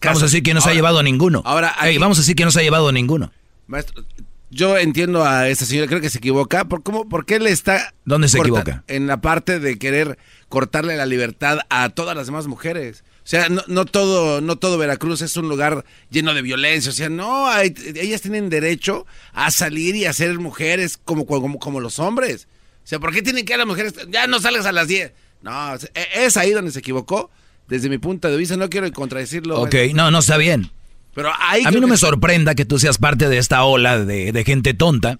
vamos 0.02 0.22
a 0.22 0.26
decir 0.26 0.42
que 0.42 0.54
no 0.54 0.60
se 0.60 0.70
ha 0.70 0.74
llevado 0.74 1.02
ninguno. 1.02 1.42
Ahora, 1.44 1.74
vamos 1.98 2.18
a 2.18 2.20
decir 2.20 2.36
que 2.36 2.44
no 2.44 2.50
se 2.50 2.60
ha 2.60 2.62
llevado 2.62 2.92
ninguno. 2.92 3.32
Maestro, 3.66 4.04
yo 4.50 4.78
entiendo 4.78 5.24
a 5.24 5.48
esta 5.48 5.64
señora, 5.64 5.88
creo 5.88 6.00
que 6.00 6.10
se 6.10 6.18
equivoca. 6.18 6.66
¿Por, 6.66 6.84
cómo, 6.84 7.08
¿Por 7.08 7.26
qué 7.26 7.40
le 7.40 7.50
está... 7.50 7.92
¿Dónde 8.04 8.28
se 8.28 8.38
equivoca? 8.38 8.84
En 8.86 9.08
la 9.08 9.20
parte 9.20 9.58
de 9.58 9.78
querer 9.78 10.16
cortarle 10.48 10.96
la 10.96 11.06
libertad 11.06 11.58
a 11.70 11.88
todas 11.88 12.16
las 12.16 12.26
demás 12.26 12.46
mujeres. 12.46 13.02
O 13.24 13.26
sea, 13.26 13.48
no, 13.48 13.84
todo, 13.84 14.40
no 14.40 14.56
todo 14.56 14.78
Veracruz 14.78 15.22
es 15.22 15.36
un 15.36 15.48
lugar 15.48 15.84
lleno 16.10 16.34
de 16.34 16.42
violencia. 16.42 16.90
O 16.90 16.94
sea, 16.94 17.08
no, 17.08 17.50
ellas 17.60 18.20
tienen 18.20 18.48
derecho 18.50 19.06
a 19.32 19.50
salir 19.50 19.96
y 19.96 20.04
a 20.04 20.12
ser 20.12 20.38
mujeres 20.38 20.98
como, 20.98 21.26
como, 21.26 21.58
como 21.58 21.80
los 21.80 21.98
hombres. 21.98 22.46
O 22.84 22.86
sea, 22.86 23.00
¿por 23.00 23.12
qué 23.12 23.22
tienen 23.22 23.44
que 23.44 23.54
ir 23.54 23.58
las 23.58 23.66
mujeres? 23.66 23.94
Ya 24.10 24.26
no 24.26 24.38
salgas 24.40 24.66
a 24.66 24.72
las 24.72 24.86
10. 24.86 25.12
No, 25.44 25.74
e, 25.74 26.24
es 26.24 26.38
ahí 26.38 26.52
donde 26.52 26.72
se 26.72 26.78
equivocó. 26.78 27.30
Desde 27.68 27.88
mi 27.88 27.98
punto 27.98 28.28
de 28.28 28.36
vista, 28.36 28.56
no 28.56 28.68
quiero 28.70 28.90
contradecirlo. 28.92 29.60
Ok, 29.60 29.74
no, 29.94 30.10
no 30.10 30.18
está 30.18 30.38
bien. 30.38 30.70
Pero 31.14 31.30
a 31.30 31.70
mí 31.70 31.80
no 31.80 31.86
me 31.86 31.96
sorprenda 31.96 32.54
que 32.54 32.64
tú 32.64 32.78
seas 32.78 32.98
parte 32.98 33.28
de 33.28 33.38
esta 33.38 33.62
ola 33.64 34.04
de, 34.04 34.42
gente 34.44 34.74
tonta 34.74 35.18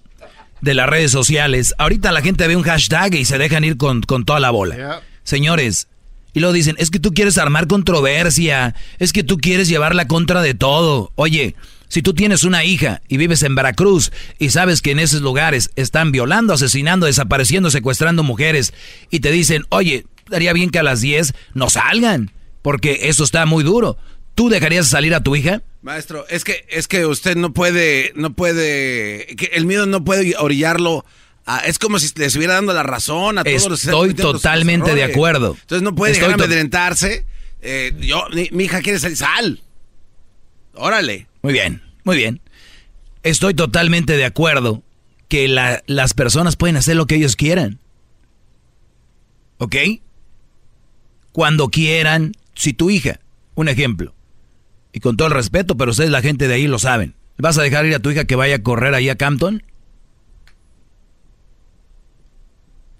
de 0.61 0.73
las 0.73 0.89
redes 0.89 1.11
sociales. 1.11 1.73
Ahorita 1.77 2.11
la 2.11 2.21
gente 2.21 2.47
ve 2.47 2.55
un 2.55 2.63
hashtag 2.63 3.15
y 3.15 3.25
se 3.25 3.37
dejan 3.37 3.63
ir 3.63 3.77
con, 3.77 4.01
toda 4.01 4.39
la 4.39 4.49
bola. 4.49 5.01
Señores, 5.23 5.87
y 6.33 6.39
luego 6.39 6.53
dicen, 6.53 6.75
es 6.79 6.91
que 6.91 6.99
tú 6.99 7.13
quieres 7.13 7.37
armar 7.37 7.67
controversia, 7.67 8.75
es 8.99 9.13
que 9.13 9.23
tú 9.23 9.37
quieres 9.37 9.69
llevarla 9.69 10.07
contra 10.07 10.41
de 10.41 10.53
todo. 10.53 11.11
Oye, 11.15 11.55
si 11.87 12.01
tú 12.01 12.13
tienes 12.13 12.43
una 12.43 12.65
hija 12.65 13.01
y 13.07 13.17
vives 13.17 13.41
en 13.43 13.55
Veracruz 13.55 14.11
y 14.37 14.49
sabes 14.49 14.81
que 14.81 14.91
en 14.91 14.99
esos 14.99 15.21
lugares 15.21 15.69
están 15.75 16.11
violando, 16.11 16.53
asesinando, 16.53 17.05
desapareciendo, 17.05 17.69
secuestrando 17.69 18.21
mujeres 18.23 18.73
y 19.09 19.21
te 19.21 19.31
dicen, 19.31 19.63
oye, 19.69 20.05
daría 20.29 20.53
bien 20.53 20.69
que 20.69 20.79
a 20.79 20.83
las 20.83 21.01
10 21.01 21.33
no 21.53 21.69
salgan, 21.69 22.31
porque 22.61 22.99
eso 23.03 23.23
está 23.23 23.45
muy 23.45 23.63
duro. 23.63 23.97
¿Tú 24.33 24.49
dejarías 24.49 24.87
salir 24.87 25.13
a 25.15 25.21
tu 25.21 25.35
hija? 25.35 25.61
Maestro, 25.81 26.25
es 26.29 26.43
que 26.43 26.65
es 26.69 26.87
que 26.87 27.05
usted 27.05 27.37
no 27.37 27.53
puede 27.53 28.11
no 28.15 28.33
puede 28.33 29.27
que 29.37 29.51
el 29.53 29.65
miedo 29.65 29.85
no 29.85 30.03
puede 30.03 30.35
orillarlo 30.37 31.05
es 31.65 31.77
como 31.77 31.99
si 31.99 32.11
le 32.15 32.25
estuviera 32.25 32.55
dando 32.55 32.73
la 32.73 32.83
razón 32.83 33.37
a 33.37 33.43
todos 33.43 33.69
los 33.69 33.85
Estoy 33.85 34.13
totalmente 34.13 34.95
de 34.95 35.03
acuerdo. 35.03 35.55
Entonces 35.61 35.83
no 35.83 35.93
puede 35.93 36.13
Estoy 36.13 36.27
dejar 36.27 36.43
amedrentarse. 36.43 37.25
Eh, 37.61 37.93
yo 37.99 38.25
mi, 38.31 38.63
hija 38.63 38.81
quiere 38.81 38.99
salir, 38.99 39.17
sal. 39.17 39.61
Órale. 40.73 41.27
Muy 41.41 41.53
bien, 41.53 41.83
muy 42.03 42.17
bien. 42.17 42.41
Estoy 43.23 43.53
totalmente 43.53 44.17
de 44.17 44.25
acuerdo 44.25 44.83
que 45.27 45.47
las 45.47 46.13
personas 46.13 46.55
pueden 46.55 46.77
hacer 46.77 46.95
lo 46.95 47.05
que 47.05 47.15
ellos 47.15 47.35
quieran. 47.35 47.79
¿Ok? 49.57 49.75
Cuando 51.35 51.67
quieran, 51.67 52.31
si 52.53 52.71
tu 52.71 52.89
hija, 52.89 53.19
un 53.55 53.67
ejemplo, 53.67 54.15
y 54.93 55.01
con 55.01 55.17
todo 55.17 55.27
el 55.27 55.33
respeto, 55.33 55.75
pero 55.75 55.91
ustedes 55.91 56.09
la 56.09 56.21
gente 56.21 56.47
de 56.47 56.53
ahí 56.53 56.65
lo 56.65 56.79
saben. 56.79 57.13
¿Vas 57.37 57.57
a 57.57 57.61
dejar 57.61 57.85
ir 57.85 57.93
a 57.93 57.99
tu 57.99 58.09
hija 58.09 58.23
que 58.23 58.37
vaya 58.37 58.55
a 58.55 58.63
correr 58.63 58.93
ahí 58.93 59.09
a 59.09 59.17
Campton? 59.17 59.61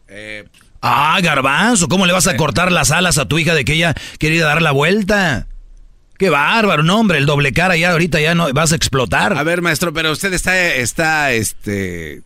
Eh, 0.09 0.43
ah, 0.81 1.17
garbanzo, 1.23 1.87
¿cómo 1.87 2.05
le 2.05 2.11
vas 2.11 2.27
a 2.27 2.35
cortar 2.35 2.73
las 2.73 2.91
alas 2.91 3.17
a 3.17 3.25
tu 3.25 3.39
hija 3.39 3.55
de 3.55 3.63
que 3.63 3.71
ella 3.71 3.95
quiere 4.19 4.37
dar 4.39 4.61
la 4.61 4.71
vuelta? 4.71 5.47
Qué 6.17 6.29
bárbaro, 6.29 6.83
no, 6.83 6.99
hombre, 6.99 7.19
el 7.19 7.25
doble 7.25 7.53
cara 7.53 7.77
ya 7.77 7.93
ahorita 7.93 8.19
ya 8.19 8.35
no 8.35 8.51
vas 8.51 8.73
a 8.73 8.75
explotar. 8.75 9.37
A 9.37 9.43
ver, 9.43 9.61
maestro, 9.61 9.93
pero 9.93 10.11
usted 10.11 10.33
está, 10.33 10.73
está, 10.73 11.31
este, 11.31 12.21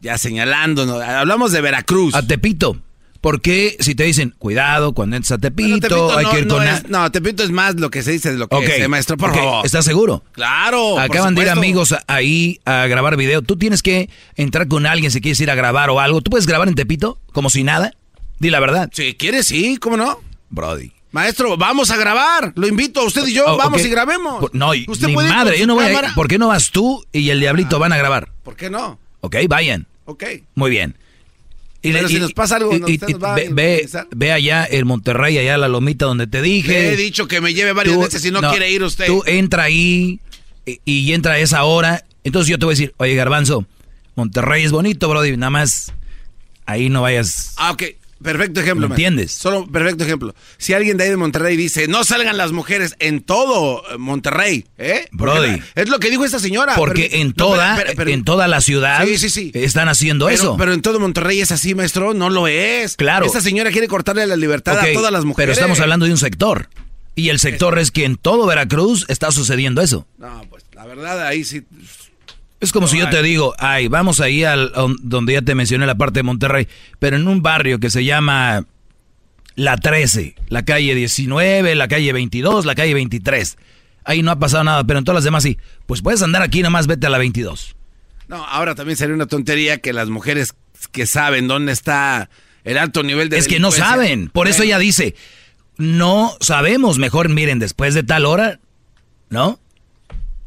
ya 0.00 0.18
señalando, 0.18 0.86
¿no? 0.86 0.96
hablamos 0.96 1.52
de 1.52 1.60
Veracruz. 1.60 2.16
A 2.16 2.26
Tepito. 2.26 2.82
¿Por 3.22 3.40
qué 3.40 3.76
si 3.78 3.94
te 3.94 4.02
dicen, 4.02 4.34
cuidado, 4.36 4.94
cuando 4.94 5.14
entres 5.14 5.30
a 5.30 5.38
Tepito, 5.38 6.18
hay 6.18 6.26
que 6.26 6.40
ir 6.40 6.48
con... 6.48 6.64
no, 6.88 7.10
Tepito 7.12 7.44
es 7.44 7.50
más 7.50 7.76
lo 7.76 7.88
que 7.88 8.02
se 8.02 8.10
dice 8.10 8.32
de 8.32 8.36
lo 8.36 8.48
que 8.48 8.82
es, 8.82 8.88
maestro, 8.88 9.16
por 9.16 9.32
favor. 9.32 9.64
¿Estás 9.64 9.84
seguro? 9.84 10.24
Claro, 10.32 10.98
Acaban 10.98 11.36
de 11.36 11.42
ir 11.42 11.48
amigos 11.48 11.94
ahí 12.08 12.60
a 12.64 12.88
grabar 12.88 13.16
video. 13.16 13.40
Tú 13.40 13.56
tienes 13.56 13.80
que 13.80 14.10
entrar 14.34 14.66
con 14.66 14.86
alguien 14.86 15.12
si 15.12 15.20
quieres 15.20 15.40
ir 15.40 15.52
a 15.52 15.54
grabar 15.54 15.88
o 15.90 16.00
algo. 16.00 16.20
¿Tú 16.20 16.32
puedes 16.32 16.48
grabar 16.48 16.66
en 16.66 16.74
Tepito 16.74 17.16
como 17.30 17.48
si 17.48 17.62
nada? 17.62 17.92
Di 18.40 18.50
la 18.50 18.58
verdad. 18.58 18.90
Si 18.92 19.14
quieres, 19.14 19.46
sí, 19.46 19.76
¿cómo 19.76 19.96
no? 19.96 20.18
Brody. 20.50 20.90
Maestro, 21.12 21.56
vamos 21.56 21.92
a 21.92 21.96
grabar. 21.96 22.52
Lo 22.56 22.66
invito 22.66 23.02
a 23.02 23.04
usted 23.04 23.24
y 23.28 23.34
yo. 23.34 23.44
Oh, 23.46 23.56
vamos 23.56 23.84
y 23.84 23.88
grabemos. 23.88 24.52
No, 24.52 24.72
¿Usted 24.88 25.06
mi 25.06 25.14
madre, 25.14 25.60
yo 25.60 25.68
no 25.68 25.76
voy 25.76 25.84
a, 25.84 26.12
¿Por 26.16 26.26
qué 26.26 26.38
no 26.38 26.48
vas 26.48 26.72
tú 26.72 27.06
y 27.12 27.30
el 27.30 27.38
diablito 27.38 27.76
ah. 27.76 27.78
van 27.78 27.92
a 27.92 27.96
grabar? 27.96 28.32
¿Por 28.42 28.56
qué 28.56 28.68
no? 28.68 28.98
Ok, 29.20 29.36
vayan. 29.48 29.86
Ok. 30.06 30.24
Muy 30.56 30.70
bien. 30.70 30.96
Y, 31.82 31.92
Pero 31.92 32.08
si 32.08 32.20
nos 32.20 32.32
pasa 32.32 32.56
algo, 32.56 32.70
ve, 33.50 33.88
ve, 34.14 34.32
allá 34.32 34.64
el 34.64 34.84
Monterrey, 34.84 35.36
allá 35.38 35.58
la 35.58 35.66
lomita 35.66 36.06
donde 36.06 36.28
te 36.28 36.40
dije. 36.40 36.92
he 36.92 36.96
dicho 36.96 37.26
que 37.26 37.40
me 37.40 37.54
lleve 37.54 37.72
varias 37.72 37.98
veces 37.98 38.22
si 38.22 38.30
no, 38.30 38.40
quiere 38.50 38.70
ir 38.70 38.84
usted. 38.84 39.06
Tú 39.06 39.24
entra 39.26 39.64
ahí 39.64 40.20
y, 40.64 41.12
entra 41.12 41.34
a 41.34 41.38
esa 41.38 41.64
hora. 41.64 42.04
Entonces 42.22 42.48
yo 42.48 42.58
te 42.58 42.66
voy 42.66 42.74
a 42.74 42.76
decir, 42.76 42.94
oye 42.98 43.16
Garbanzo, 43.16 43.66
Monterrey 44.14 44.62
es 44.64 44.70
bonito, 44.70 45.08
Brody, 45.08 45.36
nada 45.36 45.50
más 45.50 45.92
ahí 46.66 46.88
no 46.88 47.02
vayas. 47.02 47.54
Ah, 47.56 47.72
ok. 47.72 47.82
Perfecto 48.22 48.60
ejemplo. 48.60 48.88
¿Me 48.88 48.94
entiendes? 48.94 49.32
Solo 49.32 49.66
perfecto 49.66 50.04
ejemplo. 50.04 50.34
Si 50.58 50.72
alguien 50.72 50.96
de 50.96 51.04
ahí 51.04 51.10
de 51.10 51.16
Monterrey 51.16 51.56
dice, 51.56 51.88
no 51.88 52.04
salgan 52.04 52.36
las 52.36 52.52
mujeres 52.52 52.94
en 52.98 53.20
todo 53.20 53.82
Monterrey, 53.98 54.66
¿eh? 54.78 55.08
Brody. 55.12 55.62
Es 55.74 55.88
lo 55.88 55.98
que 55.98 56.10
dijo 56.10 56.24
esta 56.24 56.38
señora. 56.38 56.74
Porque 56.76 57.10
en 57.20 57.32
toda, 57.32 57.82
en 57.82 58.24
toda 58.24 58.48
la 58.48 58.60
ciudad 58.60 59.04
sí, 59.04 59.18
sí, 59.18 59.30
sí. 59.30 59.50
están 59.54 59.88
haciendo 59.88 60.28
eso. 60.28 60.56
Pero 60.56 60.72
en 60.72 60.82
todo 60.82 61.00
Monterrey 61.00 61.40
es 61.40 61.52
así, 61.52 61.74
maestro, 61.74 62.14
no 62.14 62.30
lo 62.30 62.48
es. 62.48 62.96
Claro. 62.96 63.26
Esta 63.26 63.40
señora 63.40 63.70
quiere 63.70 63.88
cortarle 63.88 64.26
la 64.26 64.36
libertad 64.36 64.78
a 64.78 64.92
todas 64.92 65.12
las 65.12 65.24
mujeres. 65.24 65.56
Pero 65.56 65.60
estamos 65.60 65.80
hablando 65.80 66.06
de 66.06 66.12
un 66.12 66.18
sector. 66.18 66.68
Y 67.14 67.28
el 67.28 67.38
sector 67.38 67.78
es 67.78 67.90
que 67.90 68.04
en 68.04 68.16
todo 68.16 68.46
Veracruz 68.46 69.04
está 69.08 69.30
sucediendo 69.32 69.82
eso. 69.82 70.06
No, 70.16 70.46
pues 70.48 70.64
la 70.74 70.86
verdad 70.86 71.26
ahí 71.26 71.44
sí 71.44 71.62
es 72.62 72.72
como 72.72 72.86
si 72.86 72.96
yo 72.96 73.10
te 73.10 73.22
digo, 73.22 73.54
ay, 73.58 73.88
vamos 73.88 74.20
ahí 74.20 74.44
al 74.44 74.72
donde 75.00 75.32
ya 75.32 75.42
te 75.42 75.56
mencioné 75.56 75.84
la 75.84 75.96
parte 75.96 76.20
de 76.20 76.22
Monterrey, 76.22 76.68
pero 77.00 77.16
en 77.16 77.26
un 77.26 77.42
barrio 77.42 77.80
que 77.80 77.90
se 77.90 78.04
llama 78.04 78.66
La 79.56 79.76
13, 79.76 80.36
la 80.48 80.64
calle 80.64 80.94
19, 80.94 81.74
la 81.74 81.88
calle 81.88 82.12
22, 82.12 82.64
la 82.64 82.76
calle 82.76 82.94
23. 82.94 83.58
Ahí 84.04 84.22
no 84.22 84.30
ha 84.30 84.38
pasado 84.38 84.62
nada, 84.62 84.84
pero 84.84 85.00
en 85.00 85.04
todas 85.04 85.16
las 85.16 85.24
demás 85.24 85.42
sí. 85.42 85.58
Pues 85.86 86.02
puedes 86.02 86.22
andar 86.22 86.42
aquí, 86.42 86.62
nomás 86.62 86.86
vete 86.86 87.08
a 87.08 87.10
la 87.10 87.18
22. 87.18 87.74
No, 88.28 88.36
ahora 88.46 88.76
también 88.76 88.96
sería 88.96 89.16
una 89.16 89.26
tontería 89.26 89.78
que 89.78 89.92
las 89.92 90.08
mujeres 90.08 90.54
que 90.92 91.06
saben 91.06 91.48
dónde 91.48 91.72
está 91.72 92.30
el 92.62 92.78
alto 92.78 93.02
nivel 93.02 93.28
de... 93.28 93.38
Es 93.38 93.48
que 93.48 93.58
no 93.58 93.72
saben, 93.72 94.28
por 94.28 94.46
eso 94.46 94.62
ella 94.62 94.78
dice, 94.78 95.16
no 95.78 96.36
sabemos, 96.40 96.98
mejor 96.98 97.28
miren, 97.28 97.58
después 97.58 97.94
de 97.94 98.04
tal 98.04 98.24
hora, 98.24 98.60
¿no? 99.30 99.58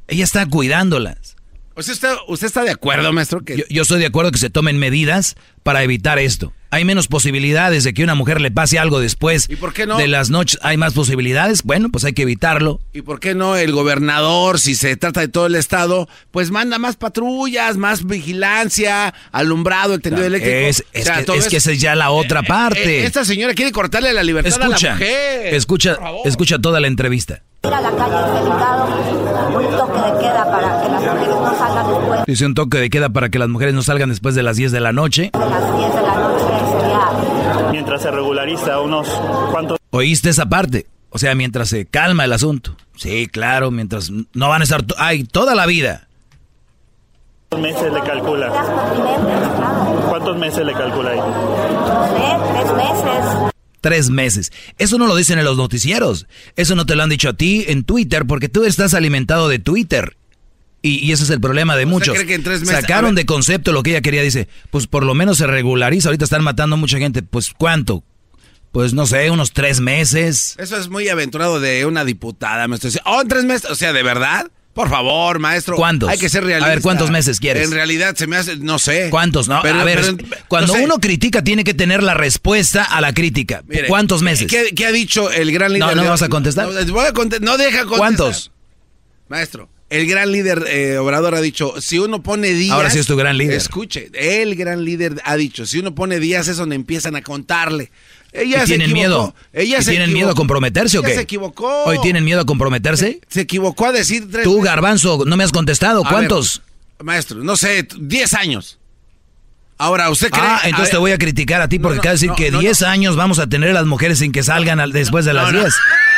Ella 0.08 0.24
está 0.24 0.46
cuidándolas. 0.46 1.35
¿Usted 1.76 1.93
está, 1.93 2.18
¿Usted 2.27 2.47
está 2.47 2.64
de 2.64 2.72
acuerdo, 2.72 3.11
maestro? 3.11 3.41
Que... 3.41 3.57
Yo, 3.57 3.64
yo, 3.69 3.81
estoy 3.81 3.99
de 3.99 4.06
acuerdo 4.06 4.31
que 4.31 4.38
se 4.38 4.49
tomen 4.49 4.77
medidas 4.77 5.35
para 5.64 5.84
evitar 5.84 6.19
esto. 6.19 6.53
Hay 6.72 6.84
menos 6.84 7.07
posibilidades 7.07 7.84
de 7.84 7.93
que 7.93 8.03
una 8.03 8.15
mujer 8.15 8.41
le 8.41 8.52
pase 8.52 8.77
algo 8.77 8.99
después 8.99 9.47
¿Y 9.49 9.56
por 9.56 9.73
qué 9.73 9.85
no? 9.85 9.97
de 9.97 10.07
las 10.07 10.30
noches. 10.30 10.60
¿Hay 10.61 10.77
más 10.77 10.93
posibilidades? 10.93 11.64
Bueno, 11.64 11.89
pues 11.89 12.03
hay 12.03 12.14
que 12.14 12.23
evitarlo. 12.23 12.81
¿Y 12.93 13.02
por 13.02 13.19
qué 13.19 13.34
no 13.34 13.56
el 13.56 13.72
gobernador, 13.72 14.60
si 14.60 14.76
se 14.76 14.97
trata 14.97 15.22
de 15.22 15.27
todo 15.27 15.45
el 15.45 15.56
estado, 15.56 16.10
pues 16.31 16.52
manda 16.52 16.77
más 16.77 16.97
patrullas, 16.97 17.77
más 17.77 18.06
vigilancia, 18.06 19.14
alumbrado, 19.31 19.93
el 19.93 20.02
tendido 20.02 20.26
eléctrico? 20.26 20.57
Es, 20.57 20.84
es, 20.91 21.10
que, 21.10 21.38
es, 21.38 21.47
que, 21.47 21.57
esa 21.57 21.72
es 21.72 21.80
ya 21.80 21.95
la 21.95 22.11
otra 22.11 22.41
eh, 22.41 22.47
parte. 22.47 22.99
Eh, 22.99 23.06
esta 23.06 23.23
señora 23.23 23.53
quiere 23.53 23.72
cortarle 23.72 24.11
la 24.11 24.23
libertad 24.23 24.52
escucha, 24.52 24.88
a 24.88 24.89
la 24.89 24.95
mujer. 24.95 25.53
Escucha, 25.53 25.97
escucha 26.26 26.60
toda 26.60 26.80
la 26.80 26.88
entrevista. 26.88 27.41
Ir 27.66 27.74
a 27.74 27.82
la 27.82 27.92
calle 27.92 28.20
es 28.20 28.34
delicado, 28.44 28.86
un 29.56 29.78
toque 29.78 30.00
de 30.00 30.20
queda 30.20 30.46
para 30.46 30.82
que 30.82 30.90
las 30.90 31.02
mujeres 31.02 31.36
no 31.36 31.58
salgan 31.58 31.88
después. 31.88 32.26
Dice 32.28 32.46
un 32.46 32.54
toque 32.54 32.78
de 32.78 32.90
queda 32.90 33.10
para 33.10 33.30
que 33.30 33.40
las 33.40 33.50
mujeres 33.50 33.74
no 33.74 33.82
salgan 33.82 34.10
después 34.10 34.36
de 34.36 34.44
las 34.44 34.58
10 34.58 34.72
de 34.72 34.80
la 34.80 34.94
noche. 34.94 35.32
De 35.34 35.40
las 35.40 35.78
10 35.78 35.96
de 35.96 36.02
la 36.02 36.16
noche 36.16 36.44
sería... 36.80 37.72
Mientras 37.72 38.02
se 38.04 38.12
regulariza 38.12 38.80
unos 38.82 39.08
cuantos... 39.52 39.80
¿Oíste 39.90 40.30
esa 40.30 40.46
parte? 40.48 40.86
O 41.10 41.18
sea, 41.18 41.34
mientras 41.34 41.70
se 41.70 41.86
calma 41.86 42.26
el 42.26 42.34
asunto. 42.34 42.76
Sí, 42.96 43.28
claro, 43.28 43.72
mientras 43.72 44.12
no 44.12 44.50
van 44.50 44.62
a 44.62 44.64
estar... 44.64 44.84
Ay, 44.98 45.24
toda 45.24 45.56
la 45.56 45.66
vida. 45.66 46.08
¿Cuántos 47.50 47.72
meses 47.72 47.94
le 47.94 48.02
calcula? 48.02 48.52
¿Cuántos 50.10 50.38
meses 50.38 50.66
le 50.66 50.74
calcula 50.74 51.12
ahí? 51.12 51.18
No 51.20 52.08
sé, 52.08 52.52
tres 52.54 52.74
meses 52.74 53.55
tres 53.86 54.10
meses. 54.10 54.52
Eso 54.80 54.98
no 54.98 55.06
lo 55.06 55.16
dicen 55.16 55.38
en 55.38 55.45
los 55.45 55.57
noticieros. 55.57 56.26
Eso 56.56 56.74
no 56.74 56.88
te 56.88 56.95
lo 56.95 57.03
han 57.03 57.10
dicho 57.10 57.30
a 57.30 57.34
ti 57.34 57.66
en 57.68 57.84
Twitter 57.84 58.26
porque 58.26 58.49
tú 58.49 58.64
estás 58.64 58.95
alimentado 58.95 59.48
de 59.48 59.60
Twitter. 59.60 60.18
Y, 60.82 61.12
ese 61.12 61.24
es 61.24 61.30
el 61.30 61.40
problema 61.40 61.76
de 61.76 61.86
muchos. 61.86 62.16
Cree 62.16 62.26
que 62.26 62.34
en 62.34 62.44
tres 62.44 62.62
meses, 62.62 62.78
Sacaron 62.82 63.14
de 63.14 63.28
concepto 63.28 63.74
lo 63.74 63.84
que 63.84 63.91
ella 63.91 64.02
quería. 64.02 64.24
Dice, 64.24 64.48
pues 64.72 64.88
por 64.88 65.06
lo 65.06 65.14
menos 65.14 65.38
se 65.38 65.45
regulariza. 65.45 66.10
Ahorita 66.10 66.26
están 66.26 66.44
matando 66.44 66.78
a 66.78 66.80
mucha 66.80 66.98
gente. 66.98 67.22
Pues 67.22 67.53
¿cuánto? 67.56 68.03
Pues 68.72 68.95
no 68.95 69.06
sé, 69.06 69.30
unos 69.30 69.52
tres 69.52 69.82
meses. 69.82 70.56
Eso 70.57 70.78
es 70.78 70.90
muy 70.90 71.07
aventurado 71.07 71.60
de 71.60 71.86
una 71.86 72.03
diputada. 72.06 72.68
Me 72.68 72.76
estoy 72.78 72.88
diciendo, 72.88 73.12
oh, 73.12 73.22
en 73.22 73.28
tres 73.28 73.45
meses. 73.45 73.70
O 73.70 73.76
sea, 73.76 73.94
¿de 73.94 74.02
verdad? 74.02 74.49
Por 74.76 74.89
favor, 74.89 75.39
maestro. 75.39 75.77
¿Cuántos? 75.77 76.10
Hay 76.10 76.18
que 76.18 76.27
ser 76.27 76.43
realista. 76.43 76.69
A 76.69 76.76
ver, 76.76 76.81
¿cuántos 76.81 77.10
meses 77.10 77.39
quieres? 77.39 77.64
En 77.64 77.72
realidad 77.72 78.14
se 78.18 78.27
me 78.27 78.35
hace, 78.35 78.57
no 78.57 78.77
sé. 78.77 79.07
¿Cuántos? 79.10 79.47
No, 79.47 79.56
a 79.56 79.84
ver, 79.85 80.18
cuando 80.49 80.73
uno 80.73 80.99
critica 80.99 81.41
tiene 81.45 81.64
que 81.64 81.73
tener 81.73 82.03
la 82.03 82.14
respuesta 82.14 82.84
a 82.84 82.99
la 82.99 83.14
crítica. 83.14 83.64
¿Cuántos 83.88 84.22
meses? 84.22 84.47
¿qué, 84.47 84.85
ha 84.85 84.91
dicho 84.91 85.31
el 85.31 85.53
gran 85.53 85.72
líder? 85.72 85.88
No, 85.88 85.95
no 85.95 86.03
me 86.03 86.10
vas 86.10 86.23
a 86.23 86.27
contestar. 86.27 86.68
No, 86.68 86.93
voy 86.93 87.06
a 87.06 87.39
no 87.39 87.57
deja 87.57 87.85
contestar. 87.85 87.97
¿Cuántos? 87.97 88.52
Maestro, 89.30 89.69
el 89.89 90.07
gran 90.07 90.31
líder 90.31 90.65
eh, 90.68 90.97
Obrador 90.97 91.35
ha 91.35 91.41
dicho, 91.41 91.80
si 91.80 91.97
uno 91.97 92.22
pone 92.22 92.49
días... 92.49 92.73
Ahora 92.73 92.89
sí 92.89 92.99
es 92.99 93.07
tu 93.07 93.15
gran 93.15 93.38
líder. 93.38 93.56
Escuche, 93.56 94.10
el 94.14 94.56
gran 94.56 94.84
líder 94.84 95.22
ha 95.23 95.38
dicho, 95.38 95.65
si 95.65 95.80
uno 95.80 95.95
pone 95.95 96.19
días 96.19 96.49
es 96.49 96.57
donde 96.57 96.76
empiezan 96.76 97.15
a 97.15 97.22
contarle. 97.22 97.91
Ella 98.36 98.66
tienen 98.66 98.94
miedo. 98.94 99.34
Ella 99.53 99.80
tienen 99.80 100.14
miedo 100.14 100.32
a 100.32 100.36
comprometerse 100.36 100.98
o 100.98 101.02
qué? 101.03 101.16
se 101.16 101.22
equivocó. 101.22 101.86
¿Hoy 101.86 101.99
tienen 102.02 102.24
miedo 102.24 102.41
a 102.41 102.45
comprometerse? 102.45 103.22
Se, 103.28 103.41
equivocó 103.41 103.88
a 103.88 103.91
decir 103.91 104.30
tres 104.32 104.44
Tú, 104.44 104.62
Garbanzo, 104.62 105.24
no 105.26 105.38
me 105.38 105.44
has 105.44 105.52
contestado. 105.52 106.03
¿Cuántos? 106.03 106.62
maestro, 107.03 107.44
no 107.44 107.57
sé, 107.57 107.88
10 107.98 108.34
años. 108.36 108.80
Ahora, 109.78 110.10
¿usted 110.10 110.30
cree? 110.30 110.44
Ah, 110.44 110.62
entonces 110.64 110.91
te 110.91 110.98
voy 110.98 111.12
a 111.12 111.18
criticar 111.18 111.62
a 111.62 111.68
ti 111.68 111.80
porque 111.80 111.99
acaba 111.99 112.16
de 112.16 112.22
decir 112.22 112.32
que 112.32 112.49
10 112.49 112.82
años 112.84 113.18
vamos 113.18 113.40
a 113.40 113.48
tener 113.48 113.72
a 113.72 113.74
las 113.74 113.86
mujeres 113.86 114.20
sin 114.20 114.32
que 114.32 114.41
salgan 114.41 114.90
después 114.91 115.26
de 115.26 115.34
las 115.34 115.52
10. 115.52 115.76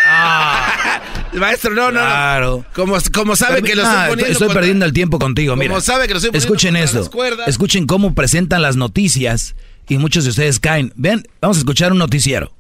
Ah. 0.08 1.02
Maestro, 1.34 1.74
no, 1.74 1.92
no. 1.92 2.00
Claro. 2.00 2.66
Como, 2.74 2.98
como 3.14 3.36
sabe 3.36 3.62
que 3.62 3.76
lo 3.76 3.84
estoy 3.84 3.98
ah, 3.98 4.06
poniendo. 4.08 4.32
Estoy 4.32 4.50
perdiendo 4.50 4.86
el 4.86 4.94
tiempo 4.94 5.20
contigo, 5.20 5.56
mira. 5.56 5.70
Como 5.70 5.82
sabe 5.82 6.08
que 6.08 6.14
lo 6.14 6.18
estoy 6.20 6.32
poniendo 6.32 6.46
Escuchen 6.46 6.76
esto. 6.76 7.10
Escuchen 7.48 7.88
cómo 7.88 8.14
presentan 8.14 8.62
las 8.62 8.76
noticias 8.76 9.56
y 9.88 9.98
muchos 9.98 10.24
de 10.24 10.32
ustedes 10.32 10.60
caen. 10.60 10.94
Ven, 10.96 11.28
vamos 11.42 11.58
a 11.58 11.60
escuchar 11.60 11.92
un 11.92 12.00
noticiero. 12.00 12.52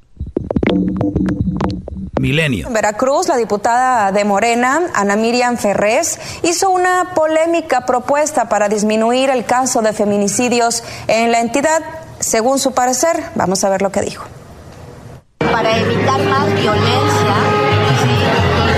Milenio. 2.19 2.67
En 2.67 2.73
Veracruz, 2.73 3.27
la 3.27 3.37
diputada 3.37 4.11
de 4.11 4.25
Morena, 4.25 4.81
Ana 4.95 5.15
Miriam 5.15 5.57
Ferrés, 5.57 6.19
hizo 6.43 6.69
una 6.69 7.13
polémica 7.13 7.85
propuesta 7.85 8.49
para 8.49 8.69
disminuir 8.69 9.29
el 9.29 9.45
caso 9.45 9.81
de 9.81 9.93
feminicidios 9.93 10.83
en 11.07 11.31
la 11.31 11.41
entidad. 11.41 11.83
Según 12.19 12.57
su 12.57 12.73
parecer, 12.73 13.23
vamos 13.35 13.63
a 13.63 13.69
ver 13.69 13.81
lo 13.81 13.91
que 13.91 14.01
dijo. 14.01 14.25
Para 15.39 15.77
evitar 15.77 16.19
más 16.23 16.47
violencia, 16.47 17.35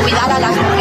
cuidar 0.04 0.32
a 0.32 0.40
las 0.40 0.56
mujeres, 0.56 0.79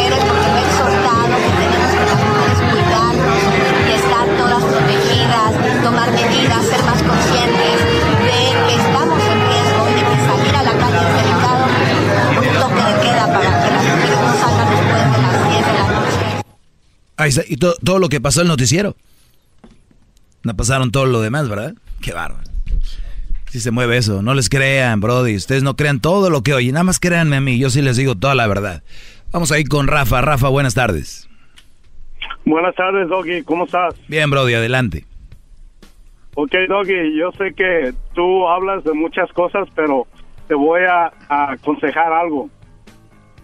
Ahí 17.19 17.29
está, 17.29 17.43
y 17.47 17.57
todo, 17.57 17.75
todo 17.83 17.99
lo 17.99 18.09
que 18.09 18.21
pasó 18.21 18.41
el 18.41 18.47
noticiero. 18.47 18.95
No 20.43 20.55
pasaron 20.55 20.89
todo 20.91 21.05
lo 21.05 21.21
demás, 21.21 21.49
¿verdad? 21.49 21.73
Qué 22.01 22.13
bárbaro. 22.13 22.49
Si 23.49 23.59
se 23.59 23.71
mueve 23.71 23.97
eso, 23.97 24.21
no 24.21 24.33
les 24.33 24.47
crean, 24.47 25.01
Brody. 25.01 25.35
Ustedes 25.35 25.61
no 25.61 25.75
crean 25.75 25.99
todo 25.99 26.29
lo 26.29 26.43
que 26.43 26.53
oyen, 26.53 26.73
nada 26.73 26.85
más 26.85 26.99
créanme 26.99 27.35
a 27.35 27.41
mí, 27.41 27.59
yo 27.59 27.69
sí 27.69 27.81
les 27.81 27.97
digo 27.97 28.15
toda 28.15 28.35
la 28.35 28.47
verdad. 28.47 28.83
Vamos 29.33 29.51
ahí 29.51 29.65
con 29.65 29.87
Rafa. 29.87 30.21
Rafa, 30.21 30.47
buenas 30.47 30.75
tardes. 30.75 31.29
Buenas 32.45 32.73
tardes, 32.75 33.09
Doggy, 33.09 33.43
¿cómo 33.43 33.65
estás? 33.65 33.95
Bien, 34.07 34.29
Brody, 34.29 34.53
adelante. 34.53 35.05
Ok, 36.35 36.53
Doggy, 36.69 37.17
yo 37.19 37.31
sé 37.33 37.53
que 37.53 37.93
tú 38.13 38.47
hablas 38.47 38.83
de 38.85 38.93
muchas 38.93 39.29
cosas, 39.33 39.67
pero 39.75 40.07
te 40.47 40.55
voy 40.55 40.81
a, 40.81 41.11
aconsejar 41.27 42.13
algo. 42.13 42.49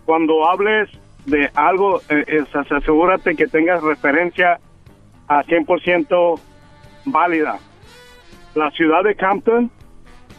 Cuando 0.06 0.48
hables 0.48 0.90
de 1.26 1.50
algo, 1.56 2.02
eh, 2.10 2.44
asegúrate 2.72 3.36
que 3.36 3.48
tengas 3.48 3.82
referencia 3.82 4.60
a 5.28 5.44
100% 5.44 6.40
válida. 7.06 7.58
La 8.54 8.72
ciudad 8.72 9.04
de 9.04 9.16
Campton 9.16 9.72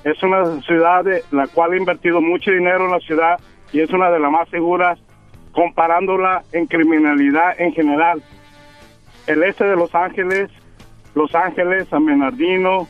es 0.05 0.23
una 0.23 0.61
ciudad 0.63 1.05
de 1.05 1.23
la 1.33 1.47
cual 1.49 1.73
ha 1.73 1.77
invertido 1.77 2.21
mucho 2.21 2.51
dinero 2.51 2.87
en 2.87 2.93
la 2.93 3.01
ciudad 3.01 3.41
y 3.73 3.81
es 3.81 3.91
una 3.91 4.11
de 4.11 4.21
las 4.21 4.31
más 4.31 4.49
seguras 4.49 4.99
comparándola 5.53 6.43
en 6.53 6.67
criminalidad 6.67 7.61
en 7.61 7.73
general. 7.73 8.23
El 9.27 9.43
este 9.43 9.65
de 9.65 9.75
Los 9.75 9.95
Ángeles, 9.95 10.51
Los 11.15 11.35
Ángeles, 11.35 11.89
San 11.89 12.07
Bernardino, 12.07 12.87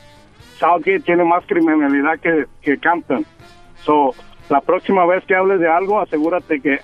Southgate 0.59 0.99
tiene 0.99 1.23
más 1.23 1.45
criminalidad 1.45 2.19
que, 2.19 2.45
que 2.61 2.77
Campton. 2.77 3.25
So, 3.83 4.13
la 4.49 4.61
próxima 4.61 5.05
vez 5.05 5.25
que 5.25 5.35
hables 5.35 5.59
de 5.59 5.69
algo, 5.69 5.99
asegúrate 5.99 6.61
que 6.61 6.79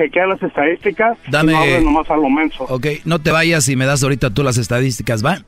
chequea 0.00 0.26
las 0.26 0.42
estadísticas 0.42 1.16
Dame, 1.28 1.52
y 1.52 1.54
no 1.54 1.60
hables 1.60 1.82
nomás 1.82 2.10
a 2.10 2.16
lo 2.16 2.30
menso. 2.30 2.64
Ok, 2.64 2.86
no 3.04 3.20
te 3.20 3.30
vayas 3.30 3.68
y 3.68 3.76
me 3.76 3.84
das 3.86 4.02
ahorita 4.02 4.30
tú 4.30 4.42
las 4.42 4.56
estadísticas, 4.56 5.24
¿va? 5.24 5.44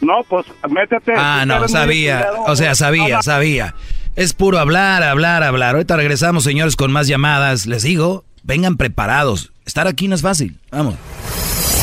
No, 0.00 0.22
pues 0.28 0.46
métete. 0.68 1.14
Ah, 1.16 1.44
no, 1.46 1.66
sabía. 1.68 2.26
O 2.46 2.56
sea, 2.56 2.74
sabía, 2.74 3.22
sabía. 3.22 3.74
Es 4.16 4.34
puro 4.34 4.58
hablar, 4.58 5.02
hablar, 5.02 5.42
hablar. 5.42 5.76
Ahorita 5.76 5.96
regresamos, 5.96 6.44
señores, 6.44 6.76
con 6.76 6.92
más 6.92 7.08
llamadas. 7.08 7.64
Les 7.66 7.84
digo, 7.84 8.24
vengan 8.42 8.76
preparados. 8.76 9.50
Estar 9.64 9.88
aquí 9.88 10.08
no 10.08 10.14
es 10.14 10.20
fácil. 10.22 10.58
Vamos. 10.70 10.96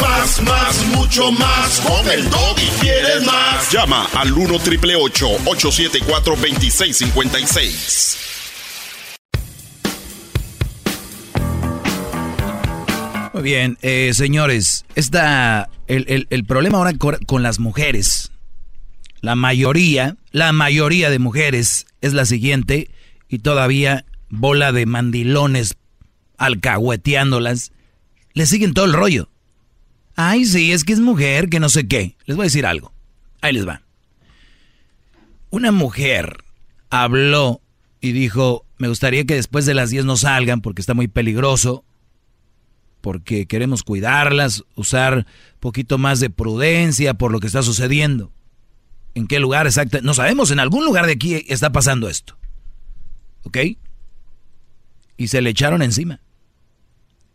Más, 0.02 0.42
más, 0.44 0.86
mucho 0.96 1.32
más. 1.32 1.82
Con 1.82 2.08
el 2.10 2.26
y 2.26 2.70
quieres 2.80 3.26
más. 3.26 3.72
Llama 3.72 4.08
al 4.14 4.32
1 4.34 4.60
triple 4.60 4.96
874 4.96 6.36
2656. 6.36 8.41
Muy 13.34 13.44
bien, 13.44 13.78
eh, 13.82 14.12
señores, 14.14 14.86
está 14.96 15.70
el, 15.88 16.28
el, 16.30 16.46
problema 16.46 16.80
ahora 16.80 16.94
con 16.98 17.44
las 17.44 17.60
mujeres. 17.60 18.32
La 19.22 19.36
mayoría, 19.36 20.18
la 20.32 20.52
mayoría 20.52 21.10
de 21.10 21.20
mujeres 21.20 21.86
es 22.02 22.14
la 22.14 22.26
siguiente 22.26 22.90
y 23.30 23.40
todavía 23.40 24.06
bola 24.30 24.72
de 24.72 24.86
mandilones 24.86 25.76
alcahueteándolas, 26.38 27.72
le 28.34 28.46
siguen 28.48 28.74
todo 28.74 28.86
el 28.86 28.94
rollo. 28.94 29.30
Ay, 30.16 30.46
sí, 30.46 30.72
es 30.72 30.84
que 30.84 30.94
es 30.94 31.00
mujer, 31.00 31.50
que 31.50 31.60
no 31.60 31.70
sé 31.70 31.88
qué. 31.88 32.16
Les 32.26 32.36
voy 32.36 32.46
a 32.46 32.48
decir 32.48 32.66
algo. 32.66 32.92
Ahí 33.42 33.54
les 33.54 33.68
va. 33.68 33.82
Una 35.52 35.72
mujer 35.72 36.44
habló 36.90 37.62
y 38.00 38.12
dijo, 38.12 38.66
me 38.78 38.88
gustaría 38.88 39.26
que 39.26 39.36
después 39.36 39.66
de 39.66 39.74
las 39.74 39.90
10 39.90 40.06
no 40.06 40.18
salgan 40.18 40.62
porque 40.62 40.82
está 40.82 40.94
muy 40.94 41.08
peligroso, 41.08 41.86
porque 43.02 43.48
queremos 43.48 43.84
cuidarlas, 43.84 44.64
usar 44.76 45.26
poquito 45.60 45.98
más 45.98 46.20
de 46.20 46.30
prudencia 46.30 47.16
por 47.16 47.32
lo 47.32 47.40
que 47.40 47.48
está 47.48 47.64
sucediendo. 47.64 48.32
¿En 49.14 49.28
qué 49.28 49.40
lugar 49.40 49.66
exacto? 49.66 50.00
No 50.02 50.14
sabemos, 50.14 50.52
en 50.52 50.60
algún 50.60 50.86
lugar 50.86 51.06
de 51.06 51.14
aquí 51.14 51.44
está 51.50 51.72
pasando 51.72 52.08
esto. 52.08 52.38
¿Ok? 53.44 53.58
Y 55.18 55.28
se 55.28 55.42
le 55.42 55.50
echaron 55.50 55.82
encima. 55.82 56.22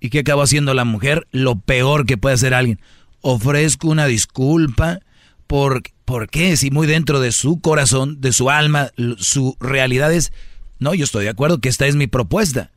¿Y 0.01 0.11
qué 0.11 0.21
acabó 0.21 0.43
haciendo 0.43 0.73
la 0.75 0.85
mujer? 0.85 1.27
Lo 1.33 1.59
peor 1.59 2.07
que 2.07 2.17
puede 2.17 2.35
hacer 2.35 2.55
alguien. 2.55 2.81
Ofrezco 3.21 3.89
una 3.89 4.07
disculpa 4.07 5.01
por, 5.47 5.83
¿por 6.05 6.29
qué? 6.29 6.57
Si 6.57 6.71
muy 6.71 6.87
dentro 6.87 7.21
de 7.21 7.33
su 7.33 7.61
corazón, 7.61 8.21
de 8.21 8.33
su 8.33 8.51
alma, 8.51 8.91
su 9.19 9.57
realidad 9.61 10.13
es, 10.13 10.33
no, 10.79 10.95
yo 10.95 11.05
estoy 11.05 11.25
de 11.25 11.31
acuerdo 11.31 11.59
que 11.59 11.69
esta 11.69 11.87
es 11.87 11.97
mi 11.97 12.07
propuesta. 12.07 12.71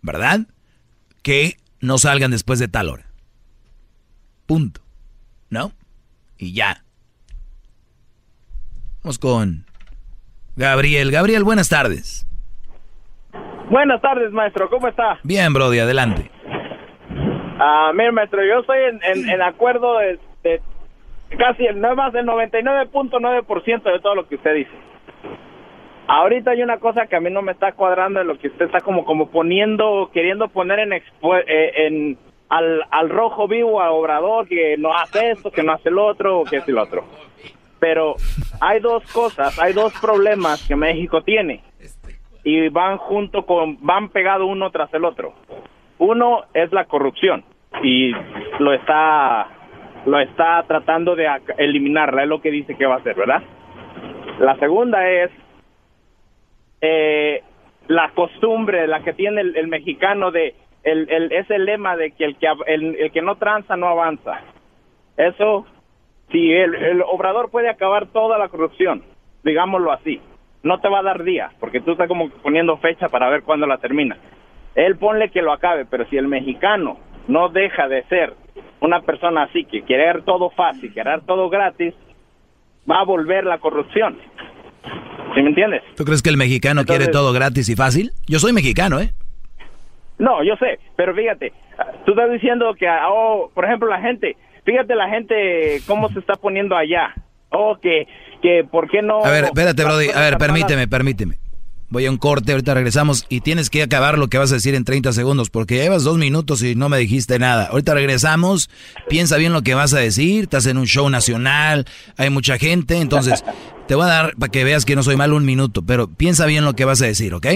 ¿Verdad? 0.00 0.48
Que 1.22 1.56
no 1.82 1.98
salgan 1.98 2.30
después 2.30 2.58
de 2.58 2.68
tal 2.68 2.88
hora. 2.88 3.04
Punto. 4.46 4.80
¿No? 5.50 5.72
Y 6.38 6.54
ya. 6.54 6.82
Vamos 9.02 9.18
con 9.18 9.66
Gabriel. 10.56 11.10
Gabriel, 11.10 11.44
buenas 11.44 11.68
tardes. 11.68 12.26
Buenas 13.68 14.00
tardes, 14.00 14.32
maestro. 14.32 14.70
¿Cómo 14.70 14.88
está? 14.88 15.18
Bien, 15.24 15.52
Brody, 15.52 15.80
adelante. 15.80 16.30
Ah, 17.58 17.90
mire, 17.94 18.12
maestro, 18.12 18.40
yo 18.44 18.60
estoy 18.60 18.78
en, 18.78 19.28
en, 19.30 19.42
acuerdo 19.42 19.98
de, 19.98 20.60
casi 21.38 21.64
el, 21.66 21.80
no 21.80 21.94
más 21.94 22.12
del 22.12 22.26
99.9% 22.26 23.82
de 23.82 24.00
todo 24.00 24.14
lo 24.14 24.28
que 24.28 24.36
usted 24.36 24.54
dice. 24.54 24.70
Ahorita 26.06 26.50
hay 26.50 26.62
una 26.62 26.78
cosa 26.78 27.06
que 27.06 27.16
a 27.16 27.20
mí 27.20 27.30
no 27.30 27.42
me 27.42 27.52
está 27.52 27.72
cuadrando 27.72 28.20
en 28.20 28.26
lo 28.26 28.38
que 28.38 28.48
usted 28.48 28.66
está 28.66 28.80
como 28.80 29.04
como 29.04 29.30
poniendo, 29.30 30.10
queriendo 30.12 30.48
poner 30.48 30.80
en, 30.80 30.92
eh, 30.92 31.02
en 31.76 32.18
al, 32.48 32.82
al 32.90 33.08
rojo 33.08 33.48
vivo 33.48 33.80
a 33.80 33.92
Obrador 33.92 34.46
que 34.46 34.76
no 34.76 34.94
hace 34.94 35.30
esto, 35.30 35.50
que 35.50 35.62
no 35.62 35.72
hace 35.72 35.90
lo 35.90 36.04
otro, 36.04 36.44
que 36.44 36.56
es 36.56 36.68
el 36.68 36.78
otro. 36.78 37.04
Pero 37.78 38.16
hay 38.60 38.80
dos 38.80 39.10
cosas, 39.12 39.58
hay 39.58 39.72
dos 39.72 39.92
problemas 40.00 40.66
que 40.66 40.76
México 40.76 41.22
tiene 41.22 41.62
y 42.44 42.68
van 42.68 42.98
junto 42.98 43.46
con, 43.46 43.78
van 43.80 44.08
pegado 44.08 44.46
uno 44.46 44.70
tras 44.70 44.92
el 44.94 45.04
otro. 45.04 45.34
Uno 45.98 46.44
es 46.52 46.72
la 46.72 46.84
corrupción 46.84 47.44
y 47.82 48.12
lo 48.58 48.72
está, 48.72 49.46
lo 50.06 50.18
está 50.18 50.64
tratando 50.66 51.14
de 51.14 51.28
eliminarla, 51.58 52.24
es 52.24 52.28
lo 52.28 52.40
que 52.40 52.50
dice 52.50 52.76
que 52.76 52.86
va 52.86 52.96
a 52.96 52.98
hacer, 52.98 53.14
¿verdad? 53.14 53.42
La 54.40 54.56
segunda 54.56 55.08
es 55.08 55.30
eh, 56.82 57.42
la 57.86 58.10
costumbre, 58.10 58.86
la 58.86 59.02
que 59.02 59.12
tiene 59.12 59.40
el, 59.40 59.68
mexicano 59.68 60.30
de, 60.30 60.54
el, 60.82 61.08
el, 61.10 61.32
ese 61.32 61.58
lema 61.58 61.96
de 61.96 62.10
que 62.10 62.24
el 62.24 62.36
que, 62.36 62.48
el, 62.66 63.10
que 63.12 63.22
no 63.22 63.36
tranza 63.36 63.76
no 63.76 63.86
avanza. 63.86 64.40
Eso, 65.16 65.64
si 66.30 66.52
el, 66.52 67.02
obrador 67.02 67.50
puede 67.50 67.68
acabar 67.68 68.08
toda 68.08 68.36
la 68.36 68.48
corrupción, 68.48 69.02
digámoslo 69.44 69.92
así, 69.92 70.20
no 70.64 70.80
te 70.80 70.88
va 70.88 70.98
a 70.98 71.04
dar 71.04 71.22
día, 71.22 71.52
porque 71.60 71.80
tú 71.80 71.92
estás 71.92 72.08
como 72.08 72.30
poniendo 72.30 72.76
fecha 72.78 73.08
para 73.08 73.30
ver 73.30 73.42
cuándo 73.42 73.66
la 73.66 73.78
termina. 73.78 74.16
Él 74.74 74.96
ponle 74.96 75.30
que 75.30 75.42
lo 75.42 75.52
acabe, 75.52 75.86
pero 75.86 76.06
si 76.06 76.16
el 76.16 76.28
mexicano 76.28 76.98
no 77.28 77.48
deja 77.48 77.88
de 77.88 78.02
ser 78.04 78.34
una 78.80 79.02
persona 79.02 79.44
así, 79.44 79.64
que 79.64 79.82
querer 79.82 80.22
todo 80.22 80.50
fácil, 80.50 80.92
querer 80.92 81.20
todo 81.22 81.48
gratis, 81.48 81.94
va 82.90 83.00
a 83.00 83.04
volver 83.04 83.44
la 83.44 83.58
corrupción. 83.58 84.18
¿Sí 85.34 85.42
me 85.42 85.48
entiendes? 85.48 85.82
¿Tú 85.96 86.04
crees 86.04 86.22
que 86.22 86.30
el 86.30 86.36
mexicano 86.36 86.84
quiere 86.84 87.08
todo 87.08 87.32
gratis 87.32 87.68
y 87.68 87.76
fácil? 87.76 88.12
Yo 88.26 88.38
soy 88.38 88.52
mexicano, 88.52 89.00
¿eh? 89.00 89.12
No, 90.18 90.44
yo 90.44 90.54
sé, 90.56 90.78
pero 90.96 91.14
fíjate, 91.14 91.52
tú 92.04 92.12
estás 92.12 92.30
diciendo 92.30 92.74
que, 92.78 92.86
oh, 93.08 93.50
por 93.54 93.64
ejemplo, 93.64 93.88
la 93.88 94.00
gente, 94.00 94.36
fíjate 94.64 94.94
la 94.94 95.08
gente 95.08 95.80
cómo 95.86 96.08
se 96.10 96.20
está 96.20 96.34
poniendo 96.34 96.76
allá. 96.76 97.14
Oh, 97.50 97.76
que 97.76 98.06
que 98.42 98.64
por 98.70 98.90
qué 98.90 99.00
no... 99.00 99.24
A 99.24 99.30
ver, 99.30 99.44
espérate, 99.44 99.84
Brody, 99.84 100.10
a 100.10 100.20
ver, 100.20 100.36
permíteme, 100.36 100.88
permíteme. 100.88 101.36
Voy 101.92 102.06
a 102.06 102.10
un 102.10 102.16
corte, 102.16 102.52
ahorita 102.52 102.72
regresamos 102.72 103.26
y 103.28 103.42
tienes 103.42 103.68
que 103.68 103.82
acabar 103.82 104.16
lo 104.16 104.28
que 104.28 104.38
vas 104.38 104.50
a 104.50 104.54
decir 104.54 104.74
en 104.74 104.82
30 104.86 105.12
segundos 105.12 105.50
porque 105.50 105.74
llevas 105.74 106.04
dos 106.04 106.16
minutos 106.16 106.62
y 106.62 106.74
no 106.74 106.88
me 106.88 106.96
dijiste 106.96 107.38
nada. 107.38 107.66
Ahorita 107.66 107.92
regresamos, 107.92 108.70
piensa 109.10 109.36
bien 109.36 109.52
lo 109.52 109.60
que 109.60 109.74
vas 109.74 109.92
a 109.92 109.98
decir, 109.98 110.44
estás 110.44 110.64
en 110.64 110.78
un 110.78 110.86
show 110.86 111.10
nacional, 111.10 111.84
hay 112.16 112.30
mucha 112.30 112.56
gente, 112.56 112.96
entonces 112.96 113.44
te 113.88 113.94
voy 113.94 114.06
a 114.06 114.08
dar 114.08 114.36
para 114.36 114.50
que 114.50 114.64
veas 114.64 114.86
que 114.86 114.96
no 114.96 115.02
soy 115.02 115.16
malo 115.16 115.36
un 115.36 115.44
minuto, 115.44 115.82
pero 115.82 116.08
piensa 116.08 116.46
bien 116.46 116.64
lo 116.64 116.72
que 116.72 116.86
vas 116.86 117.02
a 117.02 117.04
decir, 117.04 117.34
¿ok? 117.34 117.46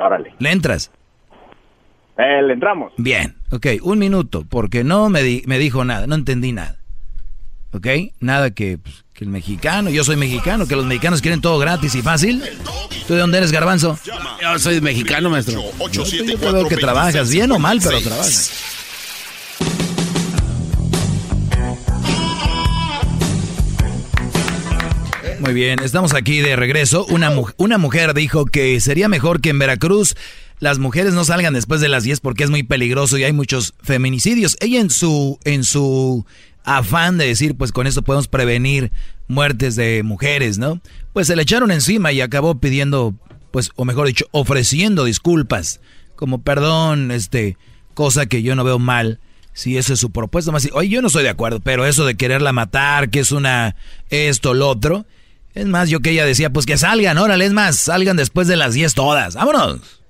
Órale. 0.00 0.32
¿Le 0.38 0.52
entras? 0.52 0.92
Eh, 2.16 2.42
le 2.42 2.52
entramos. 2.52 2.92
Bien, 2.96 3.34
ok, 3.50 3.66
un 3.82 3.98
minuto, 3.98 4.44
porque 4.48 4.84
no 4.84 5.08
me, 5.08 5.42
me 5.46 5.58
dijo 5.58 5.84
nada, 5.84 6.06
no 6.06 6.14
entendí 6.14 6.52
nada. 6.52 6.78
¿Ok? 7.72 7.86
Nada 8.20 8.52
que... 8.52 8.78
Pues, 8.78 9.04
que 9.18 9.24
el 9.24 9.30
mexicano, 9.30 9.90
yo 9.90 10.04
soy 10.04 10.14
mexicano, 10.14 10.68
que 10.68 10.76
los 10.76 10.86
mexicanos 10.86 11.20
quieren 11.20 11.40
todo 11.40 11.58
gratis 11.58 11.92
y 11.96 12.02
fácil. 12.02 12.40
¿Tú 13.08 13.14
de 13.14 13.18
dónde 13.18 13.38
eres, 13.38 13.50
Garbanzo? 13.50 13.98
Yo 14.04 14.58
soy 14.60 14.80
mexicano, 14.80 15.28
maestro. 15.28 15.60
Yo, 15.90 16.04
yo 16.04 16.68
que 16.68 16.76
trabajas, 16.76 17.28
bien 17.28 17.50
o 17.50 17.58
mal, 17.58 17.80
pero 17.82 18.00
trabajas. 18.00 18.52
Muy 25.40 25.52
bien, 25.52 25.80
estamos 25.82 26.14
aquí 26.14 26.38
de 26.38 26.54
regreso. 26.54 27.04
Una, 27.06 27.32
una 27.56 27.78
mujer 27.78 28.14
dijo 28.14 28.44
que 28.44 28.78
sería 28.80 29.08
mejor 29.08 29.40
que 29.40 29.48
en 29.48 29.58
Veracruz 29.58 30.14
las 30.60 30.78
mujeres 30.78 31.12
no 31.12 31.24
salgan 31.24 31.54
después 31.54 31.80
de 31.80 31.88
las 31.88 32.04
10 32.04 32.20
porque 32.20 32.44
es 32.44 32.50
muy 32.50 32.62
peligroso 32.62 33.18
y 33.18 33.24
hay 33.24 33.32
muchos 33.32 33.74
feminicidios. 33.82 34.56
Ella 34.60 34.78
en 34.78 34.90
su 34.90 35.40
en 35.44 35.64
su 35.64 36.24
afán 36.68 37.16
de 37.16 37.26
decir, 37.26 37.56
pues 37.56 37.72
con 37.72 37.86
esto 37.86 38.02
podemos 38.02 38.28
prevenir 38.28 38.92
muertes 39.26 39.74
de 39.74 40.02
mujeres, 40.02 40.58
¿no? 40.58 40.80
Pues 41.14 41.26
se 41.26 41.34
le 41.34 41.42
echaron 41.42 41.70
encima 41.70 42.12
y 42.12 42.20
acabó 42.20 42.60
pidiendo, 42.60 43.14
pues, 43.50 43.70
o 43.76 43.86
mejor 43.86 44.06
dicho, 44.06 44.26
ofreciendo 44.32 45.04
disculpas, 45.04 45.80
como 46.14 46.42
perdón, 46.42 47.10
este, 47.10 47.56
cosa 47.94 48.26
que 48.26 48.42
yo 48.42 48.54
no 48.54 48.64
veo 48.64 48.78
mal, 48.78 49.18
si 49.54 49.78
esa 49.78 49.94
es 49.94 50.00
su 50.00 50.10
propuesta, 50.10 50.52
más, 50.52 50.68
oye, 50.72 50.90
yo 50.90 51.00
no 51.00 51.06
estoy 51.06 51.22
de 51.22 51.30
acuerdo, 51.30 51.60
pero 51.60 51.86
eso 51.86 52.04
de 52.04 52.16
quererla 52.16 52.52
matar, 52.52 53.08
que 53.08 53.20
es 53.20 53.32
una, 53.32 53.74
esto, 54.10 54.52
lo 54.52 54.68
otro, 54.68 55.06
es 55.54 55.66
más, 55.66 55.88
yo 55.88 56.00
que 56.00 56.10
ella 56.10 56.26
decía, 56.26 56.50
pues 56.50 56.66
que 56.66 56.76
salgan, 56.76 57.16
órale, 57.16 57.46
es 57.46 57.52
más, 57.52 57.76
salgan 57.76 58.16
después 58.16 58.46
de 58.46 58.56
las 58.56 58.74
10 58.74 58.92
todas, 58.92 59.34
vámonos, 59.34 60.02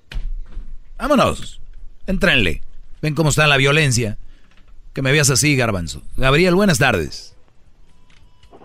vámonos, 0.98 1.60
entrenle, 2.08 2.62
ven 3.00 3.14
cómo 3.14 3.30
está 3.30 3.46
la 3.46 3.56
violencia 3.56 4.18
que 4.98 5.02
me 5.02 5.12
veas 5.12 5.30
así, 5.30 5.54
Garbanzo. 5.54 6.00
Gabriel, 6.16 6.56
buenas 6.56 6.80
tardes. 6.80 7.32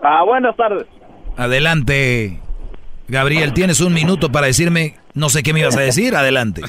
Ah, 0.02 0.24
buenas 0.24 0.56
tardes. 0.56 0.84
Adelante. 1.36 2.40
Gabriel, 3.06 3.54
tienes 3.54 3.80
un 3.80 3.94
minuto 3.94 4.32
para 4.32 4.48
decirme, 4.48 4.96
no 5.14 5.28
sé 5.28 5.44
qué 5.44 5.52
me 5.52 5.60
ibas 5.60 5.76
a 5.76 5.82
decir, 5.82 6.16
adelante. 6.16 6.62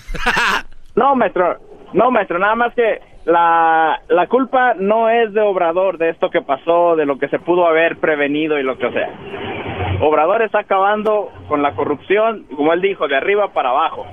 no, 0.95 1.15
maestro, 1.15 1.57
no, 1.93 2.11
maestro, 2.11 2.37
nada 2.37 2.53
más 2.53 2.75
que 2.75 3.01
la, 3.25 3.99
la 4.07 4.27
culpa 4.27 4.75
no 4.75 5.09
es 5.09 5.33
de 5.33 5.41
Obrador, 5.41 5.97
de 5.97 6.11
esto 6.11 6.29
que 6.29 6.43
pasó, 6.43 6.95
de 6.95 7.07
lo 7.07 7.17
que 7.17 7.27
se 7.29 7.39
pudo 7.39 7.65
haber 7.65 7.97
prevenido 7.97 8.59
y 8.59 8.63
lo 8.63 8.77
que 8.77 8.91
sea. 8.91 9.09
Obrador 9.99 10.43
está 10.43 10.59
acabando 10.59 11.31
con 11.47 11.63
la 11.63 11.73
corrupción, 11.73 12.45
como 12.55 12.71
él 12.71 12.81
dijo, 12.81 13.07
de 13.07 13.17
arriba 13.17 13.51
para 13.51 13.69
abajo. 13.69 14.05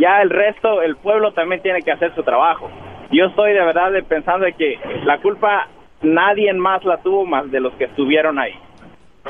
Ya 0.00 0.20
el 0.22 0.30
resto, 0.30 0.82
el 0.82 0.96
pueblo 0.96 1.34
también 1.34 1.62
tiene 1.62 1.82
que 1.82 1.92
hacer 1.92 2.12
su 2.16 2.24
trabajo 2.24 2.68
yo 3.12 3.26
estoy 3.26 3.52
de 3.52 3.64
verdad 3.64 3.90
pensando 4.08 4.46
de 4.46 4.54
que 4.54 4.78
la 5.04 5.18
culpa 5.18 5.68
nadie 6.02 6.52
más 6.54 6.84
la 6.84 6.98
tuvo 6.98 7.24
más 7.24 7.50
de 7.50 7.60
los 7.60 7.72
que 7.74 7.84
estuvieron 7.84 8.38
ahí. 8.38 8.54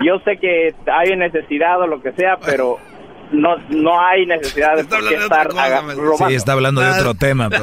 Yo 0.01 0.19
sé 0.21 0.39
que 0.39 0.75
hay 0.87 1.17
necesidad 1.17 1.81
o 1.81 1.87
lo 1.87 2.01
que 2.01 2.13
sea, 2.13 2.39
pero 2.39 2.79
no 3.31 3.57
no 3.69 4.01
hay 4.01 4.27
necesidad 4.27 4.77
de 4.77 4.83
estar 4.83 5.01
Sí, 6.29 6.35
está 6.35 6.53
hablando 6.53 6.81
de 6.81 6.91
otro 6.91 7.15
tema. 7.15 7.49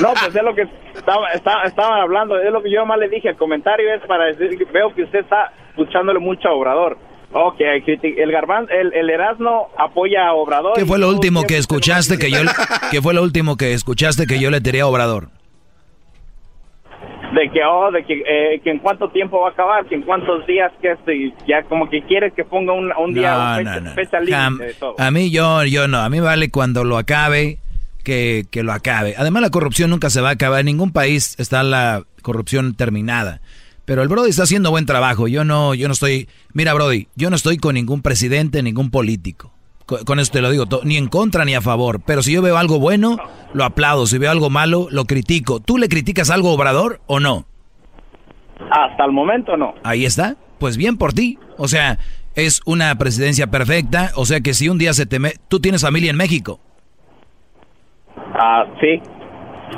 No, 0.00 0.14
pues 0.14 0.34
es 0.34 0.42
lo 0.42 0.54
que 0.54 0.66
estaba, 0.94 1.28
estaban 1.32 2.00
hablando, 2.00 2.40
es 2.40 2.50
lo 2.50 2.62
que 2.62 2.70
yo 2.70 2.86
más 2.86 2.98
le 2.98 3.10
dije, 3.10 3.28
el 3.28 3.36
comentario 3.36 3.92
es 3.92 4.00
para 4.06 4.24
decir 4.24 4.56
que 4.56 4.64
veo 4.72 4.94
que 4.94 5.02
usted 5.02 5.20
está 5.20 5.52
escuchándole 5.68 6.18
mucho 6.18 6.48
a 6.48 6.52
Obrador. 6.52 6.96
Ok, 7.36 7.56
el 7.58 8.30
Garbán, 8.30 8.68
el, 8.70 8.94
el, 8.94 9.10
Erasmo 9.10 9.68
apoya 9.76 10.28
a 10.28 10.34
Obrador. 10.34 10.74
¿Qué 10.76 10.86
fue 10.86 11.00
lo 11.00 11.08
último 11.08 11.42
que 11.42 11.56
escuchaste 11.56 12.16
que 12.16 12.30
yo, 12.30 12.38
qué 12.92 13.02
fue 13.02 13.12
lo 13.12 13.22
último 13.22 13.56
que 13.56 13.72
escuchaste 13.72 14.26
que 14.26 14.38
yo 14.38 14.50
le 14.50 14.60
tiré 14.60 14.82
a 14.82 14.86
Obrador? 14.86 15.28
de 17.34 17.50
que 17.50 17.60
oh, 17.64 17.90
de 17.90 18.04
que, 18.04 18.22
eh, 18.26 18.60
que 18.62 18.70
en 18.70 18.78
cuánto 18.78 19.08
tiempo 19.08 19.40
va 19.40 19.48
a 19.48 19.50
acabar, 19.50 19.84
que 19.86 19.96
en 19.96 20.02
cuántos 20.02 20.46
días 20.46 20.72
que 20.80 20.92
este, 20.92 21.34
ya 21.48 21.64
como 21.64 21.90
que 21.90 22.02
quiere 22.02 22.30
que 22.30 22.44
ponga 22.44 22.72
un, 22.72 22.92
un 22.96 23.12
día 23.12 23.60
no, 23.60 24.94
A 24.98 25.10
mí 25.10 25.30
yo 25.32 25.64
yo 25.64 25.88
no, 25.88 25.98
a 25.98 26.08
mí 26.08 26.20
vale 26.20 26.50
cuando 26.50 26.84
lo 26.84 26.96
acabe 26.96 27.58
que, 28.04 28.44
que 28.50 28.62
lo 28.62 28.72
acabe. 28.72 29.14
Además 29.18 29.42
la 29.42 29.50
corrupción 29.50 29.90
nunca 29.90 30.10
se 30.10 30.20
va 30.20 30.28
a 30.28 30.32
acabar, 30.32 30.60
en 30.60 30.66
ningún 30.66 30.92
país 30.92 31.34
está 31.38 31.62
la 31.64 32.04
corrupción 32.22 32.74
terminada. 32.76 33.40
Pero 33.84 34.02
el 34.02 34.08
Brody 34.08 34.30
está 34.30 34.44
haciendo 34.44 34.70
buen 34.70 34.86
trabajo. 34.86 35.28
Yo 35.28 35.44
no 35.44 35.74
yo 35.74 35.88
no 35.88 35.92
estoy, 35.92 36.28
mira 36.52 36.72
Brody, 36.74 37.08
yo 37.16 37.30
no 37.30 37.36
estoy 37.36 37.58
con 37.58 37.74
ningún 37.74 38.02
presidente, 38.02 38.62
ningún 38.62 38.90
político. 38.90 39.52
Con, 39.86 40.18
eso 40.18 40.32
te 40.32 40.40
lo 40.40 40.50
digo, 40.50 40.64
ni 40.84 40.96
en 40.96 41.08
contra 41.08 41.44
ni 41.44 41.54
a 41.54 41.60
favor. 41.60 42.00
Pero 42.06 42.22
si 42.22 42.32
yo 42.32 42.40
veo 42.40 42.56
algo 42.56 42.80
bueno, 42.80 43.18
lo 43.52 43.64
aplaudo. 43.64 44.06
Si 44.06 44.16
veo 44.16 44.30
algo 44.30 44.48
malo, 44.48 44.88
lo 44.90 45.04
critico. 45.04 45.60
¿Tú 45.60 45.76
le 45.76 45.88
criticas 45.88 46.30
algo 46.30 46.52
Obrador 46.52 47.00
o 47.06 47.20
no? 47.20 47.44
Hasta 48.70 49.04
el 49.04 49.12
momento 49.12 49.58
no. 49.58 49.74
Ahí 49.84 50.06
está. 50.06 50.36
Pues 50.58 50.78
bien 50.78 50.96
por 50.96 51.12
ti. 51.12 51.38
O 51.58 51.68
sea, 51.68 51.98
es 52.34 52.62
una 52.64 52.96
presidencia 52.96 53.48
perfecta. 53.48 54.12
O 54.16 54.24
sea 54.24 54.40
que 54.40 54.54
si 54.54 54.70
un 54.70 54.78
día 54.78 54.94
se 54.94 55.04
te... 55.04 55.18
¿Tú 55.48 55.60
tienes 55.60 55.82
familia 55.82 56.10
en 56.10 56.16
México? 56.16 56.60
Ah, 58.16 58.64
sí. 58.80 59.02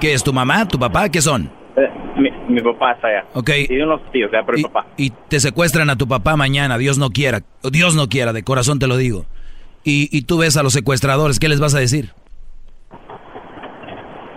¿Qué 0.01 0.13
es 0.13 0.23
tu 0.23 0.33
mamá, 0.33 0.69
tu 0.69 0.79
papá? 0.79 1.09
¿Qué 1.09 1.21
son? 1.21 1.51
Eh, 1.77 1.89
mi, 2.17 2.61
papá 2.61 2.93
está 2.93 3.09
allá. 3.09 3.25
Ok. 3.35 3.51
Y 3.69 3.79
unos 3.79 4.01
tíos, 4.13 4.31
ya, 4.33 4.43
pero 4.45 4.59
y, 4.59 4.63
papá. 4.63 4.87
Y 4.97 5.11
te 5.29 5.41
secuestran 5.41 5.91
a 5.91 5.97
tu 5.97 6.09
papá 6.09 6.37
mañana, 6.37 6.79
Dios 6.79 6.99
no 6.99 7.11
quiera. 7.11 7.41
Dios 7.71 7.95
no 7.95 8.09
quiera, 8.09 8.33
de 8.33 8.43
corazón 8.43 8.79
te 8.79 8.87
lo 8.87 8.97
digo 8.97 9.27
y, 9.87 10.23
tú 10.23 10.39
ves 10.39 10.57
a 10.57 10.63
los 10.63 10.73
secuestradores, 10.73 11.39
¿qué 11.39 11.49
les 11.49 11.61
vas 11.61 11.75
a 11.75 11.79
decir? 11.79 12.11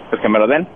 Pues 0.10 0.22
que 0.22 0.30
me 0.30 0.38
lo 0.38 0.48
den. 0.48 0.68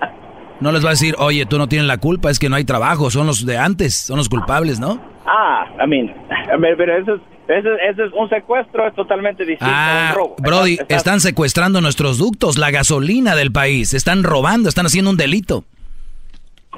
no 0.60 0.70
les 0.70 0.84
va 0.84 0.88
a 0.88 0.92
decir, 0.92 1.14
oye, 1.18 1.46
tú 1.46 1.56
no 1.56 1.66
tienes 1.66 1.88
la 1.88 1.96
culpa, 1.96 2.30
es 2.30 2.38
que 2.38 2.48
no 2.48 2.56
hay 2.56 2.64
trabajo, 2.64 3.10
son 3.10 3.26
los 3.26 3.46
de 3.46 3.56
antes, 3.56 3.96
son 3.96 4.18
los 4.18 4.28
culpables, 4.28 4.78
¿no? 4.78 5.00
Ah, 5.26 5.66
I 5.82 5.88
mean, 5.88 6.14
pero 6.76 6.98
eso 6.98 7.14
es, 7.14 7.20
eso, 7.48 8.04
es 8.04 8.12
un 8.12 8.28
secuestro, 8.28 8.86
es 8.86 8.94
totalmente 8.94 9.46
distinto 9.46 9.64
a 9.64 9.68
un 9.68 9.74
ah, 9.74 10.12
robo. 10.14 10.36
Brody, 10.38 10.78
están 10.88 11.20
secuestrando 11.20 11.80
nuestros 11.80 12.18
ductos, 12.18 12.58
la 12.58 12.70
gasolina 12.70 13.34
del 13.34 13.50
país, 13.50 13.94
están 13.94 14.24
robando, 14.24 14.68
están 14.68 14.84
haciendo 14.84 15.10
un 15.10 15.16
delito. 15.16 15.64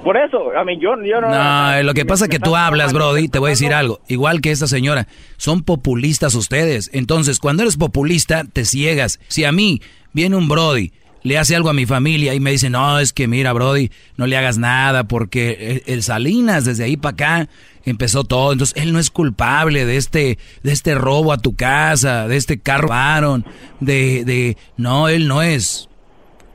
Por 0.02 0.16
eso, 0.16 0.56
a 0.56 0.64
mí 0.64 0.78
yo, 0.80 0.90
yo 1.04 1.20
no... 1.20 1.28
No, 1.28 1.82
lo 1.82 1.94
que 1.94 2.06
pasa 2.06 2.26
es 2.26 2.30
que 2.30 2.38
tú 2.38 2.56
hablas, 2.56 2.92
Brody, 2.92 3.28
te 3.28 3.38
voy 3.38 3.48
a 3.48 3.50
decir 3.50 3.74
algo. 3.74 4.00
Igual 4.08 4.40
que 4.40 4.50
esta 4.50 4.66
señora, 4.66 5.08
son 5.36 5.62
populistas 5.62 6.34
ustedes. 6.34 6.90
Entonces, 6.92 7.40
cuando 7.40 7.62
eres 7.62 7.76
populista, 7.76 8.44
te 8.44 8.64
ciegas. 8.64 9.18
Si 9.28 9.44
a 9.44 9.52
mí 9.52 9.82
viene 10.12 10.36
un 10.36 10.48
Brody, 10.48 10.92
le 11.22 11.36
hace 11.36 11.56
algo 11.56 11.68
a 11.68 11.74
mi 11.74 11.84
familia 11.84 12.34
y 12.34 12.40
me 12.40 12.52
dice, 12.52 12.70
no, 12.70 12.98
es 13.00 13.12
que 13.12 13.26
mira, 13.26 13.52
Brody, 13.52 13.90
no 14.16 14.26
le 14.26 14.36
hagas 14.36 14.56
nada 14.56 15.04
porque 15.04 15.82
el, 15.86 16.02
Salinas, 16.02 16.64
desde 16.64 16.84
ahí 16.84 16.96
para 16.96 17.12
acá, 17.12 17.48
empezó 17.84 18.24
todo. 18.24 18.52
Entonces, 18.52 18.80
él 18.80 18.92
no 18.92 19.00
es 19.00 19.10
culpable 19.10 19.84
de 19.84 19.96
este, 19.96 20.38
de 20.62 20.72
este 20.72 20.94
robo 20.94 21.32
a 21.32 21.38
tu 21.38 21.56
casa, 21.56 22.28
de 22.28 22.36
este 22.36 22.58
carro 22.60 23.42
de, 23.80 24.24
de... 24.24 24.56
No, 24.76 25.08
él 25.08 25.28
no 25.28 25.42
es. 25.42 25.88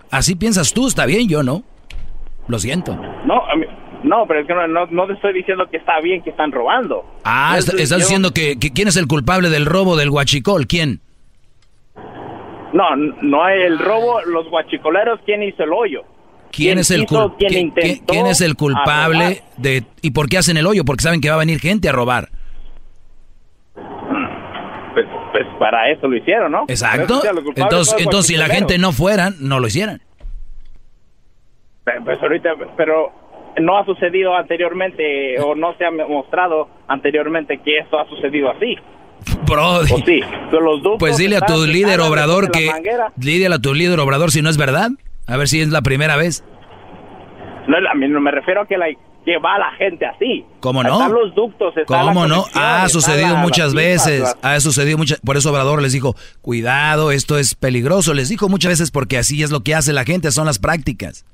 Así 0.10 0.36
piensas 0.36 0.74
tú, 0.74 0.88
está 0.88 1.06
bien, 1.06 1.28
yo 1.28 1.44
no. 1.44 1.64
Lo 2.48 2.60
siento. 2.60 2.96
No, 3.26 3.42
no, 4.04 4.26
pero 4.28 4.42
es 4.42 4.48
que 4.48 4.54
no, 4.54 4.68
no, 4.68 5.08
te 5.08 5.14
estoy 5.14 5.34
diciendo 5.34 5.66
que 5.70 5.78
está 5.78 6.00
bien 6.02 6.22
que 6.22 6.30
están 6.30 6.52
robando. 6.52 7.06
Ah, 7.24 7.58
estás 7.58 7.98
diciendo 7.98 8.32
que, 8.32 8.58
quién 8.58 8.88
es 8.88 8.98
el 8.98 9.08
culpable 9.08 9.50
del 9.50 9.66
robo 9.66 9.96
del 9.96 10.10
guachicol, 10.10 10.68
¿quién? 10.68 11.00
No, 12.74 12.96
no 12.96 13.48
el 13.48 13.80
robo, 13.80 14.22
los 14.22 14.50
guachicoleros, 14.50 15.20
¿quién 15.26 15.44
hizo 15.44 15.64
el 15.64 15.72
hoyo? 15.72 16.04
¿Quién, 16.52 16.80
es 16.80 16.92
el 16.92 17.06
culpable? 17.06 17.36
¿quién, 18.06 18.28
es 18.28 18.42
el 18.42 18.56
culpable 18.56 19.42
de 19.58 19.84
y 20.02 20.12
por 20.12 20.30
qué 20.30 20.38
hacen 20.38 20.58
el 20.58 20.68
hoyo? 20.68 20.84
Porque 20.86 21.02
saben 21.02 21.22
que 21.22 21.30
va 21.30 21.36
a 21.36 21.40
venir 21.40 21.60
gente 21.60 21.90
a 21.90 21.92
robar. 21.92 22.30
Pues, 24.94 25.06
pues 25.32 25.46
para 25.58 25.90
eso 25.92 26.08
lo 26.08 26.16
hicieron, 26.16 26.52
¿no? 26.52 26.66
Exacto. 26.68 27.22
Entonces, 27.56 27.96
entonces 27.98 28.28
si 28.28 28.38
la 28.38 28.48
gente 28.48 28.78
no 28.78 28.92
fuera, 28.92 29.32
no 29.40 29.60
lo 29.60 29.68
hicieran. 29.68 30.02
Pues 31.84 32.22
ahorita, 32.22 32.52
pero 32.78 33.12
no 33.60 33.78
ha 33.78 33.86
sucedido 33.86 34.36
anteriormente 34.36 35.40
o 35.40 35.56
no 35.56 35.76
se 35.78 35.86
ha 35.86 35.92
mostrado 35.92 36.70
anteriormente 36.88 37.60
que 37.60 37.80
esto 37.80 38.00
ha 38.00 38.08
sucedido 38.08 38.50
así. 38.52 38.78
Sí, 40.06 40.20
pues 41.00 41.18
dile 41.18 41.38
a 41.38 41.42
tu 41.42 41.66
líder 41.66 42.02
obrador 42.02 42.52
que 42.52 42.70
dile 43.16 43.48
a 43.48 43.60
tu 43.60 43.74
líder 43.74 44.00
obrador 44.00 44.32
si 44.32 44.42
no 44.42 44.50
es 44.50 44.58
verdad. 44.58 44.90
A 45.28 45.38
ver 45.38 45.48
si 45.48 45.62
es 45.62 45.70
la 45.70 45.82
primera 45.82 46.18
vez. 46.18 46.44
No, 47.68 47.78
me 48.20 48.32
refiero 48.32 48.62
a 48.62 48.68
que 48.68 48.78
la 48.78 48.88
que 49.26 49.38
va 49.38 49.58
la 49.58 49.72
gente 49.78 50.06
así. 50.06 50.46
¿Cómo 50.60 50.84
no? 50.84 51.08
los 51.08 51.34
ductos, 51.34 51.74
¿Cómo 51.88 52.28
no? 52.28 52.44
Ha 52.56 52.90
sucedido 52.90 53.38
muchas 53.38 53.74
veces. 53.74 54.36
Ha 54.42 54.60
sucedido 54.60 54.98
muchas. 54.98 55.20
Por 55.22 55.38
eso 55.38 55.52
Obrador 55.52 55.82
les 55.82 55.94
dijo, 55.94 56.16
cuidado, 56.42 57.12
esto 57.12 57.38
es 57.38 57.56
peligroso. 57.56 58.14
Les 58.14 58.30
dijo 58.30 58.50
muchas 58.50 58.72
veces 58.72 58.92
porque 58.92 59.18
así 59.18 59.42
es 59.42 59.52
lo 59.52 59.62
que 59.62 59.76
hace 59.76 59.94
la 59.94 60.04
gente, 60.04 60.32
son 60.32 60.46
las 60.46 60.60
prácticas. 60.60 61.26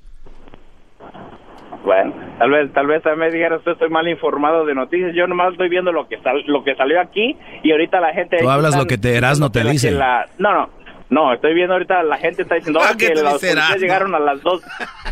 Bueno, 1.84 2.14
tal 2.38 2.52
vez, 2.52 2.74
tal 2.74 2.88
vez 2.88 3.02
también 3.04 3.32
dijera 3.32 3.58
usted 3.58 3.72
estoy 3.72 3.90
mal 3.90 4.08
informado 4.08 4.66
de 4.66 4.76
noticias. 4.76 5.14
Yo 5.16 5.28
nomás 5.28 5.54
estoy 5.54 5.70
viendo 5.70 5.92
lo 5.92 6.08
que 6.08 6.18
lo 6.46 6.64
que 6.64 6.76
salió 6.76 7.00
aquí 7.00 7.38
y 7.64 7.72
ahorita 7.72 8.02
la 8.02 8.14
gente. 8.14 8.38
Tú 8.38 8.50
hablas 8.50 8.76
lo 8.76 8.86
que 8.86 8.98
te 8.98 9.16
eras, 9.16 9.40
no 9.40 9.52
te 9.52 9.64
dice. 9.64 9.92
no, 9.92 10.54
no, 10.54 10.70
no. 11.10 11.34
Estoy 11.34 11.54
viendo 11.54 11.74
ahorita 11.74 12.04
la 12.04 12.18
gente 12.18 12.42
está 12.42 12.56
diciendo 12.56 12.80
que 12.98 13.14
los 13.16 13.24
policías 13.24 13.80
llegaron 13.80 14.14
a 14.14 14.20
las 14.20 14.42
dos 14.42 14.62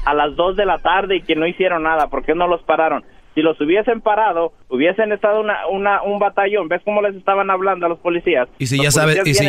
a 0.06 0.14
las 0.14 0.36
dos 0.36 0.56
de 0.56 0.66
la 0.66 0.78
tarde 0.80 1.18
y 1.18 1.22
que 1.22 1.36
no 1.36 1.48
hicieron 1.48 1.84
nada. 1.84 2.08
¿Por 2.08 2.26
qué 2.26 2.36
no 2.36 2.48
los 2.48 2.62
pararon? 2.64 3.04
Si 3.34 3.44
los 3.44 3.60
hubiesen 3.62 4.02
parado, 4.02 4.52
hubiesen 4.68 5.12
estado 5.12 5.42
una, 5.42 5.68
una, 5.68 6.02
un 6.02 6.18
batallón. 6.18 6.68
¿Ves 6.70 6.82
cómo 6.84 7.04
les 7.04 7.16
estaban 7.16 7.52
hablando 7.52 7.86
a 7.86 7.90
los 7.90 8.00
policías? 8.00 8.50
Y 8.58 8.66
si 8.66 8.82
ya 8.82 8.90
sabes, 8.90 9.22
y 9.26 9.36
si, 9.36 9.46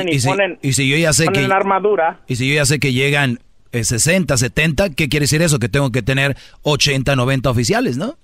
y, 0.60 0.72
si, 0.74 0.90
yo 0.90 0.96
ya 0.98 1.14
sé 1.14 1.28
que 1.28 1.46
armadura. 1.50 2.18
Y 2.26 2.36
si 2.36 2.50
yo 2.50 2.56
ya 2.56 2.66
sé 2.66 2.78
que 2.80 2.92
llegan 2.92 3.38
60, 3.72 4.34
eh, 4.34 4.36
70, 4.36 4.90
¿qué 4.94 5.08
quiere 5.08 5.24
decir 5.24 5.42
eso? 5.42 5.58
Que 5.58 5.68
tengo 5.68 5.90
que 5.90 6.02
tener 6.02 6.36
80, 6.62 7.16
90 7.16 7.50
oficiales, 7.50 7.96
¿no? 7.96 8.16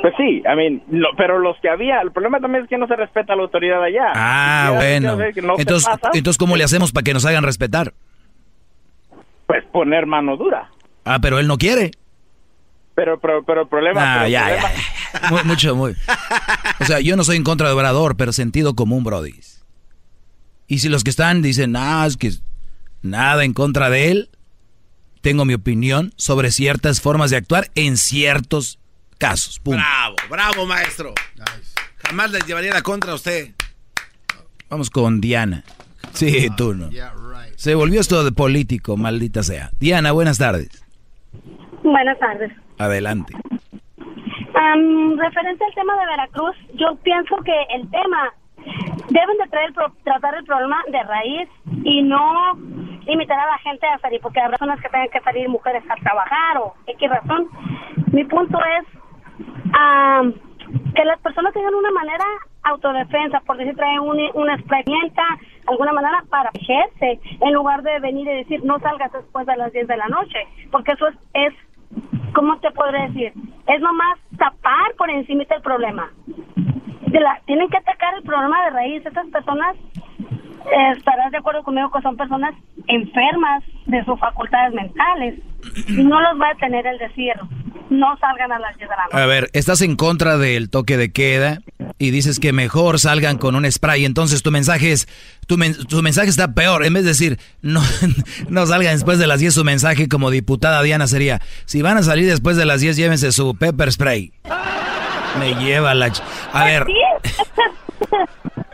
Pues 0.00 0.14
sí, 0.16 0.42
I 0.46 0.56
mean, 0.56 0.82
pero 1.16 1.38
los 1.38 1.56
que 1.60 1.68
había, 1.68 2.00
el 2.00 2.12
problema 2.12 2.40
también 2.40 2.64
es 2.64 2.70
que 2.70 2.78
no 2.78 2.86
se 2.86 2.96
respeta 2.96 3.34
la 3.34 3.42
autoridad 3.42 3.82
allá. 3.82 4.12
Ah, 4.14 4.72
bueno. 4.76 5.18
entonces, 5.58 5.88
entonces, 6.14 6.38
¿cómo 6.38 6.56
le 6.56 6.64
hacemos 6.64 6.92
para 6.92 7.04
que 7.04 7.12
nos 7.12 7.26
hagan 7.26 7.44
respetar? 7.44 7.92
Pues 9.46 9.64
poner 9.72 10.06
mano 10.06 10.36
dura. 10.36 10.70
Ah, 11.04 11.18
pero 11.20 11.38
él 11.38 11.48
no 11.48 11.58
quiere. 11.58 11.90
Pero, 12.94 13.18
pero, 13.18 13.44
pero 13.44 13.62
el 13.62 13.68
problema... 13.68 14.22
Ah, 14.22 14.28
ya, 14.28 14.48
ya, 14.56 15.44
mucho, 15.44 15.74
muy... 15.74 15.94
O 16.80 16.84
sea, 16.84 17.00
yo 17.00 17.16
no 17.16 17.24
soy 17.24 17.36
en 17.36 17.44
contra 17.44 17.66
de 17.68 17.74
Obrador, 17.74 18.16
pero 18.16 18.32
sentido 18.32 18.74
común, 18.74 19.04
Brody. 19.04 19.34
Y 20.66 20.78
si 20.78 20.88
los 20.88 21.02
que 21.02 21.10
están 21.10 21.42
dicen, 21.42 21.74
ah, 21.76 22.04
es 22.06 22.16
que 22.16 22.30
nada 23.02 23.44
en 23.44 23.52
contra 23.52 23.90
de 23.90 24.10
él. 24.10 24.30
Tengo 25.20 25.44
mi 25.44 25.54
opinión 25.54 26.12
sobre 26.16 26.50
ciertas 26.50 27.00
formas 27.00 27.30
de 27.30 27.36
actuar 27.36 27.68
en 27.74 27.96
ciertos 27.96 28.78
casos. 29.18 29.60
Bravo, 29.64 30.16
bravo, 30.30 30.66
maestro. 30.66 31.12
Jamás 32.06 32.32
les 32.32 32.46
llevaría 32.46 32.72
la 32.72 32.82
contra 32.82 33.12
a 33.12 33.14
usted. 33.14 33.54
Vamos 34.70 34.88
con 34.88 35.20
Diana. 35.20 35.64
Sí, 36.12 36.48
tú 36.56 36.74
no. 36.74 36.88
Se 37.56 37.74
volvió 37.74 38.00
esto 38.00 38.24
de 38.24 38.32
político, 38.32 38.96
maldita 38.96 39.42
sea. 39.42 39.70
Diana, 39.78 40.12
buenas 40.12 40.38
tardes. 40.38 40.68
Buenas 41.82 42.18
tardes. 42.18 42.50
Adelante. 42.78 43.34
referente 45.18 45.64
al 45.64 45.74
tema 45.74 45.94
de 45.96 46.06
Veracruz, 46.06 46.56
yo 46.74 46.96
pienso 47.02 47.36
que 47.44 47.52
el 47.74 47.90
tema 47.90 48.32
deben 49.10 49.36
de 49.38 49.48
traer, 49.48 49.72
tratar 50.04 50.34
el 50.36 50.44
problema 50.44 50.82
de 50.90 51.02
raíz 51.02 51.48
y 51.84 52.02
no 52.02 52.54
limitar 53.06 53.38
a 53.38 53.46
la 53.46 53.58
gente 53.58 53.86
a 53.86 53.98
salir, 53.98 54.20
porque 54.20 54.40
hay 54.40 54.48
razones 54.48 54.80
que 54.80 54.88
tengan 54.88 55.08
que 55.08 55.20
salir 55.20 55.48
mujeres 55.48 55.82
a 55.88 55.96
trabajar 55.96 56.58
o 56.58 56.74
X 56.86 57.10
razón. 57.10 57.48
Mi 58.12 58.24
punto 58.24 58.58
es 58.58 58.86
que 60.94 61.04
las 61.04 61.18
personas 61.20 61.52
tengan 61.52 61.74
una 61.74 61.90
manera 61.90 62.24
autodefensa, 62.62 63.40
por 63.40 63.56
decir, 63.56 63.74
traen 63.74 64.00
una 64.00 64.54
experiencia, 64.54 65.24
alguna 65.66 65.92
manera 65.92 66.22
para 66.28 66.50
protegerse, 66.50 67.20
en 67.40 67.52
lugar 67.52 67.82
de 67.82 67.98
venir 68.00 68.28
y 68.28 68.36
decir 68.36 68.64
no 68.64 68.78
salgas 68.80 69.12
después 69.12 69.46
de 69.46 69.56
las 69.56 69.72
10 69.72 69.88
de 69.88 69.96
la 69.96 70.08
noche, 70.08 70.38
porque 70.70 70.92
eso 70.92 71.08
es, 71.08 71.16
es 71.34 71.54
¿cómo 72.34 72.58
te 72.58 72.70
podré 72.72 73.08
decir? 73.08 73.32
Es 73.66 73.80
nomás 73.80 74.18
tapar 74.36 74.94
por 74.98 75.10
encima 75.10 75.44
del 75.44 75.62
problema 75.62 76.10
tienen 77.46 77.68
que 77.68 77.76
atacar 77.76 78.14
el 78.16 78.22
problema 78.22 78.64
de 78.64 78.70
raíz. 78.70 79.06
Estas 79.06 79.26
personas, 79.28 79.76
eh, 80.18 80.92
estarás 80.96 81.30
de 81.30 81.38
acuerdo 81.38 81.62
conmigo 81.62 81.90
que 81.90 82.02
son 82.02 82.16
personas 82.16 82.54
enfermas 82.86 83.64
de 83.86 84.04
sus 84.04 84.18
facultades 84.18 84.74
mentales 84.74 85.40
y 85.88 86.02
no 86.02 86.20
los 86.20 86.40
va 86.40 86.50
a 86.50 86.54
tener 86.56 86.86
el 86.86 86.98
desierto. 86.98 87.48
No 87.90 88.16
salgan 88.18 88.52
a 88.52 88.58
las 88.60 88.76
10 88.76 88.88
de 88.88 88.96
la 88.96 89.02
noche. 89.04 89.16
A 89.16 89.26
ver, 89.26 89.50
estás 89.52 89.82
en 89.82 89.96
contra 89.96 90.38
del 90.38 90.70
toque 90.70 90.96
de 90.96 91.10
queda 91.10 91.58
y 91.98 92.12
dices 92.12 92.38
que 92.38 92.52
mejor 92.52 93.00
salgan 93.00 93.36
con 93.36 93.56
un 93.56 93.70
spray. 93.70 94.04
Entonces 94.04 94.44
tu 94.44 94.52
mensaje 94.52 94.92
es, 94.92 95.08
tu, 95.48 95.56
tu 95.88 96.00
mensaje 96.00 96.28
está 96.28 96.54
peor. 96.54 96.84
En 96.84 96.94
vez 96.94 97.02
de 97.02 97.08
decir, 97.08 97.38
no, 97.62 97.80
no 98.48 98.66
salgan 98.66 98.94
después 98.94 99.18
de 99.18 99.26
las 99.26 99.40
10, 99.40 99.54
su 99.54 99.64
mensaje 99.64 100.08
como 100.08 100.30
diputada 100.30 100.82
Diana 100.82 101.08
sería, 101.08 101.40
si 101.64 101.82
van 101.82 101.96
a 101.96 102.04
salir 102.04 102.26
después 102.26 102.56
de 102.56 102.64
las 102.64 102.80
10, 102.80 102.96
llévense 102.96 103.32
su 103.32 103.56
pepper 103.56 103.90
spray. 103.90 104.32
Me 105.38 105.54
lleva 105.54 105.94
la... 105.94 106.12
A 106.52 106.64
ver... 106.64 106.86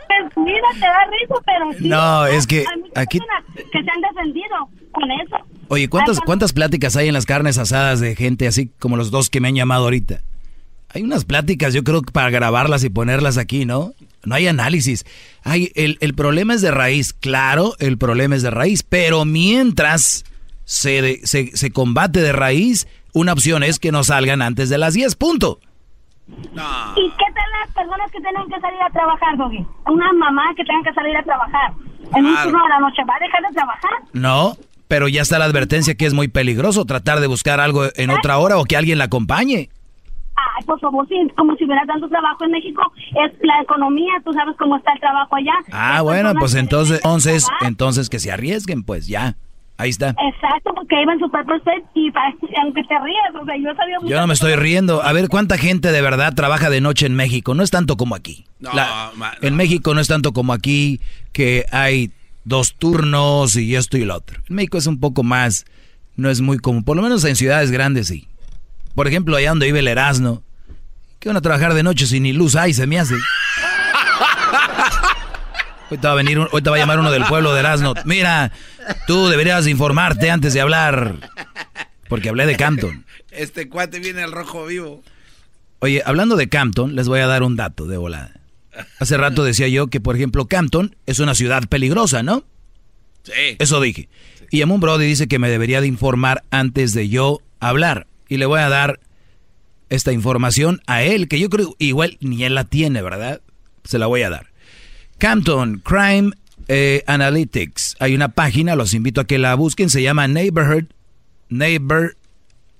Pues 0.07 0.31
mira, 0.37 0.67
te 0.73 0.79
da 0.79 1.05
risa, 1.11 1.35
pero 1.45 1.73
sí. 1.77 1.87
No, 1.87 2.25
es 2.25 2.47
que 2.47 2.65
aquí... 2.95 3.19
Que 3.19 3.83
se 3.83 3.91
han 3.91 4.01
defendido 4.01 4.55
con 4.91 5.11
eso. 5.11 5.35
Oye, 5.67 5.89
¿cuántas, 5.89 6.19
¿cuántas 6.21 6.53
pláticas 6.53 6.95
hay 6.95 7.07
en 7.09 7.13
las 7.13 7.25
carnes 7.25 7.57
asadas 7.57 7.99
de 7.99 8.15
gente 8.15 8.47
así 8.47 8.71
como 8.79 8.97
los 8.97 9.11
dos 9.11 9.29
que 9.29 9.41
me 9.41 9.49
han 9.49 9.55
llamado 9.55 9.83
ahorita? 9.83 10.21
Hay 10.89 11.03
unas 11.03 11.25
pláticas, 11.25 11.73
yo 11.73 11.83
creo, 11.83 12.01
para 12.01 12.29
grabarlas 12.29 12.83
y 12.83 12.89
ponerlas 12.89 13.37
aquí, 13.37 13.65
¿no? 13.65 13.93
No 14.23 14.35
hay 14.35 14.47
análisis. 14.47 15.05
Hay, 15.43 15.71
el, 15.75 15.97
el 15.99 16.13
problema 16.13 16.53
es 16.53 16.61
de 16.61 16.71
raíz, 16.71 17.13
claro, 17.13 17.73
el 17.79 17.97
problema 17.97 18.35
es 18.35 18.41
de 18.41 18.49
raíz, 18.49 18.83
pero 18.83 19.25
mientras 19.25 20.23
se, 20.63 21.19
se, 21.25 21.55
se 21.55 21.71
combate 21.71 22.21
de 22.21 22.31
raíz, 22.31 22.87
una 23.13 23.33
opción 23.33 23.63
es 23.63 23.79
que 23.79 23.91
no 23.91 24.03
salgan 24.03 24.41
antes 24.41 24.69
de 24.69 24.77
las 24.77 24.93
10, 24.93 25.15
punto. 25.15 25.59
¿Y 26.27 27.09
qué 27.11 27.25
tal 27.33 27.49
las 27.61 27.73
personas 27.73 28.11
que 28.11 28.19
tienen 28.19 28.47
que 28.49 28.59
salir 28.59 28.81
a 28.81 28.89
trabajar, 28.89 29.37
Doggy? 29.37 29.65
Una 29.87 30.11
mamá 30.13 30.43
que 30.55 30.63
tenga 30.63 30.83
que 30.83 30.93
salir 30.93 31.15
a 31.15 31.23
trabajar 31.23 31.71
en 32.15 32.25
un 32.25 32.35
turno 32.43 32.63
de 32.63 32.69
la 32.69 32.79
noche, 32.79 33.03
¿va 33.07 33.15
a 33.15 33.19
dejar 33.19 33.41
de 33.41 33.53
trabajar? 33.53 33.91
No, 34.13 34.53
pero 34.87 35.07
ya 35.07 35.21
está 35.21 35.39
la 35.39 35.45
advertencia 35.45 35.95
que 35.95 36.05
es 36.05 36.13
muy 36.13 36.27
peligroso 36.27 36.85
tratar 36.85 37.19
de 37.19 37.27
buscar 37.27 37.59
algo 37.59 37.85
en 37.95 38.09
otra 38.09 38.37
hora 38.37 38.57
o 38.57 38.65
que 38.65 38.77
alguien 38.77 38.97
la 38.97 39.05
acompañe. 39.05 39.69
Ay, 40.35 40.65
por 40.65 40.79
favor, 40.79 41.07
sí, 41.07 41.15
como 41.35 41.55
si 41.55 41.65
hubiera 41.65 41.83
tanto 41.85 42.07
trabajo 42.09 42.43
en 42.43 42.51
México, 42.51 42.81
es 43.25 43.31
la 43.41 43.61
economía, 43.61 44.13
tú 44.23 44.31
sabes 44.33 44.55
cómo 44.57 44.77
está 44.77 44.93
el 44.93 44.99
trabajo 44.99 45.35
allá. 45.35 45.53
Ah, 45.71 46.01
bueno, 46.01 46.33
pues 46.37 46.53
entonces, 46.55 46.97
entonces, 46.97 47.47
entonces 47.61 48.09
que 48.09 48.19
se 48.19 48.31
arriesguen, 48.31 48.83
pues 48.83 49.07
ya. 49.07 49.35
Ahí 49.77 49.91
está. 49.91 50.09
Exacto, 50.09 50.71
porque 50.73 51.01
iba 51.01 51.13
en 51.13 51.19
su 51.19 51.29
propio 51.29 51.55
set 51.63 51.85
y 51.93 52.11
aunque 52.61 52.83
te 52.83 52.99
ríes, 52.99 53.41
o 53.41 53.45
sea, 53.45 53.55
yo 53.57 53.75
sabía 53.75 53.97
Yo 54.03 54.19
no 54.19 54.27
me 54.27 54.33
estoy 54.33 54.55
riendo. 54.55 55.03
A 55.03 55.13
ver, 55.13 55.29
¿cuánta 55.29 55.57
gente 55.57 55.91
de 55.91 56.01
verdad 56.01 56.33
trabaja 56.33 56.69
de 56.71 56.81
noche 56.81 57.05
en 57.05 57.15
México? 57.15 57.53
No 57.53 57.61
es 57.61 57.69
tanto 57.69 57.95
como 57.95 58.15
aquí. 58.15 58.45
No, 58.59 58.71
En 59.41 59.55
México 59.55 59.93
no 59.93 60.01
es 60.01 60.07
tanto 60.07 60.33
como 60.33 60.53
aquí, 60.53 60.99
que 61.31 61.65
hay 61.71 62.11
dos 62.43 62.75
turnos 62.75 63.55
y 63.55 63.75
esto 63.75 63.97
y 63.97 64.05
lo 64.05 64.15
otro. 64.15 64.41
En 64.49 64.55
México 64.55 64.79
es 64.79 64.87
un 64.87 64.99
poco 64.99 65.21
más, 65.21 65.65
no 66.15 66.29
es 66.29 66.41
muy 66.41 66.57
común. 66.57 66.83
Por 66.83 66.95
lo 66.95 67.03
menos 67.03 67.23
en 67.25 67.35
ciudades 67.35 67.69
grandes 67.69 68.07
sí. 68.07 68.27
Por 68.95 69.07
ejemplo, 69.07 69.35
allá 69.35 69.49
donde 69.49 69.67
vive 69.67 69.79
el 69.79 69.87
Erasmo, 69.87 70.41
que 71.19 71.29
van 71.29 71.37
a 71.37 71.41
trabajar 71.41 71.75
de 71.75 71.83
noche 71.83 72.07
sin 72.07 72.23
ni 72.23 72.33
luz 72.33 72.55
hay, 72.55 72.73
se 72.73 72.87
me 72.87 72.99
hace. 72.99 73.13
Hoy 75.89 75.97
va 75.97 76.11
a 76.11 76.15
venir, 76.15 76.39
hoy 76.51 76.61
te 76.61 76.69
va 76.69 76.75
a 76.75 76.79
llamar 76.79 76.99
uno 76.99 77.11
del 77.11 77.23
pueblo 77.25 77.53
de 77.53 77.61
Erasmo. 77.61 77.93
Mira, 78.05 78.51
tú 79.07 79.27
deberías 79.27 79.67
informarte 79.67 80.29
antes 80.29 80.53
de 80.53 80.61
hablar. 80.61 81.15
Porque 82.09 82.29
hablé 82.29 82.45
de 82.45 82.57
Campton. 82.57 83.05
Este 83.31 83.69
cuate 83.69 83.99
viene 83.99 84.23
al 84.23 84.31
rojo 84.31 84.65
vivo. 84.65 85.03
Oye, 85.79 86.01
hablando 86.05 86.35
de 86.35 86.49
Campton, 86.49 86.95
les 86.95 87.07
voy 87.07 87.19
a 87.19 87.27
dar 87.27 87.43
un 87.43 87.55
dato 87.55 87.85
de 87.85 87.97
volada. 87.97 88.33
Hace 88.99 89.17
rato 89.17 89.43
decía 89.43 89.67
yo 89.67 89.87
que, 89.87 89.99
por 89.99 90.15
ejemplo, 90.15 90.47
Campton 90.47 90.95
es 91.05 91.19
una 91.19 91.35
ciudad 91.35 91.63
peligrosa, 91.67 92.23
¿no? 92.23 92.43
Sí. 93.23 93.55
Eso 93.59 93.79
dije. 93.79 94.09
Y 94.49 94.63
un 94.63 94.79
Brody 94.79 95.05
dice 95.05 95.27
que 95.27 95.39
me 95.39 95.49
debería 95.49 95.81
de 95.81 95.87
informar 95.87 96.43
antes 96.51 96.93
de 96.93 97.09
yo 97.09 97.41
hablar. 97.59 98.07
Y 98.29 98.37
le 98.37 98.45
voy 98.45 98.59
a 98.59 98.69
dar 98.69 98.99
esta 99.89 100.11
información 100.11 100.81
a 100.87 101.03
él, 101.03 101.27
que 101.27 101.39
yo 101.39 101.49
creo 101.49 101.75
igual 101.79 102.17
ni 102.19 102.43
él 102.43 102.55
la 102.55 102.65
tiene, 102.65 103.01
¿verdad? 103.01 103.41
Se 103.83 103.99
la 103.99 104.07
voy 104.07 104.21
a 104.21 104.29
dar. 104.29 104.47
Campton 105.17 105.81
Crime 105.83 106.31
eh, 106.67 107.03
Analytics. 107.07 107.95
Hay 107.99 108.15
una 108.15 108.29
página, 108.29 108.75
los 108.75 108.93
invito 108.93 109.21
a 109.21 109.25
que 109.25 109.37
la 109.37 109.55
busquen, 109.55 109.89
se 109.89 110.01
llama 110.01 110.27
Neighborhood 110.27 110.85
Neighbor 111.49 112.15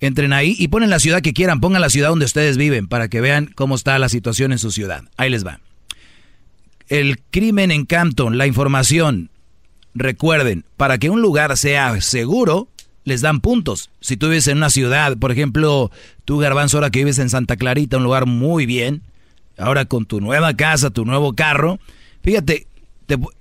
Entren 0.00 0.32
ahí 0.32 0.56
y 0.58 0.68
ponen 0.68 0.90
la 0.90 0.98
ciudad 0.98 1.22
que 1.22 1.32
quieran, 1.32 1.60
pongan 1.60 1.80
la 1.80 1.90
ciudad 1.90 2.10
donde 2.10 2.26
ustedes 2.26 2.56
viven 2.56 2.88
para 2.88 3.08
que 3.08 3.20
vean 3.20 3.52
cómo 3.54 3.76
está 3.76 3.98
la 3.98 4.08
situación 4.08 4.52
en 4.52 4.58
su 4.58 4.70
ciudad. 4.70 5.04
Ahí 5.16 5.30
les 5.30 5.46
va. 5.46 5.60
El 6.88 7.20
crimen 7.30 7.70
en 7.70 7.86
Campton, 7.86 8.36
la 8.36 8.46
información. 8.46 9.30
Recuerden, 9.94 10.64
para 10.76 10.98
que 10.98 11.08
un 11.08 11.22
lugar 11.22 11.56
sea 11.56 12.00
seguro, 12.00 12.68
les 13.04 13.20
dan 13.20 13.40
puntos. 13.40 13.90
Si 14.00 14.16
tú 14.16 14.28
vives 14.28 14.46
en 14.48 14.58
una 14.58 14.70
ciudad, 14.70 15.16
por 15.16 15.30
ejemplo, 15.30 15.90
tú 16.24 16.38
Garbanzo, 16.38 16.78
ahora 16.78 16.90
que 16.90 17.00
vives 17.00 17.18
en 17.18 17.30
Santa 17.30 17.56
Clarita, 17.56 17.98
un 17.98 18.04
lugar 18.04 18.26
muy 18.26 18.66
bien, 18.66 19.02
ahora 19.58 19.84
con 19.84 20.06
tu 20.06 20.20
nueva 20.20 20.54
casa, 20.54 20.90
tu 20.90 21.04
nuevo 21.04 21.34
carro, 21.34 21.78
fíjate, 22.22 22.66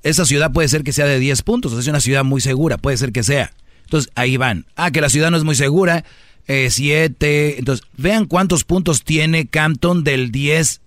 esa 0.04 0.26
ciudad 0.26 0.52
puede 0.52 0.68
ser 0.68 0.84
que 0.84 0.92
sea 0.92 1.06
de 1.06 1.20
10 1.20 1.42
puntos, 1.44 1.74
es 1.74 1.88
una 1.88 2.02
ciudad 2.02 2.24
muy 2.24 2.42
segura, 2.42 2.78
puede 2.78 2.98
ser 2.98 3.12
que 3.12 3.24
sea. 3.24 3.54
Entonces 3.86 4.12
ahí 4.16 4.38
van. 4.38 4.66
Ah, 4.76 4.92
que 4.92 5.02
la 5.02 5.10
ciudad 5.10 5.32
no 5.32 5.38
es 5.38 5.44
muy 5.44 5.56
segura, 5.56 6.04
7. 6.48 7.16
Eh, 7.22 7.56
Entonces, 7.58 7.86
vean 7.98 8.26
cuántos 8.26 8.64
puntos 8.64 9.04
tiene 9.04 9.48
Campton 9.48 10.04
del 10.04 10.32
10 10.32 10.82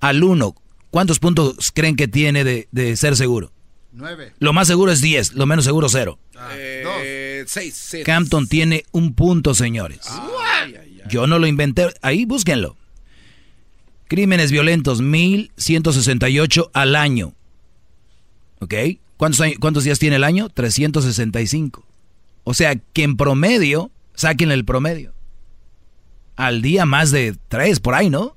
al 0.00 0.24
1. 0.24 0.54
¿Cuántos 0.90 1.20
puntos 1.20 1.70
creen 1.72 1.94
que 1.94 2.08
tiene 2.08 2.42
de 2.44 2.96
ser 2.96 3.16
seguro? 3.16 3.52
9. 3.92 4.34
Lo 4.38 4.52
más 4.52 4.68
seguro 4.68 4.92
es 4.92 5.00
10, 5.00 5.34
lo 5.34 5.46
menos 5.46 5.64
seguro 5.64 5.88
0. 5.88 6.18
Eh, 6.52 7.44
seis, 7.46 7.96
Campton 8.04 8.46
tiene 8.46 8.84
un 8.92 9.14
punto, 9.14 9.54
señores. 9.54 10.00
Yo 11.08 11.26
no 11.26 11.38
lo 11.38 11.46
inventé. 11.46 11.92
Ahí 12.02 12.24
búsquenlo. 12.24 12.76
Crímenes 14.08 14.50
violentos, 14.52 15.00
1168 15.00 16.70
al 16.72 16.96
año. 16.96 17.34
¿Ok? 18.60 18.74
¿Cuántos, 19.16 19.46
¿Cuántos 19.60 19.84
días 19.84 19.98
tiene 19.98 20.16
el 20.16 20.24
año? 20.24 20.48
365. 20.48 21.84
O 22.44 22.54
sea 22.54 22.74
que 22.76 23.02
en 23.02 23.16
promedio, 23.16 23.90
saquen 24.14 24.50
el 24.50 24.64
promedio. 24.64 25.12
Al 26.36 26.62
día 26.62 26.86
más 26.86 27.10
de 27.10 27.36
3 27.48 27.80
por 27.80 27.94
ahí, 27.94 28.10
¿no? 28.10 28.36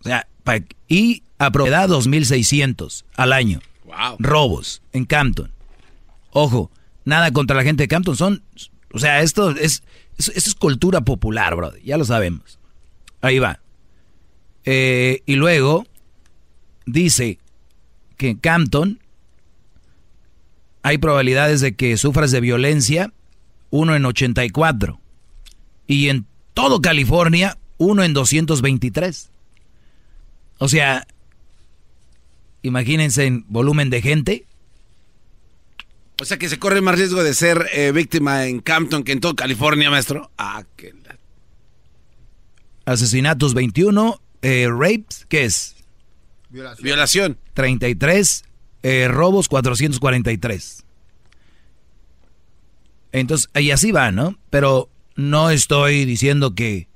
O 0.00 0.02
sea, 0.04 0.26
y 0.88 1.22
a 1.40 1.50
propiedad 1.50 1.88
2600 1.88 3.06
al 3.16 3.32
año. 3.32 3.60
Wow. 3.84 4.16
Robos 4.18 4.82
en 4.92 5.06
Campton. 5.06 5.50
Ojo, 6.32 6.70
nada 7.06 7.32
contra 7.32 7.56
la 7.56 7.64
gente 7.64 7.84
de 7.84 7.88
Campton, 7.88 8.14
son, 8.14 8.42
o 8.92 8.98
sea, 8.98 9.22
esto 9.22 9.50
es, 9.50 9.82
esto 10.18 10.32
es 10.34 10.54
cultura 10.54 11.00
popular, 11.00 11.56
bro, 11.56 11.72
ya 11.78 11.96
lo 11.96 12.04
sabemos. 12.04 12.58
Ahí 13.22 13.38
va. 13.38 13.58
Eh, 14.64 15.22
y 15.24 15.36
luego 15.36 15.86
dice 16.84 17.38
que 18.18 18.28
en 18.28 18.36
Campton 18.36 19.00
hay 20.82 20.98
probabilidades 20.98 21.62
de 21.62 21.74
que 21.74 21.96
sufras 21.96 22.32
de 22.32 22.40
violencia, 22.42 23.14
uno 23.70 23.96
en 23.96 24.04
84. 24.04 25.00
Y 25.86 26.10
en 26.10 26.26
todo 26.52 26.82
California, 26.82 27.56
uno 27.78 28.04
en 28.04 28.12
223. 28.12 29.30
O 30.58 30.68
sea, 30.68 31.06
imagínense 32.62 33.26
en 33.26 33.44
volumen 33.48 33.90
de 33.90 34.02
gente, 34.02 34.46
o 36.20 36.24
sea 36.26 36.38
que 36.38 36.50
se 36.50 36.58
corre 36.58 36.82
más 36.82 36.98
riesgo 36.98 37.24
de 37.24 37.32
ser 37.32 37.66
eh, 37.72 37.92
víctima 37.92 38.46
en 38.46 38.60
Campton 38.60 39.04
que 39.04 39.12
en 39.12 39.20
todo 39.20 39.34
California, 39.34 39.90
maestro. 39.90 40.30
Ah, 40.36 40.64
qué 40.76 40.92
Asesinatos 42.84 43.54
21, 43.54 44.20
eh, 44.42 44.68
rapes, 44.68 45.24
¿qué 45.28 45.44
es? 45.44 45.76
Violación. 46.50 46.84
Violación. 46.84 47.38
33, 47.54 48.44
eh, 48.82 49.08
robos 49.08 49.48
443. 49.48 50.84
Entonces, 53.12 53.48
y 53.54 53.70
así 53.70 53.90
va, 53.90 54.12
¿no? 54.12 54.38
Pero 54.50 54.90
no 55.16 55.50
estoy 55.50 56.04
diciendo 56.04 56.54
que, 56.54 56.88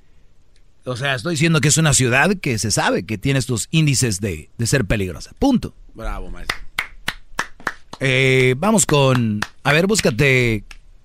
o 0.87 0.97
sea, 0.97 1.15
estoy 1.15 1.33
diciendo 1.33 1.61
que 1.61 1.69
es 1.69 1.79
una 1.79 1.93
ciudad 1.93 2.31
que 2.41 2.59
se 2.59 2.71
sabe 2.71 3.07
que 3.07 3.19
tiene 3.19 3.39
estos 3.39 3.69
índices 3.71 4.21
de, 4.21 4.51
de 4.59 4.67
ser 4.67 4.85
peligrosa. 4.85 5.33
Punto. 5.39 5.73
Bravo, 5.95 6.31
maestro. 6.31 6.59
Eh, 8.01 8.55
vamos 8.59 8.87
con. 8.87 9.41
A 9.63 9.73
ver, 9.73 9.87
búscate 9.87 10.65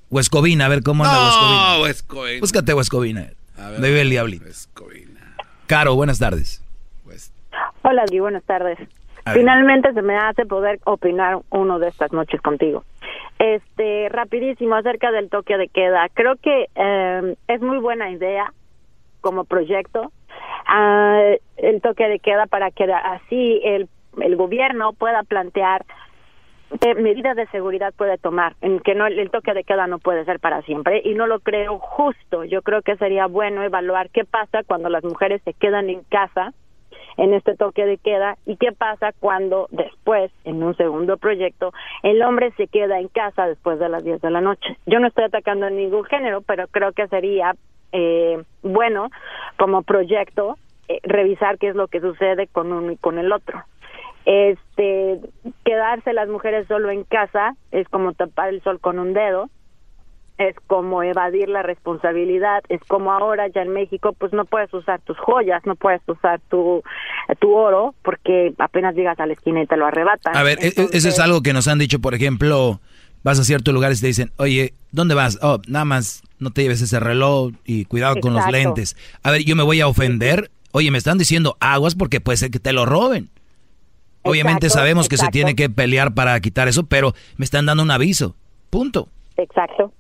Huescovina, 0.09 0.65
a 0.65 0.69
ver 0.69 0.83
cómo 0.83 1.05
anda 1.05 1.77
no, 1.77 1.83
Huescovina. 1.83 2.39
Búscate 2.39 2.73
Huescovina. 2.73 3.27
A 3.57 3.69
ver, 3.69 3.83
el 3.83 4.09
diablito. 4.09 4.45
Caro, 5.67 5.95
buenas 5.95 6.19
tardes. 6.19 6.63
Pues. 7.05 7.31
Hola, 7.83 8.05
Gui, 8.09 8.19
buenas 8.19 8.43
tardes. 8.43 8.77
Finalmente 9.33 9.93
se 9.93 10.01
me 10.01 10.17
hace 10.17 10.45
poder 10.45 10.79
opinar 10.85 11.39
uno 11.51 11.77
de 11.77 11.89
estas 11.89 12.11
noches 12.11 12.41
contigo. 12.41 12.83
Este, 13.37 14.09
rapidísimo 14.09 14.75
acerca 14.75 15.11
del 15.11 15.29
toque 15.29 15.55
de 15.57 15.67
queda. 15.67 16.09
Creo 16.13 16.35
que 16.37 16.67
eh, 16.73 17.35
es 17.47 17.61
muy 17.61 17.77
buena 17.77 18.09
idea 18.09 18.51
como 19.21 19.43
proyecto. 19.45 20.11
ah, 20.67 21.33
el 21.57 21.81
toque 21.81 22.07
de 22.07 22.19
queda 22.19 22.45
para 22.45 22.71
que 22.71 22.85
así 22.91 23.61
el, 23.63 23.89
el 24.21 24.35
gobierno 24.35 24.93
pueda 24.93 25.23
plantear 25.23 25.85
qué 26.81 26.93
medidas 26.95 27.35
de 27.35 27.47
seguridad 27.47 27.93
puede 27.97 28.17
tomar, 28.17 28.55
en 28.61 28.79
que 28.79 28.93
no 28.93 29.07
el 29.07 29.31
toque 29.31 29.53
de 29.53 29.63
queda 29.63 29.87
no 29.87 29.99
puede 29.99 30.25
ser 30.25 30.39
para 30.39 30.61
siempre 30.61 31.01
y 31.03 31.15
no 31.15 31.27
lo 31.27 31.39
creo 31.39 31.79
justo. 31.79 32.43
Yo 32.43 32.61
creo 32.61 32.81
que 32.81 32.95
sería 32.97 33.25
bueno 33.25 33.63
evaluar 33.63 34.09
qué 34.11 34.23
pasa 34.23 34.63
cuando 34.63 34.89
las 34.89 35.03
mujeres 35.03 35.41
se 35.43 35.53
quedan 35.53 35.89
en 35.89 36.03
casa 36.03 36.53
en 37.17 37.33
este 37.33 37.55
toque 37.55 37.85
de 37.85 37.97
queda 37.97 38.37
y 38.45 38.55
qué 38.55 38.71
pasa 38.71 39.11
cuando 39.19 39.67
después, 39.71 40.31
en 40.45 40.63
un 40.63 40.75
segundo 40.77 41.17
proyecto, 41.17 41.73
el 42.01 42.21
hombre 42.21 42.51
se 42.55 42.67
queda 42.67 42.99
en 42.99 43.09
casa 43.09 43.47
después 43.47 43.77
de 43.77 43.89
las 43.89 44.03
10 44.03 44.21
de 44.21 44.31
la 44.31 44.39
noche. 44.41 44.77
Yo 44.85 44.99
no 44.99 45.07
estoy 45.07 45.25
atacando 45.25 45.65
a 45.65 45.69
ningún 45.69 46.05
género, 46.05 46.41
pero 46.41 46.67
creo 46.67 46.93
que 46.93 47.07
sería 47.07 47.55
eh, 47.91 48.43
bueno 48.61 49.09
como 49.57 49.83
proyecto 49.83 50.57
eh, 50.87 50.99
revisar 51.03 51.57
qué 51.57 51.69
es 51.69 51.75
lo 51.75 51.87
que 51.87 52.01
sucede 52.01 52.47
con 52.47 52.71
uno 52.71 52.91
y 52.91 52.97
con 52.97 53.19
el 53.19 53.31
otro. 53.31 53.63
Este, 54.25 55.19
quedarse 55.63 56.13
las 56.13 56.29
mujeres 56.29 56.67
solo 56.67 56.91
en 56.91 57.03
casa 57.03 57.55
es 57.71 57.87
como 57.89 58.13
tapar 58.13 58.49
el 58.49 58.61
sol 58.61 58.79
con 58.79 58.99
un 58.99 59.13
dedo 59.13 59.49
es 60.39 60.55
como 60.67 61.03
evadir 61.03 61.49
la 61.49 61.63
responsabilidad, 61.63 62.63
es 62.69 62.79
como 62.87 63.11
ahora 63.11 63.49
ya 63.49 63.61
en 63.61 63.73
México 63.73 64.15
pues 64.17 64.31
no 64.31 64.45
puedes 64.45 64.73
usar 64.73 65.01
tus 65.01 65.17
joyas, 65.19 65.61
no 65.65 65.75
puedes 65.75 66.01
usar 66.07 66.39
tu, 66.49 66.81
tu 67.39 67.53
oro 67.53 67.93
porque 68.03 68.53
apenas 68.57 68.95
llegas 68.95 69.19
a 69.19 69.25
la 69.25 69.33
esquina 69.33 69.61
y 69.61 69.67
te 69.67 69.75
lo 69.75 69.85
arrebatan. 69.85 70.35
A 70.35 70.43
ver, 70.43 70.57
e, 70.61 70.67
e, 70.67 70.87
eso 70.93 71.09
es 71.09 71.19
algo 71.19 71.41
que 71.41 71.51
nos 71.51 71.67
han 71.67 71.77
dicho, 71.77 71.99
por 71.99 72.15
ejemplo, 72.15 72.79
vas 73.23 73.39
a 73.39 73.43
ciertos 73.43 73.73
lugares 73.73 73.99
y 73.99 74.01
te 74.01 74.07
dicen, 74.07 74.31
oye, 74.37 74.73
¿dónde 74.91 75.15
vas? 75.15 75.39
Oh, 75.41 75.59
nada 75.67 75.85
más 75.85 76.23
no 76.39 76.51
te 76.51 76.63
lleves 76.63 76.81
ese 76.81 76.99
reloj 76.99 77.51
y 77.65 77.85
cuidado 77.85 78.15
con 78.21 78.33
los 78.33 78.49
lentes. 78.51 78.95
A 79.23 79.31
ver, 79.31 79.43
yo 79.43 79.55
me 79.55 79.63
voy 79.63 79.81
a 79.81 79.87
ofender. 79.87 80.51
Oye, 80.71 80.91
me 80.91 80.97
están 80.97 81.17
diciendo 81.17 81.57
aguas 81.59 81.95
porque 81.95 82.21
puede 82.21 82.37
ser 82.37 82.51
que 82.51 82.59
te 82.59 82.73
lo 82.73 82.85
roben. 82.85 83.29
Obviamente 84.21 84.69
sabemos 84.69 85.09
que 85.09 85.17
se 85.17 85.27
tiene 85.29 85.55
que 85.55 85.69
pelear 85.69 86.13
para 86.13 86.39
quitar 86.39 86.67
eso, 86.67 86.85
pero 86.85 87.13
me 87.37 87.45
están 87.45 87.65
dando 87.65 87.83
un 87.83 87.91
aviso. 87.91 88.35
Punto. 88.69 89.09
Exacto 89.37 89.93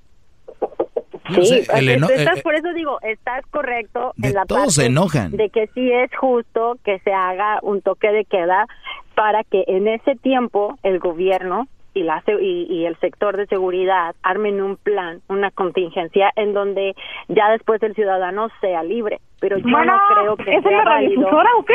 sí, 1.41 1.59
estás, 1.59 2.41
por 2.41 2.55
eso 2.55 2.73
digo, 2.73 2.99
estás 3.01 3.45
correcto 3.51 4.13
en 4.21 4.33
la 4.33 4.45
todos 4.45 4.75
se 4.75 4.85
enojan. 4.85 5.31
de 5.31 5.49
que 5.49 5.67
sí 5.73 5.91
es 5.91 6.09
justo 6.15 6.77
que 6.83 6.99
se 6.99 7.13
haga 7.13 7.59
un 7.61 7.81
toque 7.81 8.11
de 8.11 8.25
queda 8.25 8.67
para 9.15 9.43
que 9.43 9.63
en 9.67 9.87
ese 9.87 10.15
tiempo 10.15 10.77
el 10.83 10.99
gobierno 10.99 11.67
y, 11.99 12.03
la, 12.03 12.23
y, 12.39 12.85
el 12.85 12.97
sector 12.99 13.35
de 13.35 13.45
seguridad 13.47 14.15
armen 14.23 14.61
un 14.61 14.77
plan, 14.77 15.21
una 15.27 15.51
contingencia 15.51 16.31
en 16.35 16.53
donde 16.53 16.95
ya 17.27 17.49
después 17.51 17.83
el 17.83 17.93
ciudadano 17.93 18.47
sea 18.61 18.83
libre. 18.83 19.19
Pero 19.39 19.57
yo 19.57 19.65
no 19.65 19.99
creo 20.13 20.37
que 20.37 20.55
¿es 20.55 20.63
sea 20.63 20.83
válido 20.85 21.27
o 21.27 21.65
qué? 21.65 21.73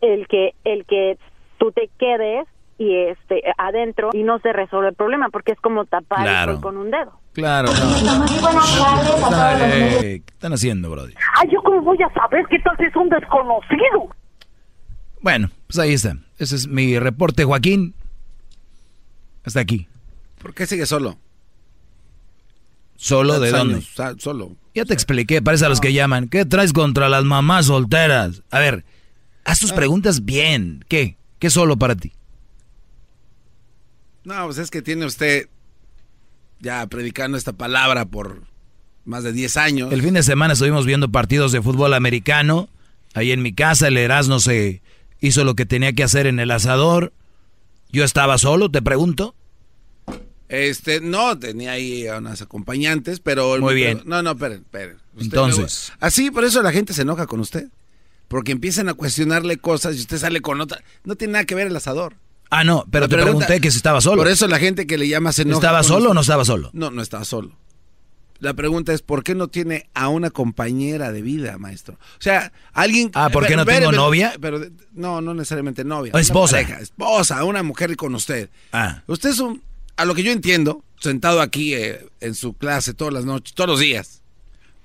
El 0.00 0.26
que 0.28 0.54
el 0.64 0.84
que 0.84 1.18
tú 1.58 1.72
te 1.72 1.88
quedes 1.98 2.46
y 2.78 2.96
este 2.96 3.42
adentro 3.58 4.10
y 4.12 4.22
no 4.22 4.38
se 4.38 4.52
resuelve 4.52 4.88
el 4.88 4.94
problema 4.94 5.28
porque 5.30 5.52
es 5.52 5.60
como 5.60 5.84
tapar 5.84 6.60
con 6.60 6.76
un 6.76 6.90
dedo. 6.90 7.12
Claro. 7.32 7.68
¿Qué 10.00 10.22
están 10.26 10.52
haciendo, 10.52 10.90
Brody? 10.90 11.14
Ay, 11.36 11.48
yo 11.52 11.62
cómo 11.62 11.80
voy 11.82 11.98
a 12.02 12.12
saber 12.12 12.46
qué 12.48 12.58
tal 12.58 12.76
si 12.76 12.84
es 12.84 12.96
un 12.96 13.08
desconocido. 13.08 14.08
Bueno, 15.20 15.48
pues 15.66 15.78
ahí 15.78 15.92
está. 15.92 16.16
Ese 16.38 16.56
es 16.56 16.66
mi 16.68 16.98
reporte, 16.98 17.44
Joaquín. 17.44 17.94
Hasta 19.44 19.60
aquí. 19.60 19.86
¿Por 20.40 20.54
qué 20.54 20.66
sigue 20.66 20.86
solo? 20.86 21.18
¿Solo 22.96 23.40
de 23.40 23.50
dónde? 23.50 23.82
Solo. 24.18 24.56
Ya 24.74 24.84
te 24.84 24.94
expliqué, 24.94 25.40
parece 25.40 25.64
a 25.64 25.68
los 25.68 25.80
que 25.80 25.92
llaman. 25.92 26.28
¿Qué 26.28 26.44
traes 26.44 26.72
contra 26.72 27.08
las 27.08 27.24
mamás 27.24 27.66
solteras? 27.66 28.42
A 28.50 28.58
ver, 28.58 28.84
haz 29.44 29.60
tus 29.60 29.72
ah. 29.72 29.74
preguntas 29.74 30.24
bien. 30.24 30.84
¿Qué? 30.88 31.16
¿Qué 31.38 31.48
solo 31.48 31.78
para 31.78 31.96
ti? 31.96 32.12
No, 34.24 34.44
pues 34.44 34.58
es 34.58 34.70
que 34.70 34.82
tiene 34.82 35.06
usted 35.06 35.48
ya 36.60 36.86
predicando 36.86 37.38
esta 37.38 37.54
palabra 37.54 38.04
por 38.04 38.42
más 39.04 39.24
de 39.24 39.32
10 39.32 39.56
años. 39.56 39.92
El 39.92 40.02
fin 40.02 40.14
de 40.14 40.22
semana 40.22 40.52
estuvimos 40.52 40.84
viendo 40.84 41.10
partidos 41.10 41.52
de 41.52 41.62
fútbol 41.62 41.94
americano. 41.94 42.68
Ahí 43.14 43.32
en 43.32 43.42
mi 43.42 43.52
casa 43.52 43.88
el 43.88 43.96
Erasmo 43.96 44.40
se 44.40 44.82
hizo 45.20 45.44
lo 45.44 45.54
que 45.54 45.66
tenía 45.66 45.94
que 45.94 46.04
hacer 46.04 46.26
en 46.26 46.38
el 46.38 46.50
asador. 46.50 47.12
Yo 47.92 48.04
estaba 48.04 48.38
solo, 48.38 48.70
te 48.70 48.82
pregunto. 48.82 49.34
Este, 50.48 51.00
no, 51.00 51.38
tenía 51.38 51.72
ahí 51.72 52.06
a 52.08 52.18
unas 52.18 52.42
acompañantes, 52.42 53.20
pero... 53.20 53.58
Muy 53.58 53.74
bien. 53.74 54.02
no, 54.04 54.22
no, 54.22 54.32
esperen, 54.32 54.62
esperen. 54.62 54.96
Entonces... 55.18 55.92
así, 56.00 56.30
por 56.30 56.44
eso 56.44 56.60
la 56.62 56.72
gente 56.72 56.92
se 56.92 57.02
enoja 57.02 57.26
con 57.26 57.40
usted. 57.40 57.68
Porque 58.26 58.52
empiezan 58.52 58.88
a 58.88 58.94
cuestionarle 58.94 59.58
cosas 59.58 59.96
y 59.96 60.00
usted 60.00 60.18
sale 60.18 60.40
con 60.40 60.60
otra... 60.60 60.82
No 61.04 61.14
tiene 61.14 61.32
nada 61.34 61.44
que 61.44 61.54
ver 61.54 61.68
el 61.68 61.76
asador. 61.76 62.16
Ah, 62.50 62.64
no, 62.64 62.84
pero 62.90 63.08
te 63.08 63.16
pregunté 63.16 63.60
que 63.60 63.70
si 63.70 63.76
estaba 63.76 64.00
solo. 64.00 64.22
Por 64.22 64.28
eso 64.28 64.48
la 64.48 64.58
gente 64.58 64.86
que 64.86 64.98
le 64.98 65.08
llama 65.08 65.32
se 65.32 65.42
enoja. 65.42 65.58
¿Estaba 65.58 65.82
solo 65.84 66.10
o 66.10 66.14
no 66.14 66.20
estaba 66.20 66.44
solo? 66.44 66.70
No, 66.72 66.90
no 66.90 67.00
estaba 67.00 67.24
solo. 67.24 67.56
La 68.40 68.54
pregunta 68.54 68.92
es, 68.92 69.02
¿por 69.02 69.22
qué 69.22 69.34
no 69.34 69.48
tiene 69.48 69.88
a 69.94 70.08
una 70.08 70.30
compañera 70.30 71.12
de 71.12 71.22
vida, 71.22 71.58
maestro? 71.58 71.94
O 71.94 72.22
sea, 72.22 72.52
alguien... 72.72 73.10
Ah, 73.14 73.28
¿por 73.30 73.46
qué 73.46 73.54
no 73.54 73.66
tengo 73.66 73.92
novia? 73.92 74.32
Pero, 74.40 74.60
no, 74.92 75.20
no 75.20 75.34
necesariamente 75.34 75.84
novia. 75.84 76.12
esposa. 76.18 76.60
esposa, 76.60 77.44
una 77.44 77.62
mujer 77.62 77.94
con 77.96 78.14
usted. 78.14 78.48
Ah. 78.72 79.02
Usted 79.06 79.30
es 79.30 79.40
un, 79.40 79.62
a 79.96 80.06
lo 80.06 80.14
que 80.14 80.22
yo 80.22 80.32
entiendo, 80.32 80.82
sentado 80.98 81.42
aquí 81.42 81.74
eh, 81.74 82.06
en 82.20 82.34
su 82.34 82.54
clase 82.54 82.94
todas 82.94 83.12
las 83.12 83.26
noches, 83.26 83.54
todos 83.54 83.68
los 83.68 83.80
días. 83.80 84.22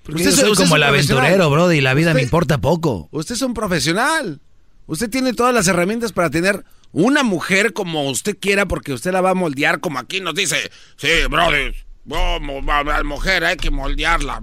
Porque 0.03 0.27
usted 0.27 0.45
soy 0.45 0.56
como 0.56 0.76
el 0.76 0.84
aventurero, 0.84 1.49
bro, 1.49 1.72
y 1.72 1.82
la 1.82 1.94
vida 1.94 2.14
me 2.14 2.22
importa 2.22 2.60
poco. 2.60 3.07
Usted 3.11 3.36
es 3.36 3.41
un 3.41 3.53
profesional. 3.53 4.41
Usted 4.88 5.10
tiene 5.10 5.34
todas 5.34 5.53
las 5.53 5.68
herramientas 5.68 6.11
para 6.11 6.30
tener 6.30 6.64
una 6.91 7.23
mujer 7.23 7.73
como 7.73 8.10
usted 8.10 8.38
quiera 8.40 8.68
porque 8.68 8.94
usted 8.94 9.11
la 9.11 9.22
va 9.22 9.32
a 9.32 9.34
moldear 9.34 9.80
como 9.80 9.99
aquí 9.99 10.22
nos 10.22 10.36
dice, 10.36 10.72
sí, 10.95 11.10
brother, 11.30 11.76
vamos, 12.06 12.65
la 12.65 13.03
mujer 13.03 13.44
hay 13.44 13.57
que 13.57 13.72
moldearla. 13.72 14.41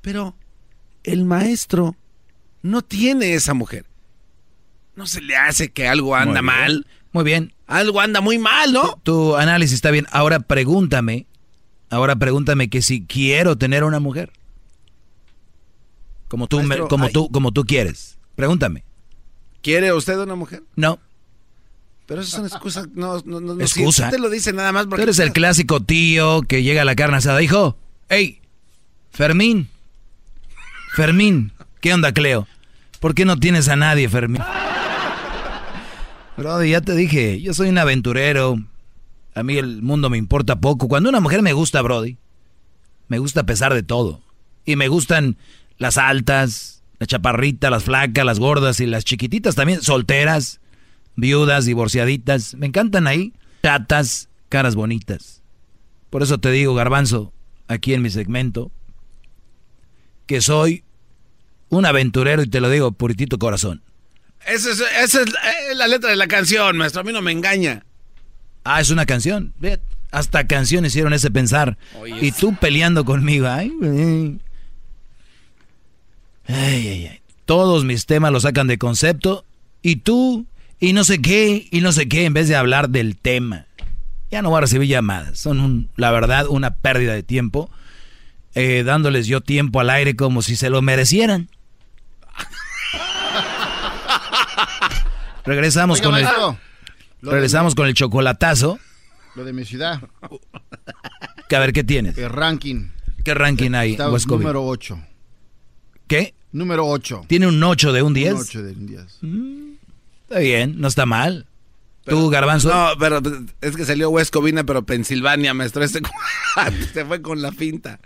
Pero 0.00 0.34
el 1.04 1.24
maestro 1.24 1.96
no 2.62 2.82
tiene 2.82 3.34
esa 3.34 3.54
mujer. 3.54 3.86
No 4.94 5.06
se 5.06 5.20
le 5.20 5.36
hace 5.36 5.70
que 5.70 5.86
algo 5.86 6.16
anda 6.16 6.42
mal. 6.42 6.86
Muy 7.12 7.24
bien. 7.24 7.54
Algo 7.66 8.00
anda 8.00 8.20
muy 8.20 8.38
mal, 8.38 8.72
¿no? 8.72 8.98
Tu, 9.02 9.36
análisis 9.36 9.74
está 9.74 9.90
bien. 9.90 10.06
Ahora 10.10 10.40
pregúntame, 10.40 11.26
ahora 11.90 12.16
pregúntame 12.16 12.68
que 12.68 12.82
si 12.82 13.04
quiero 13.04 13.56
tener 13.56 13.84
una 13.84 14.00
mujer. 14.00 14.32
Como 16.28 16.46
tú, 16.46 16.60
como 16.88 17.08
tú, 17.10 17.30
como 17.30 17.52
tú 17.52 17.64
quieres. 17.64 18.18
Pregúntame. 18.34 18.84
¿Quiere 19.62 19.92
usted 19.92 20.18
una 20.18 20.34
mujer? 20.34 20.62
No. 20.76 20.98
Pero 22.08 22.22
eso 22.22 22.36
es 22.36 22.38
una 22.38 22.48
excusa. 22.48 22.86
No, 22.94 23.20
no, 23.26 23.38
no. 23.38 23.60
¿Excusa? 23.60 24.06
usted 24.06 24.18
lo 24.18 24.30
dice 24.30 24.54
nada 24.54 24.72
más 24.72 24.86
porque... 24.86 25.02
Tú 25.02 25.10
eres 25.10 25.18
el 25.18 25.30
clásico 25.30 25.80
tío 25.80 26.40
que 26.40 26.62
llega 26.62 26.80
a 26.80 26.84
la 26.86 26.96
carne 26.96 27.18
asada. 27.18 27.42
Hijo, 27.42 27.76
hey, 28.08 28.40
Fermín. 29.10 29.68
Fermín. 30.96 31.52
¿Qué 31.82 31.92
onda, 31.92 32.12
Cleo? 32.12 32.48
¿Por 32.98 33.14
qué 33.14 33.26
no 33.26 33.36
tienes 33.36 33.68
a 33.68 33.76
nadie, 33.76 34.08
Fermín? 34.08 34.40
Brody, 36.38 36.70
ya 36.70 36.80
te 36.80 36.94
dije, 36.94 37.42
yo 37.42 37.52
soy 37.52 37.68
un 37.68 37.76
aventurero. 37.76 38.56
A 39.34 39.42
mí 39.42 39.58
el 39.58 39.82
mundo 39.82 40.08
me 40.08 40.16
importa 40.16 40.60
poco. 40.60 40.88
Cuando 40.88 41.10
una 41.10 41.20
mujer 41.20 41.42
me 41.42 41.52
gusta, 41.52 41.82
Brody, 41.82 42.16
me 43.08 43.18
gusta 43.18 43.40
a 43.40 43.46
pesar 43.46 43.74
de 43.74 43.82
todo. 43.82 44.22
Y 44.64 44.76
me 44.76 44.88
gustan 44.88 45.36
las 45.76 45.98
altas, 45.98 46.82
la 46.98 47.06
chaparrita, 47.06 47.68
las 47.68 47.84
flacas, 47.84 48.24
las 48.24 48.38
gordas 48.38 48.80
y 48.80 48.86
las 48.86 49.04
chiquititas 49.04 49.54
también, 49.54 49.82
solteras, 49.82 50.60
viudas, 51.18 51.64
divorciaditas. 51.66 52.54
Me 52.54 52.66
encantan 52.66 53.06
ahí. 53.06 53.32
Chatas, 53.62 54.28
caras 54.48 54.74
bonitas. 54.76 55.42
Por 56.10 56.22
eso 56.22 56.38
te 56.38 56.50
digo, 56.50 56.74
garbanzo, 56.74 57.32
aquí 57.66 57.92
en 57.92 58.02
mi 58.02 58.08
segmento, 58.08 58.70
que 60.26 60.40
soy 60.40 60.84
un 61.68 61.84
aventurero 61.84 62.42
y 62.42 62.46
te 62.46 62.60
lo 62.60 62.70
digo 62.70 62.92
puritito 62.92 63.38
corazón. 63.38 63.82
Esa 64.46 64.70
es, 64.70 65.14
eh, 65.14 65.74
la 65.74 65.88
letra 65.88 66.08
de 66.08 66.16
la 66.16 66.28
canción, 66.28 66.76
maestro. 66.78 67.00
A 67.02 67.04
mí 67.04 67.12
no 67.12 67.20
me 67.20 67.32
engaña. 67.32 67.84
Ah, 68.64 68.80
es 68.80 68.90
una 68.90 69.04
canción. 69.04 69.52
Hasta 70.10 70.46
canciones 70.46 70.92
hicieron 70.92 71.12
ese 71.12 71.30
pensar. 71.30 71.76
y 72.20 72.32
tú 72.32 72.54
peleando 72.54 73.04
conmigo. 73.04 73.48
Ay, 73.48 73.70
Ay, 76.46 76.88
ay, 76.88 77.06
ay. 77.08 77.20
Todos 77.44 77.84
mis 77.84 78.06
temas 78.06 78.30
los 78.32 78.44
sacan 78.44 78.68
de 78.68 78.78
concepto 78.78 79.44
y 79.82 79.96
tú 79.96 80.46
y 80.80 80.92
no 80.92 81.04
sé 81.04 81.20
qué 81.20 81.68
y 81.70 81.80
no 81.80 81.92
sé 81.92 82.08
qué 82.08 82.24
en 82.24 82.34
vez 82.34 82.48
de 82.48 82.56
hablar 82.56 82.90
del 82.90 83.16
tema. 83.16 83.66
Ya 84.30 84.42
no 84.42 84.50
voy 84.50 84.58
a 84.58 84.62
recibir 84.62 84.88
llamadas. 84.88 85.38
Son, 85.38 85.88
la 85.96 86.10
verdad, 86.10 86.46
una 86.48 86.74
pérdida 86.76 87.14
de 87.14 87.22
tiempo. 87.22 87.70
Eh, 88.54 88.82
dándoles 88.84 89.26
yo 89.26 89.40
tiempo 89.40 89.80
al 89.80 89.90
aire 89.90 90.16
como 90.16 90.42
si 90.42 90.56
se 90.56 90.68
lo 90.68 90.82
merecieran. 90.82 91.48
regresamos 95.44 96.00
con 96.00 96.16
el 96.16 96.26
regresamos 97.22 97.74
con 97.74 97.86
el 97.86 97.94
chocolatazo. 97.94 98.78
Lo 99.34 99.44
de 99.44 99.52
mi 99.52 99.64
ciudad. 99.64 100.00
Que 101.48 101.56
a 101.56 101.60
ver 101.60 101.72
qué 101.72 101.84
tienes. 101.84 102.18
El 102.18 102.30
ranking. 102.30 102.88
¿Qué 103.24 103.34
ranking 103.34 103.72
hay? 103.72 103.96
número 103.96 104.66
8. 104.66 105.00
¿Qué? 106.06 106.34
Número 106.52 106.86
8. 106.86 107.24
¿Tiene 107.26 107.46
un 107.46 107.62
8 107.62 107.92
de 107.92 108.02
un 108.02 108.14
10? 108.14 108.34
Un 108.34 108.40
8 108.40 108.62
de 108.62 108.72
un 108.72 108.86
10. 108.86 109.18
Mm, 109.20 109.67
está 110.28 110.40
bien, 110.40 110.74
no 110.78 110.88
está 110.88 111.06
mal. 111.06 111.46
¿Tú, 112.04 112.28
Garbanzo? 112.30 112.68
No, 112.68 112.98
pero 112.98 113.20
es 113.60 113.76
que 113.76 113.84
salió 113.84 114.10
West 114.10 114.32
Covina, 114.32 114.64
pero 114.64 114.84
Pensilvania, 114.84 115.54
maestro. 115.54 115.82
Este 115.84 116.00
se 116.92 117.04
fue 117.04 117.22
con 117.22 117.42
la 117.42 117.52
finta. 117.52 117.98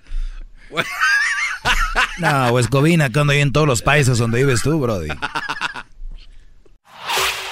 no, 2.18 2.48
West 2.50 2.70
Covina, 2.70 3.10
cuando 3.12 3.32
hay 3.32 3.40
en 3.40 3.52
todos 3.52 3.66
los 3.66 3.82
países 3.82 4.18
donde 4.18 4.38
vives 4.38 4.62
tú, 4.62 4.78
Brody. 4.80 5.08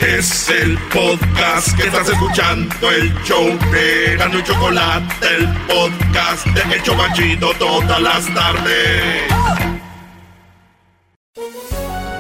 Es 0.00 0.48
el 0.48 0.78
podcast 0.92 1.76
que 1.76 1.86
estás 1.88 2.08
escuchando, 2.08 2.90
el 2.90 3.12
show 3.22 3.46
de 3.70 4.14
y 4.14 4.42
Chocolate, 4.42 5.36
el 5.36 5.48
podcast 5.66 6.46
de 6.46 6.74
El 6.74 6.82
Chocachito 6.82 7.52
todas 7.58 8.00
las 8.00 8.34
tardes. 8.34 9.30